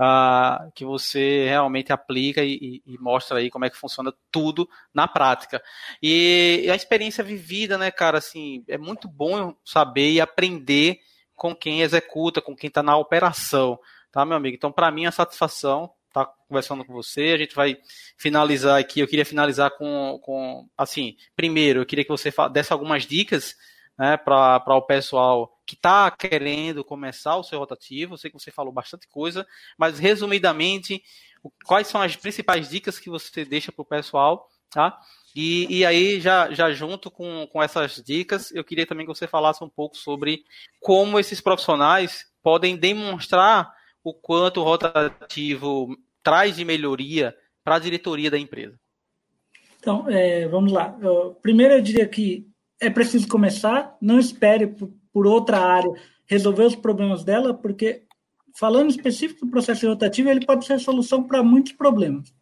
uh, 0.00 0.70
que 0.74 0.84
você 0.84 1.46
realmente 1.46 1.92
aplica 1.92 2.42
e, 2.42 2.82
e, 2.86 2.98
mostra 2.98 3.38
aí 3.38 3.50
como 3.50 3.66
é 3.66 3.70
que 3.70 3.76
funciona 3.76 4.12
tudo 4.30 4.68
na 4.94 5.06
prática. 5.06 5.62
E, 6.02 6.62
e 6.64 6.70
a 6.70 6.74
experiência 6.76 7.22
vivida, 7.22 7.76
né, 7.76 7.90
cara, 7.90 8.18
assim, 8.18 8.64
é 8.66 8.78
muito 8.78 9.06
bom 9.06 9.54
saber 9.64 10.10
e 10.10 10.20
aprender 10.20 11.00
com 11.36 11.54
quem 11.54 11.82
executa, 11.82 12.40
com 12.40 12.56
quem 12.56 12.68
está 12.68 12.82
na 12.82 12.96
operação, 12.96 13.78
tá, 14.10 14.24
meu 14.24 14.36
amigo? 14.36 14.56
Então, 14.56 14.72
para 14.72 14.90
mim, 14.90 15.06
a 15.06 15.12
satisfação 15.12 15.90
estar 16.10 16.26
tá 16.26 16.34
conversando 16.48 16.84
com 16.84 16.92
você. 16.92 17.32
A 17.34 17.38
gente 17.38 17.54
vai 17.54 17.78
finalizar 18.16 18.78
aqui. 18.78 19.00
Eu 19.00 19.08
queria 19.08 19.24
finalizar 19.24 19.70
com, 19.70 20.18
com 20.22 20.68
assim, 20.76 21.16
primeiro, 21.34 21.80
eu 21.80 21.86
queria 21.86 22.04
que 22.04 22.10
você 22.10 22.32
desse 22.52 22.72
algumas 22.72 23.06
dicas 23.06 23.56
né, 23.98 24.16
para 24.16 24.76
o 24.76 24.82
pessoal 24.82 25.58
que 25.66 25.74
está 25.74 26.10
querendo 26.10 26.84
começar 26.84 27.36
o 27.36 27.44
seu 27.44 27.58
rotativo. 27.58 28.14
Eu 28.14 28.18
sei 28.18 28.30
que 28.30 28.38
você 28.38 28.50
falou 28.50 28.72
bastante 28.72 29.08
coisa, 29.08 29.46
mas 29.78 29.98
resumidamente, 29.98 31.02
quais 31.64 31.86
são 31.86 32.02
as 32.02 32.16
principais 32.16 32.68
dicas 32.68 32.98
que 32.98 33.08
você 33.08 33.44
deixa 33.44 33.70
para 33.70 33.82
o 33.82 33.86
pessoal, 33.86 34.48
tá? 34.70 34.98
E, 35.34 35.78
e 35.78 35.86
aí, 35.86 36.20
já, 36.20 36.50
já 36.50 36.72
junto 36.72 37.10
com, 37.10 37.46
com 37.52 37.62
essas 37.62 38.02
dicas, 38.04 38.50
eu 38.52 38.64
queria 38.64 38.86
também 38.86 39.06
que 39.06 39.14
você 39.14 39.28
falasse 39.28 39.62
um 39.62 39.68
pouco 39.68 39.96
sobre 39.96 40.44
como 40.80 41.18
esses 41.20 41.40
profissionais 41.40 42.26
podem 42.42 42.76
demonstrar 42.76 43.72
o 44.02 44.14
quanto 44.14 44.60
o 44.60 44.64
rotativo 44.64 45.96
traz 46.22 46.56
de 46.56 46.64
melhoria 46.64 47.34
para 47.64 47.76
a 47.76 47.78
diretoria 47.78 48.30
da 48.30 48.38
empresa? 48.38 48.78
Então, 49.78 50.08
é, 50.08 50.46
vamos 50.48 50.72
lá. 50.72 50.96
Eu, 51.00 51.36
primeiro, 51.40 51.74
eu 51.74 51.80
diria 51.80 52.06
que 52.06 52.46
é 52.78 52.90
preciso 52.90 53.28
começar, 53.28 53.96
não 54.00 54.18
espere 54.18 54.66
por, 54.66 54.90
por, 55.12 55.26
outra 55.26 55.58
área 55.58 55.90
resolver 56.26 56.64
os 56.64 56.76
problemas 56.76 57.24
dela, 57.24 57.52
porque, 57.54 58.02
falando 58.54 58.90
específico 58.90 59.44
do 59.44 59.50
processo 59.50 59.86
rotativo, 59.88 60.28
ele 60.28 60.46
pode 60.46 60.64
ser 60.64 60.78
solução 60.78 61.22
para 61.22 61.42
muitos 61.42 61.72
problemas. 61.72 62.32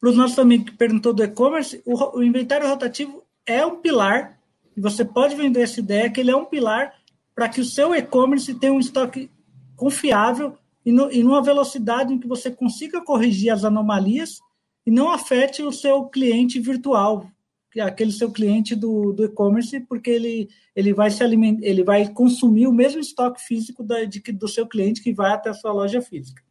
Para 0.00 0.10
os 0.10 0.16
nossos 0.16 0.38
amigos 0.38 0.70
que 0.70 0.76
perguntou 0.76 1.12
do 1.12 1.22
e-commerce, 1.22 1.82
o, 1.84 2.18
o 2.18 2.22
inventário 2.22 2.68
rotativo 2.68 3.24
é 3.46 3.64
um 3.64 3.80
pilar, 3.80 4.38
e 4.76 4.80
você 4.80 5.04
pode 5.04 5.34
vender 5.34 5.62
essa 5.62 5.80
ideia 5.80 6.10
que 6.10 6.20
ele 6.20 6.30
é 6.30 6.36
um 6.36 6.44
pilar 6.44 6.94
para 7.34 7.48
que 7.48 7.60
o 7.60 7.64
seu 7.64 7.94
e-commerce 7.94 8.54
tenha 8.54 8.72
um 8.72 8.80
estoque 8.80 9.30
confiável 9.76 10.56
e, 10.84 10.92
no, 10.92 11.10
e 11.10 11.22
numa 11.22 11.42
velocidade 11.42 12.12
em 12.12 12.18
que 12.18 12.26
você 12.26 12.50
consiga 12.50 13.00
corrigir 13.00 13.50
as 13.50 13.64
anomalias 13.64 14.40
e 14.84 14.90
não 14.90 15.10
afete 15.10 15.62
o 15.62 15.72
seu 15.72 16.04
cliente 16.04 16.58
virtual, 16.58 17.30
é 17.74 17.82
aquele 17.82 18.12
seu 18.12 18.30
cliente 18.30 18.74
do, 18.74 19.12
do 19.12 19.24
e-commerce, 19.24 19.80
porque 19.80 20.10
ele, 20.10 20.48
ele 20.76 20.92
vai 20.92 21.10
se 21.10 21.22
alimentar, 21.22 21.64
ele 21.64 21.82
vai 21.82 22.08
consumir 22.08 22.66
o 22.66 22.72
mesmo 22.72 23.00
estoque 23.00 23.40
físico 23.40 23.82
da, 23.82 24.04
de, 24.04 24.20
do 24.20 24.48
seu 24.48 24.66
cliente 24.66 25.02
que 25.02 25.12
vai 25.12 25.32
até 25.32 25.50
a 25.50 25.54
sua 25.54 25.72
loja 25.72 26.02
física. 26.02 26.42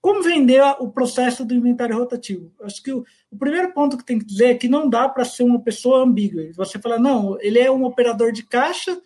Como 0.00 0.22
vender 0.22 0.62
o 0.80 0.90
processo 0.90 1.44
do 1.44 1.54
inventário 1.54 1.96
rotativo? 1.96 2.52
Acho 2.60 2.82
que 2.82 2.92
o, 2.92 3.04
o 3.30 3.36
primeiro 3.38 3.72
ponto 3.72 3.96
que 3.96 4.04
tem 4.04 4.18
que 4.18 4.26
dizer 4.26 4.50
é 4.50 4.54
que 4.54 4.68
não 4.68 4.88
dá 4.88 5.08
para 5.08 5.24
ser 5.24 5.42
uma 5.42 5.58
pessoa 5.58 6.04
ambígua. 6.04 6.42
Você 6.54 6.78
fala, 6.78 6.98
não, 6.98 7.40
ele 7.40 7.58
é 7.58 7.70
um 7.70 7.84
operador 7.84 8.30
de 8.30 8.42
caixa, 8.42 9.00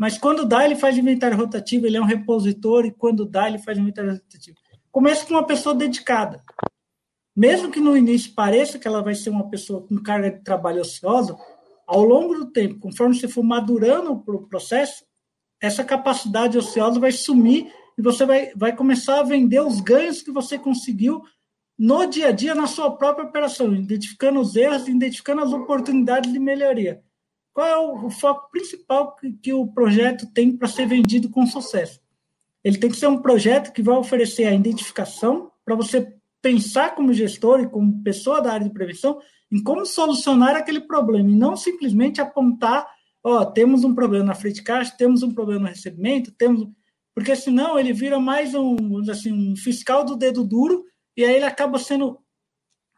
mas 0.00 0.16
quando 0.16 0.46
dá, 0.46 0.64
ele 0.64 0.76
faz 0.76 0.96
inventário 0.96 1.36
rotativo, 1.36 1.84
ele 1.84 1.98
é 1.98 2.00
um 2.00 2.06
repositor, 2.06 2.86
e 2.86 2.90
quando 2.90 3.26
dá, 3.26 3.46
ele 3.46 3.58
faz 3.58 3.76
inventário 3.76 4.12
rotativo. 4.12 4.56
Começa 4.90 5.26
com 5.26 5.34
uma 5.34 5.46
pessoa 5.46 5.74
dedicada. 5.74 6.42
Mesmo 7.36 7.70
que 7.70 7.80
no 7.80 7.94
início 7.94 8.32
pareça 8.34 8.78
que 8.78 8.88
ela 8.88 9.02
vai 9.02 9.14
ser 9.14 9.28
uma 9.28 9.50
pessoa 9.50 9.86
com 9.86 10.02
carga 10.02 10.30
de 10.30 10.42
trabalho 10.42 10.80
ociosa, 10.80 11.36
ao 11.86 12.02
longo 12.02 12.34
do 12.34 12.50
tempo, 12.50 12.80
conforme 12.80 13.14
você 13.14 13.28
for 13.28 13.42
madurando 13.42 14.12
o 14.12 14.48
processo, 14.48 15.04
essa 15.60 15.84
capacidade 15.84 16.56
ociosa 16.56 16.98
vai 16.98 17.12
sumir 17.12 17.70
e 17.98 18.00
você 18.00 18.24
vai, 18.24 18.54
vai 18.56 18.74
começar 18.74 19.20
a 19.20 19.24
vender 19.24 19.60
os 19.60 19.82
ganhos 19.82 20.22
que 20.22 20.32
você 20.32 20.58
conseguiu 20.58 21.20
no 21.78 22.06
dia 22.06 22.28
a 22.28 22.32
dia, 22.32 22.54
na 22.54 22.66
sua 22.66 22.96
própria 22.96 23.26
operação, 23.26 23.74
identificando 23.74 24.40
os 24.40 24.56
erros, 24.56 24.88
identificando 24.88 25.42
as 25.42 25.52
oportunidades 25.52 26.32
de 26.32 26.38
melhoria. 26.38 27.02
Qual 27.52 27.66
é 27.66 27.76
o, 27.76 28.10
foco 28.10 28.50
principal 28.50 29.16
que, 29.16 29.32
que 29.32 29.52
o 29.52 29.66
projeto 29.66 30.26
tem 30.26 30.56
para 30.56 30.68
ser 30.68 30.86
vendido 30.86 31.28
com 31.28 31.46
sucesso? 31.46 32.00
Ele 32.62 32.78
tem 32.78 32.90
que 32.90 32.96
ser 32.96 33.08
um 33.08 33.20
projeto 33.20 33.72
que 33.72 33.82
vai 33.82 33.96
oferecer 33.96 34.44
a 34.44 34.54
identificação 34.54 35.50
para 35.64 35.74
você 35.74 36.14
pensar 36.42 36.94
como 36.94 37.12
gestor 37.12 37.60
e 37.60 37.68
como 37.68 38.02
pessoa 38.02 38.40
da 38.40 38.52
área 38.52 38.66
de 38.66 38.72
prevenção 38.72 39.20
em 39.50 39.62
como 39.62 39.84
solucionar 39.84 40.56
aquele 40.56 40.80
problema 40.80 41.28
e 41.28 41.34
não 41.34 41.56
simplesmente 41.56 42.20
apontar, 42.20 42.86
ó, 43.22 43.44
temos 43.44 43.82
um 43.84 43.94
problema 43.94 44.26
na 44.26 44.34
frente 44.34 44.56
de 44.56 44.62
caixa, 44.62 44.94
temos 44.96 45.22
um 45.22 45.32
problema 45.32 45.62
no 45.62 45.68
recebimento, 45.68 46.30
temos 46.32 46.68
porque 47.14 47.34
senão 47.34 47.78
ele 47.78 47.92
vira 47.92 48.18
mais 48.20 48.54
um, 48.54 48.76
assim, 49.10 49.32
um 49.32 49.56
fiscal 49.56 50.04
do 50.04 50.16
dedo 50.16 50.44
duro 50.44 50.84
e 51.16 51.24
aí 51.24 51.34
ele 51.34 51.44
acaba 51.44 51.78
sendo 51.78 52.18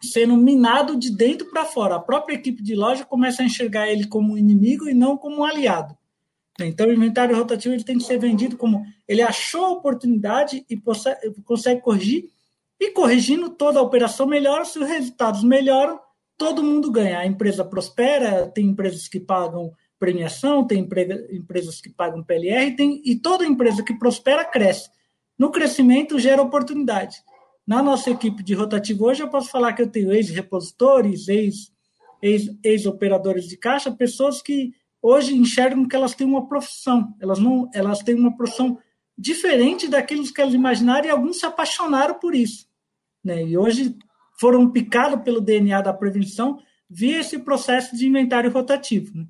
sendo 0.03 0.37
minado 0.37 0.97
de 0.97 1.15
dentro 1.15 1.49
para 1.51 1.65
fora. 1.65 1.97
A 1.97 2.01
própria 2.01 2.35
equipe 2.35 2.63
de 2.63 2.75
loja 2.75 3.05
começa 3.05 3.43
a 3.43 3.47
enxergar 3.47 3.89
ele 3.89 4.07
como 4.07 4.35
um 4.35 4.39
inimigo 4.39 4.89
e 4.89 4.95
não 4.95 5.17
como 5.17 5.39
um 5.39 5.45
aliado. 5.45 5.97
Então, 6.61 6.87
o 6.87 6.93
inventário 6.93 7.37
rotativo 7.37 7.75
ele 7.75 7.85
tem 7.85 7.99
que 7.99 8.05
ser 8.05 8.19
vendido 8.19 8.57
como 8.57 8.85
ele 9.09 9.23
achou 9.23 9.65
a 9.65 9.71
oportunidade 9.71 10.65
e 10.69 10.77
consegue 11.45 11.81
corrigir, 11.81 12.29
e 12.79 12.91
corrigindo 12.91 13.51
toda 13.51 13.79
a 13.79 13.83
operação 13.83 14.27
melhora, 14.27 14.65
se 14.65 14.79
os 14.79 14.89
resultados 14.89 15.45
melhoram, 15.45 15.99
todo 16.37 16.63
mundo 16.63 16.91
ganha. 16.91 17.21
A 17.21 17.27
empresa 17.27 17.65
prospera, 17.65 18.49
tem 18.49 18.67
empresas 18.67 19.09
que 19.09 19.21
pagam 19.21 19.73
premiação, 19.99 20.67
tem 20.67 20.87
empresas 21.31 21.81
que 21.81 21.89
pagam 21.89 22.25
PLR, 22.25 22.75
tem, 22.75 23.01
e 23.05 23.15
toda 23.15 23.47
empresa 23.47 23.85
que 23.85 23.97
prospera 23.97 24.45
cresce. 24.45 24.91
No 25.39 25.51
crescimento 25.51 26.19
gera 26.19 26.43
oportunidade. 26.43 27.23
Na 27.67 27.83
nossa 27.83 28.11
equipe 28.11 28.43
de 28.43 28.55
rotativo 28.55 29.05
hoje, 29.05 29.23
eu 29.23 29.29
posso 29.29 29.49
falar 29.49 29.73
que 29.73 29.83
eu 29.83 29.91
tenho 29.91 30.13
ex-repositores, 30.13 31.27
ex-operadores 32.63 33.45
ex, 33.45 33.51
de 33.51 33.57
caixa, 33.57 33.91
pessoas 33.93 34.43
que 34.43 34.73
hoje 35.01 35.37
enxergam 35.37 35.87
que 35.87 35.95
elas 35.95 36.15
têm 36.15 36.27
uma 36.27 36.49
profissão, 36.49 37.15
elas 37.21 37.39
não, 37.39 37.71
elas 37.73 38.01
têm 38.01 38.15
uma 38.15 38.37
profissão 38.37 38.79
diferente 39.17 39.89
daquilo 39.89 40.25
que 40.33 40.41
elas 40.41 40.55
imaginaram 40.55 41.07
e 41.07 41.11
alguns 41.11 41.39
se 41.39 41.47
apaixonaram 41.47 42.19
por 42.19 42.35
isso. 42.35 42.67
Né? 43.23 43.45
E 43.45 43.57
hoje 43.57 43.97
foram 44.41 44.69
picados 44.71 45.23
pelo 45.23 45.41
DNA 45.41 45.81
da 45.83 45.93
prevenção 45.93 46.59
via 46.91 47.21
esse 47.21 47.39
processo 47.39 47.97
de 47.97 48.09
inventário 48.09 48.51
rotativo. 48.51 49.17
Né? 49.17 49.27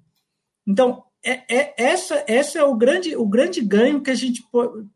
Então, 0.66 1.04
é, 1.22 1.54
é, 1.54 1.74
essa, 1.76 2.24
essa 2.26 2.58
é 2.58 2.64
o 2.64 2.74
grande, 2.74 3.14
o 3.14 3.26
grande 3.26 3.60
ganho 3.60 4.00
que 4.00 4.10
a 4.10 4.14
gente 4.14 4.42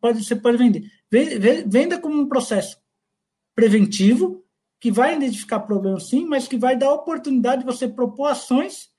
pode, 0.01 0.25
você 0.25 0.35
pode 0.35 0.57
vender. 0.57 0.91
Venda 1.67 2.01
como 2.01 2.21
um 2.21 2.29
processo 2.29 2.79
preventivo, 3.57 4.45
que 4.79 4.93
vai 4.93 5.17
identificar 5.17 5.61
problemas 5.61 6.11
sim, 6.11 6.27
mas 6.27 6.47
que 6.47 6.59
vai 6.59 6.77
dar 6.77 6.93
oportunidade 6.93 7.63
de 7.63 7.67
você 7.67 7.89
propor 7.89 8.27
ações 8.27 8.91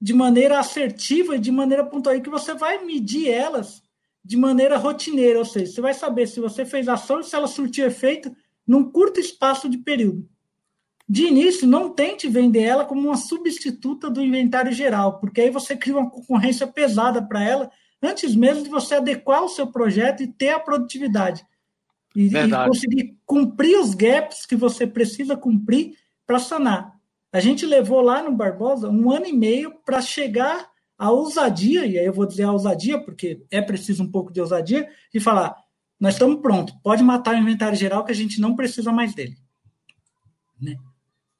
de 0.00 0.12
maneira 0.12 0.58
assertiva 0.58 1.36
e 1.36 1.38
de 1.38 1.52
maneira 1.52 1.84
pontual, 1.84 2.16
e 2.16 2.20
que 2.20 2.30
você 2.30 2.54
vai 2.54 2.84
medir 2.84 3.30
elas 3.30 3.82
de 4.24 4.36
maneira 4.36 4.76
rotineira, 4.76 5.38
ou 5.38 5.44
seja, 5.44 5.70
você 5.70 5.80
vai 5.80 5.94
saber 5.94 6.26
se 6.26 6.40
você 6.40 6.64
fez 6.64 6.88
ação 6.88 7.20
e 7.20 7.24
se 7.24 7.36
ela 7.36 7.46
surtiu 7.46 7.86
efeito 7.86 8.34
num 8.66 8.90
curto 8.90 9.20
espaço 9.20 9.68
de 9.68 9.78
período. 9.78 10.28
De 11.08 11.26
início, 11.26 11.68
não 11.68 11.90
tente 11.90 12.28
vender 12.28 12.62
ela 12.62 12.84
como 12.84 13.02
uma 13.02 13.16
substituta 13.16 14.08
do 14.08 14.22
inventário 14.22 14.72
geral, 14.72 15.20
porque 15.20 15.42
aí 15.42 15.50
você 15.50 15.76
cria 15.76 15.96
uma 15.96 16.10
concorrência 16.10 16.66
pesada 16.66 17.20
para 17.20 17.44
ela, 17.44 17.70
antes 18.02 18.34
mesmo 18.34 18.62
de 18.62 18.70
você 18.70 18.94
adequar 18.94 19.44
o 19.44 19.48
seu 19.48 19.66
projeto 19.66 20.22
e 20.22 20.26
ter 20.26 20.50
a 20.50 20.60
produtividade. 20.60 21.44
E, 22.14 22.26
e 22.26 22.50
conseguir 22.66 23.16
cumprir 23.24 23.78
os 23.78 23.94
gaps 23.94 24.44
que 24.44 24.56
você 24.56 24.86
precisa 24.86 25.36
cumprir 25.36 25.96
para 26.26 26.38
sanar. 26.38 26.92
A 27.32 27.40
gente 27.40 27.64
levou 27.64 28.00
lá 28.02 28.22
no 28.22 28.32
Barbosa 28.32 28.90
um 28.90 29.10
ano 29.10 29.26
e 29.26 29.32
meio 29.32 29.74
para 29.84 30.00
chegar 30.02 30.68
à 30.98 31.10
ousadia, 31.10 31.86
e 31.86 31.98
aí 31.98 32.04
eu 32.04 32.12
vou 32.12 32.26
dizer 32.26 32.44
a 32.44 32.52
ousadia, 32.52 33.02
porque 33.02 33.42
é 33.50 33.62
preciso 33.62 34.02
um 34.02 34.10
pouco 34.10 34.32
de 34.32 34.40
ousadia, 34.40 34.88
e 35.12 35.18
falar: 35.18 35.56
nós 35.98 36.14
estamos 36.14 36.40
prontos, 36.40 36.74
pode 36.82 37.02
matar 37.02 37.34
o 37.34 37.38
inventário 37.38 37.76
geral 37.76 38.04
que 38.04 38.12
a 38.12 38.14
gente 38.14 38.40
não 38.40 38.54
precisa 38.54 38.92
mais 38.92 39.14
dele. 39.14 39.36
Né? 40.60 40.76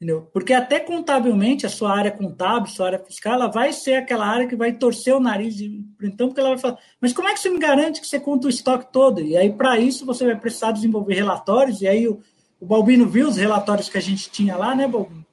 Entendeu? 0.03 0.29
Porque 0.33 0.53
até 0.53 0.81
contabilmente, 0.81 1.65
a 1.65 1.69
sua 1.69 1.97
área 1.97 2.11
contábil, 2.11 2.69
sua 2.69 2.87
área 2.87 2.99
fiscal, 2.99 3.35
ela 3.35 3.47
vai 3.47 3.73
ser 3.73 3.95
aquela 3.95 4.27
área 4.27 4.49
que 4.49 4.57
vai 4.57 4.73
torcer 4.73 5.15
o 5.15 5.20
nariz. 5.20 5.61
Então, 6.03 6.27
porque 6.27 6.41
ela 6.41 6.49
vai 6.49 6.59
falar, 6.59 6.79
mas 7.01 7.12
como 7.12 7.29
é 7.29 7.33
que 7.33 7.39
você 7.39 7.49
me 7.49 7.61
garante 7.61 8.01
que 8.01 8.09
você 8.09 8.19
conta 8.19 8.49
o 8.49 8.51
estoque 8.51 8.93
todo? 8.93 9.20
E 9.20 9.37
aí, 9.37 9.53
para 9.53 9.79
isso, 9.79 10.05
você 10.05 10.27
vai 10.27 10.35
precisar 10.35 10.73
desenvolver 10.73 11.15
relatórios, 11.15 11.83
e 11.83 11.87
aí 11.87 12.09
o, 12.09 12.20
o 12.59 12.66
Balbino 12.66 13.09
viu 13.09 13.29
os 13.29 13.37
relatórios 13.37 13.89
que 13.89 13.97
a 13.97 14.01
gente 14.01 14.29
tinha 14.29 14.57
lá, 14.57 14.74
né, 14.74 14.89
Balbino? 14.89 15.24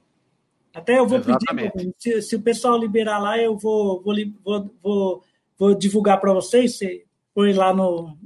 Até 0.72 1.00
eu 1.00 1.06
vou 1.08 1.18
Exatamente. 1.18 1.72
pedir, 1.72 1.94
se, 1.98 2.22
se, 2.22 2.36
o 2.36 2.40
pessoal 2.40 2.78
liberar 2.78 3.18
lá, 3.18 3.36
eu 3.36 3.58
vou, 3.58 4.00
vou, 4.00 4.14
vou, 4.44 4.70
vou, 4.80 5.22
vou 5.58 5.74
divulgar 5.74 6.20
para 6.20 6.32
vocês, 6.32 6.78
você 6.78 7.04
põe 7.34 7.52
lá 7.52 7.74
no, 7.74 8.16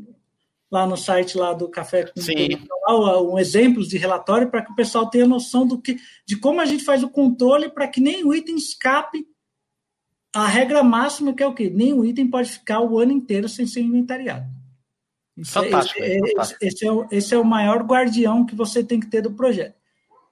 lá 0.75 0.89
no 0.89 0.97
site 0.97 1.39
lá 1.39 1.53
do 1.53 1.69
Café 1.69 2.05
com 2.05 2.21
um 3.33 3.39
exemplos 3.39 3.87
de 3.87 3.97
relatório 3.97 4.51
para 4.51 4.61
que 4.61 4.73
o 4.73 4.75
pessoal 4.75 5.09
tenha 5.09 5.25
noção 5.25 5.65
do 5.65 5.81
que, 5.81 5.97
de 6.27 6.37
como 6.37 6.61
a 6.61 6.65
gente 6.65 6.83
faz 6.83 7.05
o 7.05 7.09
controle 7.09 7.71
para 7.71 7.87
que 7.87 8.01
nem 8.01 8.25
o 8.25 8.35
item 8.35 8.57
escape 8.57 9.25
a 10.35 10.49
regra 10.49 10.83
máxima 10.83 11.33
que 11.33 11.45
é 11.45 11.47
o 11.47 11.55
quê? 11.55 11.71
Nenhum 11.71 12.05
item 12.05 12.29
pode 12.29 12.51
ficar 12.51 12.81
o 12.81 12.99
ano 12.99 13.13
inteiro 13.13 13.49
sem 13.49 13.69
ser 13.69 13.83
inventariado. 13.83 14.47
É, 15.39 15.45
fantástico, 15.45 16.03
é, 16.03 16.17
é, 16.17 16.19
fantástico. 16.19 16.59
Esse, 16.65 16.85
é 16.85 16.93
o, 16.93 17.07
esse 17.09 17.35
é 17.35 17.39
o 17.39 17.45
maior 17.45 17.85
guardião 17.85 18.45
que 18.45 18.57
você 18.57 18.83
tem 18.83 18.99
que 18.99 19.07
ter 19.07 19.23
do 19.23 19.33
projeto. 19.33 19.77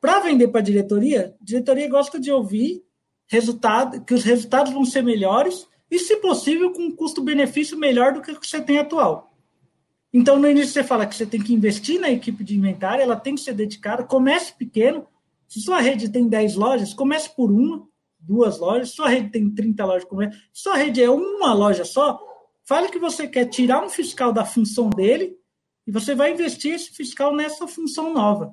Para 0.00 0.18
vender 0.18 0.48
para 0.48 0.60
a 0.60 0.64
diretoria, 0.64 1.36
a 1.40 1.44
diretoria 1.44 1.88
gosta 1.88 2.18
de 2.18 2.32
ouvir 2.32 2.82
resultado, 3.28 4.04
que 4.04 4.12
os 4.12 4.24
resultados 4.24 4.72
vão 4.72 4.84
ser 4.84 5.02
melhores 5.02 5.68
e, 5.88 6.00
se 6.00 6.16
possível, 6.16 6.72
com 6.72 6.82
um 6.82 6.96
custo-benefício 6.96 7.78
melhor 7.78 8.12
do 8.12 8.20
que 8.20 8.32
o 8.32 8.40
que 8.40 8.46
você 8.46 8.60
tem 8.60 8.78
atual. 8.78 9.31
Então, 10.12 10.38
no 10.38 10.48
início, 10.48 10.72
você 10.72 10.84
fala 10.84 11.06
que 11.06 11.14
você 11.14 11.24
tem 11.24 11.40
que 11.40 11.54
investir 11.54 11.98
na 11.98 12.10
equipe 12.10 12.44
de 12.44 12.56
inventário, 12.56 13.02
ela 13.02 13.16
tem 13.16 13.34
que 13.34 13.40
ser 13.40 13.54
dedicada, 13.54 14.04
comece 14.04 14.52
pequeno. 14.52 15.06
Se 15.48 15.60
sua 15.60 15.80
rede 15.80 16.10
tem 16.10 16.28
10 16.28 16.54
lojas, 16.54 16.92
comece 16.92 17.34
por 17.34 17.50
uma, 17.50 17.88
duas 18.18 18.58
lojas. 18.58 18.90
Se 18.90 18.96
sua 18.96 19.08
rede 19.08 19.30
tem 19.30 19.48
30 19.50 19.84
lojas, 19.84 20.04
comece. 20.04 20.36
Se 20.52 20.62
sua 20.62 20.76
rede 20.76 21.02
é 21.02 21.10
uma 21.10 21.54
loja 21.54 21.84
só, 21.84 22.20
fale 22.64 22.88
que 22.88 22.98
você 22.98 23.26
quer 23.26 23.46
tirar 23.46 23.82
um 23.82 23.88
fiscal 23.88 24.32
da 24.32 24.44
função 24.44 24.90
dele 24.90 25.34
e 25.86 25.90
você 25.90 26.14
vai 26.14 26.32
investir 26.32 26.74
esse 26.74 26.90
fiscal 26.90 27.34
nessa 27.34 27.66
função 27.66 28.12
nova. 28.12 28.52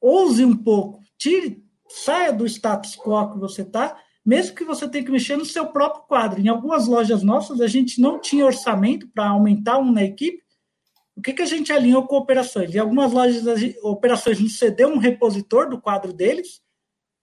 Ouse 0.00 0.44
um 0.44 0.56
pouco, 0.56 1.00
tire, 1.16 1.64
saia 1.88 2.32
do 2.32 2.46
status 2.46 2.96
quo 2.96 3.32
que 3.32 3.38
você 3.38 3.62
está 3.62 3.96
mesmo 4.28 4.54
que 4.54 4.62
você 4.62 4.86
tenha 4.86 5.02
que 5.02 5.10
mexer 5.10 5.38
no 5.38 5.44
seu 5.46 5.68
próprio 5.68 6.02
quadro. 6.02 6.38
Em 6.38 6.48
algumas 6.48 6.86
lojas 6.86 7.22
nossas, 7.22 7.62
a 7.62 7.66
gente 7.66 7.98
não 7.98 8.20
tinha 8.20 8.44
orçamento 8.44 9.08
para 9.08 9.30
aumentar 9.30 9.78
um 9.78 9.90
na 9.90 10.04
equipe, 10.04 10.42
o 11.18 11.20
que, 11.20 11.32
que 11.32 11.42
a 11.42 11.46
gente 11.46 11.72
alinhou 11.72 12.06
com 12.06 12.14
operações? 12.14 12.72
Em 12.72 12.78
algumas 12.78 13.12
lojas, 13.12 13.44
operações 13.82 14.38
nos 14.38 14.56
cedeu 14.56 14.88
um 14.88 14.98
repositor 14.98 15.68
do 15.68 15.80
quadro 15.80 16.12
deles, 16.12 16.62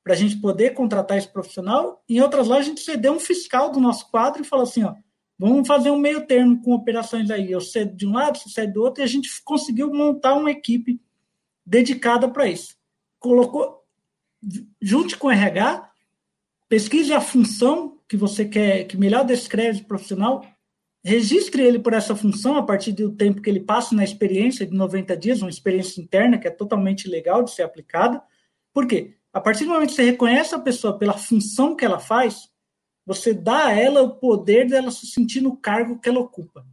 para 0.04 0.14
a 0.14 0.18
gente 0.18 0.36
poder 0.36 0.74
contratar 0.74 1.18
esse 1.18 1.30
profissional. 1.30 2.04
Em 2.08 2.20
outras 2.20 2.50
lojas, 2.50 2.66
a 2.66 2.70
gente 2.70 2.82
cedeu 2.82 3.14
um 3.14 3.20
fiscal 3.22 3.72
do 3.72 3.80
nosso 3.80 4.12
quadro 4.12 4.42
e 4.42 4.46
falou 4.46 4.64
assim: 4.64 4.84
ó, 4.84 4.94
vamos 5.40 5.66
fazer 5.66 5.92
um 5.92 5.98
meio 5.98 6.28
termo 6.28 6.62
com 6.62 6.74
operações 6.74 7.32
aí. 7.32 7.50
Eu 7.50 7.62
cedo 7.62 7.96
de 7.96 8.06
um 8.06 8.12
lado, 8.12 8.38
você 8.38 8.50
cede 8.50 8.74
do 8.74 8.84
outro, 8.84 9.02
e 9.02 9.06
a 9.06 9.08
gente 9.08 9.30
conseguiu 9.44 9.90
montar 9.94 10.34
uma 10.34 10.52
equipe 10.52 11.00
dedicada 11.66 12.28
para 12.28 12.48
isso. 12.48 12.76
Colocou, 13.18 13.82
junte 14.82 15.16
com 15.16 15.28
o 15.28 15.32
RH, 15.32 15.90
pesquise 16.68 17.14
a 17.14 17.22
função 17.22 17.98
que 18.10 18.18
você 18.18 18.44
quer, 18.44 18.84
que 18.84 18.98
melhor 18.98 19.24
descreve 19.24 19.84
o 19.84 19.86
profissional, 19.86 20.46
registre 21.06 21.62
ele 21.62 21.78
por 21.78 21.94
essa 21.94 22.16
função 22.16 22.58
a 22.58 22.64
partir 22.64 22.92
do 22.92 23.12
tempo 23.12 23.40
que 23.40 23.48
ele 23.48 23.60
passa 23.60 23.94
na 23.94 24.04
experiência 24.04 24.66
de 24.66 24.74
90 24.74 25.16
dias, 25.16 25.40
uma 25.40 25.52
experiência 25.52 26.02
interna 26.02 26.40
que 26.40 26.48
é 26.48 26.52
totalmente 26.52 27.08
legal 27.08 27.44
de 27.44 27.52
ser 27.52 27.62
aplicada. 27.62 28.24
Por 28.74 28.88
quê? 28.88 29.16
A 29.32 29.40
partir 29.40 29.66
do 29.66 29.72
momento 29.72 29.90
que 29.90 29.96
você 29.96 30.04
reconhece 30.04 30.56
a 30.56 30.60
pessoa 30.60 30.98
pela 30.98 31.14
função 31.14 31.76
que 31.76 31.86
ela 31.86 32.00
faz, 32.00 32.50
você 33.06 33.36
dá 33.36 33.68
a 33.68 33.72
ela 33.72 34.02
o 34.02 34.16
poder 34.16 34.68
dela 34.68 34.90
se 34.90 35.06
sentir 35.06 35.42
no 35.42 35.56
cargo 35.56 36.00
que 36.00 36.10
ela 36.10 36.20
ocupa. 36.20 36.66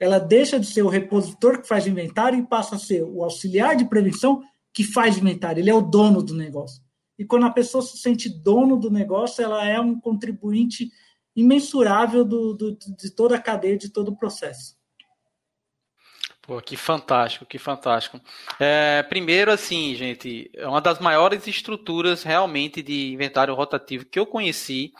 Ela 0.00 0.18
deixa 0.18 0.58
de 0.58 0.66
ser 0.66 0.82
o 0.82 0.88
repositor 0.88 1.60
que 1.62 1.68
faz 1.68 1.86
inventário 1.86 2.36
e 2.36 2.46
passa 2.46 2.74
a 2.74 2.78
ser 2.78 3.04
o 3.04 3.22
auxiliar 3.22 3.76
de 3.76 3.84
prevenção 3.84 4.42
que 4.74 4.82
faz 4.82 5.16
inventário. 5.16 5.60
Ele 5.60 5.70
é 5.70 5.74
o 5.74 5.80
dono 5.80 6.20
do 6.20 6.34
negócio. 6.34 6.82
E 7.16 7.24
quando 7.24 7.46
a 7.46 7.50
pessoa 7.50 7.82
se 7.82 7.96
sente 7.98 8.28
dono 8.28 8.76
do 8.76 8.90
negócio, 8.90 9.42
ela 9.42 9.64
é 9.68 9.80
um 9.80 10.00
contribuinte 10.00 10.90
imensurável 11.40 12.24
do, 12.24 12.52
do, 12.52 12.72
de 12.72 13.10
toda 13.14 13.36
a 13.36 13.40
cadeia, 13.40 13.78
de 13.78 13.88
todo 13.88 14.08
o 14.08 14.16
processo. 14.16 14.76
Pô, 16.42 16.60
que 16.60 16.76
fantástico, 16.76 17.46
que 17.46 17.58
fantástico. 17.58 18.20
É, 18.58 19.02
primeiro, 19.04 19.52
assim, 19.52 19.94
gente, 19.94 20.50
é 20.54 20.66
uma 20.66 20.80
das 20.80 20.98
maiores 20.98 21.46
estruturas 21.46 22.22
realmente 22.22 22.82
de 22.82 23.12
inventário 23.12 23.54
rotativo 23.54 24.04
que 24.06 24.18
eu 24.18 24.26
conheci 24.26 24.92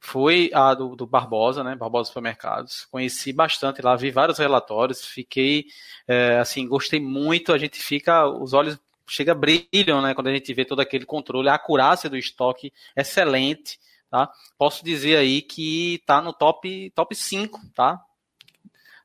foi 0.00 0.50
a 0.52 0.74
do, 0.74 0.96
do 0.96 1.06
Barbosa, 1.06 1.62
né? 1.62 1.76
Barbosa 1.76 2.08
Supermercados. 2.08 2.86
Conheci 2.90 3.32
bastante 3.32 3.80
lá, 3.80 3.96
vi 3.96 4.10
vários 4.10 4.38
relatórios, 4.38 5.04
fiquei, 5.04 5.66
é, 6.08 6.38
assim, 6.38 6.66
gostei 6.66 7.00
muito. 7.00 7.52
A 7.52 7.58
gente 7.58 7.78
fica, 7.78 8.26
os 8.26 8.52
olhos 8.52 8.78
chega 9.06 9.34
brilham, 9.34 10.02
né? 10.02 10.12
Quando 10.12 10.26
a 10.26 10.34
gente 10.34 10.52
vê 10.52 10.64
todo 10.64 10.80
aquele 10.80 11.06
controle, 11.06 11.48
a 11.48 11.54
acurácia 11.54 12.10
do 12.10 12.16
estoque 12.16 12.72
excelente. 12.96 13.78
Tá? 14.10 14.28
Posso 14.58 14.84
dizer 14.84 15.16
aí 15.16 15.40
que 15.40 15.94
está 15.94 16.20
no 16.20 16.32
top, 16.32 16.90
top 16.90 17.14
5, 17.14 17.60
tá? 17.74 18.00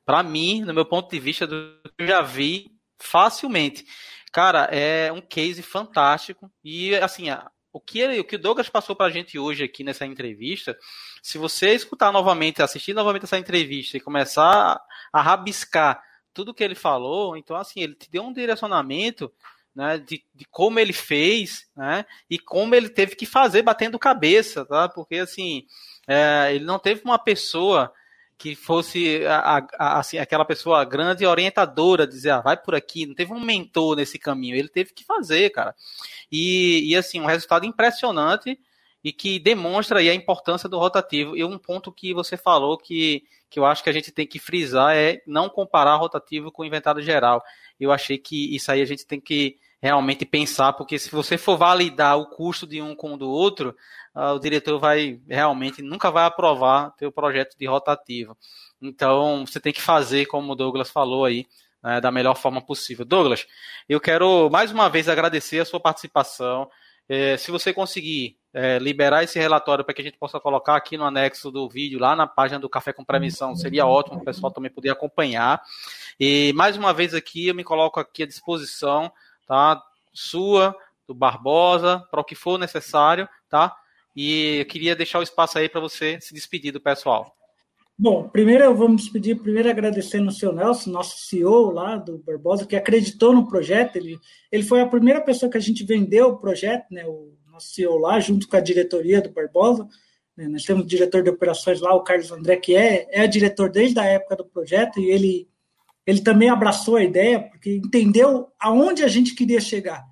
Para 0.04 0.22
mim, 0.22 0.62
no 0.62 0.74
meu 0.74 0.84
ponto 0.84 1.10
de 1.10 1.20
vista, 1.20 1.46
do 1.46 1.80
que 1.96 2.02
eu 2.02 2.06
já 2.08 2.22
vi 2.22 2.70
facilmente. 2.98 3.86
Cara, 4.32 4.64
é 4.64 5.12
um 5.12 5.20
case 5.20 5.62
fantástico. 5.62 6.50
E 6.64 6.94
assim, 6.96 7.26
o 7.72 7.80
que, 7.80 8.00
ele, 8.00 8.18
o 8.18 8.24
que 8.24 8.36
o 8.36 8.38
Douglas 8.38 8.68
passou 8.68 8.96
para 8.96 9.06
a 9.06 9.10
gente 9.10 9.38
hoje 9.38 9.62
aqui 9.62 9.84
nessa 9.84 10.06
entrevista, 10.06 10.76
se 11.22 11.38
você 11.38 11.74
escutar 11.74 12.10
novamente, 12.10 12.62
assistir 12.62 12.94
novamente 12.94 13.24
essa 13.24 13.38
entrevista 13.38 13.96
e 13.96 14.00
começar 14.00 14.80
a 15.12 15.22
rabiscar 15.22 16.02
tudo 16.34 16.54
que 16.54 16.64
ele 16.64 16.74
falou, 16.74 17.36
então 17.36 17.56
assim, 17.56 17.80
ele 17.80 17.94
te 17.94 18.10
deu 18.10 18.22
um 18.22 18.32
direcionamento 18.32 19.32
né, 19.76 19.98
de, 19.98 20.24
de, 20.34 20.46
como 20.46 20.80
ele 20.80 20.94
fez, 20.94 21.68
né, 21.76 22.06
e 22.30 22.38
como 22.38 22.74
ele 22.74 22.88
teve 22.88 23.14
que 23.14 23.26
fazer 23.26 23.60
batendo 23.60 23.98
cabeça, 23.98 24.64
tá? 24.64 24.88
Porque 24.88 25.16
assim, 25.16 25.66
é, 26.08 26.54
ele 26.54 26.64
não 26.64 26.78
teve 26.78 27.02
uma 27.04 27.18
pessoa 27.18 27.92
que 28.38 28.54
fosse 28.54 29.24
a, 29.26 29.66
a, 29.78 29.98
assim, 29.98 30.18
aquela 30.18 30.44
pessoa 30.44 30.84
grande 30.84 31.26
orientadora, 31.26 32.06
dizer, 32.06 32.30
ah, 32.30 32.40
vai 32.40 32.56
por 32.56 32.74
aqui, 32.74 33.04
não 33.04 33.14
teve 33.14 33.32
um 33.32 33.40
mentor 33.40 33.96
nesse 33.96 34.18
caminho, 34.18 34.56
ele 34.56 34.68
teve 34.68 34.94
que 34.94 35.04
fazer, 35.04 35.50
cara. 35.50 35.74
E, 36.32 36.90
e 36.90 36.96
assim, 36.96 37.20
um 37.20 37.26
resultado 37.26 37.66
impressionante 37.66 38.58
e 39.04 39.12
que 39.12 39.38
demonstra 39.38 40.00
aí 40.00 40.10
a 40.10 40.14
importância 40.14 40.68
do 40.68 40.78
rotativo. 40.78 41.36
E 41.36 41.44
um 41.44 41.58
ponto 41.58 41.92
que 41.92 42.12
você 42.12 42.36
falou 42.36 42.76
que, 42.76 43.24
que 43.48 43.58
eu 43.58 43.64
acho 43.64 43.82
que 43.82 43.90
a 43.90 43.92
gente 43.92 44.10
tem 44.10 44.26
que 44.26 44.38
frisar 44.38 44.96
é 44.96 45.22
não 45.26 45.48
comparar 45.48 45.96
rotativo 45.96 46.50
com 46.50 46.64
inventário 46.64 47.00
geral. 47.02 47.42
Eu 47.78 47.92
achei 47.92 48.18
que 48.18 48.54
isso 48.54 48.70
aí 48.72 48.82
a 48.82 48.86
gente 48.86 49.06
tem 49.06 49.20
que 49.20 49.58
realmente 49.80 50.24
pensar, 50.24 50.72
porque 50.72 50.98
se 50.98 51.10
você 51.10 51.36
for 51.36 51.56
validar 51.56 52.18
o 52.18 52.26
custo 52.26 52.66
de 52.66 52.80
um 52.80 52.94
com 52.94 53.14
o 53.14 53.16
do 53.16 53.28
outro, 53.28 53.76
uh, 54.14 54.32
o 54.34 54.38
diretor 54.38 54.78
vai 54.78 55.20
realmente 55.28 55.82
nunca 55.82 56.10
vai 56.10 56.24
aprovar 56.24 56.92
teu 56.96 57.12
projeto 57.12 57.56
de 57.58 57.66
rotativo. 57.66 58.36
Então, 58.80 59.44
você 59.46 59.60
tem 59.60 59.72
que 59.72 59.80
fazer, 59.80 60.26
como 60.26 60.52
o 60.52 60.56
Douglas 60.56 60.90
falou 60.90 61.24
aí, 61.24 61.46
né, 61.82 62.00
da 62.00 62.10
melhor 62.10 62.34
forma 62.34 62.60
possível. 62.60 63.04
Douglas, 63.04 63.46
eu 63.88 64.00
quero 64.00 64.50
mais 64.50 64.70
uma 64.70 64.88
vez 64.88 65.08
agradecer 65.08 65.60
a 65.60 65.64
sua 65.64 65.80
participação. 65.80 66.68
É, 67.08 67.36
se 67.36 67.50
você 67.50 67.72
conseguir 67.72 68.36
é, 68.52 68.78
liberar 68.78 69.22
esse 69.22 69.38
relatório 69.38 69.84
para 69.84 69.94
que 69.94 70.00
a 70.00 70.04
gente 70.04 70.18
possa 70.18 70.40
colocar 70.40 70.74
aqui 70.74 70.96
no 70.96 71.04
anexo 71.04 71.50
do 71.50 71.68
vídeo, 71.68 72.00
lá 72.00 72.16
na 72.16 72.26
página 72.26 72.58
do 72.58 72.68
Café 72.68 72.92
com 72.92 73.04
Prevenção, 73.04 73.54
seria 73.54 73.86
ótimo, 73.86 74.18
o 74.18 74.24
pessoal 74.24 74.50
também 74.50 74.70
poder 74.70 74.90
acompanhar. 74.90 75.62
E 76.18 76.52
mais 76.54 76.76
uma 76.76 76.92
vez 76.92 77.14
aqui, 77.14 77.46
eu 77.46 77.54
me 77.54 77.62
coloco 77.62 78.00
aqui 78.00 78.24
à 78.24 78.26
disposição 78.26 79.12
tá? 79.46 79.82
Sua, 80.12 80.74
do 81.06 81.14
Barbosa, 81.14 82.02
para 82.10 82.20
o 82.20 82.24
que 82.24 82.34
for 82.34 82.58
necessário, 82.58 83.28
tá? 83.48 83.74
E 84.14 84.58
eu 84.60 84.66
queria 84.66 84.96
deixar 84.96 85.18
o 85.18 85.22
espaço 85.22 85.58
aí 85.58 85.68
para 85.68 85.80
você 85.80 86.18
se 86.20 86.34
despedir 86.34 86.72
do 86.72 86.80
pessoal. 86.80 87.34
Bom, 87.98 88.28
primeiro 88.28 88.62
eu 88.64 88.74
vou 88.74 88.88
me 88.88 88.96
despedir, 88.96 89.40
primeiro 89.40 89.70
agradecendo 89.70 90.28
o 90.28 90.32
seu 90.32 90.52
Nelson, 90.52 90.90
nosso 90.90 91.18
CEO 91.18 91.70
lá 91.70 91.96
do 91.96 92.18
Barbosa, 92.18 92.66
que 92.66 92.76
acreditou 92.76 93.32
no 93.32 93.48
projeto. 93.48 93.96
Ele, 93.96 94.18
ele 94.52 94.62
foi 94.62 94.80
a 94.80 94.86
primeira 94.86 95.20
pessoa 95.20 95.50
que 95.50 95.56
a 95.56 95.60
gente 95.60 95.84
vendeu 95.84 96.28
o 96.28 96.36
projeto, 96.36 96.86
né? 96.90 97.06
O 97.06 97.32
nosso 97.50 97.68
CEO 97.68 97.96
lá, 97.96 98.20
junto 98.20 98.48
com 98.48 98.56
a 98.56 98.60
diretoria 98.60 99.22
do 99.22 99.30
Barbosa. 99.30 99.88
Né, 100.36 100.46
nós 100.46 100.64
temos 100.64 100.84
o 100.84 100.86
diretor 100.86 101.22
de 101.22 101.30
operações 101.30 101.80
lá, 101.80 101.94
o 101.94 102.02
Carlos 102.02 102.30
André, 102.30 102.56
que 102.56 102.76
é, 102.76 103.06
é 103.10 103.26
diretor 103.26 103.70
desde 103.70 103.98
a 103.98 104.04
época 104.04 104.36
do 104.36 104.44
projeto, 104.44 105.00
e 105.00 105.10
ele 105.10 105.48
ele 106.06 106.20
também 106.20 106.48
abraçou 106.48 106.96
a 106.96 107.02
ideia, 107.02 107.40
porque 107.40 107.76
entendeu 107.76 108.48
aonde 108.60 109.02
a 109.02 109.08
gente 109.08 109.34
queria 109.34 109.60
chegar. 109.60 110.04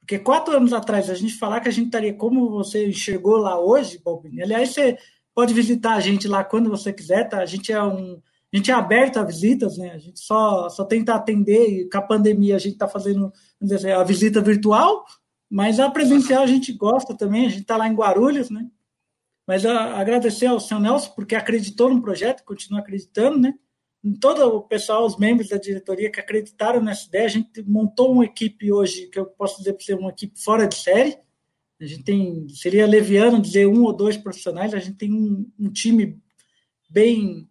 Porque 0.00 0.18
quatro 0.18 0.54
anos 0.54 0.72
atrás, 0.72 1.08
a 1.08 1.14
gente 1.14 1.38
falar 1.38 1.60
que 1.60 1.68
a 1.68 1.72
gente 1.72 1.86
estaria 1.86 2.12
como 2.12 2.50
você 2.50 2.86
enxergou 2.86 3.36
lá 3.36 3.58
hoje, 3.58 4.00
Balbini. 4.04 4.42
Aliás, 4.42 4.70
você 4.70 4.98
pode 5.34 5.54
visitar 5.54 5.94
a 5.94 6.00
gente 6.00 6.28
lá 6.28 6.44
quando 6.44 6.68
você 6.68 6.92
quiser, 6.92 7.28
tá? 7.28 7.38
A 7.38 7.46
gente 7.46 7.72
é 7.72 7.82
um. 7.82 8.20
A 8.52 8.56
gente 8.56 8.70
é 8.70 8.74
aberto 8.74 9.18
a 9.18 9.22
visitas, 9.22 9.78
né? 9.78 9.92
A 9.92 9.98
gente 9.98 10.18
só, 10.18 10.68
só 10.68 10.84
tenta 10.84 11.14
atender, 11.14 11.68
e 11.68 11.88
com 11.88 11.98
a 11.98 12.02
pandemia 12.02 12.56
a 12.56 12.58
gente 12.58 12.72
está 12.72 12.88
fazendo 12.88 13.32
dizer, 13.62 13.92
a 13.92 14.02
visita 14.02 14.40
virtual, 14.40 15.04
mas 15.48 15.78
a 15.78 15.88
presencial 15.88 16.42
a 16.42 16.46
gente 16.48 16.72
gosta 16.72 17.16
também, 17.16 17.46
a 17.46 17.48
gente 17.48 17.62
está 17.62 17.76
lá 17.76 17.86
em 17.86 17.94
Guarulhos, 17.94 18.50
né? 18.50 18.66
Mas 19.46 19.64
a, 19.64 20.00
agradecer 20.00 20.46
ao 20.46 20.58
seu 20.58 20.80
Nelson, 20.80 21.12
porque 21.14 21.36
acreditou 21.36 21.94
no 21.94 22.02
projeto, 22.02 22.44
continua 22.44 22.80
acreditando, 22.80 23.38
né? 23.38 23.54
Todo 24.20 24.42
o 24.42 24.62
pessoal, 24.62 25.04
os 25.04 25.18
membros 25.18 25.48
da 25.48 25.58
diretoria 25.58 26.10
que 26.10 26.20
acreditaram 26.20 26.82
nessa 26.82 27.06
ideia. 27.06 27.26
A 27.26 27.28
gente 27.28 27.62
montou 27.62 28.12
uma 28.12 28.24
equipe 28.24 28.72
hoje, 28.72 29.08
que 29.08 29.18
eu 29.18 29.26
posso 29.26 29.58
dizer 29.58 29.74
para 29.74 29.84
você, 29.84 29.94
uma 29.94 30.10
equipe 30.10 30.42
fora 30.42 30.66
de 30.66 30.76
série. 30.76 31.18
A 31.80 31.84
gente 31.84 32.02
tem, 32.02 32.48
seria 32.48 32.86
leviano 32.86 33.40
dizer 33.40 33.66
um 33.66 33.84
ou 33.84 33.92
dois 33.92 34.16
profissionais, 34.16 34.74
a 34.74 34.78
gente 34.78 34.96
tem 34.96 35.12
um, 35.12 35.50
um 35.58 35.70
time 35.70 36.18
bem, 36.88 37.48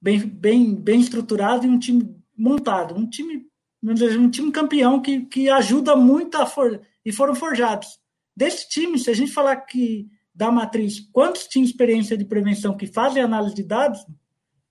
bem, 0.00 0.20
bem, 0.20 0.74
bem 0.74 1.00
estruturado 1.00 1.66
e 1.66 1.68
um 1.68 1.78
time 1.78 2.16
montado, 2.36 2.94
um 2.94 3.08
time, 3.08 3.46
um 3.82 4.30
time 4.30 4.52
campeão 4.52 5.00
que, 5.00 5.22
que 5.26 5.48
ajuda 5.48 5.96
muito 5.96 6.36
a 6.36 6.46
for, 6.46 6.80
e 7.04 7.12
foram 7.12 7.34
forjados. 7.34 7.98
Desse 8.36 8.68
time, 8.68 8.98
se 8.98 9.10
a 9.10 9.14
gente 9.14 9.32
falar 9.32 9.56
que 9.56 10.08
da 10.34 10.50
matriz, 10.50 11.00
quantos 11.12 11.46
tinham 11.46 11.64
experiência 11.64 12.16
de 12.16 12.24
prevenção 12.24 12.76
que 12.76 12.86
fazem 12.86 13.22
análise 13.22 13.54
de 13.54 13.62
dados, 13.62 14.04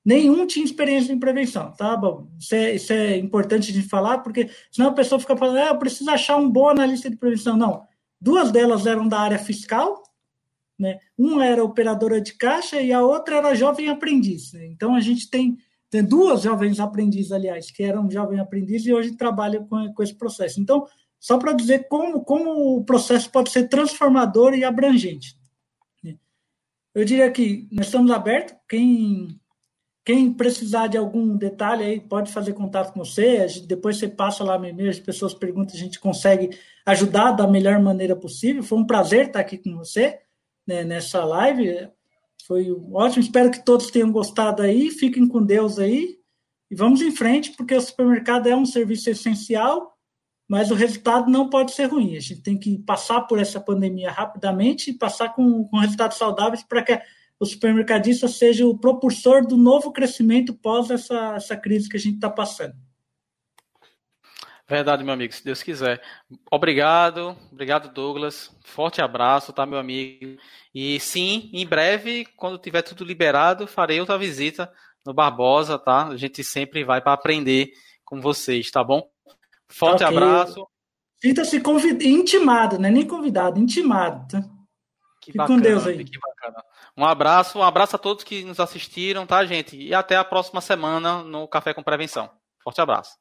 nenhum 0.03 0.45
tinha 0.45 0.65
experiência 0.65 1.13
em 1.13 1.19
prevenção, 1.19 1.71
tá 1.71 1.95
bom? 1.95 2.27
Isso 2.39 2.55
é, 2.55 2.75
isso 2.75 2.93
é 2.93 3.17
importante 3.17 3.71
de 3.71 3.81
falar, 3.83 4.19
porque 4.19 4.49
senão 4.71 4.89
a 4.89 4.93
pessoa 4.93 5.19
fica 5.19 5.37
falando, 5.37 5.57
ah, 5.57 5.67
eu 5.67 5.77
preciso 5.77 6.09
achar 6.09 6.37
um 6.37 6.49
bom 6.49 6.69
analista 6.69 7.09
de 7.09 7.15
prevenção. 7.15 7.55
Não, 7.55 7.83
duas 8.19 8.51
delas 8.51 8.85
eram 8.85 9.07
da 9.07 9.19
área 9.19 9.39
fiscal, 9.39 10.03
né? 10.77 10.99
Uma 11.17 11.45
era 11.45 11.63
operadora 11.63 12.19
de 12.19 12.33
caixa 12.33 12.81
e 12.81 12.91
a 12.91 13.01
outra 13.01 13.37
era 13.37 13.55
jovem 13.55 13.89
aprendiz. 13.89 14.53
Né? 14.53 14.65
Então 14.67 14.95
a 14.95 14.99
gente 14.99 15.29
tem, 15.29 15.57
tem 15.89 16.03
duas 16.03 16.41
jovens 16.41 16.79
aprendizes, 16.79 17.31
aliás, 17.31 17.71
que 17.71 17.83
eram 17.83 18.09
jovem 18.09 18.39
aprendiz 18.39 18.85
e 18.85 18.93
hoje 18.93 19.15
trabalham 19.15 19.65
com, 19.65 19.93
com 19.93 20.03
esse 20.03 20.15
processo. 20.15 20.59
Então, 20.59 20.85
só 21.19 21.37
para 21.37 21.53
dizer 21.53 21.87
como, 21.87 22.23
como 22.25 22.77
o 22.77 22.83
processo 22.83 23.31
pode 23.31 23.49
ser 23.49 23.69
transformador 23.69 24.53
e 24.53 24.65
abrangente. 24.65 25.37
Né? 26.03 26.17
Eu 26.93 27.05
diria 27.05 27.31
que 27.31 27.67
nós 27.71 27.85
estamos 27.85 28.11
abertos, 28.11 28.55
quem 28.67 29.39
quem 30.05 30.33
precisar 30.33 30.87
de 30.87 30.97
algum 30.97 31.37
detalhe 31.37 31.83
aí 31.83 31.99
pode 31.99 32.31
fazer 32.31 32.53
contato 32.53 32.91
com 32.91 33.03
você. 33.03 33.47
Depois 33.65 33.97
você 33.97 34.07
passa 34.07 34.43
lá 34.43 34.57
no 34.57 34.67
e-mail, 34.67 34.89
as 34.89 34.99
pessoas 34.99 35.33
perguntam, 35.33 35.75
a 35.75 35.79
gente 35.79 35.99
consegue 35.99 36.57
ajudar 36.85 37.31
da 37.31 37.47
melhor 37.47 37.79
maneira 37.81 38.15
possível. 38.15 38.61
Foi 38.63 38.77
um 38.77 38.85
prazer 38.85 39.27
estar 39.27 39.39
aqui 39.39 39.57
com 39.57 39.77
você 39.77 40.19
né, 40.67 40.83
nessa 40.83 41.23
live. 41.23 41.89
Foi 42.45 42.69
ótimo. 42.91 43.23
Espero 43.23 43.49
que 43.49 43.63
todos 43.63 43.91
tenham 43.91 44.11
gostado 44.11 44.61
aí. 44.61 44.89
Fiquem 44.89 45.25
com 45.25 45.41
Deus 45.41 45.79
aí. 45.79 46.17
E 46.69 46.75
vamos 46.75 47.01
em 47.01 47.11
frente, 47.11 47.51
porque 47.51 47.75
o 47.75 47.81
supermercado 47.81 48.47
é 48.47 48.55
um 48.55 48.65
serviço 48.65 49.09
essencial, 49.09 49.93
mas 50.49 50.69
o 50.69 50.75
resultado 50.75 51.29
não 51.29 51.49
pode 51.49 51.71
ser 51.71 51.85
ruim. 51.85 52.17
A 52.17 52.19
gente 52.19 52.41
tem 52.41 52.57
que 52.57 52.77
passar 52.79 53.21
por 53.21 53.39
essa 53.39 53.59
pandemia 53.59 54.11
rapidamente 54.11 54.89
e 54.89 54.97
passar 54.97 55.29
com, 55.29 55.63
com 55.65 55.77
resultados 55.77 56.17
saudáveis 56.17 56.61
para 56.63 56.81
que 56.81 56.99
o 57.43 57.45
supermercadista 57.45 58.27
seja 58.27 58.65
o 58.65 58.77
propulsor 58.77 59.45
do 59.45 59.57
novo 59.57 59.91
crescimento 59.91 60.53
pós 60.53 60.89
essa, 60.89 61.35
essa 61.35 61.57
crise 61.57 61.89
que 61.89 61.97
a 61.97 61.99
gente 61.99 62.15
está 62.15 62.29
passando. 62.29 62.75
Verdade, 64.67 65.03
meu 65.03 65.13
amigo, 65.13 65.33
se 65.33 65.43
Deus 65.43 65.61
quiser. 65.61 66.01
Obrigado, 66.49 67.37
obrigado, 67.51 67.93
Douglas. 67.93 68.55
Forte 68.63 69.01
abraço, 69.01 69.51
tá, 69.51 69.65
meu 69.65 69.77
amigo? 69.77 70.37
E 70.73 70.99
sim, 71.01 71.49
em 71.53 71.67
breve, 71.67 72.25
quando 72.37 72.57
tiver 72.57 72.81
tudo 72.81 73.03
liberado, 73.03 73.67
farei 73.67 73.99
outra 73.99 74.17
visita 74.17 74.71
no 75.05 75.13
Barbosa, 75.13 75.77
tá? 75.77 76.07
A 76.07 76.17
gente 76.17 76.43
sempre 76.43 76.83
vai 76.85 77.01
para 77.01 77.13
aprender 77.13 77.73
com 78.05 78.21
vocês, 78.21 78.71
tá 78.71 78.81
bom? 78.81 79.03
Forte 79.67 80.03
okay. 80.03 80.17
abraço. 80.17 80.65
Sinta-se 81.21 81.59
convid... 81.59 82.01
intimado, 82.01 82.79
né? 82.79 82.89
Nem 82.89 83.05
convidado, 83.05 83.59
intimado, 83.59 84.27
tá? 84.29 84.43
Que 85.23 85.37
bacana, 85.37 85.57
com 85.57 85.61
Deus 85.61 85.87
aí. 85.87 86.03
Que 86.03 86.19
bacana. 86.19 86.63
Um 86.97 87.05
abraço, 87.05 87.59
um 87.59 87.63
abraço 87.63 87.95
a 87.95 87.99
todos 87.99 88.23
que 88.23 88.43
nos 88.43 88.59
assistiram, 88.59 89.25
tá, 89.25 89.43
gente? 89.45 89.77
E 89.77 89.93
até 89.93 90.15
a 90.15 90.23
próxima 90.23 90.61
semana 90.61 91.23
no 91.23 91.47
Café 91.47 91.73
com 91.73 91.81
Prevenção. 91.81 92.29
Forte 92.63 92.81
abraço. 92.81 93.17